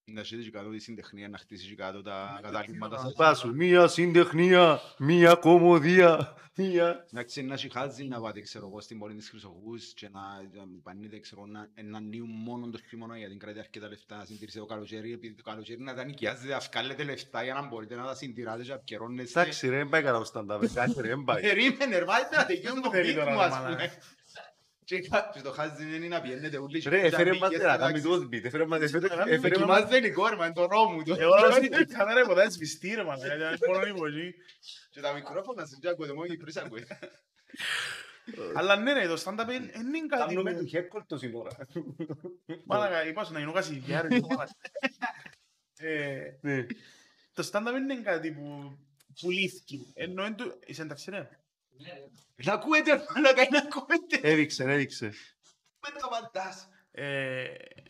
Έτσι. 0.08 0.14
Να 0.14 0.24
σου 0.24 0.38
και 0.44 0.52
κάτω 0.52 0.70
της 0.70 0.84
συντεχνία, 0.84 1.30
να 1.30 1.38
χτίσεις 1.38 1.68
και 1.68 1.76
κάτω 1.76 2.02
τα 2.02 2.40
καταλήμματα 2.42 2.98
σας. 2.98 3.12
Είπα 3.12 3.34
σου, 3.34 3.56
μία 3.56 3.88
συντεχνία, 3.88 4.80
μία 4.98 5.36
κομμωδία, 5.36 6.36
μία... 6.56 7.06
Εντάξει, 7.12 7.44
να 7.44 7.58
συχάζει 7.58 8.04
να 8.04 8.20
πάτε, 8.22 8.42
ξέρω 8.42 8.68
εγώ, 8.68 8.82
στην 8.82 9.00
πόλη 9.00 9.16
της 9.16 9.30
Χρυσοχούς 9.30 9.94
και 9.94 10.10
να 10.12 10.22
να 10.54 10.64
πανείτε, 10.84 11.20
ξέρω, 11.20 11.46
να, 11.46 11.70
να 11.84 11.98
ανοίγουν 11.98 12.30
μόνο 12.30 12.70
το 12.70 12.80
χειμώνα 12.90 13.18
γιατί 13.18 13.36
κρατάει 13.36 13.60
αρκετά 13.60 13.88
λεφτά 13.88 14.18
να 14.18 14.26
συντηρήσετε 14.26 14.60
το 14.60 14.66
καλοκαίρι, 14.66 15.14
επειδή 15.14 15.34
το 15.34 15.44
καλοκαίρι 15.44 15.82
να 15.82 15.94
τα 15.94 16.04
νοικιάζετε, 16.04 16.48
να 16.48 16.60
βγάλετε 16.60 17.04
λεφτά 17.04 17.44
για 17.44 17.54
να 17.54 17.68
μπορείτε 17.68 17.96
να 17.96 18.06
τα 18.06 18.16
συντηράτε 18.16 18.64
και 18.64 18.70
να 18.70 18.76
επικαιρώνεστε. 18.76 19.40
Εντάξει 19.40 19.70
ρε, 19.70 19.78
δεν 19.78 19.90
πάει 19.90 20.02
καλά 20.04 20.20
το 20.20 20.32
stand-up, 20.34 20.62
εντάξει 20.72 21.02
ρε, 21.02 21.08
δεν 21.08 21.24
πάει. 21.24 21.42
Περίμενε, 21.42 21.98
ρε, 21.98 22.06
μάλιστα 22.06 22.38
να 22.38 22.46
τελειώνει 22.46 22.82
το 22.82 22.90
Θέλει 22.90 23.08
πικ 23.08 23.16
τώρα, 23.18 23.32
μου, 23.32 23.38
ρε, 23.40 23.46
ας 23.46 23.52
μαλάκα. 23.52 23.76
πούμε. 23.76 23.92
Και 24.86 25.00
κάποιος 25.02 25.44
το 25.44 25.52
χάζει 25.52 25.84
δεν 25.86 25.94
είναι 26.04 26.08
να 26.16 26.22
πιένετε 26.22 26.58
ούλοι 26.58 26.80
και 26.82 26.90
Ρε, 26.90 27.00
να 27.00 27.06
έφερε 27.06 27.30
μπήκε 27.30 27.42
μας 27.42 27.50
στην 27.54 27.66
να 27.66 27.78
κάνει 27.78 28.02
τάξη. 28.02 28.08
το 28.20 28.30
beat, 28.32 28.44
έφερε 28.44 28.66
μας 28.66 28.82
έφερε- 28.82 29.06
Έκαμε 29.12 29.32
έφερε 29.32 29.58
μας... 29.58 29.68
Δοκιμάζεται 29.68 29.98
υλικό, 29.98 30.28
ρε, 30.28 30.36
μα, 30.36 30.46
είναι 30.46 30.54
το 30.54 30.66
ρόμου 30.66 31.04
του. 31.04 31.16
Εγώ 31.20 31.36
να 31.36 31.52
σου 31.52 31.88
κάμερα 31.98 32.26
ποτέ 32.26 32.50
σβηστεί 32.50 32.94
ρε 32.96 33.04
μαλάκα, 33.04 33.36
γιατί 33.36 33.60
μόνο 33.72 33.86
λίγο 33.86 34.06
εκεί. 34.08 34.34
Και 34.90 35.02
τα 35.02 35.14
μικρόφωνα 35.14 35.66
σου 35.66 35.78
και 35.80 35.88
ακούτε, 35.90 36.14
μόνο 36.14 36.26
οι 36.26 36.30
Κυπρούς 36.30 36.56
ακούτε. 36.56 37.00
Αλλά 38.56 38.76
ναι 38.76 38.94
ρε, 38.94 39.08
το 39.08 39.22
stand-up 39.26 39.40
είναι 39.54 39.72
είναι 39.76 40.00
κάτι 40.08 40.34
Κάνουμε 40.34 40.54
που... 40.54 40.60
του 40.60 40.66
χέρκολτο 40.66 41.18
σήμερα. 41.18 41.50
Μάλακα, 42.66 43.08
είπα 43.08 43.24
σου 43.24 43.34
να 43.34 43.40
γίνω 43.40 43.52
κασιδιά 43.52 44.02
ρε. 44.02 44.08
μάλακα. 44.08 44.56
Ε, 45.78 46.38
Ναι. 46.42 46.66
Το 47.34 47.50
stand-up 47.52 47.74
είναι 47.78 47.96
κάτι 48.02 48.32
που 48.32 48.78
πουλήθηκε. 49.22 49.78
Ενώ 49.94 50.26
είναι 50.26 50.36
του... 50.36 50.60
Είσαι 50.66 50.82
εντάξει 50.82 51.10
ρε. 51.10 51.30
Να 52.46 52.54
ακούετε, 52.54 52.94
ρε, 52.94 53.04
μαλάκα, 53.16 53.48
να 53.52 53.58
ακούετε. 53.58 54.20
Έδειξε, 54.22 54.64
έδειξε. 54.64 55.06
Με 55.80 56.00
το 56.02 56.10
μαντάς. 56.12 56.70
Ε, 56.92 57.46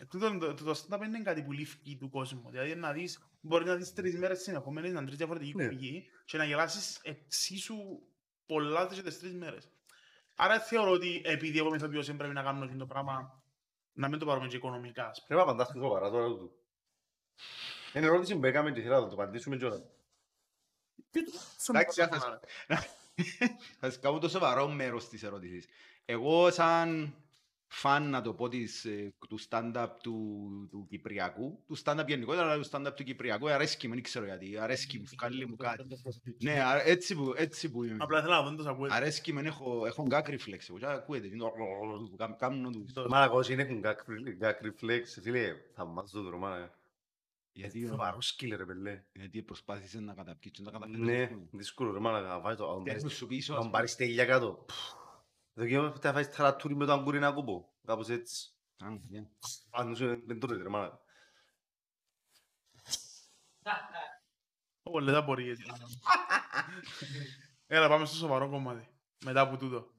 τούτο- 0.10 0.38
το, 0.38 0.54
το, 0.54 0.64
το 0.64 0.86
stand-up 0.90 1.02
είναι 1.06 1.22
κάτι 1.22 1.44
που 1.44 1.52
λήφκει 1.52 1.98
του 1.98 2.10
κόσμου. 2.10 2.50
Δηλαδή 2.50 2.76
να 2.76 2.92
δεις, 2.92 3.20
μπορεί 3.42 3.66
να 3.66 3.76
δεις 3.76 3.94
τρεις 3.94 4.18
μέρες 4.18 4.42
συνεχόμενες, 4.42 4.92
να 4.94 5.06
τρεις 5.06 5.18
διαφορετική 5.18 5.56
Ναι. 5.56 5.64
κοπική 5.64 6.06
και 6.26 6.38
να 6.38 6.46
γελάσεις 6.46 7.00
εξίσου 7.04 7.76
πολλά 8.46 8.88
και 8.94 9.02
τις 9.02 9.20
τρεις 9.20 9.34
μέρες. 9.34 9.70
Άρα 10.36 10.60
θεωρώ 10.60 10.92
ότι 10.92 11.22
επειδή 11.26 11.58
εγώ 11.58 11.68
είμαι 11.68 11.78
ηθοποιός 11.78 12.06
δεν 12.06 12.18
πρέπει 12.18 12.34
να 12.34 12.44
κάνω 12.44 12.66
αυτό 12.66 12.78
το 12.78 12.86
πράγμα, 12.86 13.44
να 13.94 14.08
μην 14.10 14.20
το 14.20 14.26
πάρουμε 14.26 14.48
και 14.48 14.56
οικονομικά. 14.56 15.10
ας 15.10 15.24
πούμε. 15.26 15.28
Πρέπει 15.28 15.46
να 15.46 15.52
απαντάς 15.54 15.72
πιο 15.72 15.82
σοβαρά 15.82 16.10
τώρα 16.10 16.28
του. 16.28 16.60
Είναι 17.94 18.06
ερώτηση 18.06 18.36
που 18.36 18.46
έκαμε 18.46 18.72
και 18.72 18.82
θέλω 18.82 19.00
να 19.00 19.08
το 19.08 19.14
απαντήσουμε 19.14 19.58
κιόλας. 19.58 19.82
Εντάξει, 21.68 22.02
θα 23.16 23.24
σας- 23.24 23.50
Θα 23.80 23.90
σας 23.90 24.00
κάνω 24.00 24.20
το 24.20 24.30
σοβαρό 24.30 24.68
μέρος 24.68 25.08
της 25.10 25.24
ερώτησης. 25.24 25.66
Εγώ 26.06 26.52
σαν 26.52 27.16
φαν, 27.68 28.10
να 28.10 28.22
το 28.22 28.34
πω, 28.34 28.48
της, 28.50 28.86
ε, 28.86 29.14
του 29.30 29.40
stand-up 29.50 29.88
του, 30.04 30.40
του 30.72 30.86
Κυπριακού, 30.90 31.64
του 31.68 31.78
stand-up 31.84 32.04
γενικότερα, 32.08 32.52
αλλά 32.52 32.62
του 32.64 32.70
stand-up 32.72 32.94
του 32.96 33.04
Κυπριακού, 33.04 33.50
αρέσκει 33.50 33.88
μου, 33.88 33.94
δεν 33.94 34.04
ξέρω 34.04 34.26
γιατί, 34.26 34.58
αρέσκει 34.58 34.98
μου, 35.00 35.06
βγάλει 35.20 35.48
μου 35.48 35.56
κάτι. 35.56 35.84
Ναι, 36.42 36.62
α- 36.64 36.82
έτσι 36.88 37.16
που, 37.16 37.34
έτσι 37.36 37.72
που 37.72 37.84
είμαι. 37.84 37.98
Απλά 38.00 38.22
θέλω 38.22 38.34
να 38.34 38.42
δω 38.42 38.48
αν 38.48 38.56
το 38.56 38.70
ακούετε. 38.70 38.96
Αρέσκει 38.96 39.34
με, 39.34 39.42
έχω, 39.42 39.86
έχω 39.86 40.08
gag 40.10 40.24
reflex, 40.26 40.60
εγώ, 40.70 40.78
και 40.78 40.86
ακούετε, 40.86 41.28
είναι 41.28 41.38
το- 41.38 41.54
κάμ- 42.18 42.36
κάνουν 42.38 42.72
τους. 42.72 42.94
Μάλακα 43.08 43.34
όσοι 43.34 43.54
είναι 43.54 43.62
έχουν 43.62 43.84
gag 44.42 44.54
reflex, 44.66 45.02
φίλε, 45.22 45.56
θα 45.74 45.86
μας 45.86 46.12
το 46.12 46.22
δρόμο, 46.22 46.38
μάλακα. 46.48 46.74
Γιατί, 47.58 47.88
Σοβαρός 47.88 48.28
σκύλε 48.28 48.56
ρε 48.56 48.66
πελέ. 48.66 49.04
γιατί 49.14 49.44
προσπάθησες 49.44 50.02
να 50.02 50.14
καταπιείς 50.14 50.54
και 50.54 50.62
να 50.62 50.72
καταφέρεις. 50.72 51.00
Ναι, 51.06 51.30
δύσκολο 51.52 51.92
ρε 51.92 52.00
μάλακα, 52.00 52.28
να 52.28 52.40
βάζεις 52.40 52.60
το... 52.60 52.72
αν 52.72 52.84
Παίρνουν 52.84 53.02
πάρεις- 53.02 53.18
σου 53.18 53.28
πίσω, 53.28 53.52
ας 53.54 53.58
Αν 53.58 53.64
πούμε. 53.66 53.78
πάρεις 53.78 53.96
τέλεια 53.96 54.26
κάτω. 54.26 54.66
Δοκιμά 55.54 55.94
θα 56.02 56.14
φάεις 56.14 56.30
ταρατούρι 56.30 56.76
με 56.76 56.86
το 56.86 56.92
αγκούρι 56.94 57.20
να 57.20 57.32
κούπω. 57.32 57.74
Κάπως 57.86 58.10
έτσι. 58.10 58.50
Α, 58.84 58.88
ναι. 59.10 59.30
Αν 59.70 59.96
σου 59.96 60.24
δεν 60.26 60.40
το 60.40 60.48
ρε 60.48 60.70
μάλακα. 60.70 61.00
Πολύ 64.84 65.12
δεν 65.12 65.24
μπορεί 65.24 65.44
γιατί. 65.44 65.64
Έλα 67.68 67.88
πάμε 67.90 68.06
στο 68.06 68.16
σοβαρό 68.16 68.50
κομμάτι. 68.50 68.88
Μετά 69.26 69.42
από 69.42 69.58
τούτο. 69.58 69.94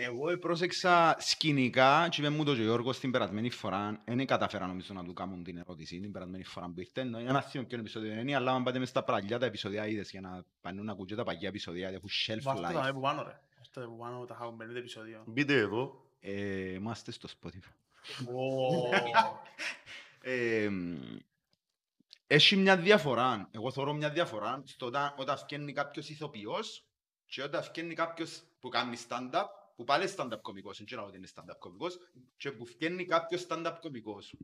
Εγώ 0.00 0.38
πρόσεξα 0.38 1.16
σκηνικά 1.18 2.08
και 2.10 2.20
είπε 2.20 2.30
μου 2.30 2.44
το 2.44 2.54
και 2.54 2.60
ο 2.60 2.64
Γιώργος 2.64 2.98
την 2.98 3.10
περασμένη 3.10 3.50
φορά 3.50 4.02
δεν 4.04 4.26
καταφέρα 4.26 4.66
νομίζω 4.66 4.94
να 4.94 5.04
του 5.04 5.12
κάνουν 5.12 5.44
την 5.44 5.56
ερώτηση 5.56 6.00
την 6.00 6.12
περασμένη 6.12 6.44
φορά 6.44 6.66
που 6.66 6.80
ήρθε 6.80 7.00
ενώ 7.00 7.18
ένα 7.18 7.42
θύμιο 7.42 7.66
ποιον 7.66 7.80
επεισόδιο 7.80 8.12
είναι 8.12 8.34
αλλά 8.34 8.52
αν 8.52 8.62
πάτε 8.62 8.78
μες 8.78 8.88
στα 8.88 9.04
παλιά 9.04 9.38
τα 9.38 9.46
επεισόδια 9.46 9.86
είδες 9.86 10.10
για 10.10 10.20
να 10.20 10.44
πάνε 10.60 10.82
να 10.82 10.92
ακούτε 10.92 11.14
τα 11.14 11.24
παλιά 11.24 11.48
επεισόδια 11.48 11.88
έχουν 11.88 12.08
shelf 12.26 12.38
Βάστε 12.42 12.62
τα 12.62 12.72
με 12.72 12.88
life 12.88 12.92
που 12.94 13.00
πάνω 13.00 13.22
ρε. 13.22 13.40
Βάστε 13.56 13.80
τα 13.80 13.86
που 13.86 13.96
πάνω 13.96 14.24
τα 14.24 14.34
χάμε 14.34 14.66
50 14.72 14.76
επεισόδιο. 14.76 15.22
Μπείτε 15.26 15.54
εδώ. 15.54 16.04
ε, 16.20 16.72
είμαστε 16.72 17.12
στο 17.12 17.28
Spotify 17.28 17.72
Ω, 18.34 18.88
ε, 20.20 20.68
μ, 20.68 20.96
έχει 22.26 22.56
μια 22.56 22.76
διαφορά 22.76 23.48
εγώ 23.50 23.70
θεωρώ 23.70 23.92
μια 23.92 24.10
διαφορά 24.10 24.62
στο 24.66 24.86
όταν, 24.86 25.14
όταν 25.16 25.38
βγαίνει 25.44 25.72
κάποιος 25.72 26.08
ηθοποιός 26.08 26.84
και 27.26 27.42
όταν 27.42 27.62
βγαίνει 27.72 27.94
κάποιος 27.94 28.42
που 28.60 28.68
κάνει 28.68 28.96
stand-up 29.08 29.44
που 29.78 29.84
πάλι 29.84 30.08
stand-up 30.16 30.38
κωμικός, 30.42 30.76
δεν 30.76 30.86
ξέρω 30.86 31.04
ότι 31.06 31.16
είναι 31.16 31.28
stand-up 31.34 31.58
κωμικός 31.58 31.98
και 32.36 32.52
που 32.52 32.64
βγαίνει 32.64 33.04
κάποιος 33.04 33.46
stand-up 33.48 33.76
κωμικός 33.80 34.34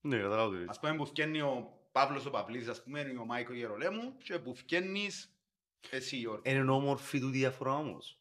Ναι, 0.00 0.16
καταλάβω 0.20 0.56
τι 0.56 0.64
Ας 0.68 0.78
πούμε 0.78 0.96
που 0.96 1.04
βγαίνει 1.06 1.40
ο 1.40 1.78
Παύλος 1.92 2.26
ο 2.26 2.30
Παυλής, 2.30 2.68
ας 2.68 2.82
πούμε, 2.82 3.00
ή 3.00 3.16
ο 3.16 3.24
Μάικο 3.24 3.52
Γερολέμου 3.52 4.16
και 4.16 4.38
που 4.38 4.54
βγαίνεις 4.54 5.34
εσύ 5.90 6.16
Γιώργο. 6.16 6.42
Είναι 6.44 6.70
όμορφη 6.70 7.20
του 7.20 7.28
διαφορά 7.30 7.74
όμως. 7.76 8.20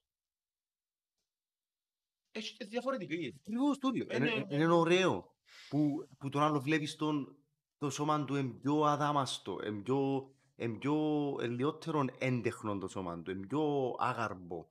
Έχει 2.32 2.56
και 2.58 2.66
διαφορετική. 2.66 3.36
Ακριβώς 3.40 3.78
τούτο. 3.78 3.98
Είναι- 4.16 4.16
Είναι, 4.32 4.46
είναι 4.50 4.68
ωραίο 4.74 5.36
που, 5.70 6.08
που 6.18 6.30
τον 6.30 6.42
άλλο 6.42 6.60
βλέπεις 6.62 6.96
τον, 6.96 7.36
το 7.78 7.90
σώμα 7.90 8.26
του 8.26 8.36
είναι 8.36 8.54
πιο 8.54 8.82
αδάμαστο, 8.84 9.60
είναι 9.66 9.82
πιο, 9.82 10.30
είναι 10.56 10.78
πιο 10.78 10.96
ε, 11.42 11.48
λιότερο 11.48 12.06
έντεχνο 12.20 12.78
το 12.78 12.88
σώμα 12.88 13.22
του, 13.22 13.32
είναι 13.32 13.48
πιο 13.48 13.96
άγαρμπο. 14.00 14.68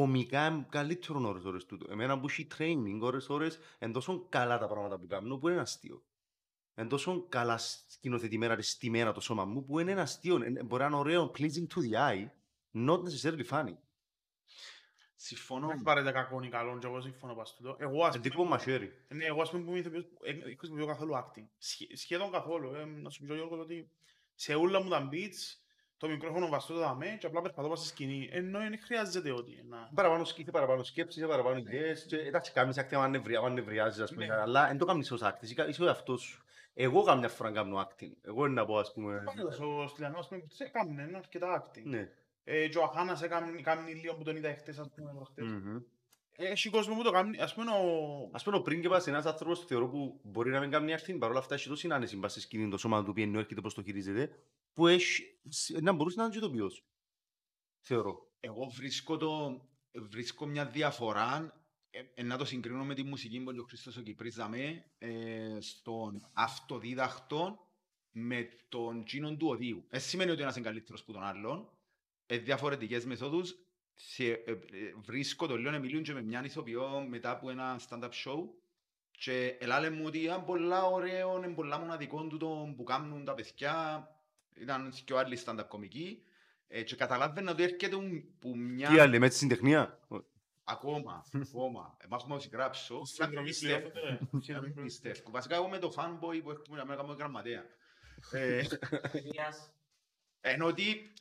Κομικά 0.00 0.46
είναι 0.46 0.66
καλύτερο 0.68 1.28
ώρες 1.28 1.44
ώρες 1.44 1.64
τούτο. 1.66 1.86
Εμένα 1.90 2.20
που 2.20 2.26
έχει 2.28 2.46
training 2.58 2.98
ώρες 3.00 3.28
ώρες 3.28 3.58
είναι 3.78 3.92
τόσο 3.92 4.26
καλά 4.28 4.58
τα 4.58 4.66
πράγματα 4.68 4.98
που 4.98 5.06
κάνω 5.06 5.38
που 5.38 5.48
είναι 5.48 5.60
αστείο. 5.60 6.04
Είναι 6.74 6.88
τόσο 6.88 7.26
καλά 7.28 7.58
σκηνοθετημένα 7.88 8.56
και 8.56 8.62
στημένα 8.62 9.12
το 9.12 9.20
σώμα 9.20 9.44
μου 9.44 9.64
που 9.64 9.78
είναι 9.78 9.90
ένα 9.92 10.02
αστείο. 10.02 10.36
Είναι- 10.44 10.62
Μπορεί 10.62 10.82
να 10.82 10.88
είναι 10.88 10.96
ωραίο, 10.96 11.30
pleasing 11.38 11.66
to 11.74 11.78
the 11.78 11.92
eye, 12.10 12.28
not 12.86 12.98
necessarily 13.02 13.46
funny. 13.50 13.74
Συμφωνώ. 15.14 15.66
Δεν 15.68 15.82
πάρετε 15.82 16.10
κακόν 16.12 16.42
ή 16.42 16.48
καλόν 16.48 16.78
και 16.80 16.86
εγώ 16.86 17.00
συμφωνώ 17.00 17.34
πας 17.34 17.54
τούτο. 17.54 17.76
Εγώ 17.78 18.04
ας 18.04 18.14
Εντύπω 18.14 18.36
πούμε, 18.36 18.48
μαχαίρι. 18.48 18.92
ναι, 19.08 19.24
εγώ 19.24 19.42
ας 19.42 19.50
πούμε 19.50 19.62
που 19.62 19.70
είμαι 19.70 19.78
ηθοποιός, 19.78 20.04
ε, 20.22 20.30
ε, 20.30 20.54
χρησιμοποιώ 20.56 20.86
καθόλου 20.86 21.12
acting. 21.14 21.46
Σχε- 21.58 21.96
Σχεδόν 21.96 22.30
καθόλου. 22.30 22.74
Ε, 22.74 22.84
να 22.84 23.10
σου 23.10 23.24
πει 23.24 23.32
ο 23.32 23.34
Γιώργος 23.34 23.58
ότι 23.58 23.90
σε 24.34 24.54
όλα 24.54 24.82
μου 24.82 24.88
τα 24.88 25.08
beats 25.12 25.65
το 25.98 26.08
μικρόφωνο 26.08 26.48
βαστώ 26.48 26.72
το 26.72 26.78
δαμέ 26.78 27.16
και 27.20 27.26
απλά 27.26 27.40
περπατώ 27.42 27.68
πας 27.68 27.78
στη 27.78 27.88
σκηνή. 27.88 28.28
Ενώ 28.32 28.58
δεν 28.58 28.78
χρειάζεται 28.84 29.30
ότι 29.32 29.64
να... 29.68 29.90
παραπάνω 29.94 30.24
σκήθη, 30.24 30.50
παραπάνω 30.50 30.82
σκέψεις, 30.82 31.26
παραπάνω 31.26 31.58
ιδέες 31.58 32.04
και 32.08 32.16
εντάξει 32.16 32.52
κάνεις 32.52 32.76
acting 32.80 32.94
αν 32.96 33.10
νευρι- 33.10 33.36
αν 33.36 33.52
νευριάζεις 33.52 34.00
ας 34.02 34.12
πούμε, 34.12 34.26
Ναι. 34.26 34.34
αλλά 34.34 34.66
δεν 34.66 34.78
το 34.78 34.84
κάνεις 34.84 35.10
ως 35.10 35.20
acting, 35.22 35.42
είσαι- 35.42 35.66
είσαι 35.68 35.82
ο 35.82 35.86
εαυτός 35.86 36.22
σου. 36.22 36.44
Εγώ 36.74 37.02
καμιά 37.02 37.28
φορά 37.28 37.50
κάνω 37.52 37.80
acting, 37.88 38.10
εγώ 38.22 38.44
είναι 38.46 38.54
να 38.54 38.64
πω 38.66 38.78
ας 38.78 38.92
πούμε, 38.92 39.22
Πάντως, 39.24 39.58
ο 39.60 39.86
Στυλιανός 39.88 40.18
ας 40.20 40.28
πούμε, 40.28 40.42
σε 40.48 40.64
έκαμνε 40.64 41.02
ένα 41.02 41.18
αρκετά 41.18 41.62
acting. 41.64 41.82
ναι. 41.84 42.08
Ε, 42.44 42.68
και 42.68 42.78
ο 42.78 42.82
Αχάνας 42.82 43.22
έκαμνε 43.22 43.58
έκαμνε 43.58 43.90
λίγο 43.92 44.14
που 44.14 44.22
τον 44.22 44.36
είδα 44.36 44.54
χτες, 44.54 44.78
ας 44.78 44.90
πούμε, 44.96 45.12
προχτές. 45.14 45.44
Μμμ. 45.46 45.78
Έχει 46.38 46.70
κόσμο 46.70 46.94
που 46.96 47.02
το 47.02 47.10
κάνει, 47.10 47.38
ας 47.40 47.54
πούμε, 47.54 47.70
ο... 47.70 48.30
Ας 48.32 48.42
πούμε 48.44 48.56
ο 48.56 48.62
πρίγκιπας 48.62 49.06
είναι 49.06 49.16
ένας 49.16 49.26
άνθρωπος 49.32 49.64
θεωρώ 49.64 49.88
που 49.88 50.20
μπορεί 50.22 50.50
να 50.50 50.60
μην 50.60 50.70
κάνει 50.70 50.94
acting, 50.98 51.16
παρόλα 51.18 51.38
αυτά 51.38 51.54
έχει 51.54 51.68
τόση 51.68 51.88
άνεση 51.90 52.16
μπας 52.16 52.30
στη 52.30 52.40
σκηνή 52.40 52.68
το 52.70 52.76
σώμα 52.78 53.04
του 53.04 53.12
πιένει, 53.12 53.38
έρχεται 53.38 53.60
πώς 53.60 53.74
το 53.74 53.82
χειρίζεται, 53.82 54.30
που 54.76 54.86
έχει, 54.86 55.24
να 55.80 55.92
μπορούσες 55.92 56.18
να 56.18 56.24
είναι 56.24 56.32
και 56.32 56.38
ηθοποιός. 56.38 56.84
Θεωρώ. 57.80 58.30
Εγώ 58.40 58.66
βρίσκω, 58.66 59.16
το, 59.16 59.60
βρίσκω 59.92 60.46
μια 60.46 60.66
διαφορά 60.66 61.60
ε, 61.90 62.02
ε, 62.14 62.22
να 62.22 62.36
το 62.36 62.44
συγκρίνω 62.44 62.84
με 62.84 62.94
τη 62.94 63.02
μουσική 63.02 63.40
που 63.40 63.50
λέει 63.50 63.60
ο 63.60 63.64
Χρήστος 63.64 63.96
ο 63.96 64.02
Κυπρής 64.02 64.34
δαμέ, 64.34 64.84
ε, 64.98 65.58
στον 65.60 66.30
αυτοδίδακτο 66.32 67.58
με 68.10 68.48
τον 68.68 69.04
τσίνον 69.04 69.38
του 69.38 69.48
οδείου. 69.48 69.84
Δεν 69.88 70.00
σημαίνει 70.00 70.30
ότι 70.30 70.42
ένας 70.42 70.56
είναι 70.56 70.64
καλύτερος 70.64 71.04
που 71.04 71.12
τον 71.12 71.22
άλλον. 71.22 71.68
Ε, 72.26 72.38
διαφορετικές 72.38 73.04
μεθόδους. 73.04 73.58
Σε, 73.94 74.24
ε, 74.24 74.50
ε, 74.50 74.58
βρίσκω 74.96 75.46
το 75.46 75.58
λέω 75.58 75.70
να 75.70 75.78
μιλούν 75.78 76.02
και 76.02 76.12
με 76.12 76.22
μια 76.22 76.44
ηθοποιό 76.44 77.06
μετά 77.08 77.30
από 77.30 77.50
ένα 77.50 77.80
stand-up 77.88 78.10
show 78.24 78.48
και 79.10 79.56
ελάλε 79.60 79.90
μου 79.90 80.02
ότι 80.06 80.22
είναι 80.22 80.42
πολλά 80.46 80.84
ωραίο, 80.84 81.36
είναι 81.36 81.54
πολλά 81.54 81.78
μοναδικό 81.78 82.26
του 82.26 82.36
το 82.36 82.74
που 82.76 82.84
κάνουν 82.84 83.24
τα 83.24 83.34
παιδιά. 83.34 84.08
Ήταν 84.60 84.92
και 85.04 85.12
ο 85.12 85.18
άλλοι 85.18 85.38
stand-up 85.44 85.64
κομικοί 85.68 86.22
ε, 86.68 86.82
και 86.82 86.96
καταλάβαινα 86.96 87.50
ότι 87.50 87.62
έρχεται 87.62 87.96
που 88.38 88.56
μια... 88.56 88.88
Τι 88.88 88.98
άλλη, 88.98 89.18
με 89.18 89.28
τη 89.28 89.34
συντεχνία. 89.34 89.98
Ακόμα, 90.64 91.24
ακόμα. 91.32 91.96
Εμάς 92.00 92.22
έχουμε 92.22 92.40
συγγράψω. 92.40 93.04
Συνδρομή 93.04 93.46
Πιστεύω. 93.46 93.88
πλέον. 93.90 94.18
Συνδρομή 94.42 94.70
πλέον. 94.70 94.86
Πιστεύω. 94.86 95.30
Βασικά 95.30 95.54
εγώ 95.56 95.68
με 95.68 95.78
το 95.78 95.92
fanboy 95.96 96.40
που 96.42 96.50
έχουμε 96.50 96.84
να 96.84 96.94
κάνουμε 96.96 97.14
γραμματέα. 97.18 97.64
Ε, 98.32 98.62
Ενώ 100.40 100.66
ότι 100.66 101.12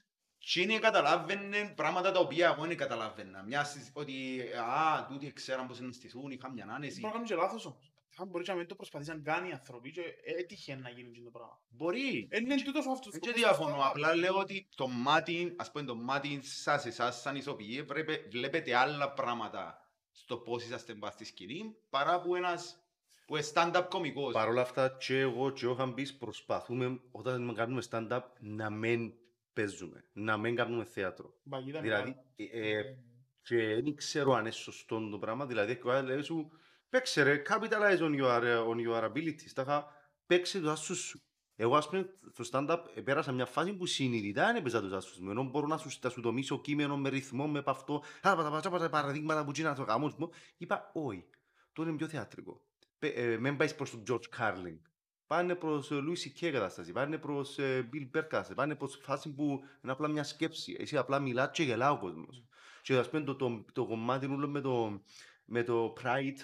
εκείνοι 0.42 0.80
καταλάβαινε 0.80 1.74
πράγματα 1.76 2.12
τα 2.12 2.20
οποία 2.20 2.48
εγώ 2.56 2.66
δεν 2.68 2.78
καταλάβαινα. 2.78 3.44
Μια 3.44 3.64
συζ- 3.64 3.90
ότι 3.98 4.42
α, 4.58 5.06
τούτοι 5.10 5.34
ξέραν 5.34 5.68
πώς 5.68 5.80
να 5.80 5.92
στηθούν, 5.92 6.32
είχαν 6.32 6.54
μια 6.54 6.66
άνεση. 6.70 6.94
Μπορεί 7.00 7.04
να 7.06 7.12
κάνουν 7.12 7.28
και 7.28 7.36
λάθος 7.36 7.66
όμως. 7.66 7.92
Θα 8.18 8.26
μπορεί 8.26 8.44
να 8.48 8.54
μην 8.56 8.68
το 8.68 8.76
προσπαθήσαν 8.76 9.24
καν 9.24 9.46
οι 9.46 9.52
άνθρωποι 9.52 9.92
και 9.92 10.02
έτυχε 10.40 10.76
να 10.76 10.90
γίνει 10.90 11.10
αυτό 11.10 11.24
το 11.24 11.30
πράγμα. 11.30 11.60
Μπορεί. 11.70 12.28
Ε, 12.32 12.38
Είναι 12.40 12.56
τούτος 12.64 12.86
ο 12.86 12.92
αυτός. 12.92 13.12
Δεν 13.12 13.22
και 13.22 13.32
διαφωνώ, 13.32 13.78
απλά 13.82 14.16
λέω 14.16 14.38
ότι 14.38 14.68
το 14.76 14.88
μάτι, 14.88 15.54
ας 15.58 15.72
πούμε 15.72 15.86
το 15.86 15.96
μάτι 15.96 16.40
σας 16.44 16.86
εσάς 16.86 17.22
σαν 17.22 17.36
ηθοποιοί 17.36 17.82
βρέπε- 17.82 18.32
βλέπετε 18.32 18.76
άλλα 18.76 19.14
πράγματα 19.14 19.90
στο 20.12 20.38
πώς 20.38 20.64
είσαστε 20.64 20.94
μπας 20.94 21.14
στη 21.14 21.26
σκηνή 21.26 21.76
παρά 21.90 22.22
που 22.22 22.36
ένας 22.36 22.80
που 23.28 23.36
είναι 23.36 23.46
stand-up 23.54 23.86
κωμικός. 23.90 24.34
Παρ' 24.34 24.48
όλα 24.48 24.62
αυτά 24.62 24.98
και 25.00 25.20
εγώ 25.20 25.50
και 25.52 25.66
ο 25.68 25.76
Χαμπής 25.76 26.18
προσπαθούμε 26.18 27.00
όταν 27.12 27.54
κάνουμε 27.56 27.82
stand-up 27.90 28.22
να 28.40 28.70
μην 28.70 29.14
παίζουμε, 29.54 30.06
να 30.14 30.38
μην 30.38 30.56
κάνουμε 30.56 30.84
θέατρο. 30.84 31.34
Παγίδα 31.50 31.82
Δηλαδή, 31.82 32.10
μεγάλη. 32.36 32.70
ε, 32.72 32.78
ε, 32.78 32.98
και 33.42 33.58
δεν 33.58 33.96
ξέρω 33.96 34.34
αν 34.34 34.40
είναι 34.40 34.52
σωστό 34.52 35.10
το 35.10 35.18
πράγμα, 35.18 35.46
δηλαδή 35.46 35.76
και 35.78 35.88
ο 35.88 35.92
άλλος 35.92 36.10
λέει 36.10 36.22
σου 36.22 36.52
παίξε 36.90 37.24
ρε, 37.24 37.42
capitalize 37.50 38.00
on 38.00 38.22
your, 38.22 38.42
on 38.68 38.78
your 38.88 39.04
abilities, 39.12 39.52
τα 39.54 39.62
είχα 39.62 39.88
παίξε 40.26 40.60
το 40.60 40.72
άσους 40.72 41.00
σου. 41.00 41.20
Εγώ 41.56 41.76
ας 41.76 41.90
πούμε 41.90 42.08
στο 42.32 42.44
stand-up 42.52 42.80
ε, 42.96 43.02
πέρασα 43.02 43.32
μια 43.32 43.46
φάση 43.46 43.74
που 43.74 43.86
συνειδητά 43.86 44.46
δεν 44.46 44.56
έπαιζα 44.56 44.82
τους 44.82 44.92
άσους 44.92 45.20
μου, 45.20 45.30
ενώ 45.30 45.44
μπορώ 45.44 45.68
να 45.68 45.78
σου, 45.78 45.90
να 46.02 46.10
σου 46.10 46.22
δομήσω 46.22 46.62
κείμενο 46.62 46.98
με 46.98 47.10
ρυθμό, 47.10 47.48
με 47.48 47.62
παυτό, 47.62 48.04
τα 48.22 48.36
τα- 48.36 48.60
τα- 48.70 48.80
τα 48.80 48.90
παραδείγματα 48.90 49.46
που 49.46 49.52
γίνανε 49.52 49.76
στο 49.76 49.84
γαμό 49.84 50.14
μου, 50.18 50.30
είπα 50.58 50.92
όχι, 50.94 51.26
τώρα 51.74 51.90
είναι 51.90 51.98
πιο 51.98 52.08
θεατρικό. 52.08 52.62
Πε- 53.00 53.18
ε, 53.18 53.38
Μην 53.38 53.58
πάει 53.58 53.74
προς 53.74 53.92
τον 53.92 54.04
George 54.10 54.40
Carlin. 54.40 54.80
Πάνε 55.28 55.56
προς 55.56 55.92
ε, 55.92 55.96
Louis 55.96 56.42
C.K. 56.46 56.52
κατάσταση, 56.52 56.92
πάνε 56.92 57.18
προς 57.18 57.58
ε, 57.58 57.90
Bill 57.94 58.02
Burr 58.04 58.10
κατάσταση, 58.12 58.54
πάνε 58.54 58.76
προς 58.76 59.00
φάση 59.02 59.34
που 59.34 59.44
είναι 59.84 59.92
απλά 59.92 60.08
μια 60.08 60.24
σκέψη. 60.24 60.76
Εσύ 60.80 60.98
απλά 60.98 61.20
μιλάς 61.20 61.50
και 61.52 61.64
γελά 61.64 61.92
ο 61.92 61.98
κόσμος. 62.00 62.44
Και 62.82 62.98
ας 62.98 63.10
πούμε 63.10 63.24
το, 63.24 63.36
το, 63.36 63.66
το 63.74 63.86
κομμάτι 63.86 64.26
όλο 64.26 64.48
με 64.48 64.62
το, 64.62 65.02
με 65.46 65.64
το 65.64 65.94
pride 66.04 66.40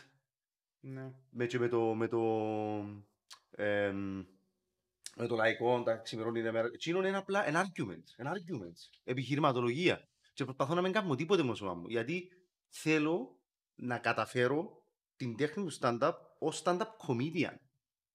Ναι. 0.81 1.13
με, 1.29 1.45
και 1.45 1.59
με 1.59 1.67
το, 1.67 1.93
με 1.93 2.07
το, 2.07 2.19
εμ, 3.51 4.25
με 5.15 5.27
το 5.27 5.35
λαϊκό, 5.35 5.83
τα 5.83 5.95
ξημερώνει 5.95 6.39
η 6.39 6.43
μέρα. 6.43 6.69
Εκείνο 6.73 7.07
είναι 7.07 7.17
απλά 7.17 7.47
ένα 7.47 7.65
argument, 7.65 8.03
ένα 8.15 8.31
argument, 8.31 8.99
επιχειρηματολογία. 9.03 10.07
Και 10.33 10.43
προσπαθώ 10.43 10.73
να 10.73 10.81
μην 10.81 10.91
κάνω 10.91 11.15
τίποτε 11.15 11.41
με 11.43 11.49
το 11.49 11.55
σώμα 11.55 11.73
μου, 11.73 11.87
γιατί 11.87 12.29
θέλω 12.67 13.39
να 13.75 13.97
καταφέρω 13.97 14.85
την 15.15 15.35
τέχνη 15.37 15.65
του 15.65 15.77
stand-up 15.79 16.13
ως 16.39 16.61
stand-up 16.65 16.87
comedian. 17.07 17.55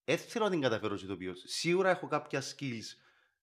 Δεν 0.05 0.19
θέλω 0.19 0.45
να 0.45 0.51
την 0.51 0.61
καταφέρω 0.61 0.95
ως 0.95 1.03
ηθοποιός. 1.03 1.43
Σίγουρα 1.47 1.91
έχω 1.91 2.07
κάποια 2.07 2.43
skills 2.43 2.85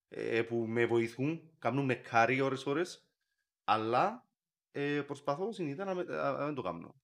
ε, 0.07 0.41
που 0.41 0.55
με 0.67 0.85
βοηθούν, 0.85 1.51
κάνουν 1.59 1.85
με 1.85 1.95
κάρι 1.95 2.41
ώρες 2.41 2.65
ώρες, 2.65 3.07
αλλά 3.63 4.27
ε, 4.71 5.01
προσπαθώ 5.01 5.51
συνήθως 5.51 5.85
να, 5.85 5.93
με- 5.93 6.03
να- 6.03 6.31
να 6.37 6.45
μην 6.45 6.55
το 6.55 6.61
κάνω. 6.61 6.95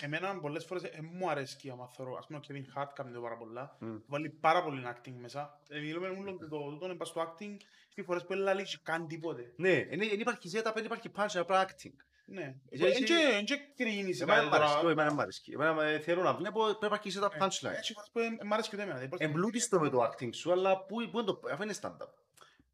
Εμένα 0.00 0.40
πολλές 0.40 0.64
φορές 0.64 0.82
ε, 0.82 0.98
μου 1.12 1.30
αρέσει 1.30 1.70
άμα 1.70 1.88
θεωρώ. 1.88 2.16
Ας 2.18 2.26
πούμε 2.26 2.38
ο 2.38 2.42
Kevin 2.48 2.78
Hart 2.82 2.88
κάνει 2.94 3.12
το 3.12 3.20
πάρα 3.20 3.36
πολλά. 3.36 3.76
Μμ. 3.80 3.96
Βάλει 4.06 4.28
πάρα 4.28 4.62
πολύ 4.64 4.82
acting 4.86 5.14
μέσα. 5.20 5.60
Ε, 5.68 5.80
Μιλούμε 5.80 6.12
μόνο 6.12 6.36
το 6.36 6.46
τούτο 6.70 6.84
είναι 6.86 6.94
πας 6.94 7.08
στο 7.08 7.20
acting 7.22 7.56
στις 7.88 8.04
φορές 8.04 8.24
που 8.24 8.32
έλα 8.32 8.62
και 8.62 8.78
καν 8.82 9.06
τίποτε. 9.06 9.52
Ναι, 9.56 9.84
δεν 9.84 10.00
υπάρχει 10.20 10.50
setup, 10.52 10.72
δεν 10.74 10.84
υπάρχει 10.84 11.10
punch, 11.16 11.30
είναι 11.32 11.40
απλά 11.42 11.66
acting. 11.68 11.92
Ναι. 12.24 12.54
Εσύ- 12.70 12.84
Εν 12.84 13.04
και- 13.04 13.36
εν 13.38 13.44
και 13.44 13.58
κρίνεις 13.76 14.20
Εμένα 14.20 14.38
κάτι 14.38 14.50
δεν 14.50 14.58
μ' 14.58 14.62
αρέσει, 14.62 14.74
τώρα. 14.80 14.90
εμένα 14.90 15.04
δεν 15.08 15.14
μ' 15.16 15.20
αρέσει. 15.20 15.52
Εμένα 15.54 15.82
ε, 15.82 15.98
θέλω 15.98 16.22
να 16.22 16.34
βλέπω, 16.34 16.60
πρέπει 16.64 16.78
να 16.80 16.86
υπάρχει 16.86 17.12
setup 17.18 17.32
Ε, 17.34 17.38
punchline. 17.38 17.76
Έτσι 17.76 17.92
φορές 17.92 18.10
που 18.12 18.18
ε, 18.18 18.44
μ' 18.44 18.52
αρέσει 18.52 18.68
και 18.68 18.74
ούτε 18.76 18.84
εμένα. 18.84 18.98
Δηλαδή, 18.98 19.08
πώς- 19.08 19.20
Εμπλούτιστο 19.20 19.80
με 19.80 19.88
το 19.90 20.02
acting 20.04 20.28
σου, 20.34 20.52
αλλά 20.52 20.78
πού, 20.84 20.96
πού 21.10 21.18
είναι 21.18 21.22
το, 21.26 21.40
αφού 21.52 21.62
είναι 21.62 21.74
stand-up. 21.80 22.08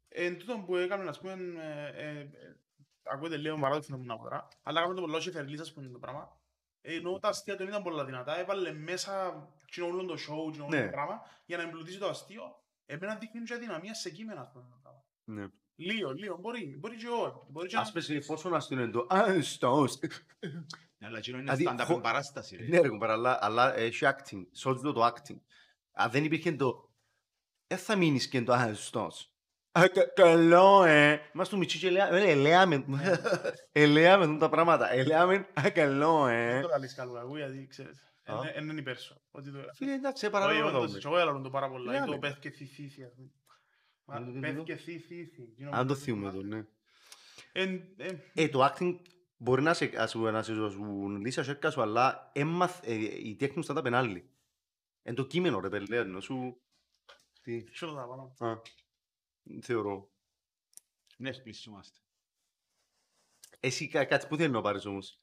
Εν 0.07 0.37
τούτο 0.39 0.63
που 0.65 0.75
έκαμε, 0.75 1.09
ας 1.09 1.19
πούμε, 1.19 1.31
ε, 1.95 2.07
ε, 2.07 2.19
ε, 2.19 2.29
ακούγεται 3.03 3.37
λίγο 3.37 3.57
παράδοξο 3.59 3.97
να 3.97 4.17
τώρα, 4.17 4.47
αλλά 4.63 4.79
έκαμε 4.79 4.95
το 4.95 5.01
πολλά 5.01 5.19
σε 5.19 5.31
φερλής, 5.31 5.59
ας 5.61 5.73
πούμε, 5.73 5.87
το 5.89 5.99
πράγμα. 5.99 6.36
Ε, 6.89 6.95
Ενώ 6.95 7.19
τα 7.19 7.27
αστεία 7.27 7.55
του 7.57 7.63
ήταν 7.63 7.83
πολλά 7.83 8.05
δυνατά, 8.05 8.39
έβαλε 8.39 8.73
μέσα 8.73 9.47
κοινό 9.65 9.87
όλο 9.87 10.05
το 10.05 10.13
show, 10.13 10.51
κοινό 10.51 10.65
όλο 10.65 10.75
Ναι. 10.77 10.83
το 10.85 10.89
πράγμα, 10.91 11.21
για 11.45 11.57
να 11.57 11.63
εμπλουτίσει 11.63 11.97
το 11.99 12.07
αστείο. 12.07 12.63
Εμένα 12.85 13.15
δείχνει 13.15 13.43
και 13.43 13.53
αδυναμία 13.53 13.93
σε 13.93 14.09
κείμενα, 14.09 14.41
ας 14.41 14.51
πούμε, 14.51 14.65
το 14.69 14.77
πράγμα. 14.81 15.03
Ναι. 15.23 15.47
Λίγο, 15.75 16.11
λίγο, 16.13 16.37
μπορεί, 16.37 16.75
μπορεί 16.79 16.95
και 16.95 17.07
όχι. 17.07 17.33
Μπορεί 17.49 17.67
και 17.67 17.77
Ας 17.77 17.87
να... 17.87 18.01
πες 18.01 18.25
πόσο 18.25 18.49
να 18.49 18.59
στείλουν 18.59 18.91
το 18.91 19.05
«Αστός». 19.09 19.99
Αλλά 20.99 21.17
εκείνο 21.17 21.37
είναι 21.39 21.55
Δηλαδή, 21.55 21.77
stand-up 21.81 21.85
χω- 21.87 21.95
εν 21.95 22.01
παράσταση. 22.01 22.55
ρε. 22.55 22.65
Ναι 22.67 22.79
ρε 22.79 22.89
κουμπάρα, 22.89 23.13
αλλά, 23.13 23.37
αλλά 23.41 23.75
έχει 23.75 23.99
acting, 24.05 24.45
σώζει 24.53 24.81
το 24.81 24.91
το 24.93 25.05
acting. 25.05 25.37
Αν 25.91 26.11
δεν 26.11 26.23
υπήρχε 26.23 26.51
το 26.51 26.89
«Δεν 27.67 27.77
θα 27.77 27.95
μείνεις 27.95 28.27
και 28.27 28.41
το 28.41 28.53
«Αστός». 28.53 29.31
«Α, 29.77 29.87
κα- 29.87 30.05
Καλό, 30.15 30.83
ε». 30.83 31.21
Μας 31.33 31.49
του 31.49 31.57
Μιτσί 31.57 31.77
και 31.77 31.89
λέει, 31.89 32.01
«Ε, 32.11 32.29
ελέαμε, 32.31 32.85
ελέαμε 33.71 34.37
τα 34.37 34.49
πράγματα, 34.49 34.91
ελέαμε, 34.93 35.47
«Α, 35.53 35.69
καλό, 35.69 36.23
Δεν 36.25 36.57
ε». 36.57 36.61
το 36.61 36.67
καλείς 36.67 36.93
καλό, 36.95 37.17
εγώ, 37.19 37.37
γιατί 37.37 37.67
ξέρεις. 37.67 38.01
Α. 38.25 38.33
εν- 38.43 38.51
εν 38.55 38.69
είναι 38.69 38.79
υπέρ 38.79 38.97
σου. 38.97 39.21
Ότι 39.31 39.51
το- 39.51 39.59
Φίλε, 39.73 39.91
εντάξει, 39.93 40.25
Όχι, 40.25 40.33
παραλίγο 40.33 40.61
να 40.61 40.67
όντως, 40.67 40.79
κάνουμε. 40.81 40.99
και 40.99 41.07
εγώ 41.07 41.17
έλαβα 41.17 41.41
το 41.41 41.49
πάρα 41.49 41.69
πολλά. 41.69 41.91
Ναι, 41.91 41.97
Ή 41.97 42.01
το 42.05 42.11
ναι. 42.11 42.17
πέθ 42.19 42.39
και 42.39 42.49
θυθήθη, 42.49 43.03
ας 43.03 43.13
πούμε. 43.15 43.29
Μα, 44.05 44.19
Ναι, 44.19 44.25
ναι, 44.25 44.31
ναι, 44.39 44.47
πέθ 44.47 44.55
ναι. 44.57 44.63
και 44.63 44.75
θυθήθη. 44.75 45.47
Αν 45.71 45.87
το 45.87 45.95
θυμούμε 45.95 46.31
το, 46.31 46.41
ναι. 46.41 46.65
Εν- 47.51 47.81
εν- 47.97 48.21
Ε, 48.33 48.47
το 48.49 48.65
acting 48.65 48.95
μπορεί 49.37 49.61
να 49.61 49.73
σε, 49.73 49.85
να 49.85 50.07
σου, 50.07 50.19
να 50.21 50.43
σε 50.43 50.51
να 50.51 50.69
σου 50.69 51.09
λύσει 51.23 51.39
ασέρκα 51.39 51.69
σου, 51.69 51.81
αλλά 51.81 52.29
έμαθ, 52.33 52.79
ε, 52.87 52.93
η 53.23 53.35
τέχνη 53.35 53.63
σου 53.63 53.73
θα 53.73 53.81
τα 53.81 53.97
άλλη. 53.97 54.29
Εν 55.03 55.15
το 55.15 55.25
κείμενο 55.25 55.59
ρε 55.59 55.69
πελέ, 55.69 55.97
ενώ 55.97 56.19
σου... 56.19 56.61
Τι, 57.41 57.63
Ξέρω 57.63 57.93
τα 57.93 58.07
πάνω. 58.07 58.33
Α, 59.55 59.61
θεωρώ. 59.61 60.09
Ναι, 61.17 61.33
πλησιόμαστε. 61.33 61.97
Εσύ 63.59 63.87
κα- 63.87 64.05
κάτι 64.05 64.27
που 64.27 64.35
θέλεις 64.35 64.51
να 64.51 64.61
πάρεις 64.61 64.85
όμως. 64.85 65.21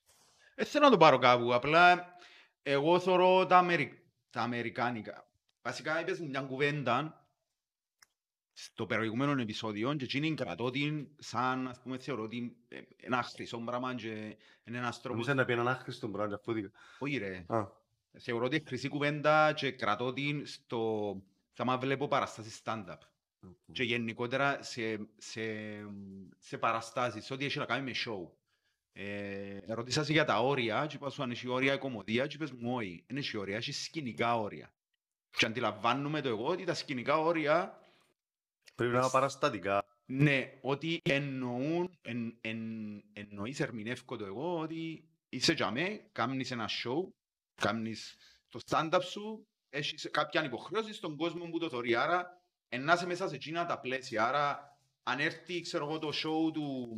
Δεν 0.55 0.67
θέλω 0.67 0.85
να 0.85 0.91
το 0.91 0.97
πάρω 0.97 1.19
κάπου, 1.19 1.55
απλά 1.55 2.17
εγώ 2.63 3.01
θεωρώ 3.01 3.47
τα, 3.47 3.59
Αμερι... 3.59 4.11
τα 4.31 4.41
Αμερικάνικα. 4.43 5.29
Βασικά 5.63 6.01
είπες 6.01 6.21
μου 6.21 6.29
μια 6.29 6.41
κουβέντα 6.41 7.29
στο 8.53 8.87
προηγούμενο 8.87 9.41
επεισόδιο 9.43 9.95
και 9.95 10.05
εκείνη 10.05 10.35
κρατώ 10.35 10.71
την 10.71 11.09
σαν, 11.19 11.69
ας 11.69 11.81
πούμε, 11.81 11.99
θεωρώ 11.99 12.23
ότι 12.23 12.57
ε, 12.69 12.81
ένα 12.97 13.23
χρυσό 13.23 13.59
πράγμα 13.59 13.95
και 13.95 14.09
είναι 14.65 14.79
ένας 14.79 15.01
τρόπος... 15.01 15.21
Νομίζω 15.21 15.35
να 15.35 15.45
πει 15.45 15.53
έναν 15.53 15.69
άχρηστο 15.69 16.09
πράγμα, 16.09 16.35
αυτό 16.35 16.53
δίκα. 16.53 16.71
Όχι 16.99 17.17
ρε, 17.17 17.45
Α, 17.49 17.67
θεωρώ 18.19 18.45
ότι 18.45 18.57
είναι 18.57 18.65
χρυσή 18.67 18.89
κουβέντα 18.89 19.53
και 19.53 19.73
κρατώ 19.73 20.13
την 20.13 20.47
στο... 20.47 21.23
Θα 21.53 21.79
βλέπω 21.79 22.09
παραστάσεις 22.09 22.61
stand-up. 22.65 22.99
Και 23.73 23.83
γενικότερα 23.83 24.63
σε, 24.63 25.09
σε, 25.17 25.43
σε 26.39 26.59
παραστάσεις, 26.59 27.31
ό,τι 27.31 27.45
έχει 27.45 27.59
να 27.59 27.65
κάνει 27.65 27.83
με 27.83 27.93
show. 28.07 28.31
Ε, 28.93 29.59
ρωτήσα 29.69 30.05
σε 30.05 30.13
για 30.13 30.25
τα 30.25 30.41
όρια 30.41 30.87
και 30.87 30.97
είπα 30.97 31.11
σου 31.11 31.23
αν 31.23 31.31
έχει 31.31 31.49
όρια 31.49 31.77
κομμωδία 31.77 32.27
και 32.27 32.37
είπες 32.37 32.53
μου 32.53 32.75
όχι, 32.75 33.05
δεν 33.07 33.17
έχει 33.17 33.37
όρια, 33.37 33.57
έχει 33.57 33.73
σκηνικά 33.73 34.41
όρια. 34.41 34.75
Και 35.31 35.47
αντιλαμβάνουμε 35.47 36.21
το 36.21 36.29
εγώ 36.29 36.47
ότι 36.47 36.65
τα 36.65 36.75
σκηνικά 36.75 37.19
όρια, 37.19 37.79
Πρέπει 38.75 38.93
να 38.93 38.99
είναι 38.99 39.09
παραστατικά. 39.13 39.85
ναι, 40.05 40.59
ότι 40.61 41.01
εννοούν, 41.05 41.99
εν, 42.03 42.39
εν, 42.41 42.59
εννοείς 43.13 43.61
ερμηνεύκω 43.61 44.17
το 44.17 44.25
εγώ 44.25 44.59
ότι 44.59 45.09
είσαι 45.29 45.53
για 45.53 45.71
με, 45.71 46.09
κάνεις 46.13 46.51
ένα 46.51 46.69
show, 46.69 47.09
κάνεις 47.55 48.17
το 48.49 48.61
stand-up 48.67 49.01
σου, 49.03 49.47
έχεις 49.69 50.09
κάποια 50.11 50.45
υποχρέωση 50.45 50.93
στον 50.93 51.17
κόσμο 51.17 51.51
που 51.51 51.59
το 51.59 51.69
θωρεί, 51.69 51.95
άρα 51.95 52.21
εν 52.21 52.44
να 52.79 52.93
είσαι 52.93 53.07
μέσα 53.07 53.29
σε 53.29 53.35
εκείνα 53.35 53.67
τα 53.67 53.81
πλαίσια, 53.81 54.27
άρα 54.27 54.77
αν 55.03 55.21
έρθει, 55.21 55.61
ξέρω 55.61 55.85
εγώ, 55.87 55.99
το 55.99 56.09
show 56.09 56.53
του, 56.53 56.89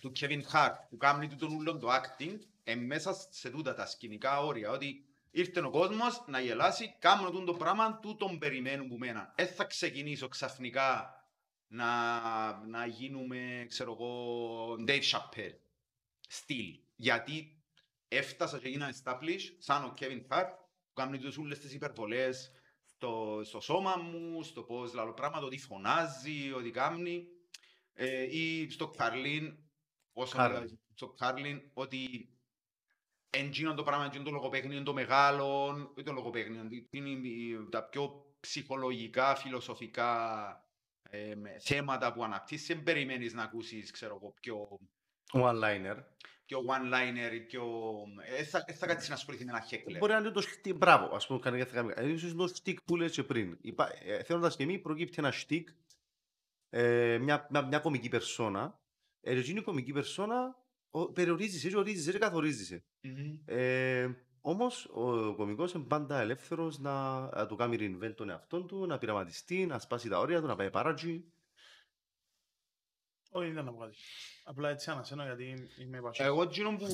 του 0.00 0.12
Kevin 0.20 0.42
Hart 0.52 0.74
που 0.88 0.96
κάνει 0.96 1.28
του 1.28 1.36
τον 1.36 1.54
ούλον 1.54 1.78
το 1.78 1.88
acting, 1.90 2.38
ε, 2.64 2.74
μέσα 2.74 3.14
σε 3.30 3.50
τούτα 3.50 3.74
τα 3.74 3.86
σκηνικά 3.86 4.40
όρια, 4.40 4.70
ότι 4.70 5.04
ήρθε 5.30 5.60
ο 5.60 5.70
κόσμος 5.70 6.24
να 6.26 6.40
γελάσει, 6.40 6.96
κάνω 6.98 7.30
τούτο 7.30 7.44
το 7.44 7.54
πράγμα, 7.54 7.98
τούτον 7.98 8.38
περιμένουν 8.38 8.88
που 8.88 8.96
μένα. 8.96 9.32
Δεν 9.36 9.46
θα 9.46 9.64
ξεκινήσω 9.64 10.28
ξαφνικά 10.28 11.18
να, 11.66 12.66
να 12.66 12.86
γίνουμε, 12.86 13.64
ξέρω 13.68 13.92
εγώ, 13.92 14.74
Dave 14.86 15.02
Chappelle 15.02 15.56
στυλ. 16.28 16.78
Γιατί 16.96 17.62
έφτασα 18.08 18.58
και 18.58 18.66
έγινα 18.66 18.94
established 18.94 19.54
σαν 19.58 19.84
ο 19.84 19.94
Kevin 20.00 20.22
Hart 20.28 20.50
που 20.86 20.92
κάνει 20.94 21.18
τους 21.18 21.38
όλες 21.38 21.58
τις 21.58 21.74
υπερβολές 21.74 22.52
στο, 23.04 23.40
στο 23.44 23.60
σώμα 23.60 23.96
μου, 23.96 24.42
στο 24.42 24.62
πώς 24.62 24.94
λαλό 24.94 25.12
πράγματα, 25.14 25.44
ότι 25.46 25.58
φωνάζει, 25.58 26.52
ότι 26.52 26.70
κάνει. 26.70 27.26
Ε, 27.92 28.22
ή 28.38 28.70
στο 28.70 28.88
Καρλίν, 28.88 29.58
όσο 30.12 30.36
Carlin. 30.38 30.48
μιλάει, 30.48 30.66
στο 30.94 31.08
Καρλίν, 31.08 31.70
ότι 31.74 32.28
εντζίνον 33.30 33.76
το 33.76 33.82
πράγμα, 33.82 34.04
εντζίνον 34.04 34.24
το 34.26 34.30
λογοπαίγνιο 34.32 34.82
το 34.82 34.92
μεγάλο, 34.92 35.66
όχι 35.96 36.02
το 36.04 36.12
λογοπαίγνιο, 36.12 36.68
είναι 36.90 37.08
η- 37.28 37.68
τα 37.70 37.88
πιο 37.88 38.34
ψυχολογικά, 38.40 39.34
φιλοσοφικά 39.34 40.48
ε, 41.02 41.34
με 41.34 41.58
θέματα 41.58 42.12
που 42.12 42.24
αναπτύσσεις, 42.24 42.66
δεν 42.66 42.82
περιμένεις 42.82 43.32
να 43.34 43.42
ακούσεις, 43.42 43.90
ξέρω 43.90 44.14
εγώ, 44.22 44.32
πιο, 44.40 44.78
One-liner. 45.40 45.96
πιο 46.46 46.58
one-liner 46.66 47.34
ή 47.34 47.40
πιο... 47.40 47.64
Ε, 48.38 48.42
θα, 48.44 48.64
ε, 48.66 48.72
θα 48.72 48.86
κάτσεις 48.86 49.08
να 49.08 49.14
ασχοληθεί 49.14 49.44
με 49.44 49.50
ένα 49.50 49.64
heckler. 49.70 49.98
Μπορεί 49.98 50.12
να 50.12 50.18
είναι 50.18 50.30
το 50.30 50.40
στικ, 50.40 50.76
μπράβο, 50.76 51.14
ας 51.14 51.26
πούμε, 51.26 51.38
κάνει 51.38 51.58
κάτι 51.58 51.72
κάνει. 51.72 51.92
Ε, 51.96 52.08
ίσως 52.12 52.34
το 52.34 52.46
στικ 52.46 52.82
που 52.82 52.96
λες 52.96 53.12
και 53.12 53.22
πριν. 53.22 53.58
Υπά, 53.60 53.88
ε, 54.04 54.22
θέλοντας 54.22 54.56
και 54.56 54.62
εμείς 54.62 54.80
προκύπτει 54.80 55.14
ένα 55.18 55.30
στικ, 55.32 55.68
ε, 56.70 57.18
μια, 57.18 57.46
μια, 57.50 57.62
μια 57.66 57.78
κομική 57.78 58.08
περσόνα. 58.08 58.80
Ε, 59.20 59.38
εκείνη 59.38 59.58
η 59.58 59.62
κομική 59.62 59.92
περσόνα 59.92 60.56
ο- 60.90 61.12
περιορίζεσαι, 61.12 61.68
και 61.68 61.76
ορίζεσαι, 61.76 62.12
και 62.12 62.18
καθορίζεσαι. 62.18 62.84
Μμμ. 63.00 63.38
Ε, 63.44 64.08
Όμως 64.46 64.84
ο 64.92 65.34
κωμικό 65.34 65.64
είναι 65.74 65.84
πάντα 65.84 66.20
ελεύθερος 66.20 66.78
να, 66.78 67.20
να 67.20 67.46
του 67.46 67.56
κάνει 67.56 67.76
reinvent 67.80 68.14
τον 68.16 68.30
εαυτό 68.30 68.62
του, 68.62 68.86
να 68.86 68.98
πειραματιστεί, 68.98 69.66
να 69.66 69.78
σπάσει 69.78 70.08
τα 70.08 70.18
όρια 70.18 70.40
του, 70.40 70.46
να 70.46 70.56
πάει 70.56 70.70
παράτζι. 70.70 71.24
Όχι, 73.36 73.44
δεν 73.44 73.52
ήταν 73.52 73.64
να 73.64 73.72
πω 73.72 73.78
κάτι. 73.78 73.96
Απλά 74.44 74.68
έτσι 74.70 74.90
ανασένω 74.90 75.24
γιατί 75.24 75.68
είμαι 75.78 76.00
πασχός. 76.00 76.26
Εγώ 76.26 76.42
εκείνο 76.42 76.76
που... 76.76 76.86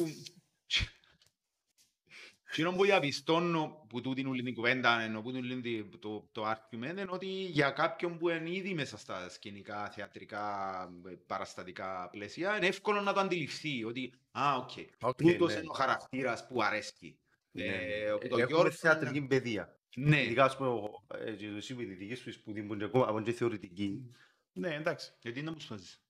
Εκείνο 2.53 2.73
που 2.73 2.85
διαπιστώνω 2.85 3.87
που 3.89 4.01
τούτην 4.01 4.27
όλη 4.27 4.43
την 4.43 4.55
κουβέντα, 4.55 5.01
ενώ 5.01 5.23
που 5.23 5.33
τούτην 5.33 5.63
την- 5.63 6.01
το, 6.01 6.29
το 6.33 6.51
argument, 6.51 6.91
είναι 6.91 7.07
ότι 7.09 7.27
για 7.27 7.71
κάποιον 7.71 8.19
που 8.19 8.29
είναι 8.29 8.51
ήδη 8.51 8.75
μέσα 8.75 8.97
στα 8.99 9.29
σκηνικά, 9.29 9.91
θεατρικά, 9.91 10.83
ε, 11.07 11.15
παραστατικά 11.27 12.09
πλαίσια, 12.11 12.57
είναι 12.57 12.67
εύκολο 12.67 13.01
να 13.01 13.13
το 13.13 13.21
αντιληφθεί 13.21 13.85
ότι 13.85 14.15
«Α, 14.31 14.57
οκ, 14.57 14.71
Οκ, 15.01 15.17
τούτος 15.17 15.53
ναι. 15.53 15.59
είναι 15.59 15.69
ο 15.71 15.73
χαρακτήρας 15.75 16.47
που 16.47 16.63
αρέσκει». 16.63 17.19
Ναι, 17.51 17.65
Ε, 17.65 18.05
ναι. 18.05 18.13
όπου 18.13 18.29
το 18.29 18.37
Έχουμε 18.39 18.45
Γιώργος 18.53 18.77
θεατρική 18.79 19.23
παιδεία. 19.23 19.79
Ναι, 19.97 20.23
Ειδικά, 20.23 20.45
ας 20.45 20.57
πούμε, 20.57 20.69
ο- 20.69 21.05
ε, 21.15 21.33
και 21.33 21.47
εσύ 21.47 21.75
με 21.75 21.85
τη 21.85 21.95
δική 21.95 22.15
σου 22.15 22.33
σπουδή 22.33 22.63
που 22.63 22.75
είναι 22.75 22.85
ακόμα 22.85 23.09
από 23.09 23.21
και 23.21 23.33
θεωρητική. 23.33 24.11
Ναι, 24.53 24.75
εντάξει. 24.75 25.13
γιατί 25.23 25.43
να 25.43 25.51
μου 25.53 25.61
σπάζεις. 25.61 26.03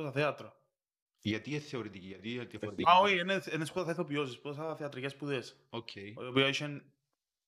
Σπούδα 0.00 0.12
θέατρο. 0.12 0.54
Γιατί 1.22 1.50
είναι 1.50 1.58
θεωρητική, 1.58 2.06
γιατί 2.06 2.32
είναι 2.32 2.44
διαφορετική. 2.44 2.90
Α, 2.90 2.98
όχι, 3.00 3.18
είναι, 3.18 3.42
είναι 3.54 3.64
σπούδα 3.64 3.84
θεατροποιώσεις, 3.84 4.34
σπούδα 4.34 4.76
θεατρικές 4.76 5.12
σπουδές. 5.12 5.56
Οκ. 5.70 5.94
Η 5.94 6.14
οποία 6.28 6.48
είχε, 6.48 6.82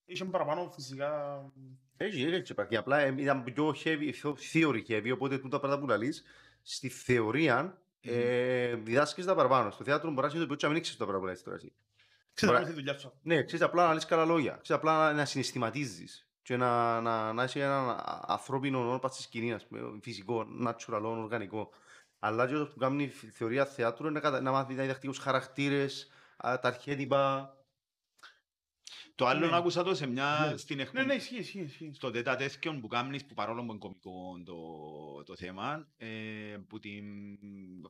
είχε 0.04 0.24
παραπάνω 0.24 0.70
φυσικά... 0.74 1.40
Έχει, 1.96 2.22
έτσι 2.22 2.52
υπάρχει. 2.52 2.76
Απλά 2.76 2.98
ε, 2.98 3.14
ήταν 3.18 3.42
πιο 3.44 3.74
heavy, 3.84 4.08
πιο 4.12 4.36
theory 4.52 4.82
heavy, 4.88 5.10
οπότε 5.12 5.38
τούτα 5.38 5.58
πράγματα 5.58 5.80
που 5.80 5.88
λαλείς, 5.88 6.24
στη 6.62 6.88
θεωρία 6.88 7.82
ε, 8.00 8.74
διδάσκεις 8.74 9.24
τα 9.24 9.34
παραπάνω. 9.34 9.70
Στο 9.70 9.84
θέατρο 9.84 10.10
μπορείς 10.10 10.22
να 10.22 10.28
συνειδητοποιήσεις 10.28 10.60
και 10.60 10.66
να 10.66 10.72
μην 10.72 10.82
ξέρεις 10.82 10.98
τα 10.98 11.04
πράγματα 11.06 11.26
που 11.26 11.32
λες 11.32 11.42
τώρα 11.42 11.56
εσύ. 11.56 11.72
Ξέρω 12.34 12.52
Μπορεί- 12.52 12.64
να 12.64 12.70
τη 12.70 12.74
δουλειά 12.74 12.98
σου. 12.98 13.12
Ναι, 13.22 13.44
ξέρεις 13.44 13.64
απλά 13.64 13.86
να 13.86 13.94
λες 13.94 14.06
καλά 14.06 14.24
λόγια. 14.24 14.58
Ξέρεις 14.62 14.82
απλά 14.82 14.98
να, 14.98 15.12
να 15.12 15.24
συναισθηματίζεις. 15.24 16.26
Και 16.42 16.56
να, 16.56 17.00
να, 17.00 17.32
να 17.32 17.42
έχει 17.42 17.58
έναν 17.58 17.90
α- 17.90 18.24
ανθρώπινο 18.26 18.80
όνομα 18.80 19.08
στη 19.08 19.22
σκηνής, 19.22 19.52
ας 19.54 19.66
πούμε, 19.66 19.98
φυσικό, 20.02 20.46
natural, 20.64 21.02
οργανικό. 21.02 21.70
Αλλά 22.24 22.46
και 22.46 22.54
όσο 22.54 22.72
που 22.72 22.78
κάνει 22.78 23.02
η 23.02 23.08
θεωρία 23.08 23.66
θεάτρου 23.66 24.04
είναι 24.04 24.14
να, 24.14 24.20
κατα- 24.20 24.40
να 24.40 24.50
μάθεις 24.50 24.76
να 24.76 24.82
διδαχτείς 24.82 25.08
τους 25.10 25.18
χαρακτήρες, 25.18 26.08
α, 26.36 26.58
τα 26.58 26.68
αρχέτυπα. 26.68 27.56
Το 29.14 29.26
άλλο 29.26 29.46
Ναι. 29.46 29.56
άκουσα 29.56 29.82
το 29.82 29.94
σε 29.94 30.06
μια 30.06 30.48
Ναι. 30.50 30.56
στην 30.56 30.76
Ναι, 30.76 30.82
εκπομπή. 30.82 31.06
ναι, 31.06 31.14
ισχύει, 31.14 31.36
ισχύει. 31.36 31.60
ισχύει. 31.60 31.90
στο 31.94 32.10
τέτα 32.10 32.36
τέτοιον 32.36 32.80
που 32.80 32.86
κάνεις, 32.86 33.24
που 33.26 33.34
παρόλο 33.34 33.64
που 33.64 33.70
είναι 33.70 33.78
κωμικό 33.78 34.42
το, 34.44 35.22
το 35.24 35.36
θέμα, 35.36 35.88
ε, 35.96 36.06
που 36.68 36.78
την 36.78 37.04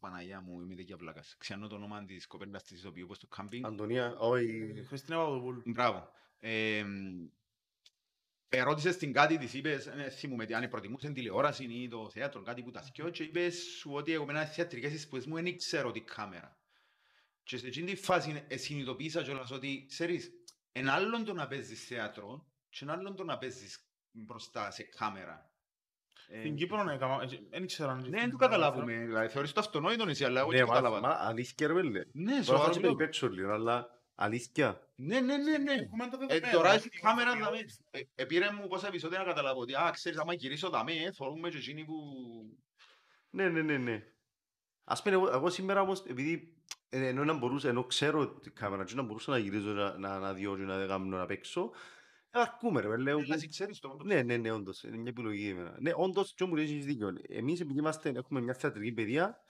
Παναγιά 0.01 0.41
μου, 0.41 0.61
είμαι 0.61 0.75
τέτοια 0.75 0.97
βλάκας. 0.97 1.35
Ξιανώ 1.39 1.67
το 1.67 1.75
όνομα 1.75 2.05
της 2.05 2.27
κοπέλας 2.27 2.63
της 2.63 2.79
ηθοποιού 2.79 3.07
που 3.07 3.15
στο 3.15 3.27
κάμπινγκ. 3.27 3.65
Αντωνία, 3.67 4.15
όχι. 4.19 4.83
Χριστίνα 4.87 5.17
Παπαδοπούλου. 5.17 5.63
Μπράβο. 5.67 6.09
Ε, 6.41 6.85
ερώτησες 8.53 8.97
την 8.97 9.13
κάτι, 9.13 9.39
της 9.39 9.55
είπες, 9.55 9.87
ε, 9.87 10.11
θυμούμαι 10.11 10.45
τι, 10.47 10.55
αν 10.55 10.69
προτιμούσε 10.69 11.11
τηλεόραση 11.11 11.65
ή 11.65 11.89
το 11.89 12.11
θέατρο, 12.11 12.43
κάτι 12.43 12.63
που 12.63 12.71
τα 12.71 12.83
θκιώ 12.83 13.11
και 13.11 13.23
είπες 13.23 13.55
σου 13.79 13.91
ότι 13.93 14.13
εγώ 14.13 14.25
με 14.25 14.33
ένα 14.33 14.45
θεατρικές 14.45 15.03
σπουδές 15.03 15.27
μου 15.27 15.35
δεν 15.35 15.57
ξέρω 15.57 15.91
τη 15.91 16.01
κάμερα. 16.01 16.57
Και 17.43 17.57
σε 17.57 17.67
εκείνη 17.67 17.87
τη 17.93 17.97
φάση 17.97 18.45
ε, 18.49 18.57
συνειδητοποίησα 18.57 19.23
κιόλας 19.23 19.51
ότι, 19.51 19.85
ξέρεις, 19.89 20.31
ένα 20.73 20.93
άλλον 20.93 21.25
το 21.25 21.33
να 21.33 21.47
παίζεις 21.47 21.87
θέατρο 21.87 22.47
και 22.69 22.79
ένα 22.83 22.93
άλλον 22.93 23.17
το 23.17 23.25
να 23.25 23.39
παίζεις 23.39 23.87
μπροστά 24.11 24.71
σε 24.71 24.83
κάμερα. 24.83 25.51
Ε, 26.29 26.39
Στην 26.39 26.55
Κύπρο, 26.57 26.85
ναι, 26.85 26.97
κάμα- 26.97 27.23
ε, 27.23 27.27
δεν 27.51 27.67
ξέρω 27.67 27.91
αν... 27.91 28.09
Ναι, 28.09 28.21
δεν 28.21 28.31
το 28.31 28.37
καταλάβουμε. 28.37 28.93
Δηλαδή, 28.97 29.29
θεωρείς 29.29 29.53
το 29.53 29.61
αυτονόητο 29.61 30.09
εσύ, 30.09 30.25
αλλά 30.25 30.41
εγώ 30.41 30.51
Ναι, 30.51 30.57
δεν 30.57 30.67
μα, 30.69 30.75
κατάλαβα. 30.75 31.01
μα, 31.01 31.09
αλήθεια 31.21 31.67
ρε 31.67 31.73
πέλε. 31.73 32.05
Ναι, 32.13 32.31
Τώρα 32.31 32.37
θα 32.39 32.43
σοβαρό 32.45 32.73
σε 32.73 32.79
μιλώ. 32.81 32.95
περιπέξω 32.95 33.29
λίγο, 33.29 33.53
αλλά 33.53 34.02
αλήθεια. 34.15 34.93
Ναι, 34.95 35.21
ναι, 35.21 35.37
ναι, 35.37 35.59
ναι. 35.59 35.73
Έχουμε 35.73 36.09
το 36.09 36.19
Ε, 36.21 36.27
δεδομένο, 36.27 36.53
τώρα 36.53 36.69
ότι 36.75 36.77
έχει 36.77 37.01
κάμερα 37.01 37.31
είμαστε 37.31 37.45
να 37.45 37.51
με... 37.51 37.59
ε, 37.91 38.01
Επήρε 38.15 38.51
μου 38.53 38.69
πόσα 38.69 38.87
επεισόδια 38.87 39.19
να 39.19 39.25
καταλάβω 39.25 39.61
ότι, 39.61 39.75
α, 39.75 39.91
ξέρεις, 39.93 40.19
άμα 40.19 40.33
γυρίσω 40.33 40.71
τα 40.71 40.85
με, 40.85 41.13
θωρούμε 41.15 41.49
και 41.49 41.57
εκείνοι 41.57 41.85
που... 41.85 41.95
Ναι, 43.31 43.49
ναι, 43.49 43.63
ναι, 43.63 43.77
ναι. 43.77 44.03
Ας 44.85 45.03
πούμε, 45.03 45.15
εγώ, 45.15 45.29
εγώ 45.33 45.51
σήμερα 45.51 45.81
όμως, 45.81 46.01
επειδή 46.01 46.57
ε, 46.89 47.07
ενώ 47.07 47.25
να 47.25 47.33
μπορούσα, 47.33 47.69
ενώ 47.69 47.85
ξέρω 47.85 48.29
τη 48.29 48.51
κάμερα 48.51 48.85
και 48.85 48.95
να 48.95 49.03
μπορούσα 49.03 49.31
να 49.31 49.39
γυρίζω 49.39 49.73
να, 49.73 49.99
να, 49.99 50.19
να 50.19 50.33
δω 50.33 50.57
και 50.57 50.63
να 50.63 50.87
κάνω 50.87 51.17
να 51.17 51.27
παίξω, 51.27 51.71
ε, 52.31 52.41
αρκούμε 52.41 52.81
ρε, 52.81 52.97
λέω. 52.97 53.19
Αλλά 53.19 53.35
εσύ 53.35 53.49
ξέρεις 53.49 53.79
το. 53.79 53.99
Ναι, 54.05 54.23
ναι, 54.23 54.37
ναι, 54.37 54.53
όντως, 54.53 54.83
είναι 54.83 54.97
μια 54.97 55.11
επιλογή 55.11 55.49
εμένα. 55.49 55.77
Ναι, 55.81 55.93
όντως, 55.95 56.35
και 56.35 56.45
μου 56.45 56.55
λέει, 56.55 56.65
έχεις 56.65 56.85
δίκιο. 56.85 57.13
Εμείς 57.29 57.61
επειδή 57.61 57.79
είμαστε, 57.79 58.09
έχουμε 58.09 58.41
μια 58.41 58.55
θεατρική 58.55 58.93
παιδεία, 58.93 59.41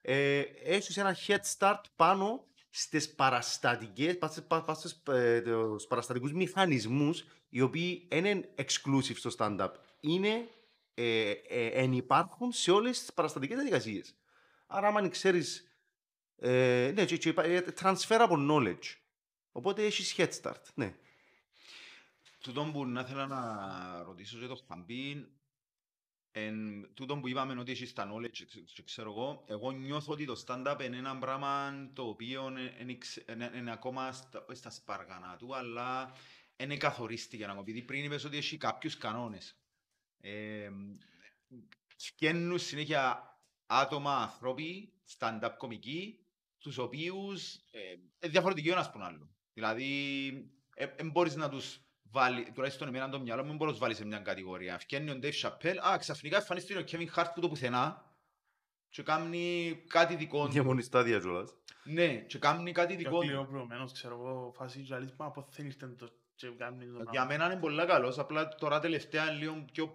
ε, 0.00 0.40
έχεις 0.64 0.96
ένα 0.96 1.16
head 1.26 1.40
start 1.58 1.80
πάνω 1.96 2.47
στις 2.70 3.14
παραστατικές, 3.14 4.18
πας 4.18 4.30
στις- 4.30 4.46
πας- 4.46 4.64
πας 4.64 4.78
στις, 4.78 5.02
ε, 5.08 5.40
τους 5.40 5.84
παραστατικούς 5.86 6.32
μηχανισμούς, 6.32 7.24
οι 7.48 7.60
οποίοι 7.60 8.06
δεν 8.10 8.24
είναι 8.24 8.54
exclusive 8.56 9.16
στο 9.16 9.30
stand-up. 9.38 9.70
Είναι, 10.00 10.48
ε, 10.94 11.30
ε, 11.30 11.66
εν 11.66 11.92
υπάρχουν 11.92 12.52
σε 12.52 12.70
όλες 12.70 12.98
τις 13.00 13.12
παραστατικές 13.12 13.56
διαδικασίες. 13.56 14.14
Άρα, 14.66 14.86
άμα 14.86 15.08
ξέρεις, 15.08 15.68
ε, 16.36 16.92
ναι, 16.94 17.04
και, 17.04 17.16
και, 17.16 17.28
υπά- 17.28 17.44
ε, 17.44 17.64
transferable 17.80 18.48
knowledge. 18.50 18.96
Οπότε 19.52 19.84
έχεις 19.84 20.14
head 20.16 20.30
start, 20.42 20.62
ναι. 20.74 20.94
Τούτον 22.38 22.72
που 22.72 22.86
να 22.86 23.00
ήθελα 23.00 23.26
να 23.26 24.02
ρωτήσω 24.02 24.38
και 24.38 24.46
το 24.46 24.64
χαμπίν, 24.68 25.28
εν 26.46 26.88
τούτον 26.94 27.20
που 27.20 27.28
είπαμε 27.28 27.60
ότι 27.60 27.70
έχεις 27.70 27.92
τα 27.92 28.12
knowledge, 28.12 28.30
και- 28.30 28.44
και 28.60 28.82
ξέρω 28.82 29.10
εγώ, 29.10 29.44
εγώ 29.46 29.70
νιώθω 29.70 30.12
ότι 30.12 30.24
το 30.24 30.44
stand-up 30.46 30.80
είναι 30.84 30.96
ένα 30.96 31.18
πράγμα 31.18 31.72
το 31.92 32.02
οποίο 32.08 32.48
είναι- 32.48 32.76
είναι 32.80 32.92
εξ- 32.92 33.24
είναι 33.28 33.52
είναι 33.54 33.70
ακόμα 33.72 34.12
στα, 34.12 34.44
όχι 34.48 34.58
στα 34.58 34.70
σπάργανα 34.70 35.36
του, 35.36 35.56
αλλά 35.56 36.12
είναι 36.56 36.76
καθορίστηκε 36.76 37.44
ακόμα, 37.44 37.60
επειδή 37.60 37.82
πριν 37.82 38.04
είπες 38.04 38.24
ότι 38.24 38.36
έχει 38.36 38.56
κάποιους 38.56 38.96
κανόνες. 38.96 39.56
Ε, 40.20 40.70
Φκαίνουν 41.96 42.58
συνέχεια 42.58 43.22
άτομα, 43.66 44.16
ανθρώποι, 44.16 44.92
stand-up 45.18 45.54
κομικοί, 45.58 46.18
τους 46.58 46.78
οποίους 46.78 47.54
ε, 47.54 47.80
ε, 48.18 48.28
διαφορετικοί 48.28 48.68
ο 48.68 48.72
ένας 48.72 48.86
από 48.86 48.98
τον 48.98 49.06
άλλο. 49.06 49.30
Δηλαδή, 49.52 50.30
δεν 50.96 51.10
μπορείς 51.10 51.36
να 51.36 51.48
τους 51.48 51.80
βάλει, 52.10 52.50
τουλάχιστον 52.54 52.88
εμένα 52.88 53.08
το 53.08 53.20
μυαλό 53.20 53.42
μου, 53.42 53.48
δεν 53.48 53.56
μπορείς 53.56 53.66
να 53.66 53.78
τους 53.78 53.80
βάλεις 53.80 53.96
σε 53.96 54.04
μια 54.04 54.18
κατηγορία. 54.18 54.78
Φκένει 54.78 55.10
ο 55.10 55.18
Dave 55.22 55.32
Chappelle, 55.42 55.76
α, 55.92 55.96
ξαφνικά 55.98 56.36
εμφανίστηκε 56.36 56.78
ο 56.78 56.84
Kevin 56.90 57.14
Hart 57.20 57.30
που 57.34 57.40
το 57.40 57.48
πουθενά 57.48 58.04
και 58.88 59.02
κάνει 59.02 59.74
κάτι 59.88 60.16
δικό 60.16 60.44
του. 60.46 60.52
Διαμονή 60.52 60.82
στάδια 60.82 61.18
κιόλας. 61.18 61.54
Ναι, 61.84 62.14
και 62.16 62.38
κάνει 62.38 62.72
κάτι 62.72 62.92
Και 62.96 63.02
δικό 63.02 63.16
ο 63.16 63.20
του. 63.20 63.26
Κλειό 63.26 63.44
προηγουμένως, 63.44 63.92
ξέρω 63.92 64.14
εγώ, 64.14 64.52
φάση 64.56 64.82
και 64.82 64.94
αλήθεια, 64.94 65.14
μα 65.18 65.26
από 65.26 65.46
δεν 65.50 65.66
ήρθε 65.66 65.86
το 65.88 66.08
και 66.34 66.48
κάνει 66.48 66.84
το 66.86 66.92
Για 66.92 67.04
πράγμα. 67.04 67.24
μένα 67.24 67.44
είναι 67.44 67.60
πολύ 67.60 67.86
καλός, 67.86 68.18
απλά 68.18 68.48
τώρα 68.48 68.80
τελευταία 68.80 69.22
είναι 69.30 69.38
λίγο 69.38 69.64
πιο 69.72 69.86
Το 69.86 69.94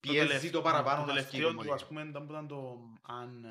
πιέζει 0.00 0.26
τελευταίο- 0.26 0.50
το 0.50 0.62
παραπάνω 0.62 1.00
Το 1.00 1.06
να 1.06 1.12
τελευταίο 1.12 1.32
σκύβει 1.40 1.50
του, 1.50 1.54
μόνο. 1.62 1.72
ας 1.74 1.86
πούμε, 1.86 2.02
ήταν 2.02 2.26
που 2.26 2.32
ήταν 2.32 2.46
το 2.46 2.78
αν... 3.02 3.44
ε, 3.44 3.48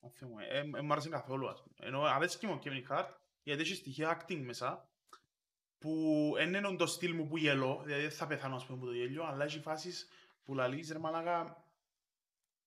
αν 0.00 0.10
θυμούμαι, 0.10 0.44
ε, 0.46 0.58
ε, 0.58 0.80
μ' 0.82 0.92
άρεσε 0.92 1.08
καθόλου, 1.08 1.48
ας 1.48 1.62
πούμε. 1.62 1.74
Ενώ 1.88 2.02
αρέσκει 2.02 2.46
μου 2.46 2.52
ο 2.52 2.58
Kevin 2.64 2.92
Hart, 2.96 3.08
γιατί 3.42 3.60
έχει 3.62 3.74
στοιχεία 3.74 4.20
acting 4.20 4.40
μέσα, 4.44 4.88
που 5.78 6.32
δεν 6.36 6.54
είναι 6.54 6.76
το 6.76 6.86
στυλ 6.86 7.14
μου 7.14 7.26
που 7.26 7.36
γελώ, 7.36 7.80
δηλαδή 7.84 8.02
δεν 8.02 8.10
θα 8.10 8.26
πεθάνω, 8.26 8.56
ας 8.56 8.66
πούμε, 8.66 8.78
που 8.78 8.86
το 8.86 8.92
γέλιο, 8.92 9.24
αλλά 9.24 9.44
έχει 9.44 9.60
φάσεις 9.60 10.08
που 10.44 10.54
λαλείς, 10.54 10.92
ρε 10.92 10.98
μαλάκα, 10.98 11.64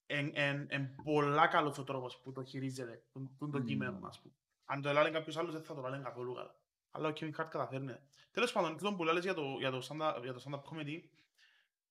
εν, 0.05 0.32
εν, 0.34 0.66
εν 0.70 0.95
πολλά 1.03 1.47
καλός 1.47 1.78
ο 1.78 1.84
τρόπος 1.84 2.18
που 2.18 2.32
το 2.32 2.43
χειρίζεται, 2.43 3.03
που, 3.12 3.20
που 3.38 3.45
είναι 3.45 3.51
το 3.51 3.60
Μμμ. 3.60 3.66
κείμενο, 3.66 4.07
ας 4.07 4.22
πούμε. 4.22 4.34
Αν 4.66 4.82
το 4.82 4.89
έλεγε 4.89 5.10
κάποιος 5.10 5.38
άλλος, 5.38 5.53
δεν 5.53 5.64
θα 5.64 5.76
το 5.76 5.88
έλεγε 5.88 6.03
καθόλου 6.03 6.34
καλά. 6.34 6.55
Αλλά 6.91 7.07
ο 7.07 7.12
Kevin 7.12 7.32
Hart 7.38 7.47
καταφέρνει. 7.49 7.95
Τέλος 8.32 8.51
πάντων, 8.51 8.74
αυτό 8.74 8.93
που 8.93 9.03
λες 9.03 9.24
για 9.24 9.34
το, 9.34 9.55
για 9.60 9.72
το 9.72 9.88
stand-up, 9.89 10.22
για 10.22 10.34
το 10.34 10.43
stand-up 10.45 10.62
comedy, 10.62 11.01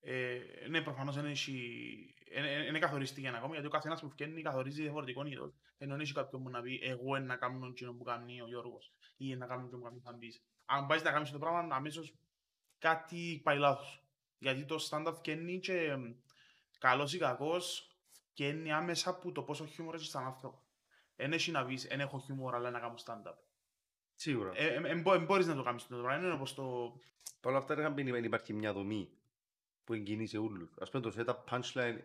ε, 0.00 0.38
ναι, 0.68 0.82
προφανώς 0.82 1.14
δεν 1.14 1.24
έχει... 1.24 2.14
Είναι 2.68 2.78
καθορίστηκε 2.78 3.28
ακόμα, 3.28 3.52
γιατί 3.52 3.66
ο 3.66 3.70
καθένας 3.70 4.00
που 4.00 4.08
φκένει 4.10 4.42
καθορίζει 4.42 4.82
διαφορετικό 4.82 5.24
είδος. 5.24 5.54
Ενώ 5.78 5.92
δεν 5.92 6.00
έχει 6.00 6.12
κάποιον 6.12 6.42
που 6.42 6.50
να 6.50 6.60
πει 6.60 6.80
εγώ 6.82 7.16
είναι 7.16 7.26
να 7.26 7.36
κάνω 7.36 7.66
εκείνο 7.66 7.92
που 7.92 8.04
κάνει 8.04 8.42
ο 8.42 8.46
Γιώργος 8.46 8.92
ή 9.16 9.36
να 9.36 9.46
κάνω 9.46 9.60
εκείνο 9.60 9.78
που 9.78 9.84
κάνει 9.84 9.96
ο 9.96 10.00
Θαμπής. 10.00 10.42
Αν 10.70 10.86
πάεις 10.86 11.02
να 11.02 11.10
κάνεις 11.12 11.30
το 11.30 11.38
πράγμα, 11.38 11.74
αμέσως 11.76 12.14
κάτι 12.78 13.40
πάει 13.44 13.58
λάθος. 13.58 14.02
Γιατί 14.38 14.64
το 14.64 14.88
stand-up 14.90 15.12
φκένει 15.16 15.60
και 15.60 15.82
εμ, 15.82 16.14
καλός 16.78 17.14
ή 17.14 17.18
κακός 17.18 17.96
φκένει 18.32 18.72
άμεσα 18.72 19.10
από 19.10 19.32
το 19.32 19.42
πόσο 19.42 19.66
χιούμορ 19.66 19.94
έχεις 19.94 20.08
σαν 20.08 20.24
άνθρωπο. 20.24 20.62
Εν 21.16 21.32
έχει 21.32 21.50
να 21.50 21.64
πεις, 21.64 21.84
εν 21.84 22.00
έχω 22.00 22.18
χιούμορ, 22.20 22.54
αλλά 22.54 22.70
να 22.70 22.78
κάνω 22.80 22.94
stand-up. 23.04 23.36
Σίγουρα. 24.14 24.52
Ε, 24.54 24.66
ε, 24.66 24.80
ε, 24.90 24.94
μπο- 24.94 25.14
ε, 25.14 25.18
μπορείς 25.18 25.46
να 25.46 25.54
το 25.54 25.62
κάνεις 25.62 25.86
το 25.86 25.96
πράγμα, 25.96 26.16
είναι 26.16 26.32
όπως 26.34 26.54
το... 26.54 26.92
Παρ' 27.40 27.52
όλα 27.52 27.60
αυτά, 27.60 27.74
ρε, 27.74 27.88
δεν 27.88 28.24
υπάρχει 28.24 28.52
μια 28.52 28.72
δομή. 28.72 29.12
που 29.84 29.94
εγκινήσε 29.94 30.38
ούλους. 30.38 30.70
Ας 30.80 30.90
πούμε 30.90 31.02
το 31.10 31.12
setup 31.16 31.44
punchline 31.54 31.98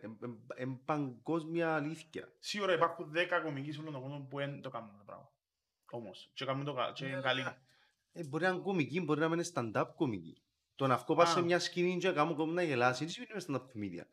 είναι 0.58 0.80
παγκόσμια 0.84 1.74
αλήθεια. 1.74 2.32
Σίγουρα 2.38 2.72
υπάρχουν 2.72 3.12
10 3.14 3.40
κομικοί 3.42 3.72
σε 3.72 3.80
όλο 3.80 3.90
τον 3.90 4.00
κόσμο 4.00 4.26
που 4.30 4.36
δεν 4.36 4.60
το 4.60 4.70
κάνουν 4.70 4.96
το 4.98 5.04
πράγμα. 5.04 5.32
Όμως, 5.90 6.30
και 6.34 6.44
κάνουν 6.44 6.64
το 6.64 6.74
κα- 6.74 6.92
και 6.92 7.06
είναι 7.06 7.20
καλοί. 7.20 7.44
Ε, 8.16 8.24
μπορεί 8.24 8.44
να 8.44 8.50
είναι 8.50 8.58
κομική, 8.58 9.00
μπορεί 9.00 9.20
να 9.20 9.26
είναι 9.26 9.44
stand-up 9.54 9.86
κομική. 9.96 10.42
Το 10.74 10.86
να 10.86 10.96
βγω 10.96 11.14
πας 11.14 11.30
σε 11.30 11.38
Α. 11.38 11.42
μια 11.42 11.58
σκηνή 11.58 11.98
και 11.98 12.06
να 12.06 12.12
κάνω 12.12 12.34
κόσμο 12.34 12.52
να 12.52 12.62
γελάσει, 12.62 13.04
δεν 13.04 13.12
σημαίνει 13.12 13.32
ότι 13.32 13.44
είμαι 13.48 13.58
stand-up 13.58 13.76
comedian. 13.76 14.08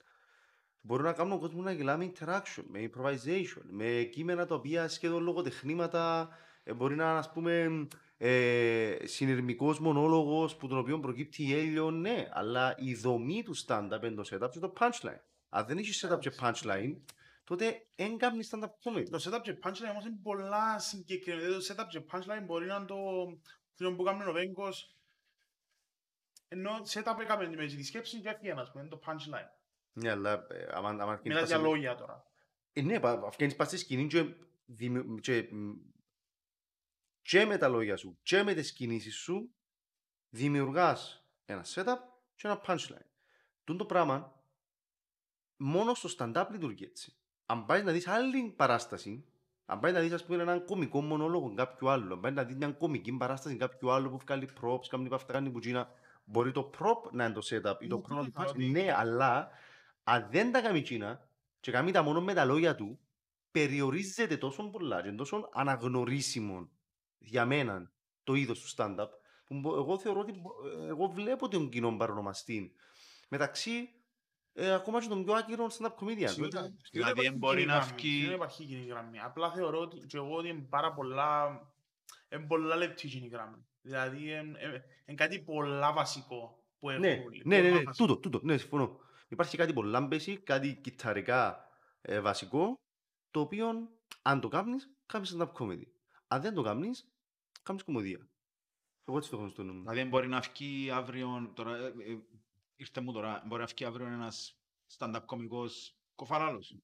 Μπορώ 0.82 1.04
να 1.04 1.14
κάνω 1.14 1.30
τον 1.30 1.40
κόσμο 1.40 1.62
να 1.62 1.72
γελά 1.72 1.98
με 1.98 2.12
interaction, 2.14 2.64
με 2.68 2.90
improvisation, 2.90 3.62
με 3.70 4.10
κείμενα 4.12 4.46
τα 4.46 4.56
οποία 4.56 4.88
σχεδόν 4.88 5.24
λογοτεχνήματα, 5.24 6.30
ε, 6.64 6.74
μπορεί 6.74 6.96
να 6.96 7.10
είναι 7.10 7.18
ας 7.18 7.32
πούμε 7.32 7.88
ε, 8.18 8.96
συνειρμικός 9.04 9.80
μονόλογος 9.80 10.56
που 10.56 10.68
τον 10.68 10.78
οποίο 10.78 11.00
προκύπτει 11.00 11.54
έλιο, 11.54 11.92
ναι, 11.92 12.30
αλλά 12.32 12.76
η 12.78 12.96
δομή 12.96 13.44
του 13.44 13.56
stand-up 13.66 14.00
είναι 14.04 14.24
το 14.24 14.24
setup 14.32 14.50
και 14.52 14.60
το 14.60 14.74
punchline. 14.80 15.22
Αν 15.50 15.66
δεν 15.66 15.78
έχεις 15.78 16.06
setup 16.06 16.20
και 16.20 16.32
punchline, 16.42 16.96
τότε 17.44 17.88
δεν 17.96 18.18
κάνεις 18.18 18.50
stand-up 18.52 18.70
comedy. 18.84 19.10
Το 19.10 19.20
setup 19.24 19.42
και 19.42 19.58
punchline 19.64 19.92
όμως 19.92 20.06
είναι 20.06 20.20
πολλά 20.24 20.80
συγκεκριμένα. 20.80 21.48
Δηλαδή, 21.48 21.66
Το 21.68 21.74
setup 21.74 21.88
και 21.90 22.02
punchline 22.12 22.44
μπορεί 22.46 22.66
να 22.66 22.76
είναι 22.76 22.86
το 22.86 22.96
film 23.80 23.94
που 23.98 24.04
κάνουμε 24.04 24.26
ο 24.30 24.32
Βέγκος. 24.34 24.96
Ενώ 26.48 26.72
setup 26.88 27.18
έκαμε 27.22 27.50
με 27.50 27.66
τη 27.66 27.84
σκέψη 27.84 28.22
και 28.22 28.30
έφυγε 28.30 28.52
ένας, 28.52 28.72
πούμε, 28.72 28.82
είναι 28.84 28.90
το 28.96 29.00
punchline. 29.06 29.50
Ναι, 29.94 30.10
αλλά 30.10 30.48
ε, 30.50 30.68
άμα, 30.72 30.90
άμα 30.90 31.04
αρκείς 31.12 31.24
Μιλάς 31.28 31.40
πας 31.40 31.50
για 31.50 31.58
σε- 31.58 31.64
λόγια 31.66 31.96
τώρα. 31.96 32.26
Ε, 32.74 32.82
ναι, 32.82 33.00
πα- 33.00 33.30
βγαίνεις 33.30 33.56
πας 33.56 33.68
στη 33.68 33.78
σκηνή 33.78 34.08
και, 34.08 34.34
δημιου- 34.66 35.20
και, 35.20 35.48
μ, 35.52 35.72
και 37.22 37.46
με 37.46 37.58
τα 37.58 37.68
λόγια 37.68 37.98
σου 37.98 38.20
και 38.24 38.44
με 38.44 38.54
τις 38.54 38.74
κινήσεις 38.74 39.16
σου 39.16 39.56
δημιουργάς 40.30 41.26
ένα 41.46 41.66
setup 41.66 41.98
και 42.36 42.48
ένα 42.48 42.62
punchline. 42.66 43.06
Τούν 43.64 43.78
το 43.78 43.86
πράγμα 43.86 44.44
μόνο 45.56 45.94
στο 45.94 46.10
stand-up 46.18 46.48
λειτουργεί 46.52 46.84
έτσι. 46.84 47.16
Αν 47.46 47.66
πάει 47.66 47.84
να 47.84 47.92
δεις 47.92 48.08
άλλη 48.08 48.52
παράσταση, 48.52 49.26
αν 49.72 49.80
πάει 49.80 49.92
να 49.92 50.00
δεις 50.00 50.12
ας 50.12 50.26
πούμε 50.26 50.42
έναν 50.42 50.66
κομικό 50.66 51.02
μονόλογο 51.02 51.54
κάποιου 51.54 51.90
άλλου, 51.90 52.14
αν 52.14 52.20
πάει 52.20 52.32
να 52.32 52.44
δεις 52.44 52.56
μια 52.56 52.72
κομική 52.72 53.12
παράσταση 53.12 53.56
κάποιου 53.56 53.92
άλλου 53.92 54.10
που 54.10 54.18
βγάλει 54.18 54.50
props, 54.62 54.86
κάνει 54.90 55.10
αυτά, 55.12 55.34
κάνει 55.34 55.50
πουτζίνα, 55.50 55.90
μπορεί 56.26 56.52
το 56.52 56.70
prop 56.80 57.12
να 57.12 57.26
είναι 57.26 57.34
το 57.34 57.42
setup 57.50 57.76
ή 57.82 57.88
το 57.88 57.96
Μου 57.98 58.04
prop 58.06 58.10
να 58.10 58.20
είναι 58.20 58.30
το 58.30 58.32
κρίμα 58.32 58.46
punchline. 58.46 58.50
ότι- 58.50 58.66
Ναι, 58.66 58.94
αλλά 58.98 59.50
αν 60.04 60.28
δεν 60.32 60.52
τα 60.52 60.62
κάνει 60.62 60.78
εκείνα 60.78 61.28
και 61.60 61.72
κάνει 61.72 61.92
τα 61.92 62.02
μόνο 62.02 62.22
με 62.22 62.34
τα 62.34 62.46
λόγια 62.46 62.76
του, 62.76 63.00
περιορίζεται 63.52 64.38
τόσο 64.38 64.70
πολλά 64.70 65.02
και 65.02 65.08
είναι 65.08 65.18
τόσο 65.18 65.50
αναγνωρίσιμο 65.54 66.70
για 67.18 67.46
μένα 67.46 67.92
το 68.24 68.34
είδος 68.34 68.60
του 68.62 68.70
stand-up 68.76 69.08
που 69.46 69.60
μπο- 69.60 69.76
εγώ 69.76 69.98
θεωρώ 69.98 70.20
ότι 70.20 70.32
μπο- 70.32 70.84
ε, 70.84 70.88
εγώ 70.88 71.08
βλέπω 71.08 71.48
τον 71.48 71.70
κοινό 71.70 71.96
παρονομαστή 71.98 72.76
μεταξύ 73.30 73.90
ε, 74.54 74.74
ακόμα 74.74 75.02
και 75.02 75.08
των 75.08 75.24
πιο 75.24 75.34
άκυρων 75.34 75.70
stand-up 75.70 75.96
comedians. 76.00 76.28
Σίγουρα. 76.30 76.50
Δηλαδή, 76.50 76.76
Δηλαδή, 76.92 77.20
υπάρχει 77.22 77.38
μπορεί 77.38 77.56
κοινή 77.60 77.66
να 77.72 77.78
γραμμή, 77.78 77.92
βγει- 77.96 78.26
Δεν 78.26 78.34
υπάρχει 78.36 78.66
κοινή 78.66 78.86
γραμμή. 78.86 79.20
Απλά 79.20 79.52
θεωρώ 79.52 79.80
ότι 79.80 79.98
και 79.98 80.18
εγώ 80.18 80.36
ότι 80.36 80.48
είναι 80.48 80.62
πάρα 80.70 80.94
πολλά... 80.94 81.60
Είναι 82.30 82.46
πολλά 82.48 82.76
λεπτή 82.76 83.08
κοινή 83.08 83.28
γραμμή. 83.28 83.66
Δηλαδή, 83.82 84.24
είναι 85.06 85.16
κάτι 85.16 85.40
πολλά 85.40 85.94
βασικό 85.94 86.64
που 86.80 86.90
έχουν 86.90 87.02
Ναι, 87.02 87.22
όλοι. 87.26 87.42
ναι, 87.46 87.56
ναι, 87.56 87.62
Πολλά 87.68 87.78
ναι, 87.80 87.84
βασικό. 87.84 88.06
τούτο, 88.08 88.20
τούτο, 88.20 88.40
ναι, 88.46 88.58
συμφωνώ. 88.58 89.00
Υπάρχει 89.28 89.58
κάτι 89.58 89.74
πολλά 89.74 90.08
basic, 90.12 90.36
κάτι 90.44 90.76
κυταρικά 90.84 91.68
ε, 92.02 92.20
βασικό, 92.20 92.80
το 93.32 93.40
οποίο 93.40 93.68
αν 94.22 94.40
το 94.42 94.48
κάνεις, 94.48 94.90
κάνεις 95.06 95.36
stand-up 95.38 95.52
comedy. 95.52 95.84
Αν 96.28 96.42
δεν 96.42 96.54
το 96.54 96.62
κάνεις, 96.62 97.12
κάνεις 97.64 97.84
κομμωδία. 97.84 98.28
Εγώ 99.06 99.18
έτσι 99.18 99.30
το 99.30 99.38
έχω 99.38 99.50
στο 99.50 99.64
νου 99.64 99.74
μου. 99.74 99.80
Δηλαδή 99.82 100.10
μπορεί 100.10 100.28
να 100.28 100.40
βγει 100.40 100.92
αύριο, 100.92 101.52
τώρα, 101.56 101.76
ε, 101.78 101.86
ε, 101.86 102.18
ήρθε 102.82 103.02
μου 103.02 103.12
τώρα, 103.12 103.44
μπορεί 103.48 103.62
να 103.62 103.68
βγει 103.68 103.86
αύριο 103.86 104.06
ένας 104.08 104.58
stand-up 104.98 105.22
κομικός 105.26 105.96
κοφαράλος. 106.16 106.76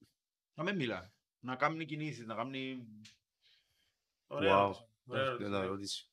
Να 0.54 0.64
μην 0.64 0.76
μιλά. 0.76 1.14
Να 1.40 1.56
κάνει 1.56 1.86
κινήσεις, 1.86 2.26
να 2.26 2.36
κάνει... 2.36 2.88
Ωραία 4.28 4.52
Wow. 4.54 4.60
ερώτηση. 4.60 4.84
Ωραία 5.08 5.24
Ε, 5.24 5.28
ερώτηση. 5.28 5.50
να 5.50 5.66
ρωτήσει. 5.66 6.10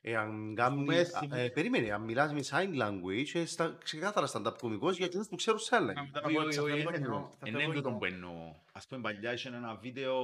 Εάν 0.00 0.54
κάνεις, 0.54 0.78
πούμε, 0.78 1.00
α, 1.34 1.38
ε, 1.38 1.48
περίμενε, 1.48 1.90
αν 1.92 2.02
μιλάς 2.02 2.32
με 2.32 2.40
sign 2.44 2.80
language, 2.82 3.26
ε, 3.34 3.44
στα, 3.46 3.78
ξεκάθαρα 3.84 4.28
stand-up 4.32 4.54
κωμικός 4.58 4.96
για 4.96 5.06
εκείνους 5.06 5.28
που 5.28 5.36
ξέρουν 5.36 5.60
sign 5.60 5.80
Να 5.80 5.92
language. 5.92 6.02
μην 6.04 6.12
τα 6.12 6.20
Όχι, 6.24 6.34
πω 6.34 6.38
όχι, 6.40 6.46
έτσι, 6.48 6.58
όχι, 6.60 6.72
αυτό 6.72 6.90
δεν 6.90 7.00
το 7.00 7.04
εννοώ. 7.04 7.16
εννοώ. 7.16 7.28
Αυτό 7.32 7.46
Εν 7.46 7.52
το 7.52 7.58
είναι 7.58 7.74
τούτο 7.74 7.88
εννοώ. 7.88 7.98
που 8.00 8.04
εννοώ. 8.04 8.54
Ας 8.72 8.86
πούμε, 8.86 9.00
παλιά 9.00 9.32
είχε 9.32 9.48
ένα 9.48 9.74
βίντεο 9.76 10.22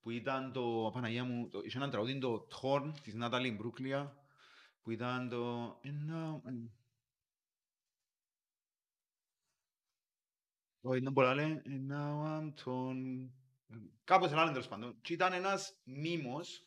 που 0.00 0.10
ήταν 0.10 0.52
το, 0.52 0.90
Παναγία 0.94 1.24
μου, 1.24 1.48
το- 1.48 1.60
είχε 1.64 1.76
ένα 1.78 1.90
τραγούδι 1.90 2.18
το 2.18 2.46
Thorn 2.62 2.92
της 3.02 3.14
Νάταλη 3.14 3.50
Μπρούκλια, 3.52 4.16
που 4.82 4.90
ήταν 4.90 5.28
το... 5.28 5.76
Όχι, 10.80 10.98
ήταν 10.98 11.12
πολλά 11.12 11.34
λέει 11.34 11.62
«And 11.64 11.92
now 11.92 12.24
I'm 12.24 12.52
torn». 12.64 13.28
Κάπως 14.04 14.30
ένα 14.30 14.40
άλλο 14.40 14.50
τέλος 14.50 14.68
πάντων. 14.68 14.98
Και 15.00 15.12
ήταν 15.12 15.32
ένας 15.32 15.80
μήμος, 15.84 16.66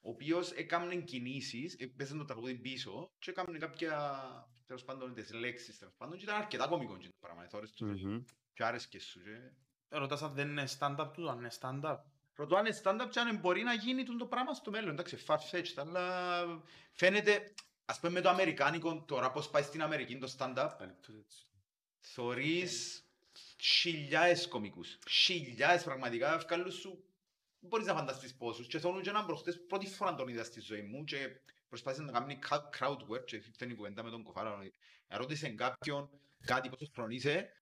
ο 0.00 0.10
οποίος 0.10 0.50
έκαμνε 0.50 0.96
κινήσεις, 0.96 1.74
έπαιζε 1.74 2.16
το 2.16 2.24
τραγούδι 2.24 2.54
πίσω 2.54 3.12
και 3.18 3.30
έκαμνε 3.30 3.58
κάποια, 3.58 4.20
τέλος 4.66 4.84
πάντων, 4.84 5.14
τις 5.14 5.32
λέξεις, 5.32 5.78
τέλος 5.78 5.94
πάντων, 5.96 6.16
και 6.16 6.24
ήταν 6.24 6.36
αρκετά 6.36 6.66
κωμικό 6.66 6.96
και 6.96 7.06
το 7.06 7.16
πράγμα. 7.20 7.48
Θωρείς 7.48 7.72
το 7.72 7.86
Μμμ. 7.86 8.22
και 8.52 8.64
άρεσκε 8.64 9.00
σου. 9.00 9.20
Και... 9.22 9.52
Ρωτάς 9.88 10.22
αν 10.22 10.32
δεν 10.32 10.48
είναι 10.48 10.64
stand-up 10.78 11.10
τούτο, 11.12 11.28
αν 11.30 11.38
είναι 11.38 11.50
stand-up. 11.60 11.96
Ρωτώ 12.34 12.56
αν 12.56 12.66
είναι 12.66 12.80
stand-up 12.82 13.08
και 13.10 13.20
αν 13.20 13.38
μπορεί 13.38 13.62
να 13.62 13.74
γίνει 13.74 14.02
τούτο 14.02 14.18
το 14.18 14.26
πράγμα 14.26 14.54
στο 14.54 14.70
μέλλον. 14.70 14.92
Εντάξει, 14.92 15.18
far-fetched, 15.26 15.74
αλλά 15.76 16.44
φαίνεται, 16.92 17.54
ας 17.84 18.00
πούμε 18.00 18.12
με 18.12 18.20
το 18.20 18.28
αμερικάνικο, 18.28 19.04
τώρα 19.06 19.30
πώς 19.30 19.50
πάει 19.50 19.62
στην 19.62 19.82
Αμερική 19.82 20.18
το 20.18 20.34
stand-up, 20.38 20.70
θωρείς 22.00 23.05
χιλιάες 23.66 24.48
κομικούς. 24.48 24.98
Χιλιάες 25.10 25.82
πραγματικά, 25.82 26.38
βγάλουν 26.38 26.72
σου, 26.72 26.90
δεν 27.60 27.68
μπορείς 27.68 27.86
να 27.86 27.94
φανταστείς 27.94 28.36
πόσους. 28.36 28.66
Και 28.66 28.78
θέλουν 28.78 29.02
και 29.02 29.08
έναν 29.10 29.26
προχτές, 29.26 29.66
πρώτη 29.66 29.86
φορά 29.86 30.14
τον 30.14 30.28
είδα 30.28 30.44
στη 30.44 30.60
ζωή 30.60 30.82
μου 30.82 31.04
και 31.04 31.40
προσπάθησε 31.68 32.02
να 32.02 32.12
κάνει 32.12 32.38
ca- 32.48 32.78
crowd 32.78 32.98
work 33.08 33.24
και 33.24 33.36
ήρθε 33.36 33.66
η 33.66 33.74
κουβέντα 33.74 34.02
με 34.02 34.10
τον 34.10 34.22
Κοφάλαλο. 34.22 34.70
Ερώτησε 35.06 35.48
κάποιον 35.48 36.10
κάτι 36.44 36.68
πόσος 36.68 36.90
χρονών 36.94 37.10
είσαι 37.10 37.52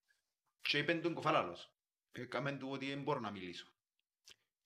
και 0.61 0.79
είπε 0.79 0.95
τον 0.95 1.15
Κοφάλαλος. 1.15 1.73
Έκαμε 2.13 2.53
του 2.53 2.69
ότι 2.71 2.89
δεν 2.89 3.03
μπορώ 3.03 3.21
να 3.21 3.31
μιλήσω. 3.31 3.67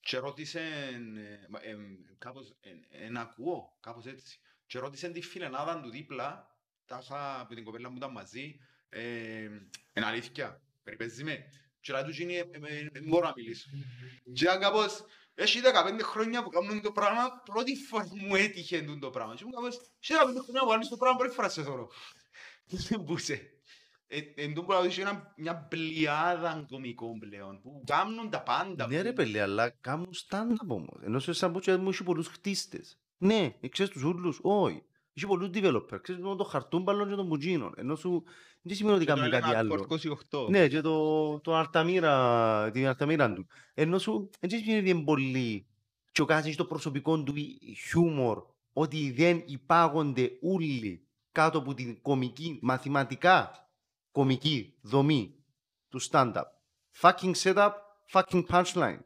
Και 0.01 0.17
ρώτησε, 0.17 0.61
ε, 0.61 1.47
μα, 1.49 1.61
ε, 1.63 1.77
κάπως, 2.19 2.57
ε, 2.61 3.05
ε, 3.05 3.09
να 3.09 3.21
ακούω, 3.21 3.77
κάπως 3.81 4.07
έτσι. 4.07 4.41
Και 4.67 4.79
ρώτησε 4.79 5.09
τη 5.09 5.23
φιλενάδα 5.23 5.81
του 5.81 5.91
δίπλα, 5.91 6.57
τα 6.87 7.01
είχα 7.03 7.47
με 7.49 7.55
την 7.55 7.65
κοπέλα 7.65 7.91
μου 7.91 7.97
ήταν 7.97 8.13
μαζί, 8.13 8.59
ε, 8.89 9.43
είναι 9.95 10.07
αλήθεια, 10.07 10.63
περιπέζει 10.97 11.25
με. 11.25 11.37
Και 11.81 11.93
λέει 11.93 12.03
του 12.03 12.11
γίνει, 12.11 12.35
ε, 12.35 12.39
ε, 12.39 12.77
ε, 12.79 12.89
δεν 12.93 13.03
μπορώ 13.07 13.27
να 13.27 13.33
μιλήσω. 13.37 13.69
Και 14.33 14.45
ήταν 14.45 14.61
κάπως, 14.61 15.05
έχει 15.35 15.61
15 15.61 16.03
χρόνια 16.03 16.43
που 16.43 16.49
κάνουν 16.51 16.81
το 16.83 16.93
πράγμα, 16.93 17.43
πρώτη 17.45 17.77
φορά 17.77 18.09
μου 18.27 18.35
έτυχε 18.35 18.81
τούτο 18.83 18.99
το 18.99 19.11
πράγμα. 19.11 19.35
Και 19.35 19.45
μου 19.45 19.51
κάπως, 19.51 19.75
έχει 19.77 20.13
15 20.15 20.43
χρόνια 20.43 20.61
που 20.63 20.69
κάνεις 20.69 20.89
το 20.89 20.97
πράγμα, 20.97 21.17
πρώτη 21.19 21.35
φορά 21.35 21.49
σε 21.49 21.63
θωρώ. 21.63 21.91
Δεν 22.67 23.01
μπούσε. 23.01 23.41
Ε, 24.07 24.19
Εν 24.37 24.55
τω 24.55 24.63
πράγμα 24.63 24.87
είχε 24.87 25.01
ένα- 25.01 25.35
μια 25.37 25.57
πλειάδα 25.57 26.65
κομικών 26.71 27.19
πλέον, 27.19 27.61
που 27.61 27.83
κάνουν 27.87 28.31
τα 28.31 28.43
πάντα. 28.43 28.87
Ναι 28.87 29.01
ρε 29.03 29.09
που- 29.09 29.15
παιδί, 29.15 29.39
αλλά 29.39 29.71
κάνουν 29.71 30.11
stand-up 30.29 30.67
όμως. 30.69 30.97
Ενώ 31.03 31.19
σε 31.19 31.33
σαν 31.33 31.53
πούτσια 31.53 31.79
μου 31.79 31.89
έχει 31.89 32.03
πολλούς 32.03 32.27
χτίστες. 32.29 32.99
Ναι, 33.19 33.55
ε, 33.61 33.69
ξέρεις 33.69 33.93
τους 33.93 34.03
ούλους, 34.03 34.39
όχι. 34.43 34.83
Έχει 35.19 35.27
πολλούς 35.27 35.49
developer, 35.55 35.99
ξέρεις 36.03 36.23
μόνο 36.23 36.37
το 36.37 36.45
χαρτούμπαλο 36.45 37.07
και 37.07 37.15
τον 37.15 37.29
πουτζίνο. 37.29 37.73
Ενώ 37.77 37.97
σου 37.97 38.25
δεν 38.63 38.77
σημαίνει 38.77 38.97
ότι 38.97 39.05
Και 39.05 39.11
το 39.11 39.17
κάνουν 39.17 39.33
έλεγα 39.33 39.47
κάτι 39.47 39.59
άλλο. 39.59 39.87
Hardcore 39.89 40.45
28. 40.45 40.49
Ναι, 40.49 40.69
και 40.69 40.81
το, 40.81 41.41
το 41.41 41.55
αρταμίρα, 41.55 42.71
την 42.71 42.87
αρταμίρα 42.87 43.33
του. 43.33 43.47
Ενώ 43.75 43.99
σου 43.99 44.31
δεν 44.41 44.51
σημαίνει 44.51 44.79
ότι 44.79 44.91
είναι 44.91 45.05
πολύ 45.05 45.67
και 46.13 46.23
ο 46.23 46.25
καθένας 46.25 46.49
έχει 46.49 46.57
το 46.57 46.65
προσωπικό 46.65 47.23
του 47.23 47.35
χιούμορ, 47.89 48.43
ότι 48.73 49.11
δεν 49.11 49.43
υπάγονται 49.47 50.31
όλοι 50.43 51.09
κάτω 51.33 51.59
από 51.59 51.75
την 51.75 52.03
κομική, 52.03 52.59
μαθηματικά 52.63 53.69
κομική 54.11 54.79
δομή 54.83 55.35
του 55.89 56.01
stand-up. 56.11 56.43
Fucking 57.01 57.35
setup, 57.35 57.71
fucking 58.13 58.45
punchline. 58.51 58.99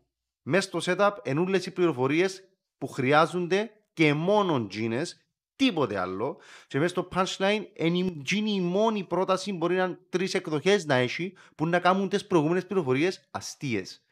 Μες 0.43 0.65
στο 0.65 0.79
setup 0.83 1.13
ενούλες 1.23 1.67
οι 1.67 1.71
πληροφορίες 1.73 2.43
που 2.79 2.87
χρειάζονται 2.87 3.71
και 3.93 4.15
μόνον 4.15 4.69
τζίνες, 4.69 5.17
τίποτε 5.65 5.99
άλλο. 5.99 6.39
Και 6.67 6.79
μέσα 6.79 6.89
στο 6.91 7.09
punchline 7.15 7.65
είναι 7.75 8.51
η 8.51 8.61
μόνη 8.61 9.05
πρόταση 9.05 9.53
μπορεί 9.53 9.75
να 9.77 9.85
είναι 9.85 9.99
τρεις 10.09 10.35
εκδοχές 10.35 10.85
να 10.85 10.95
έχει 10.95 11.35
που 11.55 11.67
να 11.67 11.81
κάνουν 11.81 12.09
τις 12.09 12.27
προηγούμενες 12.27 12.67
πληροφορίες 12.67 13.29
αστείες. 13.31 14.03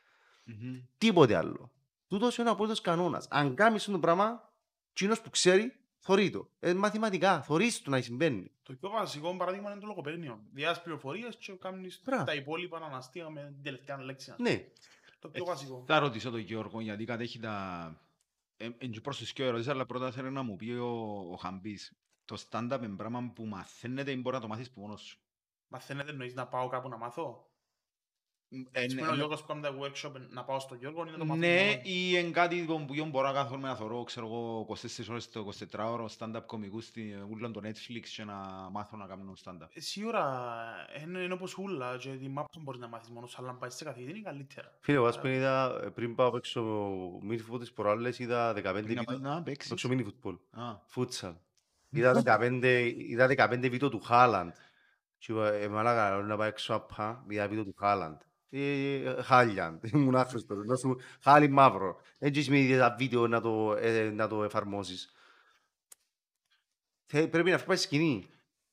Μμμ. 0.44 0.80
Τίποτε 0.98 1.36
άλλο. 1.36 1.70
Τούτος 2.08 2.38
είναι 2.38 2.48
ο 2.48 2.52
απόλυτος 2.52 2.80
κανόνας. 2.80 3.26
Αν 3.30 3.54
κάνεις 3.54 3.80
αυτό 3.80 3.92
το 3.92 3.98
πράγμα, 3.98 4.52
εκείνος 4.90 5.20
που 5.20 5.30
ξέρει, 5.30 5.72
θωρεί 5.98 6.30
το. 6.30 6.50
Ε, 6.60 6.74
μαθηματικά, 6.74 7.42
θωρείς 7.42 7.82
το 7.82 7.90
να 7.90 8.00
συμβαίνει. 8.00 8.50
Το 8.62 8.72
πιο 8.72 8.90
βασικό 8.90 9.36
παράδειγμα 9.36 9.70
είναι 9.70 9.80
το 9.80 9.86
λογοπαίγνιο. 9.86 10.40
Διάς 10.52 10.82
πληροφορίες 10.82 11.36
και 11.36 11.52
κάνεις 11.52 12.00
Μπράβο. 12.04 12.24
τα 12.24 12.34
υπόλοιπα 12.34 12.76
αναστεία 12.78 13.30
με 13.30 13.40
την 13.54 13.62
τελευταία 13.62 14.02
λέξη. 14.02 14.34
Ναι. 14.38 14.64
Το 15.18 15.28
πιο 15.28 15.42
Ε, 15.46 15.46
βασικό. 15.50 15.84
Θα 15.86 15.98
ρωτήσω 15.98 16.30
τον 16.30 16.40
Γιώργο 16.40 16.80
γιατί 16.80 17.04
κατέχει 17.04 17.38
τα... 17.38 18.00
Εν 18.62 18.90
και 18.90 19.00
προς 19.00 19.18
τις 19.18 19.32
και 19.32 19.44
ερωτήσεις, 19.44 19.72
αλλά 19.72 19.86
πρώτα 19.86 20.10
θέλω 20.10 20.30
να 20.30 20.42
μου 20.42 20.56
πει 20.56 20.70
ο, 20.70 20.88
ο 21.32 21.36
Χαμπής. 21.36 21.92
Το 22.24 22.44
stand-up 22.48 22.80
είναι 22.82 22.96
πράγμα 22.96 23.32
που 23.34 23.44
μαθαίνεται 23.44 24.10
ή 24.10 24.16
μπορεί 24.20 24.34
να 24.34 24.42
το 24.42 24.48
μάθεις 24.48 24.70
που 24.70 24.80
μόνος 24.80 25.00
σου. 25.00 25.20
Μαθαίνετε 25.68 26.10
εννοείς 26.10 26.34
να 26.34 26.48
πάω 26.48 26.68
κάπου 26.68 26.88
να 26.88 26.96
μάθω. 26.96 27.49
Ε, 28.72 28.82
Έτσι 28.82 28.94
ναι, 28.96 29.00
που 29.00 29.06
είναι 29.06 29.06
ο 29.06 29.10
ναι. 29.10 29.16
Γιώργος 29.16 29.40
που 29.40 29.46
κάνει 29.46 29.60
τα 29.60 29.74
workshop 29.80 30.12
να 30.30 30.44
πάω 30.44 30.60
στον 30.60 30.78
Γιώργο 30.78 31.06
είναι 31.06 31.16
το 31.16 31.24
μάθω. 31.24 31.40
Ναι, 31.40 31.64
μόνο. 31.66 31.80
ή 31.84 32.16
εν 32.16 32.32
κάτι 32.32 32.64
που 32.66 32.84
που 32.84 33.06
μπορώ 33.10 33.26
να 33.26 33.32
κάθομαι 33.32 33.68
να 33.68 33.74
θωρώ, 33.76 34.02
ξέρω 34.04 34.26
εγώ, 34.26 34.66
24 34.68 35.06
ώρες 35.10 35.30
το 35.30 35.48
24ωρο 35.72 36.06
stand-up 36.18 36.42
κομικούς 36.46 36.84
στη 36.84 37.14
ούλον 37.30 37.52
το 37.52 37.60
Netflix 37.64 38.00
και 38.16 38.24
να 38.24 38.34
μάθω 38.72 38.96
να 38.96 39.06
κάνω 39.06 39.32
stand-up. 39.44 39.68
Ε, 39.72 39.80
Σίγουρα 39.80 40.24
είναι, 41.02 41.18
είναι 41.18 41.32
όπως 41.32 41.58
ούλα 41.58 41.96
και 41.96 42.08
τη 42.10 42.28
μάπα 42.28 42.48
μπορείς 42.60 42.80
να 42.80 42.88
μάθεις 42.88 43.08
μόνος, 43.10 43.38
αλλά 43.38 43.48
αν 43.48 43.58
πάεις 43.58 43.74
σε 43.74 43.84
καθηγητή 43.84 44.10
είναι 44.10 44.20
καλύτερα. 44.20 44.72
Φίλε, 44.80 44.96
εγώ 44.96 45.06
ας 45.06 45.20
πούμε 45.20 45.34
είδα, 45.34 45.80
ε, 45.84 45.88
πριν 45.88 46.14
πάω 46.14 46.30
παίξω 46.30 46.62
mini 47.30 47.38
football 47.38 47.58
τις 47.58 47.72
προάλλες, 47.72 48.18
είδα 48.18 48.52
15 48.52 48.62
Πριν 48.62 48.74
να 48.74 48.80
βίντεο, 48.82 49.04
πάει 49.04 49.18
να 49.18 49.42
παίξεις. 49.42 49.68
παίξω 49.70 49.88
mini 49.92 50.02
football, 50.06 50.38
Α, 50.50 50.76
futsal. 50.94 51.34
Είδα 51.90 52.14
15, 52.14 52.92
είδα 52.96 53.26
15 53.26 53.68
βίντεο 53.70 53.88
του 53.88 54.00
Χάλαντ. 54.00 54.54
Και 55.18 55.32
είπα, 55.32 55.52
ε, 55.52 55.68
μαλάκα, 55.68 56.10
λέω 56.16 56.22
να 56.26 56.36
πάω 56.36 56.46
έξω 56.46 56.74
απά, 56.74 57.24
είδα 57.28 57.48
βίντεο 57.48 57.64
του 57.64 57.74
Χάλαντ. 57.78 58.20
Ε, 58.52 59.22
Χάλιαντ, 59.22 59.84
ήμουν 59.94 60.16
άχρηστος, 60.16 60.66
να 60.66 60.76
σου 60.76 60.96
χάλι 61.22 61.48
μαύρο. 61.48 62.00
Έτσι 62.18 62.50
με 62.50 62.58
είδες 62.58 62.78
τα 62.78 62.94
βίντεο 62.98 63.26
να 63.26 63.40
το, 63.40 63.74
ε, 63.80 64.10
να 64.10 64.28
το 64.28 64.44
εφαρμόσεις. 64.44 65.12
Θε- 67.06 67.30
Πρέπει 67.30 67.50
να 67.50 67.58
πάει 67.58 67.76
σκηνή. 67.76 68.28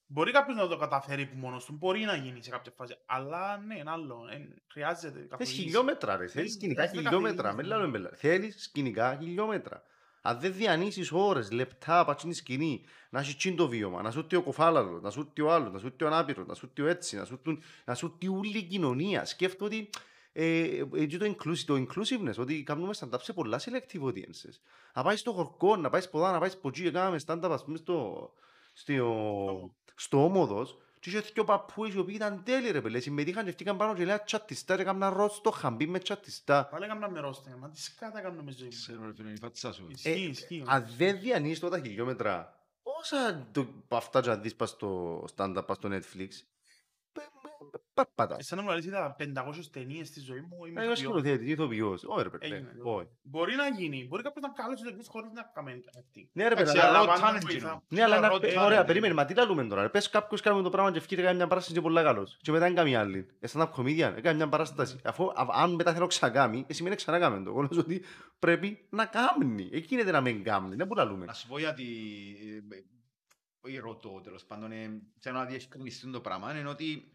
Μπορεί 0.10 0.32
κάποιος 0.32 0.58
να 0.58 0.68
το 0.68 0.78
καταφέρει 0.78 1.26
που 1.26 1.38
μόνος 1.38 1.66
του, 1.66 1.74
μπορεί 1.74 2.00
να 2.04 2.16
γίνει 2.16 2.44
σε 2.44 2.50
κάποια 2.50 2.72
φάση, 2.76 2.98
αλλά 3.06 3.58
ναι, 3.58 3.78
είναι 3.78 3.92
άλλο, 3.92 4.28
ε, 4.32 4.48
χρειάζεται 4.72 5.20
Θες 5.20 5.28
καθοδήγηση. 5.30 5.62
χιλιόμετρα 5.62 6.12
ρε, 6.12 6.18
θέλεις 6.18 6.34
Θέλει- 6.34 6.50
σκηνικά 6.52 6.82
χρειάζεται 6.82 7.02
χιλιόμετρα, 7.10 7.44
καθηγητής, 7.44 7.70
με 7.70 7.76
ναι. 7.76 7.82
λάλο 7.82 7.90
μπελά. 7.92 8.10
Θέλεις 8.16 8.64
σκηνικά 8.64 9.18
χιλιόμετρα. 9.22 9.84
Αν 10.30 10.40
δεν 10.40 10.54
διανύσεις 10.54 11.12
ώρες, 11.12 11.52
λεπτά, 11.52 12.06
πατσίνη 12.06 12.34
σκηνή, 12.34 12.84
να 13.10 13.20
έχεις 13.20 13.36
τσιν 13.36 13.56
το 13.56 13.68
βίωμα, 13.68 14.02
να 14.02 14.12
σου 14.12 14.20
έρθει 14.20 14.36
ο 14.36 14.42
κοφάλαλος, 14.42 15.02
να 15.02 15.10
σου 15.10 15.20
έρθει 15.20 15.42
ο 15.42 15.52
άλλος, 15.52 15.72
να 15.72 15.80
σου 15.80 15.86
έρθει 15.86 16.04
ο 16.04 16.08
ανάπηρος, 16.08 16.48
να 16.48 16.54
σου 16.54 16.66
έρθει 16.66 16.82
ο 16.82 16.88
έτσι, 16.88 17.16
να 17.16 17.26
σου 17.26 17.34
έρθουν- 17.34 17.64
να 17.86 17.96
σου 17.96 18.12
έρθει 18.14 18.38
όλη 18.38 18.58
η 18.58 18.64
κοινωνία. 18.64 19.26
Σκέφτομαι 19.26 19.70
ότι 19.76 19.90
ε, 20.34 20.84
έτσι 20.96 21.18
το, 21.18 21.26
inclusive, 21.26 21.64
το 21.66 21.76
inclusiveness, 21.76 22.36
ότι 22.38 22.64
κάνουμε 22.64 22.94
stand-up 23.00 23.22
σε 23.22 23.34
πολλά 23.34 23.60
selective 23.60 24.02
audiences. 24.02 24.60
Να 24.94 25.04
πάεις 25.04 25.20
στο 25.20 25.32
χορκό, 25.32 25.76
να 25.76 25.90
πάεις 25.90 26.04
σποδά, 26.04 26.32
να 26.32 26.40
πάεις 26.40 26.52
σποτζί, 26.52 26.84
και 26.84 26.92
κάναμε 26.92 27.20
stand-up 27.26 27.50
ας 27.52 27.64
πούμε 27.64 27.78
στο, 27.78 28.30
στο, 28.74 29.74
στο 29.96 30.24
όμοδος 30.24 30.78
και 31.00 31.10
είχε 31.10 31.20
δυο 31.20 31.44
παππούες 31.44 31.94
οι 31.94 31.98
οποίοι 31.98 32.14
ήταν 32.18 32.44
τέλειοι 32.44 32.72
ρε 32.72 32.82
πέλε, 32.82 33.00
συμμετείχαν 33.00 33.46
και 33.46 33.52
φτήκαν 33.52 33.78
πάνω 33.78 33.96
και 33.96 34.06
λέει 34.06 34.18
τσατιστά 34.26 34.76
και 34.76 34.82
έκαναν 34.82 35.14
ροστ 35.14 35.36
στο 35.36 35.52
χαμπί 35.52 35.88
με 35.88 36.00
τσατιστά. 36.00 36.66
Πάλι 36.66 36.86
έκανα 36.86 37.10
με 37.10 37.20
ρόστινγκ, 37.20 37.56
μα 37.60 37.70
τι 37.70 37.82
σκάτα 37.82 38.22
κάνω 38.22 38.42
με 38.42 38.52
ζωή 38.52 38.68
μου. 38.68 38.76
ξέρω 38.76 39.06
ρε 39.06 39.14
φίλε, 39.14 39.28
είναι 39.28 39.38
η 39.38 39.40
φάτσα 39.42 39.74
σου. 39.74 39.88
Ισχύει, 39.90 40.28
ισχύει. 40.30 40.64
Αν 40.66 40.88
δεν 40.98 41.20
διανύεις 41.20 41.60
τότε 41.60 41.78
τα 41.78 41.84
χιλιόμετρα, 41.84 42.58
όσα 42.82 43.48
το, 43.52 43.62
από 43.62 43.96
αυτά 43.96 44.22
και 44.22 44.30
να 44.30 44.36
δεις 44.36 44.56
πας 44.56 44.70
στο 44.70 45.24
stand-up, 45.36 45.64
πας 45.66 45.78
στο 45.78 45.90
Netflix, 45.92 46.30
πε- 47.18 47.32
με- 47.72 47.80
περπατάς. 47.94 48.40
Ε, 48.40 48.44
Σαν 48.44 48.58
να 48.58 48.64
μου 48.64 48.70
λες 48.76 48.86
είδα 48.86 49.16
500 49.20 49.70
ταινίες 49.72 50.08
στη 50.08 50.20
ζωή 50.20 50.40
μου, 50.50 50.66
είμαι 50.66 50.82
Εγώ 50.84 50.92
ηθοποιός. 50.92 50.98
σκηνοθέτη, 51.22 51.52
ηθοποιός. 51.52 52.04
Όχι 52.08 52.24
ρε 52.24 52.30
παιδί, 52.30 52.46
Έγινε. 52.46 52.70
όχι. 52.84 53.08
Μπορεί 53.22 53.56
να 53.56 53.68
γίνει, 53.78 54.06
μπορεί 54.08 54.24
κάποιος 54.24 54.44
να 54.44 54.50
καλέσει 54.62 54.82
το 54.84 54.88
εκπλήσεις 54.90 55.12
χωρίς 55.12 55.32
να 55.34 55.44
κάνει 55.54 55.72
acting. 56.00 56.28
Ναι 56.32 56.48
ρε 56.48 56.56
παιδί, 56.56 56.62
Εντάξει, 56.70 56.88
αλλά- 56.88 56.98
αλλά 57.00 57.08
πάντα 57.08 57.38
challenge 57.38 57.42
βοηθά. 57.42 57.68
είναι. 57.70 57.82
ναι, 57.88 58.04
αλλά 58.04 58.20
να- 58.20 58.28
ρωτώ, 58.28 58.48
ε, 58.48 58.52
αν 58.56 58.66
ωραία, 58.66 58.78
είναι. 58.78 58.86
περίμενε, 58.88 59.14
μα 59.14 59.26
τι 59.26 59.34
λαλούμε 59.34 59.64
τώρα. 59.68 59.82
ρε. 59.82 59.90
Πες 59.90 60.10
κάποιος 60.10 60.42
κάνει 60.42 60.64
το 60.64 60.70
πράγμα 60.70 60.92
και 60.92 60.98
ευκείται 60.98 61.22
κάνει 61.22 61.36
μια 61.38 61.48
παράσταση 61.48 61.76
και 61.76 61.82
πολλά 61.82 62.04
καλός. 62.04 62.38
Και 62.42 62.52
μετά 62.52 62.66
είναι 62.68 62.76
καμία 62.76 63.00
άλλη. 63.00 63.28
Ε, 63.40 63.48
stand-up 63.54 63.70
comedian, 63.76 64.14
έκανε 64.18 64.34
μια 64.34 64.48
παράσταση. 64.50 64.98
Αφού 65.04 65.26
α- 65.26 65.48
αν 65.54 65.74
μετά 65.74 65.94
θέλω 65.94 66.08
ξανακάμει, 66.08 66.66
ε, 66.68 66.74
σημαίνει 66.74 66.96
ξανακάμε 66.96 67.44
το. 67.44 67.50
Εγώ 67.50 67.62
λέω 67.62 67.80
ότι 67.80 68.02
πρέπει 68.40 68.88
να 68.90 69.06
κάνει. 69.06 69.70
Εκεί 69.72 69.86
γίνεται 69.90 70.12
να 70.12 70.22
μην 70.22 70.44
κάνει. 70.44 70.76
Δεν 70.76 70.88
μπορούμε 70.88 71.06
να 71.06 71.12
λούμε. 71.12 71.26
Να 71.26 71.34
σου 71.34 71.48
πω 71.48 71.60
γιατί, 71.60 71.84
ε, 72.72 72.76
ε, 72.76 72.84
όχι 73.68 73.78
ρωτώ 73.78 74.22
τέλος 74.22 74.46
πάντων, 74.46 74.72
ε, 74.72 75.02
θέλω 75.20 75.38
να 75.38 75.46
διευκρινιστούν 75.46 76.12
το 76.12 76.22
πράγμα, 76.22 76.58
είναι 76.60 76.70
ότι 76.70 77.12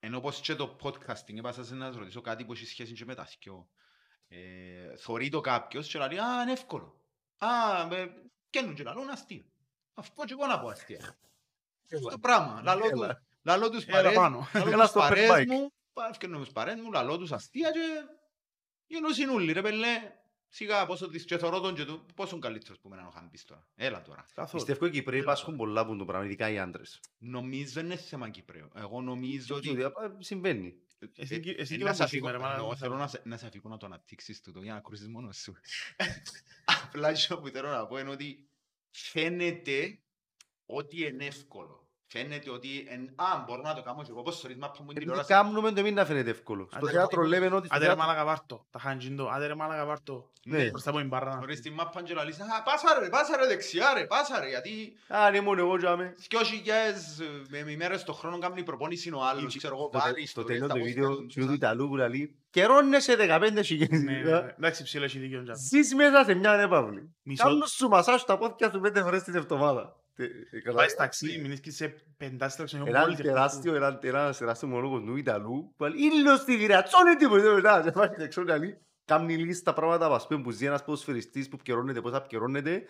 ενώ 0.00 0.16
όπως 0.16 0.40
και 0.40 0.54
το 0.54 0.76
podcasting, 0.82 1.36
έπασα 1.36 1.74
να 1.74 1.86
σας 1.86 1.96
ρωτήσω 1.96 2.20
κάτι 2.20 2.44
που 2.44 2.52
έχει 2.52 2.66
σχέση 2.66 2.92
και 2.92 3.04
με 3.04 3.14
τα 3.14 3.24
θκυο. 3.24 3.68
Ε, 4.28 4.96
θωρεί 4.96 5.28
το 5.28 5.40
κάποιος 5.40 5.88
και 5.88 5.98
λέει, 5.98 6.18
α, 6.18 6.42
είναι 6.42 6.52
εύκολο. 6.52 7.00
Α, 7.38 7.48
με, 7.86 8.14
καίνουν 8.50 8.74
και 8.74 8.82
λαλούν 8.82 9.10
αστείο. 9.10 9.44
Αυτό 9.94 10.24
και 10.24 10.32
εγώ 10.32 10.46
να 10.46 10.60
πω 10.60 10.68
αστεία. 10.68 11.18
Το 12.10 12.18
πράγμα, 12.18 12.60
λαλώ 12.62 12.90
του- 12.90 13.02
Έλα. 13.02 13.22
λαλώ 13.42 13.70
τους 13.70 13.84
Έλα 13.84 13.92
παρέες, 13.96 14.14
πάνω. 14.14 14.48
λαλώ 14.54 14.70
Έλα 14.70 14.80
τους 14.82 14.90
στο 14.90 15.00
open 15.00 15.02
παρέες 15.08 15.30
mic. 15.42 15.46
μου, 15.46 15.72
πά- 15.92 16.08
ευκαινούν 16.10 16.40
τους 16.40 16.52
παρέες 16.52 16.80
μου, 16.80 16.92
λαλώ 16.92 17.18
τους 17.18 17.32
αστεία 17.32 17.70
και 17.70 18.04
γίνουν 18.86 19.12
συνούλοι 19.14 19.52
ρε 19.52 19.62
πέλε. 19.62 20.12
Σιγά 20.56 20.86
πόσο 20.86 21.08
της 21.08 21.24
και 21.24 21.38
θωρώ 21.38 21.60
τον 21.60 21.74
και 21.74 21.84
του, 21.84 22.06
πόσο 22.14 22.38
καλύτερος 22.38 22.78
που 22.80 22.88
με 22.88 22.94
έναν 22.94 23.06
ο 23.06 23.10
Χαμπής 23.10 23.44
τώρα. 23.44 23.66
Έλα 23.74 24.02
τώρα. 24.02 24.26
Καθόλου. 24.34 24.64
Πιστεύω 24.64 24.86
οι 24.86 24.90
Κυπρέοι 24.90 25.22
πάσχουν 25.22 25.56
πολλά 25.56 25.86
που 25.86 25.96
το 25.96 26.04
πράγμα, 26.04 26.24
ειδικά 26.26 26.50
οι 26.50 26.58
άντρες. 26.58 27.00
Νομίζω 27.18 27.80
είναι 27.80 27.96
θέμα 27.96 28.28
Κυπρέου. 28.30 28.68
Εγώ 28.74 29.00
νομίζω 29.00 29.56
ότι... 29.56 29.68
Ότι, 29.68 29.80
ε, 29.80 29.88
Συμβαίνει. 30.18 30.74
Εσύ- 31.16 31.42
Ε, 31.46 31.50
εσύ 31.60 31.74
ε, 31.74 31.76
και 31.76 31.84
να 31.84 31.90
ο 31.90 31.92
σε 31.94 32.02
Μπούς 32.02 32.06
αφήκω- 32.06 32.26
σήμερα, 32.28 32.38
μάνα, 32.44 32.56
εγώ 32.58 32.68
δεν 32.68 32.76
θέλω 32.76 32.90
θέλω. 32.90 33.02
να 33.02 33.08
σε- 33.08 33.22
να 33.24 33.36
σε 33.36 33.46
αφήκω 33.46 33.68
να 33.68 33.76
το 33.76 33.86
αναπτύξεις 33.86 34.40
τούτο 34.40 34.60
για 34.62 34.72
να 34.74 34.80
κρούσεις 34.80 35.08
μόνος 35.08 35.36
σου. 35.36 35.54
Απλά 36.84 37.08
αυτό 37.08 37.38
που 37.38 37.48
θέλω 37.48 37.68
να 37.68 37.86
πω 37.86 37.98
είναι 37.98 38.10
ότι 38.10 38.48
φαίνεται 38.90 39.98
ότι 40.66 41.06
είναι 41.06 41.24
εύκολο. 41.24 41.83
Φαίνεται 42.16 42.50
ότι 42.50 42.86
εν... 42.88 43.12
Α, 43.14 43.44
μπορώ 43.46 43.62
να 43.62 43.74
το 43.74 43.82
κάνω 43.82 44.02
και 44.02 44.10
εγώ 44.10 44.20
όπως 44.20 44.40
θωρείς 44.40 44.56
μάπα 44.56 44.72
μου 44.78 44.86
την 44.86 44.96
Επειδή 44.96 45.00
τηλεόραση. 45.04 45.32
κάνουμε 45.32 45.72
το 45.72 45.82
μην 45.82 45.94
να 45.94 46.04
φαίνεται 46.04 46.30
εύκολο. 46.30 46.66
Στο 46.70 46.78
Άντε, 46.78 46.90
θέατρο 46.90 47.22
ρε, 47.22 47.28
λέμε 47.28 47.46
ότι 47.46 47.66
στο 47.66 47.76
Άντε 47.76 47.84
ρε 47.86 47.90
θέατρο... 47.90 48.06
μάλακα 48.06 48.24
βάρτο, 48.24 48.66
τα 48.70 48.78
χάντζιντο, 48.78 49.28
άντε 49.28 49.46
ρε 49.46 49.54
μάλακα 49.54 49.84
βάρτο. 49.84 50.30
Ναι. 50.46 50.64
Μπροστά 50.70 50.90
από 50.90 50.98
την 50.98 51.08
μπάρα. 51.08 51.36
Θωρείς 51.40 51.60
την 51.60 51.72
μάπα 51.72 52.02
και 52.02 52.14
λαλείς, 52.14 52.40
α, 52.40 52.62
πάσα 52.64 52.98
ρε, 53.00 53.08
πάσα 53.08 53.36
ρε 53.36 53.46
δεξιά 53.46 53.92
ρε, 53.96 54.04
πάσα 54.06 54.40
ρε, 54.40 54.48
γιατί 54.48 54.96
Αν 55.08 55.34
ήμουν 55.34 55.58
εγώ 55.58 55.76
τζάμε. 55.76 56.14
δυο 56.28 56.42
χιλιάδες 56.42 57.18
ε, 57.20 57.24
με 57.64 57.72
ημέρες 57.72 58.04
το 58.04 58.12
χρόνο 58.12 58.38
κάνει 58.38 58.62
προπόνηση 58.62 59.08
είναι 59.08 59.16
ο 59.16 59.24
άλλος, 59.24 59.56
ξέρω 59.56 59.74
εγώ, 59.76 59.90
βάλει 59.92 60.12
Στο 60.26 60.40
ιστορίες, 60.40 60.58
τέλειο 60.60 60.66
τα 60.68 60.74
του 60.74 60.80
πώς 60.80 60.88
βίντεο 60.88 61.08
θέλουν, 61.14 61.28
του 61.28 61.46
του 61.46 61.52
Ιταλού 61.52 61.88
που 61.88 61.96
λέει 61.96 62.36
«Καιρώνεσαι 62.50 63.16
15 63.18 63.50
Ναι, 63.52 63.62
χιλιάδες». 63.62 64.02
ναι, 64.02 64.12
ναι. 64.12 64.54
Εντάξει, 64.58 64.82
ψηλό 64.82 65.04
έχει 65.04 65.18
δίκιο. 65.18 65.42
Τζα. 65.42 65.54
Ζεις 65.54 65.94
μέσα 65.94 66.24
σε 66.24 66.34
μια 66.34 66.50
ανέπαυλη. 66.52 67.14
Μισό. 67.22 67.44
Κάνουν 67.44 67.66
σου 67.66 67.88
μασάζ 67.88 68.22
τα 68.22 68.38
πόδια 68.38 68.70
σου 68.70 68.80
πέντε 68.80 69.02
φορές 69.02 69.22
την 69.22 69.34
εβδομάδα. 69.34 69.96
Τι- 70.14 70.24
ε, 70.24 70.60
καλά. 70.60 70.76
Πάει 70.76 70.86
ταξί, 70.96 71.38
μείνεις 71.42 71.60
και 71.60 71.70
σε 71.70 71.94
πεντάσια 72.16 72.64
ξενιό 72.64 72.86
Έναν 72.86 73.16
τεράστιο, 73.16 73.74
έναν 73.74 73.98
ένας 74.02 74.38
τεράστιο 74.38 74.68
μονόλογο 74.68 75.00
του 75.00 75.16
Ιταλού 75.16 75.74
που 75.76 75.84
λέει 75.84 75.92
«Ήλιος 75.98 76.40
στη 76.40 76.56
γυρατσόνη 76.56 77.14
τι 77.16 77.28
μπορεί 77.28 77.42
μετά». 77.42 77.82
Και 77.84 77.90
πάει 77.90 78.08
έξω 78.18 78.44
και 78.44 78.56
λέει 78.56 78.78
«Κάμνει 79.04 79.36
λίστα 79.36 79.72
πράγματα 79.72 80.08
που 80.08 80.14
ας 80.14 80.26
πούμε 80.26 80.42
που 80.42 80.50
ζει 80.50 80.66
ένας 80.66 80.84
ποδοσφαιριστής 80.84 81.48
που 81.48 81.54
επικαιρώνεται, 81.54 82.00
πώς 82.00 82.12
επικαιρώνεται». 82.14 82.82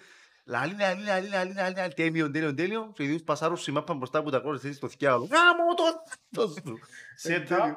Λαλή, 0.47 0.77
λαλή, 0.79 1.03
λαλή, 1.05 1.29
λαλή, 1.29 1.53
λαλή, 1.55 1.75
λαλή, 1.77 1.95
τέλειο, 1.95 2.31
τέλειο, 2.31 2.55
τέλειο. 2.55 2.93
Και 2.95 3.05
οι 3.05 3.07
δύο 3.07 3.19
πασάρουν 3.25 3.57
σου 3.57 3.73
μάπαν 3.73 3.97
μπροστά 3.97 4.19
από 4.19 4.31
τα 4.31 4.39
κόρες 4.39 4.61
θέσεις 4.61 4.77
στο 4.77 4.89
θκιάλο. 4.89 5.29
Γάμο 5.31 5.75
το 5.75 5.85
θ***ο 6.07 6.47
σου. 6.49 6.79
Setup. 7.23 7.75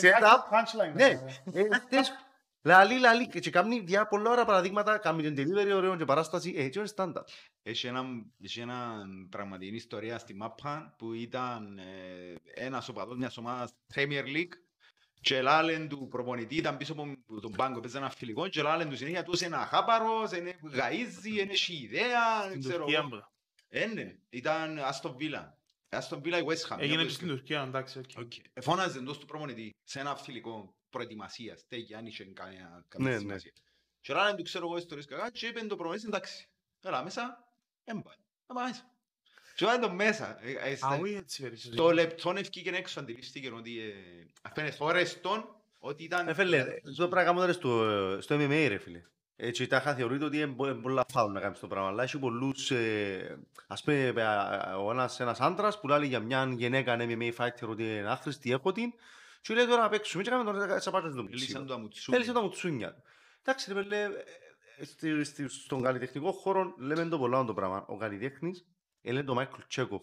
Setup. 0.00 0.40
Punchline. 0.50 0.94
Ναι, 0.94 1.04
ε, 1.52 1.62
τες- 1.88 2.23
λαλή, 2.64 2.98
λαλή. 2.98 3.26
Και 3.28 3.50
κάνει 3.50 3.80
διά 3.80 4.06
πολλά 4.06 4.30
ώρα 4.30 4.44
παραδείγματα, 4.44 4.98
κάνει 4.98 5.32
την 5.32 5.34
delivery 5.36 5.72
ωραίο 5.74 5.96
και 5.96 6.04
παράσταση. 6.04 6.54
Ε, 6.56 6.64
έτσι 6.64 6.78
είναι 6.78 6.88
stand-up. 6.96 7.22
Έχει 7.62 7.86
ένα, 7.86 8.04
έχει 8.42 8.60
ένα 8.60 8.94
πραγματική 9.30 9.74
ιστορία 9.74 10.18
στη 10.18 10.34
μάπα 10.34 10.94
που 10.98 11.12
ήταν 11.12 11.78
ε, 11.78 12.34
ένας 12.54 12.88
οπαδός 12.88 13.16
μιας 13.16 13.36
ομάδας 13.36 13.70
Premier 13.94 14.24
League 14.24 14.52
και 15.20 15.42
λάλεν 15.42 15.88
του 15.88 16.08
προπονητή 16.08 16.56
ήταν 16.56 16.76
πίσω 16.76 16.92
από 16.92 17.40
τον 17.40 17.52
πάγκο, 17.52 17.80
παίζει 17.80 17.96
ένα 17.96 18.10
φιλικό 18.10 18.48
και 18.48 18.62
λάλεν 18.62 18.88
του 18.90 18.96
συνέχεια 18.96 19.22
τους 19.22 19.40
είναι 19.40 19.56
αχάπαρος, 19.56 20.32
είναι 20.32 20.54
γαΐζει, 20.72 21.40
είναι 21.40 21.52
έχει 21.52 21.74
ιδέα, 21.74 22.40
δεν 22.42 22.48
Στην 22.50 22.60
ξέρω 22.60 22.78
Τουρκία. 22.78 22.98
εγώ. 22.98 23.08
μπρο. 23.08 23.32
Ε, 23.68 23.86
ναι, 23.86 24.16
ήταν 24.30 24.78
Aston 24.78 25.10
Villa. 25.10 25.44
Aston 25.88 26.16
Villa 26.18 26.38
η 26.40 26.44
West 26.46 26.72
Ham. 26.72 26.76
Έγινε 26.78 26.96
μια 26.96 27.04
και 27.04 27.10
στην 27.12 27.26
που- 27.28 27.34
Τουρκία, 27.34 27.62
εντάξει, 27.62 27.98
οκ. 27.98 28.04
Οκ. 28.24 28.32
Εφώναζε 28.52 28.98
εντός 28.98 29.18
του 29.18 29.26
προπονητή 29.26 29.70
σε 29.84 30.00
ένα 30.00 30.16
φιλικό 30.16 30.74
προετοιμασίας, 30.94 31.64
τέγια, 31.68 31.98
αν 31.98 32.06
είχε 32.06 32.24
καμία 32.24 32.70
Ναι, 32.76 32.82
καμία 32.88 33.10
ναι. 33.12 33.18
σημασία. 33.18 33.52
Και 34.00 34.12
λάλεν 34.12 34.36
του 34.36 34.42
ξέρω 34.42 34.66
εγώ 34.66 34.76
ιστορίες 34.76 35.06
κακά 35.06 35.30
και 35.30 35.46
είπε 35.46 35.60
το 35.60 35.76
προπονητής 35.76 36.06
εντάξει, 36.06 36.48
έλα 36.82 37.02
μέσα, 37.02 37.44
έμπα, 37.84 38.10
έμπα 38.50 38.62
μέσα. 38.62 38.88
Και 39.56 39.64
βάλε 39.64 39.78
τον 39.86 39.94
μέσα. 39.94 40.38
Ε, 40.46 40.70
ε, 40.70 40.76
στα- 40.76 40.86
Α, 40.88 40.96
όχι 40.98 41.14
έτσι 41.14 41.42
περισσότερο. 41.42 41.82
Στο 41.82 41.92
λεπτό 41.92 42.32
ευκήκε 42.36 42.70
έξω, 42.70 43.00
αντιλήφθηκε 43.00 43.50
ότι 43.50 43.80
ε, 43.80 43.92
αφήνε 44.42 44.70
θόρες 44.70 45.20
τον, 45.20 45.48
ότι 45.78 46.04
ήταν... 46.04 46.28
Ε, 46.28 46.34
φίλε, 46.34 46.64
το 46.96 47.08
πράγμα 47.08 47.22
κάνουμε 47.24 47.40
τώρα 47.40 47.52
στο, 47.52 48.20
στο 48.22 48.36
MMA 48.36 48.66
ρε 48.68 48.78
φίλε. 48.78 49.02
Έτσι 49.36 49.66
τα 49.66 49.76
είχα 49.76 49.94
θεωρείται 49.94 50.24
ότι 50.24 50.36
είναι 50.36 50.46
πο- 50.52 50.66
είναι 50.66 50.74
πολλά 50.80 51.04
φάουλ 51.12 51.32
να 51.32 51.40
κάνεις 51.40 51.58
το 51.58 51.66
πράγμα. 51.66 51.88
Αλλά 51.88 52.02
έχει 52.02 52.18
πολλούς, 52.18 52.70
ε, 52.70 53.38
ας 53.66 53.82
πούμε, 53.82 54.06
ε, 54.06 54.22
ο 54.84 54.90
ένας, 54.90 55.20
ένας 55.20 55.40
άντρας 55.40 55.80
που 55.80 55.88
λέει 55.88 56.06
για 56.06 56.20
μια 56.20 56.52
γυναίκα 56.56 56.96
MMA 57.00 57.32
fighter 57.36 57.68
ότι 57.68 57.82
είναι 57.82 58.10
άχρηστη, 58.10 58.50
έχω 58.52 58.72
την. 58.72 58.92
Και 59.46 59.54
λέει 59.54 59.66
τώρα 59.66 59.82
να 59.82 59.88
παίξουμε 59.88 60.22
και 60.22 60.30
κάνουμε 60.30 60.52
τώρα 60.52 60.80
σαν 60.80 60.92
πάντα 60.92 61.10
στο 61.10 61.22
Λύσαν 61.22 61.38
ψήλο. 61.46 61.64
το 61.64 61.74
αμουτσού. 61.74 62.12
Θέλησε 62.12 62.32
τα 62.32 62.40
μουτσούνια 62.42 62.94
του. 62.94 63.02
Εντάξει 63.42 63.72
ρε 63.72 63.82
φίλε, 63.82 64.02
ε, 64.78 64.84
στη- 64.84 65.24
στη- 65.24 65.48
στον 65.48 65.82
καλλιτεχνικό 65.82 66.32
χώρο 66.32 66.74
λέμε 66.78 67.04
το 67.04 67.18
πολλά 67.18 67.44
το 67.44 67.54
πράγμα. 67.54 67.84
Ο 67.88 67.96
καλλιτέχνης 67.96 68.66
έλεγε 69.02 69.24
το 69.26 69.34
Μάικλ 69.34 69.60
Τσέκοφ. 69.68 70.02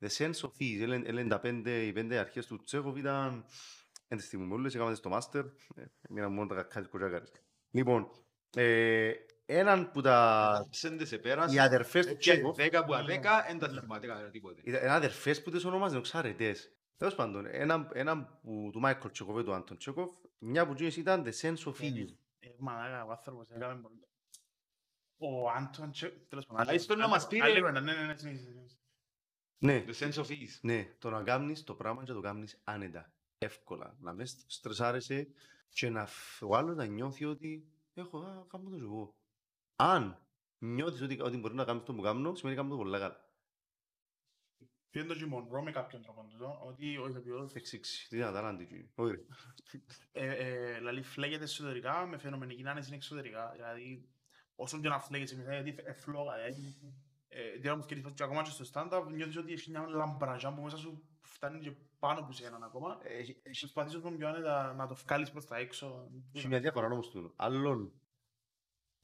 The 0.00 0.08
sense 0.18 0.40
of 0.40 0.50
ease, 0.62 0.80
έλεγε 0.82 1.08
έλεγε 1.08 1.28
τα 1.28 1.40
πέντε, 1.40 1.82
οι 1.82 1.92
πέντε 1.92 2.18
αρχές 2.18 2.46
του 2.46 2.62
Τσέκοφ 2.64 2.96
ήταν 2.96 3.44
εν 4.08 4.18
τη 4.18 4.24
στιγμή 4.24 4.52
όλες, 4.52 4.74
έκαναμε 4.74 4.94
στο 4.96 5.08
μάστερ, 5.08 5.44
ε, 5.74 5.84
μείναμε 6.08 6.34
μόνο 6.34 6.46
τα 6.48 6.54
κακά 6.54 6.80
της 6.80 6.88
κοτσάκαρες. 6.88 7.32
Λοιπόν, 7.70 8.08
ε, 8.56 9.12
έναν 9.46 9.90
που 9.90 10.00
τα... 10.00 10.66
Ψέντε 10.70 11.04
σε 11.04 11.18
πέρασε. 11.18 11.54
Οι 11.54 11.58
αδερφές 11.58 12.06
του 12.06 12.12
Και 12.12 12.18
Τσέκοφ, 12.18 12.56
δέκα 12.56 12.84
που 12.84 12.94
αδέκα, 12.94 13.44
δεν 13.48 13.58
τα 13.58 13.68
θυμάται 13.68 14.06
κανένα 14.06 14.30
τίποτε. 14.30 14.60
ήταν 14.64 14.82
ένα 14.82 14.94
αδερφές 14.94 15.42
που 15.42 15.50
τις 15.50 15.64
ονομάζουν 15.64 16.02
ξαρετές. 16.02 16.72
Τέλος 16.98 17.14
πάντων, 17.14 17.46
ένα, 17.46 17.88
ένα 17.92 18.24
που 18.42 18.68
του 18.72 18.80
Μάικλ 18.80 19.08
Τσεκοφ 19.08 19.40
ή 19.40 19.44
του 19.44 19.52
Άντων 19.52 19.76
Τσεκοφ, 19.76 20.10
μια 20.38 20.66
που 20.66 20.72
γίνες 20.72 20.96
ήταν 20.96 21.24
The 21.26 21.32
Sense 21.40 21.62
of 21.64 21.74
Feeling. 21.80 22.14
Ε, 22.38 22.48
Μαλάκα, 22.58 23.04
ο 23.04 23.10
άνθρωπος 23.10 23.50
έκαμε 23.50 23.80
πολύ. 23.80 24.06
Ο 25.18 25.50
Άντων 25.50 25.90
Τσέ... 25.90 26.08
Τέλος 26.28 26.46
πάντων. 26.46 26.62
Αλλά 26.62 26.72
ήθελε 26.72 27.02
να 27.02 27.08
μας 27.08 27.26
πει, 27.26 27.36
ρε. 27.36 27.42
Άλλη 27.44 27.60
κουβέντα, 27.60 27.80
ναι, 27.80 27.92
ναι, 27.92 28.02
ναι, 28.06 28.16
συνέχισε, 28.16 28.44
συνέχισε. 28.44 28.76
Ναι, 29.58 29.84
The 29.86 29.94
sense 29.94 30.24
of 30.24 30.28
ease. 30.30 30.58
ναι, 30.62 30.94
το 30.98 31.10
να 31.10 31.22
κάνεις 31.22 31.64
το 31.64 31.74
πράγμα 31.74 32.04
και 32.04 32.12
το 32.12 32.20
κάνεις 32.20 32.60
άνετα, 32.64 33.12
εύκολα. 33.38 33.96
Να 34.00 34.12
μην 34.12 34.26
στρεσάρεσαι 34.26 35.28
και 35.68 35.90
να 35.90 36.06
φ- 36.06 36.42
ο 36.42 36.56
άλλος 36.56 36.76
να 36.76 36.84
νιώθει 36.84 37.24
ότι 37.24 37.68
έχω, 37.94 38.18
α, 38.18 38.44
κάνω 38.48 38.70
το 38.70 38.76
και 38.76 38.82
εγώ. 38.82 39.14
Αν 39.76 40.18
νιώθεις 40.58 41.00
ότι, 41.02 41.20
ότι 41.20 41.36
μπορεί 41.36 41.54
να 41.54 41.64
κάνεις 41.64 41.82
το 41.82 41.94
που 41.94 42.02
κάνω, 42.02 42.34
σημαίνει 42.34 42.56
κάνω 42.56 42.68
το 42.68 42.76
πολύ 42.76 42.90
καλά. 42.98 43.27
Ποιο 44.90 45.00
είναι 45.00 45.08
το 45.08 45.14
Τζιμον 45.14 45.62
με 45.64 45.70
κάποιον 45.70 46.02
τρόπο 46.02 46.26
τούτο, 46.30 46.60
ότι 46.66 46.98
ο 46.98 47.08
ηθοποιός 47.08 47.52
Εξήξει, 47.54 48.08
τι 48.08 48.16
να 48.16 48.32
τα 48.32 48.40
λάντι, 48.40 48.64
κύριε. 48.66 48.88
Όχι, 48.94 49.12
ρε. 49.14 49.20
ε, 50.12 50.34
ε, 50.46 50.76
δηλαδή 50.76 51.02
φλέγεται 51.02 51.44
εσωτερικά 51.44 52.06
με 52.06 52.18
φαινομενική 52.18 52.66
άνεση 52.68 52.94
εξωτερικά. 52.94 53.50
Δηλαδή, 53.54 54.08
όσο 54.54 54.80
και 54.80 54.88
να 54.88 55.00
φλέγεται 55.00 55.34
μέσα, 55.36 55.52
γιατί 55.60 55.82
εφλόγα, 55.86 56.34
δηλαδή. 56.34 56.76
Ε, 57.28 57.58
τι 57.58 57.66
να 57.66 57.76
μου 57.76 57.82
σκέφτεσαι 57.82 58.14
και 58.14 58.22
ακόμα 58.22 58.42
και 58.42 58.50
στο 58.50 58.64
stand-up, 58.72 59.04
νιώθεις 59.12 59.36
ότι 59.36 59.52
έχει 59.52 59.70
μια 59.70 59.86
λαμπραζιά 59.88 60.54
που 60.54 60.62
μέσα 60.62 60.76
σου 60.76 61.02
φτάνει 61.20 61.60
και 61.60 61.72
πάνω 61.98 62.20
από 62.20 62.32
σέναν 62.32 62.62
ακόμα. 62.62 62.98
Έχει- 63.02 63.40
έχει- 63.42 63.60
Προσπαθείς 63.60 63.94
όσο 63.94 64.10
πιο 64.10 64.28
άνετα 64.28 64.72
να 64.74 64.86
το 64.86 64.94
βγάλεις 64.94 65.30
προς 65.30 65.46
τα 65.46 65.56
έξω. 65.56 66.10
Έχει 66.32 66.48
μια 66.48 66.60
διαφορά 66.60 66.86
όμως 66.86 67.10
του. 67.10 67.32
Άλλον, 67.36 67.92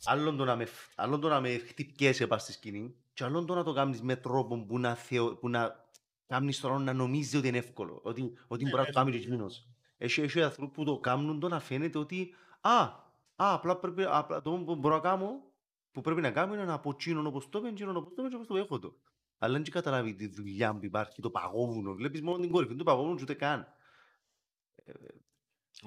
άλλον, 0.04 0.36
το 0.36 0.44
να 0.44 0.56
με, 0.56 0.64
φ- 0.64 0.92
άλλον 1.00 1.20
το 1.20 1.28
να 1.28 1.40
με 1.40 1.58
χτυπιέσαι 1.58 2.26
πας 2.26 2.42
στη 2.42 2.52
σκηνή 2.52 2.96
και 3.14 3.24
άλλον 3.24 3.46
το 3.46 3.54
να 3.54 3.64
το 3.64 3.72
κάνεις 3.72 4.02
με 4.02 4.16
τρόπο 4.16 4.64
που 4.64 4.78
να, 4.78 4.94
θεω, 4.94 5.36
που 5.36 5.48
να 5.48 5.88
κάνεις 6.26 6.60
τον 6.60 6.70
άλλον 6.70 6.84
να 6.84 6.92
νομίζει 6.92 7.36
ότι 7.36 7.48
είναι 7.48 7.58
εύκολο, 7.58 8.00
ότι, 8.02 8.32
ότι 8.46 8.64
Ναι, 8.64 8.70
μπορεί 8.70 8.82
να 8.82 8.92
το 8.92 8.98
ναι, 8.98 9.04
κάνει 9.04 9.10
ναι. 9.10 9.16
και 9.16 9.26
εκείνος. 9.26 9.68
Έχει, 9.96 10.20
έχει 10.20 10.42
ανθρώπους 10.42 10.74
που 10.74 10.84
το 10.84 10.98
κάνουν 10.98 11.40
το 11.40 11.48
να 11.48 11.60
φαίνεται 11.60 11.98
ότι 11.98 12.34
α, 12.60 12.80
α 12.80 13.02
απλά, 13.36 13.76
πρέπει, 13.76 14.04
απλά 14.08 14.42
το 14.42 14.50
που 14.50 14.76
μπορώ 14.76 14.94
να 14.94 15.00
κάνω, 15.00 15.42
που 15.90 16.00
πρέπει 16.00 16.20
να 16.20 16.30
κάνω 16.30 16.54
είναι 16.54 16.64
να 16.64 16.80
πω 16.80 16.96
τσίνον 16.96 17.26
όπως 17.26 17.48
το 17.48 17.58
είπε, 17.58 17.72
τσίνον 17.72 17.96
όπως 17.96 18.12
το 18.14 18.20
είπε 18.22 18.28
και 18.28 18.34
όπως 18.34 18.46
το 18.46 18.56
έχω 18.56 18.78
το. 18.78 18.96
Αλλά 19.38 19.52
δεν 19.52 19.62
έχει 19.62 19.70
καταλάβει 19.70 20.14
τη 20.14 20.26
δουλειά 20.26 20.74
που 20.78 20.84
υπάρχει, 20.84 21.22
το 21.22 21.30
παγόβουνο. 21.30 21.94
Βλέπεις 21.94 22.22
μόνο 22.22 22.38
την 22.38 22.50
κορυφή 22.50 22.74
του 22.74 22.84
παγόβουνου 22.84 23.14
και 23.16 23.22
ούτε 23.22 23.34
καν. 23.34 23.66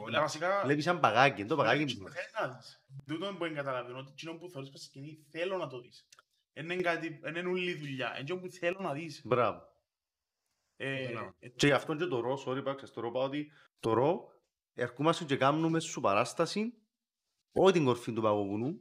Αλλά 0.08 0.20
βασικά, 0.20 0.62
Βλέπεις 0.64 0.84
σαν 0.84 0.99
παγάκι, 0.99 1.45
το 1.45 1.56
παγάκι 1.56 1.78
θέλεις 1.78 1.95
μου. 1.95 2.08
να 2.41 2.48
δεις. 2.48 2.86
Τούτον 3.06 3.36
μπορεί 3.36 3.49
να 3.52 3.58
καταλαβαίνω 3.58 3.98
ότι 3.98 4.12
εκείνο 4.12 4.34
που 4.34 4.49
θεωρείς 4.49 4.70
πας 4.70 4.80
στη 4.80 4.90
σκηνή 4.90 5.26
θέλω 5.30 5.58
να 5.58 5.68
το 5.68 5.80
δεις. 5.82 6.08
Δεν 6.61 6.69
είναι 6.69 6.81
κάτι, 6.81 7.19
δεν 7.21 7.35
είναι 7.35 7.49
όλη 7.49 7.69
η 7.71 7.75
δουλειά. 7.75 8.07
Είναι 8.09 8.19
εκείνο 8.19 8.39
που 8.39 8.49
θέλω 8.49 8.77
να 8.79 8.93
δεις. 8.93 9.21
Μπράβο. 9.25 9.61
Ε, 10.75 11.01
Καταλάβω. 11.05 11.35
ε, 11.39 11.47
Και 11.49 11.65
γι' 11.67 11.73
αυτό 11.73 11.95
και 11.95 12.05
το 12.05 12.19
ρο, 12.19 12.43
sorry 12.45 12.63
πάξε, 12.63 12.93
το 12.93 13.01
ρο 13.01 13.11
πάω 13.11 13.23
ότι 13.23 13.51
το 13.79 13.93
ρο 13.93 14.29
ερχόμαστε 14.73 15.23
και 15.23 15.38
κάνουμε 15.38 15.79
σου 15.79 16.01
παράσταση 16.01 16.73
όχι 17.51 17.71
την 17.73 17.85
κορφή 17.85 18.13
του 18.13 18.21
παγωγουνού, 18.21 18.79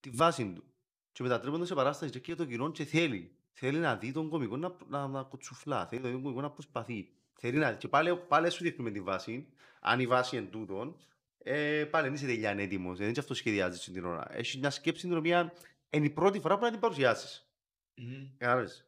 τη 0.00 0.10
βάση 0.10 0.52
του. 0.52 0.64
Και 1.12 1.22
μετατρέπονται 1.22 1.66
σε 1.66 1.74
παράσταση 1.74 2.20
και 2.20 2.34
το 2.34 2.44
κοινό 2.44 2.70
και 2.70 2.84
θέλει. 2.84 3.36
Θέλει 3.52 3.78
να 3.78 3.96
δει 3.96 4.12
τον 4.12 4.28
κομικό 4.28 4.56
να, 4.56 4.76
να, 4.88 5.06
να 5.08 5.22
κοτσουφλά, 5.22 5.86
θέλει 5.86 6.02
τον 6.02 6.22
κομικό 6.22 6.40
να 6.40 6.50
προσπαθεί. 6.50 7.08
Θέλει 7.38 7.58
να, 7.58 7.72
και 7.74 7.88
πάλι, 7.88 8.16
πάλι 8.16 8.50
σου 8.50 8.62
δείχνουμε 8.62 8.90
τη 8.90 9.00
βάση, 9.00 9.52
αν 9.80 10.00
η 10.00 10.06
βάση 10.06 10.36
είναι 10.36 10.46
τούτον, 10.46 10.96
ε, 11.38 11.84
πάλι 11.84 12.04
δεν 12.04 12.14
είσαι 12.14 12.26
τελειά 12.26 12.50
έτοιμος, 12.50 12.96
δεν 12.96 13.04
είναι 13.04 13.14
και 13.14 13.20
αυτό 13.20 13.34
σχεδιάζεις 13.34 13.84
την 13.84 14.04
ώρα. 14.04 14.26
Έχεις 14.30 14.58
μια 14.58 14.70
σκέψη 14.70 15.06
την 15.08 15.16
οποία 15.16 15.52
είναι 15.92 16.06
η 16.06 16.10
πρώτη 16.10 16.40
φορά 16.40 16.58
που 16.58 16.64
να 16.64 16.70
την 16.70 16.80
παρουσιάσεις. 16.80 17.50
μμμ. 17.96 18.26
Κατάλαβες. 18.36 18.86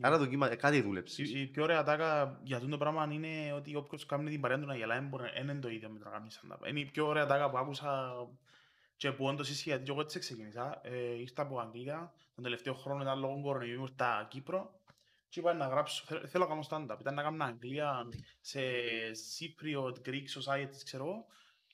Άρα 0.00 0.18
δοκίμα, 0.18 0.56
κάτι 0.56 0.80
δούλεψες. 0.80 1.30
Η, 1.30 1.40
η 1.40 1.46
πιο 1.46 1.62
ωραία 1.62 1.82
τάκα 1.82 2.40
για 2.42 2.56
αυτό 2.56 2.68
το 2.68 2.78
πράγμα 2.78 3.08
είναι 3.12 3.52
ότι 3.52 3.74
όποιος 3.76 4.06
κάνει 4.06 4.30
την 4.30 4.40
παρέα 4.40 4.58
του 4.58 4.66
να 4.66 4.76
γελάει 4.76 4.98
δεν 4.98 5.08
μπορεί- 5.08 5.32
δεν 5.32 5.42
είναι 5.48 5.60
το 5.60 5.68
ίδιο 5.68 5.88
με 5.90 5.98
το 5.98 6.04
να 6.04 6.10
κάνεις 6.10 6.40
stand-up. 6.42 6.68
Είναι 6.68 6.80
η 6.80 6.84
πιο 6.84 7.06
ωραία 7.06 7.26
τάκα 7.26 7.50
που 7.50 7.58
άκουσα 7.58 8.12
και 8.96 9.12
που 9.12 9.24
όντως 9.24 9.50
ισχύει, 9.50 9.68
γιατί 9.68 9.84
και 9.84 9.90
εγώ 9.90 10.00
έτσι 10.00 10.18
ξεκίνησα. 10.18 10.80
Ε, 10.82 10.96
ήρθα 11.20 11.42
από 11.42 11.58
Αγγλία, 11.60 12.12
τον 12.34 12.42
τελευταίο 12.44 12.74
χρόνο 12.74 13.02
ήταν 13.02 13.18
λόγω 13.18 13.40
κορονοϊού 13.42 13.82
ήρθα 13.82 14.26
Κύπρο 14.30 14.80
και 15.28 15.40
είπα 15.40 15.52
να 15.54 15.66
γράψω, 15.66 16.04
θε- 16.06 16.26
θέλω 16.28 16.44
να 16.46 16.50
κάνω 16.50 16.66
stand-up. 16.70 17.00
Ήταν 17.00 17.14
να 17.14 17.22
κάνω 17.22 17.44
Αγγλία 17.44 18.08
σε 18.40 18.60
Cypriot 19.38 19.94
Greek 20.08 20.24
Society, 20.38 20.74
ξέρω 20.84 21.04
εγώ. 21.04 21.26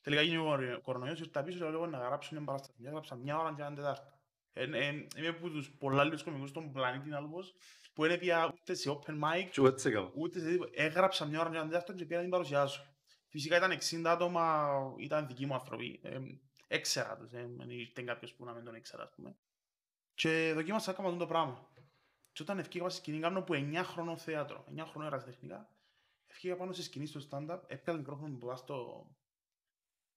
Τελικά 0.06 0.22
γίνει 0.24 0.36
ο 0.36 0.80
κορονοϊός, 0.82 1.20
ήρθα 1.20 1.42
πίσω 1.42 1.58
και 1.58 1.70
λέω 1.70 1.86
να 1.86 1.98
γράψω 1.98 2.34
μια 2.34 2.44
παράσταση. 2.44 2.78
Και 2.78 2.86
Έγραψα 2.86 3.16
μια 3.16 3.38
ώρα 3.38 3.54
και 3.54 3.60
έναν 3.60 3.74
τετάρτο. 3.74 4.12
Ε, 4.52 4.62
ε, 4.62 5.06
είμαι 5.16 5.28
από 5.28 5.48
τους 5.48 5.70
πολλά 5.78 6.04
λίγους 6.04 6.22
κομικούς 6.22 6.48
στον 6.48 6.72
πλανήτη 6.72 7.12
άλλος 7.12 7.54
που 7.92 8.06
δεν 8.06 8.18
πήγα 8.18 8.46
ούτε 8.46 8.74
σε 8.74 8.90
open 8.90 9.12
mic, 9.12 9.44
Και 9.50 9.54
εγώ 9.56 9.66
έτσι 9.66 9.88
έκανα. 9.88 10.10
ούτε 10.14 10.40
σε 10.40 10.46
τίποτα. 10.46 10.70
Έγραψα 10.74 11.26
μια 11.26 11.40
ώρα 11.40 11.50
και 11.50 11.56
έναν 11.56 11.68
τετάρτο 11.68 11.92
και 11.92 12.04
πήγα 12.04 12.16
να 12.16 12.22
την 12.22 12.30
παρουσιάσω. 12.30 12.86
Φυσικά 13.28 13.56
ήταν 13.56 13.70
60 13.70 14.02
άτομα, 14.06 14.72
ήταν 14.98 15.26
δικοί 15.26 15.46
μου 15.46 15.54
άνθρωποι. 15.54 16.00
Ε, 16.02 16.18
έξερα 16.68 17.16
τους, 17.16 17.32
ε, 17.32 17.48
δεν 17.56 17.70
ήρθε 17.70 18.02
κάποιος 18.02 18.34
που 18.34 18.44
να 18.44 18.52
μην 18.52 18.64
τον 18.64 18.74
έξερα, 18.74 19.02
ας 19.02 19.10
πούμε. 19.16 19.36
Και 20.14 20.52
δοκίμασα 20.54 20.90
να 20.90 20.96
κάνω 20.96 21.08
αυτό 21.08 21.20
το 21.20 21.26
πράγμα. 21.26 21.68
Και 22.32 22.42
όταν 22.42 22.58
ευκήγα 22.58 22.88
στη 22.88 22.98
σκηνή, 22.98 23.18
κάνω 23.18 23.42
που 23.42 23.54
9 23.54 23.82
χρονών 23.84 24.16
θέατρο, 24.16 24.64
9 24.68 24.84
χρονών 24.86 25.12
ερασιτεχνικά, 25.12 25.68
ευκήγα 26.26 26.56
πάνω 26.56 26.72
στη 26.72 26.82
σκηνή 26.82 27.06
στο 27.06 27.20
stand-up, 27.30 27.60
έπιανα 27.66 27.82
το 27.84 27.96
μικρόφωνο 27.98 28.28
μου 28.28 28.38
πας 28.38 28.58
στο, 28.58 29.06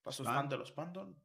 πας 0.02 0.14
στο 0.14 0.24
Stand. 0.26 0.44
stand 0.44 0.48
τέλος 0.48 0.72
πάντων 0.72 1.22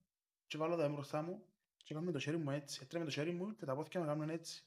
και 0.48 0.58
βάλω 0.58 0.76
τα 0.76 0.90
μπροστά 0.90 1.22
μου 1.22 1.46
και 1.84 1.94
κάνω 1.94 2.06
με 2.06 2.12
το 2.12 2.20
χέρι 2.20 2.38
μου 2.38 2.52
έτσι, 2.52 2.80
έτρεμε 2.84 3.06
το 3.06 3.12
χέρι 3.12 3.32
μου 3.32 3.56
και 3.56 3.66
τα 3.66 3.76
πόθηκια 3.76 4.00
με 4.00 4.06
κάνουν 4.06 4.30
έτσι. 4.30 4.64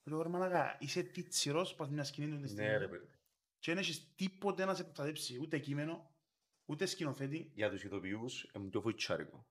Και 0.00 0.10
λέω, 0.10 0.22
ρε 0.22 0.28
μαλάκα, 0.28 0.76
είσαι 0.80 1.02
τίτσιρος 1.02 1.74
πας 1.74 1.88
μια 1.88 2.04
σκηνή 2.04 2.28
του 2.34 2.40
τη 2.40 2.48
στιγμή 2.48 2.66
Ναι, 2.70 2.76
ρε 2.76 2.88
παιδί. 2.88 3.06
και 3.58 3.70
δεν 3.72 3.78
έχεις 3.78 4.14
τίποτε 4.14 4.64
να 4.64 4.74
σε 4.74 4.84
προστατέψει, 4.84 5.38
ούτε 5.40 5.58
κείμενο, 5.58 6.10
ούτε 6.64 6.86
σκηνοθέτη. 6.86 7.50
Για 7.54 7.70
τους 7.70 7.82
ηθοποιούς, 7.84 8.50
είναι 8.56 8.68
το 8.70 8.80
φοητσάρικο. 8.80 9.46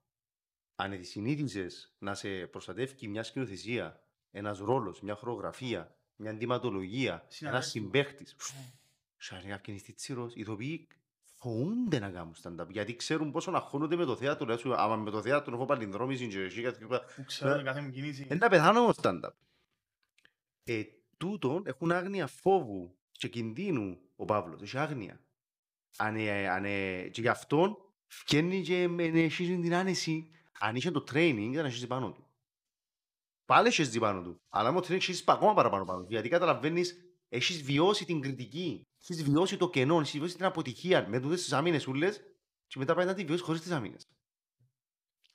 Αν 0.76 0.92
τη 0.92 1.04
συνήθισες 1.04 1.96
να 2.00 2.14
σε 2.14 2.48
προστατεύει 2.48 3.08
μια 3.08 3.24
σκηνοθεσία, 3.24 4.04
ένας 4.32 4.60
ρόλος, 4.60 5.02
μια 5.02 5.16
χορογραφία, 5.16 5.96
μια 6.16 6.32
αντιματολογία, 6.32 7.14
ένας 7.14 7.36
Συναδέλφου. 7.36 7.70
συμπαίχτης, 7.70 8.36
σαν 9.18 9.42
να 9.44 9.50
κάποιον 9.50 9.76
είσαι 9.76 9.92
τσίρος, 9.94 10.36
οι 10.36 10.40
ηθοποιοί 10.40 10.88
φοβούνται 11.44 12.00
να 12.00 12.10
κάνουν 12.10 12.36
stand-up, 12.44 12.68
γιατί 12.70 12.96
ξέρουν 12.96 13.32
πόσο 13.32 13.52
να 13.52 13.60
χώνονται 13.60 13.96
με 13.96 14.06
το 14.06 14.16
θέατρο. 14.16 14.46
Λέει 14.46 14.58
σου, 14.58 14.74
άμα 14.74 14.96
με 14.96 15.12
το 15.12 15.22
θέατρο 15.22 15.56
έχω 15.56 15.66
παλινδρόμηση 15.66 16.28
και 16.28 16.40
εσύ 16.40 16.62
κάτι 16.62 16.80
τέτοιο, 16.80 17.00
που 17.16 17.24
ξέρω 17.24 17.56
την 17.56 17.66
κάθε 17.66 17.82
μου 17.82 17.90
κίνηση. 17.90 18.24
είναι 18.24 18.36
να 18.36 18.50
πεθάνω 18.50 18.86
με 18.86 18.94
stand-up. 19.02 19.32
Ε, 20.64 20.84
τούτον 21.18 21.64
έχουν 21.66 21.92
άγνοια 21.92 22.28
φόβου 22.28 22.96
και 23.12 23.28
κινδύνου 23.28 24.00
ο 24.16 24.26
Παύλος, 24.26 24.62
έχει 24.62 24.78
άγνοια. 24.78 25.20
Αν, 25.98 26.16
ε, 26.16 26.50
αν, 26.50 26.66
ε, 26.66 27.08
και 27.08 27.22
γι' 27.22 27.28
αυτόν 27.28 27.78
φκένει 28.08 28.62
και 28.62 28.88
με 28.88 29.08
ναι, 29.08 29.22
έχει 29.22 29.46
την 29.46 29.74
άνεση. 29.74 30.30
Αν 30.60 30.76
είχε 30.76 30.92
το 30.92 31.04
training 31.12 31.50
ήταν 31.52 31.62
να 31.62 31.68
έχεις 31.68 31.88
πάνω 31.88 32.12
του. 32.12 32.28
Πάλι 33.46 33.68
έχεις 33.68 34.00
πάνω 34.00 34.22
του. 34.22 34.42
Αλλά 34.50 34.72
με 34.72 34.82
το 34.82 34.88
training 34.88 34.96
έχεις 34.96 35.24
ακόμα 35.28 35.54
παραπάνω 35.54 35.86
πάνω 35.86 36.02
του. 36.02 36.08
Γιατί 36.10 36.30
καταλαβαίνεις, 36.30 36.96
έχεις 37.30 37.62
βιώσει 37.62 38.06
την 38.06 38.22
κριτική. 38.22 38.88
Έχεις 39.08 39.24
βιώσει 39.24 39.58
το 39.58 39.70
κενό, 39.70 40.00
έχεις 40.00 40.12
βιώσεις 40.12 40.36
την 40.36 40.46
αποτυχία. 40.46 41.08
Με 41.08 41.20
τούτες 41.20 41.42
τις 41.42 41.54
άμυνες 41.54 41.88
ούλες 41.88 42.22
και 42.68 42.80
μετά 42.80 42.94
πάει 42.96 43.06
να 43.06 43.14
τη 43.14 43.24
βιώσεις 43.26 43.46
χωρίς 43.46 43.62
τις 43.62 43.72
άμυνες. 43.72 44.08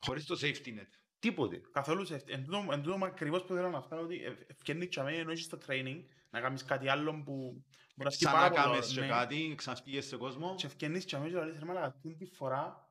Χωρίς 0.01 0.24
το 0.24 0.39
safety 0.43 0.69
net. 0.69 0.89
Τίποτε. 1.19 1.61
Καθόλου 1.73 2.05
σε 2.05 2.15
αυτή. 2.15 2.32
Εν 2.32 2.45
τούτο- 2.45 2.66
εν 2.73 2.82
τούτο 2.82 3.05
ακριβώς 3.05 3.45
που 3.45 3.55
θέλω 3.55 3.70
να 3.70 3.81
φτάνω 3.82 4.03
ότι 4.03 4.24
ευ- 4.24 4.51
ευκαινεί 4.51 4.86
και 4.89 5.01
αμέ 5.01 5.12
ενώ 5.16 5.31
έχεις 5.31 5.49
το 5.49 5.59
training 5.66 6.05
να 6.31 6.40
κάνεις 6.40 6.65
κάτι 6.65 6.89
άλλο 6.89 7.12
που 7.24 7.32
μπορεί 7.32 7.62
να 7.97 8.11
σκεί 8.11 8.23
Σαν 8.24 8.32
πάρα 8.32 8.45
να 8.49 8.51
πολλά, 8.62 8.65
κάνεις 8.73 8.93
και 8.95 9.01
ναι. 9.01 9.07
κάτι, 9.09 9.55
ξαναπήγες 9.57 10.07
σε 10.07 10.16
κόσμο. 10.16 10.55
Και 10.55 10.66
ευκαινείς 10.66 11.05
και 11.05 11.16
αμέ 11.16 11.28
και 11.28 11.35
λαλείς 11.35 11.59
ρε 11.59 11.65
μαλάκα 11.65 11.86
αυτή 11.86 12.15
τη 12.16 12.24
φορά 12.27 12.90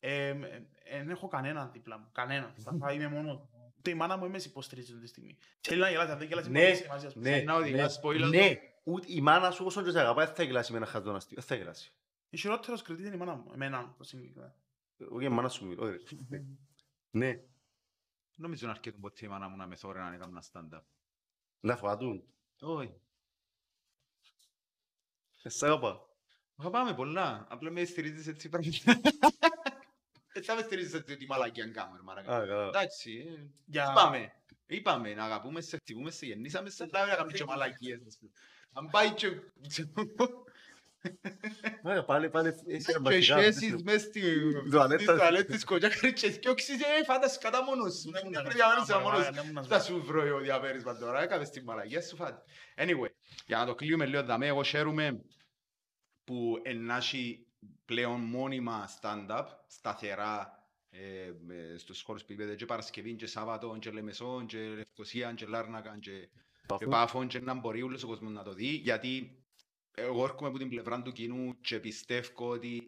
δεν 0.00 1.10
έχω 1.10 1.28
κανέναν 1.28 1.70
δίπλα 1.72 1.98
μου. 1.98 2.08
Κανέναν. 2.12 2.54
Θα- 2.58 2.76
Θα 2.80 2.92
είμαι 2.92 3.08
μόνος 3.08 3.36
μου. 3.36 3.48
Ούτε 3.78 3.90
η 3.90 3.94
μάνα 3.94 4.16
μου 4.16 4.24
είμαι 4.24 4.38
σε 4.38 4.48
υποστηρίζει 4.48 4.90
αυτή 4.92 5.02
τη 5.04 5.08
στιγμή. 5.08 5.36
Θέλει 5.60 5.80
να 5.80 5.90
γελάσει, 5.90 6.10
αν 6.12 6.18
δεν 6.18 6.28
γελάσει 6.28 6.50
Ναι, 6.50 6.62
πολύ 6.64 6.76
σημασία, 6.76 7.08
ας 7.08 7.14
πούμε. 7.14 7.30
Ναι, 7.30 7.42
να 7.42 7.54
οδηγάς 7.54 8.00
spoiler. 8.02 8.28
ναι. 8.30 8.54
Ούτε 8.86 9.06
η 9.12 9.20
μάνα 9.20 9.50
σου 9.50 9.64
όσο 9.64 9.82
και 9.82 9.90
σε 9.90 10.00
αγαπάει 10.00 10.26
δεν 10.26 10.34
θα 10.34 10.42
γελάσει 10.42 10.70
με 10.72 10.76
ένα 10.76 10.86
χαζόν 10.86 11.14
αστείο. 11.16 11.36
Δεν 11.36 11.44
θα 11.46 11.54
γελάσει. 11.54 11.92
Η 12.30 12.36
χειρότερος 12.36 12.82
κριτής 12.82 13.06
είναι 13.06 13.14
η 13.14 13.18
μάνα 13.18 13.34
μου. 13.34 13.50
Εμένα 13.52 13.94
το 13.98 14.04
συγκεκριμένα. 14.04 14.54
Όχι 15.10 15.24
η 15.24 15.28
μάνα 15.28 15.48
σου 15.48 15.66
μιλώ. 15.66 15.88
ρε. 15.90 15.96
Ναι. 17.10 17.40
Νομίζω 18.36 18.66
να 18.66 18.72
αρκετούν 18.72 19.00
ποτέ 19.00 19.24
η 19.24 19.28
μάνα 19.28 19.48
μου 19.48 19.56
να 19.56 19.66
με 19.66 19.76
θόρε 19.76 19.98
να 19.98 20.14
έκανα 20.14 20.42
stand-up. 20.52 20.82
Να 21.60 21.76
φοβατούν. 21.76 22.24
Όχι. 22.60 22.94
Ε, 25.42 25.48
Σ' 25.48 25.62
αγαπά. 25.62 26.00
Αγαπάμε 26.56 26.94
πολλά. 26.94 27.46
Απλά 27.48 27.70
με 27.70 27.84
στηρίζεις 27.84 28.26
έτσι 28.26 28.48
πράγματα. 28.48 29.00
Έτσι 30.32 30.50
θα 30.50 30.54
με 30.54 30.62
στηρίζεις 30.62 30.94
έτσι 30.94 31.12
ότι 31.12 31.26
μαλακία 31.26 31.70
κάνω, 31.70 31.96
ρε 31.96 32.02
μαρακα. 32.02 32.36
Α, 32.36 32.46
καλά. 32.46 32.66
Εντάξει, 32.66 33.24
ε, 33.38 33.46
Για- 33.66 33.90
είπαμε. 33.90 34.32
Είπαμε 34.66 35.14
να 35.14 35.24
αγαπούμε, 35.24 35.60
σε 35.60 35.76
χτυπούμε, 35.76 36.10
σε 36.10 36.26
γεννήσαμε, 36.26 36.70
σε 36.70 36.86
λάβει 36.92 37.10
να 37.10 37.16
κάνουμε 37.16 37.36
και 37.36 37.44
μαλακίες. 37.44 38.18
Ας 38.74 38.80
πούμε. 38.80 38.86
Αν 38.86 38.90
πάει 38.90 39.10
και... 39.10 39.28
Ναι, 41.82 42.02
Πάλι, 42.02 42.30
πάλι, 42.30 42.48
εσύ 42.66 42.92
Και 42.92 42.98
βασικά, 42.98 43.38
σχέσεις 43.38 43.70
δεν 43.70 43.80
μες 43.84 44.02
στη 44.02 44.20
Τουαλέτα. 44.70 45.02
στις 45.02 45.14
τουαλέτες 45.14 45.64
κοτσάκαρη 45.64 46.12
και 46.12 46.30
θκιόξεις, 46.30 46.80
ε, 46.80 47.04
φάντασαι 47.04 47.38
κατά 47.38 47.64
μόνος 47.64 47.94
σου. 47.94 48.10
Δεν 48.10 48.20
πρέπει 48.22 48.34
να 48.34 48.42
μένεις 48.42 49.02
μόνος 49.02 49.24
σου. 49.24 49.68
Θα 49.68 49.80
σου 49.80 50.02
βρω 50.04 50.22
εγώ 50.22 50.38
διαπέρισμα 50.38 50.96
τώρα, 50.96 51.22
έκαμε 51.22 51.44
στην 51.44 51.64
μαλαγία 51.64 52.02
σου 52.02 52.16
φάτε. 52.16 52.42
Anyway, 52.76 53.10
για 53.46 53.58
να 53.58 53.66
το 53.66 53.74
κλείουμε 53.74 54.06
λίγο 54.06 54.22
δαμέ, 54.22 54.46
εγώ 54.46 54.62
χαίρομαι 54.62 55.24
που 56.24 56.60
ενάχει 56.62 57.46
πλέον 57.84 58.20
μόνιμα 58.20 58.88
stand-up, 59.00 59.44
σταθερά 59.66 60.64
ε, 60.90 61.24
ε, 61.54 61.76
στους 61.76 62.02
χώρους 62.02 62.24
που 62.24 62.32
είπατε 62.32 62.54
και 62.54 62.66
Παρασκευή 62.66 63.14
και 63.14 63.26
Σάββατο 63.26 63.76
και 63.80 63.90
Λεμεσό 63.90 64.44
και 64.46 64.58
Λευκοσία 64.58 65.32
και 65.32 65.46
Λάρνακα 65.46 65.98
και 66.00 66.28
και 66.66 66.86
Πάφο. 66.86 66.88
Πάφο 66.88 67.26
και 67.26 67.40
να 67.40 67.54
μπορεί 67.54 67.82
όλος 67.82 68.02
ο 68.02 68.06
κόσμος 68.06 68.32
να 68.32 68.42
το 68.42 68.52
δει 68.52 68.66
γιατί 68.66 69.38
εγώ 69.94 70.24
έρχομαι 70.24 70.48
από 70.48 70.58
την 70.58 70.68
πλευρά 70.68 71.02
του 71.02 71.12
κοινού 71.12 71.60
και 71.60 71.80
πιστεύω 71.80 72.48
ότι 72.48 72.82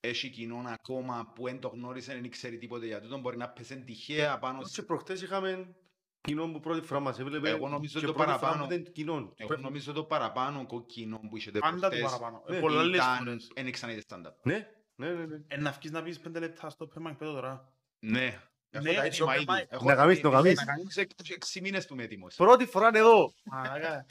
έχει 0.00 0.30
κοινό 0.30 0.62
ακόμα 0.66 1.32
που 1.34 1.44
δεν 1.44 1.60
το 1.60 1.68
γνώρισε, 1.68 2.12
δεν 2.12 2.30
ξέρει 2.30 2.58
τίποτε 2.58 2.86
για 2.86 3.00
τούτο, 3.00 3.18
μπορεί 3.18 3.36
να 3.36 3.48
πέσει 3.48 3.84
τυχαία 3.84 4.38
πάνω 4.38 4.58
Και 4.58 4.68
σε... 4.68 4.82
προχτές 4.82 5.22
είχαμε 5.22 5.74
κοινό 6.20 6.52
που 6.52 6.60
πρώτη 6.60 6.86
φορά 6.86 7.00
μας 7.00 7.18
έβλεπε 7.18 7.48
Εγώ 7.48 7.68
νομίζω 7.68 8.00
και 8.00 8.06
το 8.06 8.12
πρώτη 8.12 8.28
φορά 8.28 8.38
παραπάνω. 8.40 8.66
που 8.66 8.72
ήταν 8.72 8.92
κοινό. 8.92 9.32
Εγώ 9.36 9.56
νομίζω 9.56 9.92
το 9.92 10.04
παραπάνω 10.04 10.66
κοκκινό 10.66 11.20
που 11.30 11.36
είχε 11.36 11.50
Πάντα 11.50 11.74
το 11.74 11.78
προχτές 11.80 12.00
παραπάνω. 12.02 12.42
Ναι, 12.48 12.56
Ε, 12.56 12.60
Πολλά 12.60 12.80
άλλες 12.80 12.96
ήταν, 12.96 13.16
φορές. 13.18 13.50
δεν 13.54 13.70
ξαναείδε 13.72 14.02
stand-up. 14.08 14.32
Ναι, 14.42 14.68
ναι, 14.96 15.10
ναι. 15.14 15.24
ναι. 15.26 15.40
Ε, 15.48 15.56
να 15.60 15.70
βγεις 15.70 15.90
να 15.90 16.02
πεις 16.02 16.20
πέντε 16.20 16.38
λεπτά 16.38 16.70
στο 16.70 16.86
πέμα 16.86 17.14
πέτω 17.14 17.32
τώρα. 17.32 17.72
Ναι. 17.98 18.40
Έχω 18.70 18.84
Ναι, 18.84 18.92
τα 18.94 19.04
έτοιμα 19.04 19.26
στο 19.30 19.34
ήδη. 19.36 19.44
πεμάι. 19.44 19.64
Έχω 19.68 19.84
Να 19.84 19.94
γαμίσεις, 19.94 20.22
να 20.22 20.28
γαμίσεις. 20.30 20.58
να 20.66 20.72
γαμίσεις 20.72 20.96
έξι- 20.96 21.32
έξι 21.32 21.60
μήνες 21.60 21.86
που 21.86 21.94
είμαι 21.94 22.02
έτοιμος. 22.02 22.34
Πρώτη 22.34 22.66
φορά 22.66 22.88
είναι 22.88 22.98
εδώ. 22.98 23.32
Μαλάκα. 23.44 24.06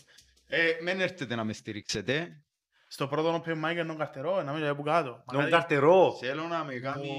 Ε, 0.47 0.71
Μεν 0.81 0.99
έρθετε 1.01 1.35
να 1.35 1.43
με 1.43 1.53
στηρίξετε. 1.53 2.41
Στο 2.91 3.07
πρώτο 3.07 3.43
open 3.45 3.51
mic 3.65 3.71
είναι 3.71 3.95
καρτερό, 3.97 4.43
να 4.43 4.53
μην 4.53 4.65
από 4.65 4.83
κάτω. 4.83 5.09
Τον 5.09 5.23
Μακάρι- 5.25 5.51
καρτερό. 5.51 6.17
Θέλω 6.19 6.43
να 6.47 6.63
με 6.63 6.73
κάνει... 6.73 7.11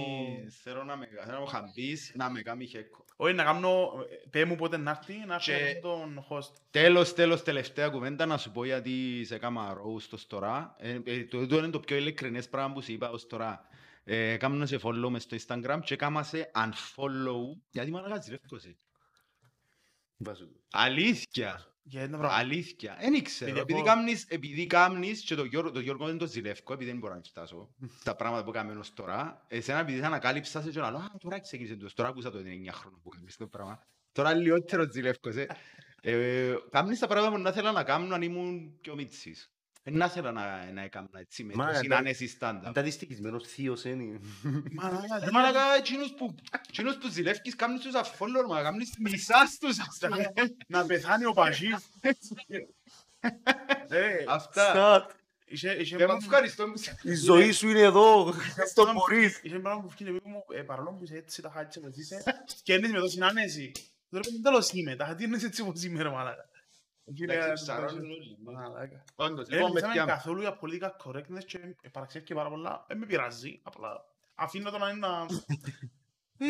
Θέλω 0.63 0.85
να 0.85 0.97
με 0.97 1.07
θέλω 1.25 1.33
να 1.33 1.41
μου 1.41 1.47
χαμπείς, 1.47 2.13
να 2.15 2.31
με 2.31 2.41
κάνει 2.43 2.67
χέκο. 2.67 3.05
Όχι, 3.17 3.35
να 3.35 3.45
κάνω, 3.45 3.91
πέ 4.31 4.45
μου 4.45 4.57
πότε 4.57 4.77
να 4.77 4.91
έρθει, 4.91 5.25
να 5.27 5.35
έρθει 5.35 5.53
Και- 5.53 5.59
να 5.63 5.81
κάνω 5.81 5.81
τον 5.81 6.27
host. 6.31 6.53
Τέλος, 6.71 7.15
τέλος, 7.15 7.43
τελευταία 7.43 7.89
κουβέντα 7.89 8.27
να 8.27 8.39
σου 8.39 8.51
πω 8.51 8.65
γιατί 8.65 9.25
σε 9.25 9.39
κάμα 9.39 9.75
roast 9.77 10.09
ως 10.11 10.27
τώρα. 10.27 10.75
Ε, 10.79 10.99
ε, 11.05 11.25
το, 11.25 11.47
το 11.47 11.57
είναι 11.57 11.71
το 11.71 11.81
πιο 11.81 11.97
ειλικρινές 11.97 12.49
πράγμα 12.49 12.73
που 12.75 12.83
σου 12.83 12.93
είπα 12.93 13.11
ως 13.11 13.27
τώρα. 13.27 13.65
Ε, 14.05 14.37
κάμουν 14.37 14.67
σε 14.67 14.79
follow 14.83 15.09
μες 15.11 15.23
στο 15.23 15.37
Instagram 15.47 15.81
και 15.85 15.97
κάμα 15.97 16.23
σε 16.23 16.51
unfollow 16.55 17.61
γιατί 17.71 17.91
μαλάκα 17.91 18.21
ζηλεύκωσε. 18.21 18.77
Βάζω 20.17 20.45
το. 20.47 20.61
Αλήθεια. 20.71 21.65
Για 21.83 22.03
ένα 22.03 22.19
πράγμα. 22.19 22.37
Αλήθεια. 22.37 22.97
Δεν 23.01 23.15
ήξερα. 23.15 23.51
Επειδή 23.51 23.63
Επειδή 23.63 23.79
εγώ- 23.79 23.89
κάμνεις, 23.89 24.25
επειδή 24.29 24.67
κάμνεις 24.67 25.21
και 25.25 25.35
το 25.35 25.45
Γιώργο, 25.45 25.71
το 25.71 25.81
Γιώργο 25.81 26.07
δεν 26.07 26.19
το 26.19 26.27
ζηλεύκω, 26.27 26.73
επειδή 26.73 26.91
δεν 26.91 26.99
μπορώ 26.99 27.15
να 27.15 27.21
φτάσω 27.23 27.75
στα 28.01 28.17
πράγματα 28.21 28.45
που 28.45 28.51
κάμουν 28.51 28.77
ως 28.79 28.93
τώρα. 28.93 29.45
Εσένα 29.49 29.79
επειδή 29.79 29.99
θα 30.01 30.07
ανακάλυψα 30.07 30.63
σε 30.63 30.71
και 30.71 30.79
να 30.81 30.91
λέω, 30.91 31.01
«Α, 31.01 31.11
τώρα 31.19 31.41
ξεκίνησε 31.41 31.77
το, 31.77 31.95
τώρα 31.95 32.09
ακούσα 32.09 32.31
το 32.31 32.39
ότι 32.39 32.55
είναι 32.55 32.71
9 32.71 32.73
χρόνια 32.75 32.99
που 33.03 33.09
κάμνεις 33.09 33.37
το 33.37 33.47
πράγμα». 33.47 33.87
Τώρα 34.13 34.35
λιότερο 34.35 34.91
ζηλεύκω. 34.93 35.31
Ε, 36.03 36.55
κάμνεις 36.71 36.99
τα 36.99 37.07
πράγματα 37.07 37.33
που 37.37 37.43
να 37.43 37.51
ήθελα 37.51 37.73
να 37.73 37.85
κάνω 37.85 38.15
αν 38.15 38.23
ήμουν 38.23 38.79
πιο 38.81 38.95
μίτσις. 38.95 39.53
Δεν 39.53 39.60
να 39.83 40.05
ήθελα 40.05 40.33
να, 40.33 40.73
να 40.73 40.83
έκανα 40.83 41.09
έτσι 41.13 41.45
με 41.45 41.53
Μα, 41.55 41.67
το 41.67 41.73
τα- 41.73 41.79
συνάνεση 41.79 42.29
στάντα. 42.29 42.67
Αν 42.67 42.73
τα 42.73 42.83
δυστυχισμένος 42.83 43.47
θείος 43.49 43.85
είναι. 43.85 44.21
Μαλάκα, 44.81 45.19
Ρε 45.19 45.25
δεν 45.25 45.29
μαλακά, 45.33 45.75
εκείνους 45.79 46.13
που, 46.13 46.35
εκείνους 46.69 46.97
που 46.97 47.09
ζηλεύκεις 47.09 47.55
κάμνεις 47.57 47.81
τους 47.81 47.95
αφόλων, 47.95 48.45
μα 48.49 48.63
κάμνεις 48.63 48.91
μισάς 48.99 49.59
τους. 49.59 49.79
ας 49.79 49.99
πούμε. 50.01 50.33
Να 50.67 50.87
πεθάνει 50.87 51.25
ο 51.25 51.33
Πασίς. 51.33 51.77
Ε, 53.89 54.25
Αυτά. 54.29 54.69
Στατ. 54.71 55.11
είχε- 55.45 55.77
είχε 55.81 55.97
Δεν 55.97 56.07
μου 56.11 56.17
πράγμα- 56.27 56.47
ευχαριστώ. 56.47 56.65
Η 57.03 57.15
ζωή 57.15 57.53
σου 57.53 57.69
είναι 57.69 57.81
εδώ. 57.81 58.35
Στο 58.71 58.93
μπορείς. 58.93 59.41
Είχε 59.43 59.59
πράγμα 59.59 59.83
που 59.83 59.89
βγήκε 59.89 60.11
παιδί 60.11 60.29
μου, 60.29 60.45
ε, 60.55 60.61
παρόλο 60.63 60.91
που 60.93 61.05
είσαι 61.05 61.17
έτσι, 61.17 61.43
τα 61.43 61.51
χάτια 61.55 61.81
που 61.83 61.93
είσαι, 61.95 62.23
σκένεις 62.47 62.91
με 62.93 62.99
το 62.99 63.09
συνάνεση. 63.09 63.73
Τώρα 64.11 64.23
παιδί, 64.25 64.41
τέλος 64.41 64.71
είμαι, 64.73 64.97
τα 64.97 65.05
χάτια 65.05 65.27
είναι 65.27 65.39
έτσι 65.45 65.63
όπως 65.63 65.83
είμαι, 65.83 66.03
ρε 66.03 66.09
μαλάκα. 66.09 66.49
Όντως, 69.15 69.49
Ε, 69.49 69.53
λοιπόν, 69.55 69.69
μιλήσαμε 69.69 69.93
παιδιά, 69.95 70.05
καθόλου 70.05 70.41
για 70.41 70.53
πολιτικά 70.57 70.97
correctness 71.05 71.45
και 71.47 71.59
παραξεύει 71.93 72.25
και 72.25 72.35
πάρα 72.35 72.49
πολλά. 72.49 72.85
Δεν 72.89 72.99
με 72.99 73.07
πειράζει, 73.07 73.61
απλά 73.63 74.05
αφήνω 74.35 74.71
το 74.71 74.79
να 74.79 74.89
είναι 74.89 74.99
να... 74.99 75.27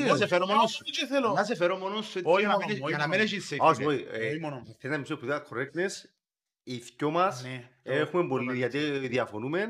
να 0.07 0.17
σε 0.17 0.27
φέρω 0.27 0.47
μόνος 0.47 0.71
σου. 0.71 0.85
Τι 0.85 0.91
και 0.91 1.07
θέλω. 1.07 1.33
Να 1.33 1.45
σε 1.45 1.55
φέρω 1.57 1.77
μόνος 1.79 2.07
σου 2.07 2.19
έτσι 2.19 2.31
Όχι 2.31 2.39
για 2.41 2.49
να 2.49 2.55
μόνο 2.55 2.67
μην- 2.67 2.79
μου, 2.81 2.89
για 2.89 2.97
να 2.97 3.03
όχι 3.05 3.11
μην 3.13 3.19
μόνο 3.21 3.31
έχεις 3.35 3.53
Όχι, 3.59 3.61
safety 3.61 3.85
net. 3.85 3.87
όχι. 3.89 4.07
ε, 4.25 4.29
Όχι 4.31 4.41
μόνο. 4.41 4.63
Θέλω 4.79 4.93
να 4.93 4.99
μιλήσω 4.99 5.17
που 5.17 5.25
ήταν 5.25 5.43
correctness. 5.51 6.11
Οι 6.63 6.77
δυο 6.77 7.11
μας 7.11 7.43
Ναι. 7.43 7.71
έχουμε 7.83 8.23
Το- 8.23 8.29
πολύ, 8.29 8.47
το- 8.47 8.53
γιατί 8.53 8.79
διαφωνούμε. 8.99 9.67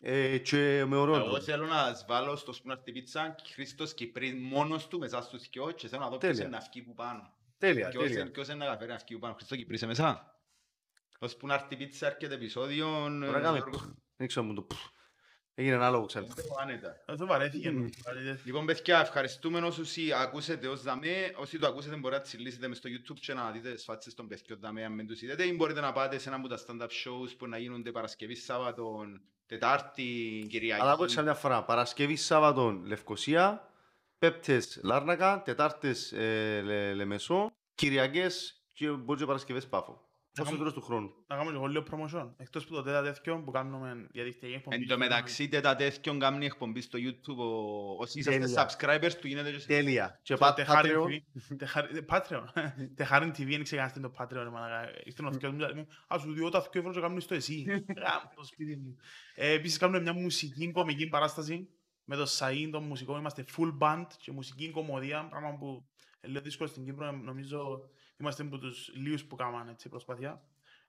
ε, 0.00 0.38
Και 0.38 0.84
με 0.86 0.96
ωραίο 0.96 1.14
Εγώ 1.14 1.24
τρόπο. 1.24 1.40
θέλω 1.40 1.66
να 1.66 1.94
σβάλω 1.94 2.36
στο 2.36 2.52
σπνάρτη 2.52 2.92
πίτσα 2.92 3.34
Χρήστος 3.52 3.94
Κυπρίν 3.94 4.38
μόνος 4.42 4.88
του 4.88 4.98
μέσα 4.98 5.22
στους 5.22 5.48
δυο 5.48 5.70
και 5.70 5.88
θέλω 5.88 6.02
να 6.02 6.08
δω 6.10 6.18
ποιος 6.18 6.30
Τέλεια. 6.32 6.46
είναι 6.48 6.56
να 6.56 6.64
βγει 6.70 6.82
που 6.82 6.94
πάνω. 6.94 7.32
Τέλεια, 7.58 7.88
Ποιος 7.88 8.02
είναι- 8.04 8.14
τέλεια. 8.14 8.30
Ποιος 8.30 8.46
είναι 8.48 8.56
να 8.56 8.64
καταφέρει 8.64 8.90
να 8.90 8.96
βγει 8.96 9.14
που 9.14 9.20
πάνω. 9.20 9.34
Χρήστο 9.34 9.56
Κυπρί 9.56 9.74
είσαι 9.74 9.86
μέσα. 9.86 10.32
Το 11.18 11.28
σπνάρτη 11.28 11.76
πίτσα 11.76 12.06
έρχεται 12.06 12.34
επεισόδιο. 12.34 12.86
Τώρα 13.24 13.40
κάμε. 13.40 13.62
Δεν 14.16 14.26
ξέρω 14.26 14.46
μου 14.46 14.54
το. 14.54 14.62
πφ. 14.62 14.76
Έγινε 15.54 15.74
ανάλογο 15.74 16.06
ξανά. 16.06 16.26
Αυτό 17.06 17.26
βαρέθηκε. 17.26 17.70
Μμμ. 17.70 17.88
βαρέθηκε. 18.04 18.40
Λοιπόν, 18.44 18.66
παιδιά, 18.66 19.00
ευχαριστούμε 19.00 19.58
όσους 19.60 19.96
οι 19.96 20.12
ακούσετε 20.12 20.68
ως 20.68 20.82
δαμέ. 20.82 21.32
Όσοι 21.36 21.58
το 21.58 21.66
ακούσετε 21.66 21.96
μπορεί 21.96 22.14
να 22.14 22.20
τσιλίσετε 22.20 22.68
μες 22.68 22.76
στο 22.78 22.88
YouTube 22.92 23.16
και 23.20 23.34
να 23.34 23.50
δείτε 23.50 23.72
τις 23.74 23.84
φάτσες 23.84 24.14
των 24.14 24.28
παιδιών 24.28 24.58
δαμέ 24.60 24.84
αν 24.84 24.96
δεν 24.96 25.06
τους 25.06 25.22
είδετε. 25.22 25.44
Ή 25.44 25.52
μπορείτε 25.56 25.80
να 25.80 25.92
πάτε 25.92 26.18
σε 26.18 26.28
ένα 26.28 26.36
από 26.38 26.48
τα 26.48 26.58
stand-up 26.66 26.86
shows 26.88 27.36
που 27.38 27.46
να 27.46 27.58
γίνονται 27.58 27.90
Παρασκευή, 27.90 28.34
Σάββατο, 28.34 29.04
Τετάρτη, 29.46 30.02
Κυριακή. 30.50 30.80
Αλλά 30.82 30.96
πω 30.96 31.04
ξανά 31.04 31.22
μια 31.22 31.34
φορά. 31.34 31.64
Παρασκευή, 31.64 32.16
Σάββατο, 32.16 32.70
Λευκοσία. 32.84 33.70
Πέπτες, 34.18 34.80
Λάρνακα. 34.82 35.42
Τετάρτες, 35.42 36.12
ε, 36.12 36.60
Λε- 36.64 36.94
Λεμεσό. 36.94 37.50
Κυριακές 37.74 38.62
και 38.72 38.90
μπορεί 38.90 39.18
και 39.18 39.26
Παρασκευές, 39.26 39.68
Πάφο. 39.68 39.92
Όσο 40.40 40.50
κάνουμε- 40.50 40.58
τέλος 40.58 40.72
του 40.72 40.80
χρόνου. 40.92 41.10
Να 41.26 41.36
κάνουμε 41.36 41.50
και 41.50 41.56
εγώ 41.62 41.66
λίγο 41.66 41.84
promotion. 41.90 42.32
Εκτός 42.36 42.66
που 42.66 42.74
το 42.74 42.82
τέτα 42.82 43.02
τέτοιο 43.02 43.42
που 43.44 43.50
κάνουμε 43.50 44.06
διαδικτυακή 44.10 44.54
εκπομπή. 44.54 44.76
Εν 44.76 44.86
τω 44.86 44.98
μεταξύ, 44.98 45.48
τέτα 45.48 45.76
τέτοιον 45.76 46.18
κάνει 46.18 46.46
εκπομπή 46.46 46.80
στο 46.80 46.98
YouTube. 47.02 47.36
ο- 47.38 47.96
Όσοι 47.98 48.18
είσαστε 48.18 48.40
Τέλεια. 48.40 48.68
subscribers 48.70 49.12
του 49.20 49.26
γίνεται 49.26 49.50
και 49.50 49.58
σε... 49.58 49.66
Τέλεια. 49.66 50.20
Και 50.22 50.32
Το 50.32 50.38
πάτε 50.38 50.66
Teharin 50.68 50.84
Patreon. 50.84 51.06
TV. 51.06 51.64
Teharin- 51.64 51.94
ε, 51.96 52.00
Patreon. 52.08 52.44
Teharin 52.98 53.30
TV 53.36 53.50
είναι 53.50 53.62
ξεκαθαρή 53.62 54.00
το 54.00 54.12
Patreon. 54.18 54.28
ρε 54.42 54.48
μαλάκα. 54.50 54.90
Ήρθε 55.04 55.24
ο 55.26 55.32
θκιός 55.32 55.52
μου 55.52 55.58
και 55.58 55.74
μου, 55.74 55.86
«Α, 56.08 56.18
σου 56.18 56.32
διώ 56.32 56.48
τα 56.48 56.62
θκιό 56.62 56.80
ευρώ 56.80 56.92
και 56.92 57.00
κάνεις 57.00 57.26
το 57.26 57.34
εσύ». 57.34 57.64
Γάμο 58.02 58.32
το 58.36 58.44
σπίτι 58.44 58.76
μου. 58.76 58.96
Ε, 59.34 59.52
Επίσης 59.52 59.78
κάνουμε 59.78 60.00
μια 60.00 60.12
μουσική 60.12 60.70
κομική 60.72 61.08
παράσταση 61.08 61.68
με 62.10 62.16
το 62.16 62.26
Σαΐν, 62.38 62.68
τον 62.72 62.82
μουσικό. 62.82 63.16
Είμαστε 63.18 63.44
full 63.56 63.78
band 63.78 64.06
και 64.18 64.32
μουσική 64.32 64.70
κομμωδία, 64.70 65.26
πράγμα 65.30 65.56
που 65.58 65.66
είναι 65.66 66.32
λίγο 66.32 66.40
δύσκολο 66.40 66.68
στην 66.68 66.84
Κύπρο. 66.84 67.12
Νομίζω 67.12 67.80
είμαστε 68.16 68.42
από 68.42 68.58
τους 68.58 68.90
λίγους 68.94 69.24
που 69.24 69.36
κάνουν 69.36 69.68
έτσι 69.68 69.88
προσπάθεια. 69.88 70.42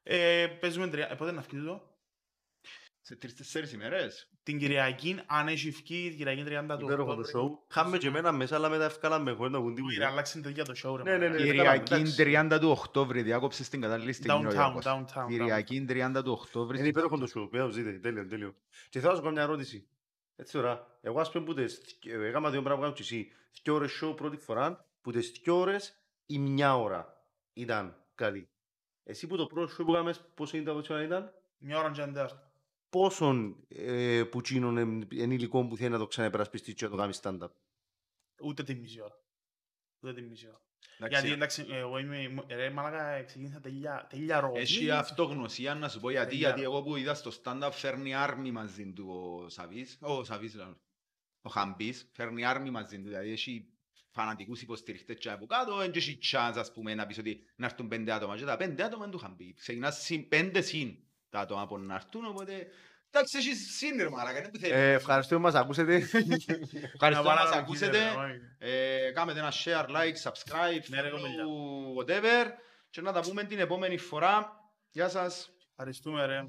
Ε, 0.03 0.47
παίζουμε 0.59 0.87
τρία... 0.87 1.11
ε, 1.11 1.15
πότε 1.15 1.31
να 1.31 1.41
φύγει 1.41 1.65
το. 1.65 1.81
σε 3.01 3.15
τρεις-τέσσερις 3.15 3.71
ημέρες. 3.73 4.29
Την 4.43 4.57
Κυριακή, 4.59 5.19
αν 5.25 5.47
έχει 5.47 5.71
φύγει, 5.71 6.07
την 6.09 6.17
Κυριακή 6.17 6.43
30 6.47 6.75
του 6.79 6.85
Υπέροχο 6.85 7.15
το 7.15 7.21
Οκτώβρη. 7.21 7.31
show. 7.55 7.67
Είχαμε 7.71 7.97
και 7.97 8.07
εμένα 8.07 8.31
μέσα, 8.31 8.55
αλλά 8.55 8.69
μετά 8.69 8.85
ευκάλαμε 8.85 9.31
χωρίς 9.31 9.51
να 9.51 9.59
βγουν 9.59 9.77
Ήρε, 9.77 9.81
τίποτα. 9.89 10.07
αλλάξαν 10.11 10.41
τέτοια 10.41 10.65
το 10.65 10.73
show, 10.83 10.95
ρε 10.97 11.03
Ναι, 11.03 11.17
ναι, 11.17 11.25
μαλάκα. 11.27 11.43
ναι. 11.43 11.51
Κυριακή 11.51 11.93
εντάξει. 11.93 12.23
30 12.55 12.57
του 12.61 12.69
Οκτώβρη, 12.69 13.21
διάκοψες 13.21 13.69
την 13.69 13.81
κατάλληλη 13.81 14.13
στιγμή 14.13 14.45
ο 14.45 14.49
Downtown, 14.49 14.53
Γιώργος. 14.53 14.83
downtown. 14.87 15.25
Κυριακή 15.27 15.85
30 15.89 16.21
του 16.23 16.31
Οκτώβρη. 16.31 16.77
Είναι 16.79 16.87
υπέροχο 16.87 17.17
το 17.17 17.27
show. 17.35 17.47
Παιδιά, 17.49 17.65
το 17.65 17.71
ζείτε. 17.71 17.91
Τέλειο, 17.91 18.25
τέλειο. 18.27 18.55
Και 18.89 18.99
θέλω 18.99 19.11
να 19.11 19.17
σου 19.17 19.21
κάνω 19.23 19.33
μια 19.33 19.43
ερώτηση. 19.43 19.87
Έτσι 20.39 20.53
τώρα. 20.53 20.97
Εγώ 21.01 21.19
ας 21.19 21.31
πούμε 21.31 21.45
που 21.45 21.53
τις... 21.53 21.99
Έκανα 22.03 22.49
δύο 22.49 22.61
πράγματα 22.61 22.93
και 22.93 23.01
εσύ. 23.01 23.31
Δυο 23.63 23.75
ώρες 23.75 24.01
show 24.03 24.15
πρώτη 24.15 24.37
φορά, 24.37 24.85
που 25.01 25.11
τις 25.11 25.31
δυο 25.31 25.59
ώρες 25.59 25.97
ή 26.25 26.39
μια 26.39 26.77
ώρα 26.77 27.25
ήταν 27.53 28.05
καλή. 28.15 28.49
Εσύ 29.03 29.27
που 29.27 29.37
το 29.37 29.45
πρώτο 29.45 29.73
show 29.73 29.85
που 29.85 29.91
κάνεις, 29.91 30.21
πόσο 30.33 30.57
είναι 30.57 30.65
τα 30.65 30.73
βοτσιόνα 30.73 31.03
ήταν, 31.03 31.33
Μια 31.57 31.79
ώρα 31.79 31.91
και 31.91 32.01
εντέρ. 32.01 32.29
πόσον 32.89 33.65
ε, 33.67 34.23
που 34.23 34.41
τσίνον 34.41 34.77
ενήλικο 35.11 35.67
που 35.67 35.77
θέλει 35.77 35.89
να 35.89 35.97
το 35.97 36.07
ξανεπερασπιστεί 36.07 36.73
και 36.73 36.85
να 36.85 36.91
το 36.91 36.97
κάνει 36.97 37.13
stand-up; 37.21 37.49
Ούτε 38.41 38.63
τη 38.63 38.75
μισή 38.75 39.01
ώρα. 39.01 39.19
Ούτε 39.99 40.13
τη 40.13 40.21
μισή 40.21 40.47
ώρα. 40.47 40.61
Εντάξει, 41.01 41.19
Γιατί 41.19 41.31
εντάξει, 41.31 41.65
εγώ 41.69 41.97
είμαι, 41.97 42.45
ρε 42.49 42.69
μαλάκα, 42.69 43.23
ξεκίνησα 43.23 43.59
τελειά, 43.59 44.07
τελειά 44.09 44.39
ρογμή. 44.39 44.59
Έχει 44.59 44.91
αυτογνωσία 44.91 45.75
να 45.75 45.89
σου 45.89 45.99
πω 45.99 46.09
γιατί, 46.09 46.29
Παιδιά. 46.29 46.47
γιατί 46.47 46.61
εγώ 46.63 46.81
που 46.83 46.95
είδα 46.95 47.13
στο 47.13 47.31
stand-up 47.43 47.69
φέρνει 47.71 48.15
άρμη 48.15 48.51
μαζί 48.51 48.93
του 48.93 49.09
ο 49.09 49.49
Σαβής, 49.49 49.97
ο 50.01 50.23
Σαβής 50.23 50.55
λέω, 50.55 50.81
ο 51.41 51.49
Χαμπής, 51.49 52.09
φέρνει 52.13 52.45
άρμη 52.45 52.69
μαζί 52.69 52.97
του, 53.01 53.07
δηλαδή 53.07 53.31
έχει 53.31 53.69
φανατικούς 54.11 54.61
υποστηριχτές 54.61 55.17
και 55.17 55.29
από 55.31 55.45
κάτω, 55.45 55.75
δεν 55.77 55.91
έχει 55.95 56.17
chance 56.31 56.53
ας 56.55 56.71
πούμε 56.71 56.95
να 56.95 57.05
πεις 57.05 57.17
ότι 57.17 57.43
να 57.55 57.65
έρθουν 57.65 57.87
πέντε 57.87 58.11
άτομα 58.11 58.37
και 58.37 58.45
τα 58.45 58.57
πέντε 58.57 58.83
άτομα 58.83 59.03
είναι 59.03 59.13
του 59.13 59.19
Χαμπή, 59.19 59.53
ξεκινάς 59.53 60.01
συν- 60.03 60.27
πέντε 60.27 60.61
συν 60.61 60.97
τα 61.29 61.39
άτομα 61.39 61.67
που 61.67 61.77
να 61.77 61.95
έρθουν, 61.95 62.25
οπότε 62.25 62.67
εντάξει 63.11 63.37
έχεις 63.37 63.75
συν 63.77 63.97
ρε 63.97 64.09
μαλάκα, 64.09 64.37
είναι 64.37 64.49
που 64.49 64.57
θέλεις. 64.57 64.75
Ε, 64.75 64.93
ευχαριστώ 64.93 65.35
που 65.35 65.41
μας 65.41 65.55
ακούσετε. 65.55 65.95
Ευχαριστώ 66.93 67.23
Να 67.23 67.29
να 67.29 67.41
μας 67.41 67.49
βάλω 67.49 67.55
ακούσετε, 67.55 67.97
ρε, 68.57 69.07
ε, 69.07 69.11
κάνετε 69.11 69.39
ένα 69.39 69.51
share, 69.63 69.85
like, 69.85 70.29
subscribe, 70.29 70.83
Ναι, 70.87 71.01
ρε, 71.01 71.09
κομμελιά. 71.09 71.43
follow, 71.43 72.03
whatever 72.03 72.45
και 72.89 73.01
να 73.01 73.11
τα 73.11 73.19
πούμε 73.21 73.43
την 73.43 73.59
επόμενη 73.59 73.97
φορά. 73.97 74.51
Γεια 74.91 75.09
σας. 75.09 75.49
Ευχαριστούμε 75.69 76.25
ρε. 76.25 76.45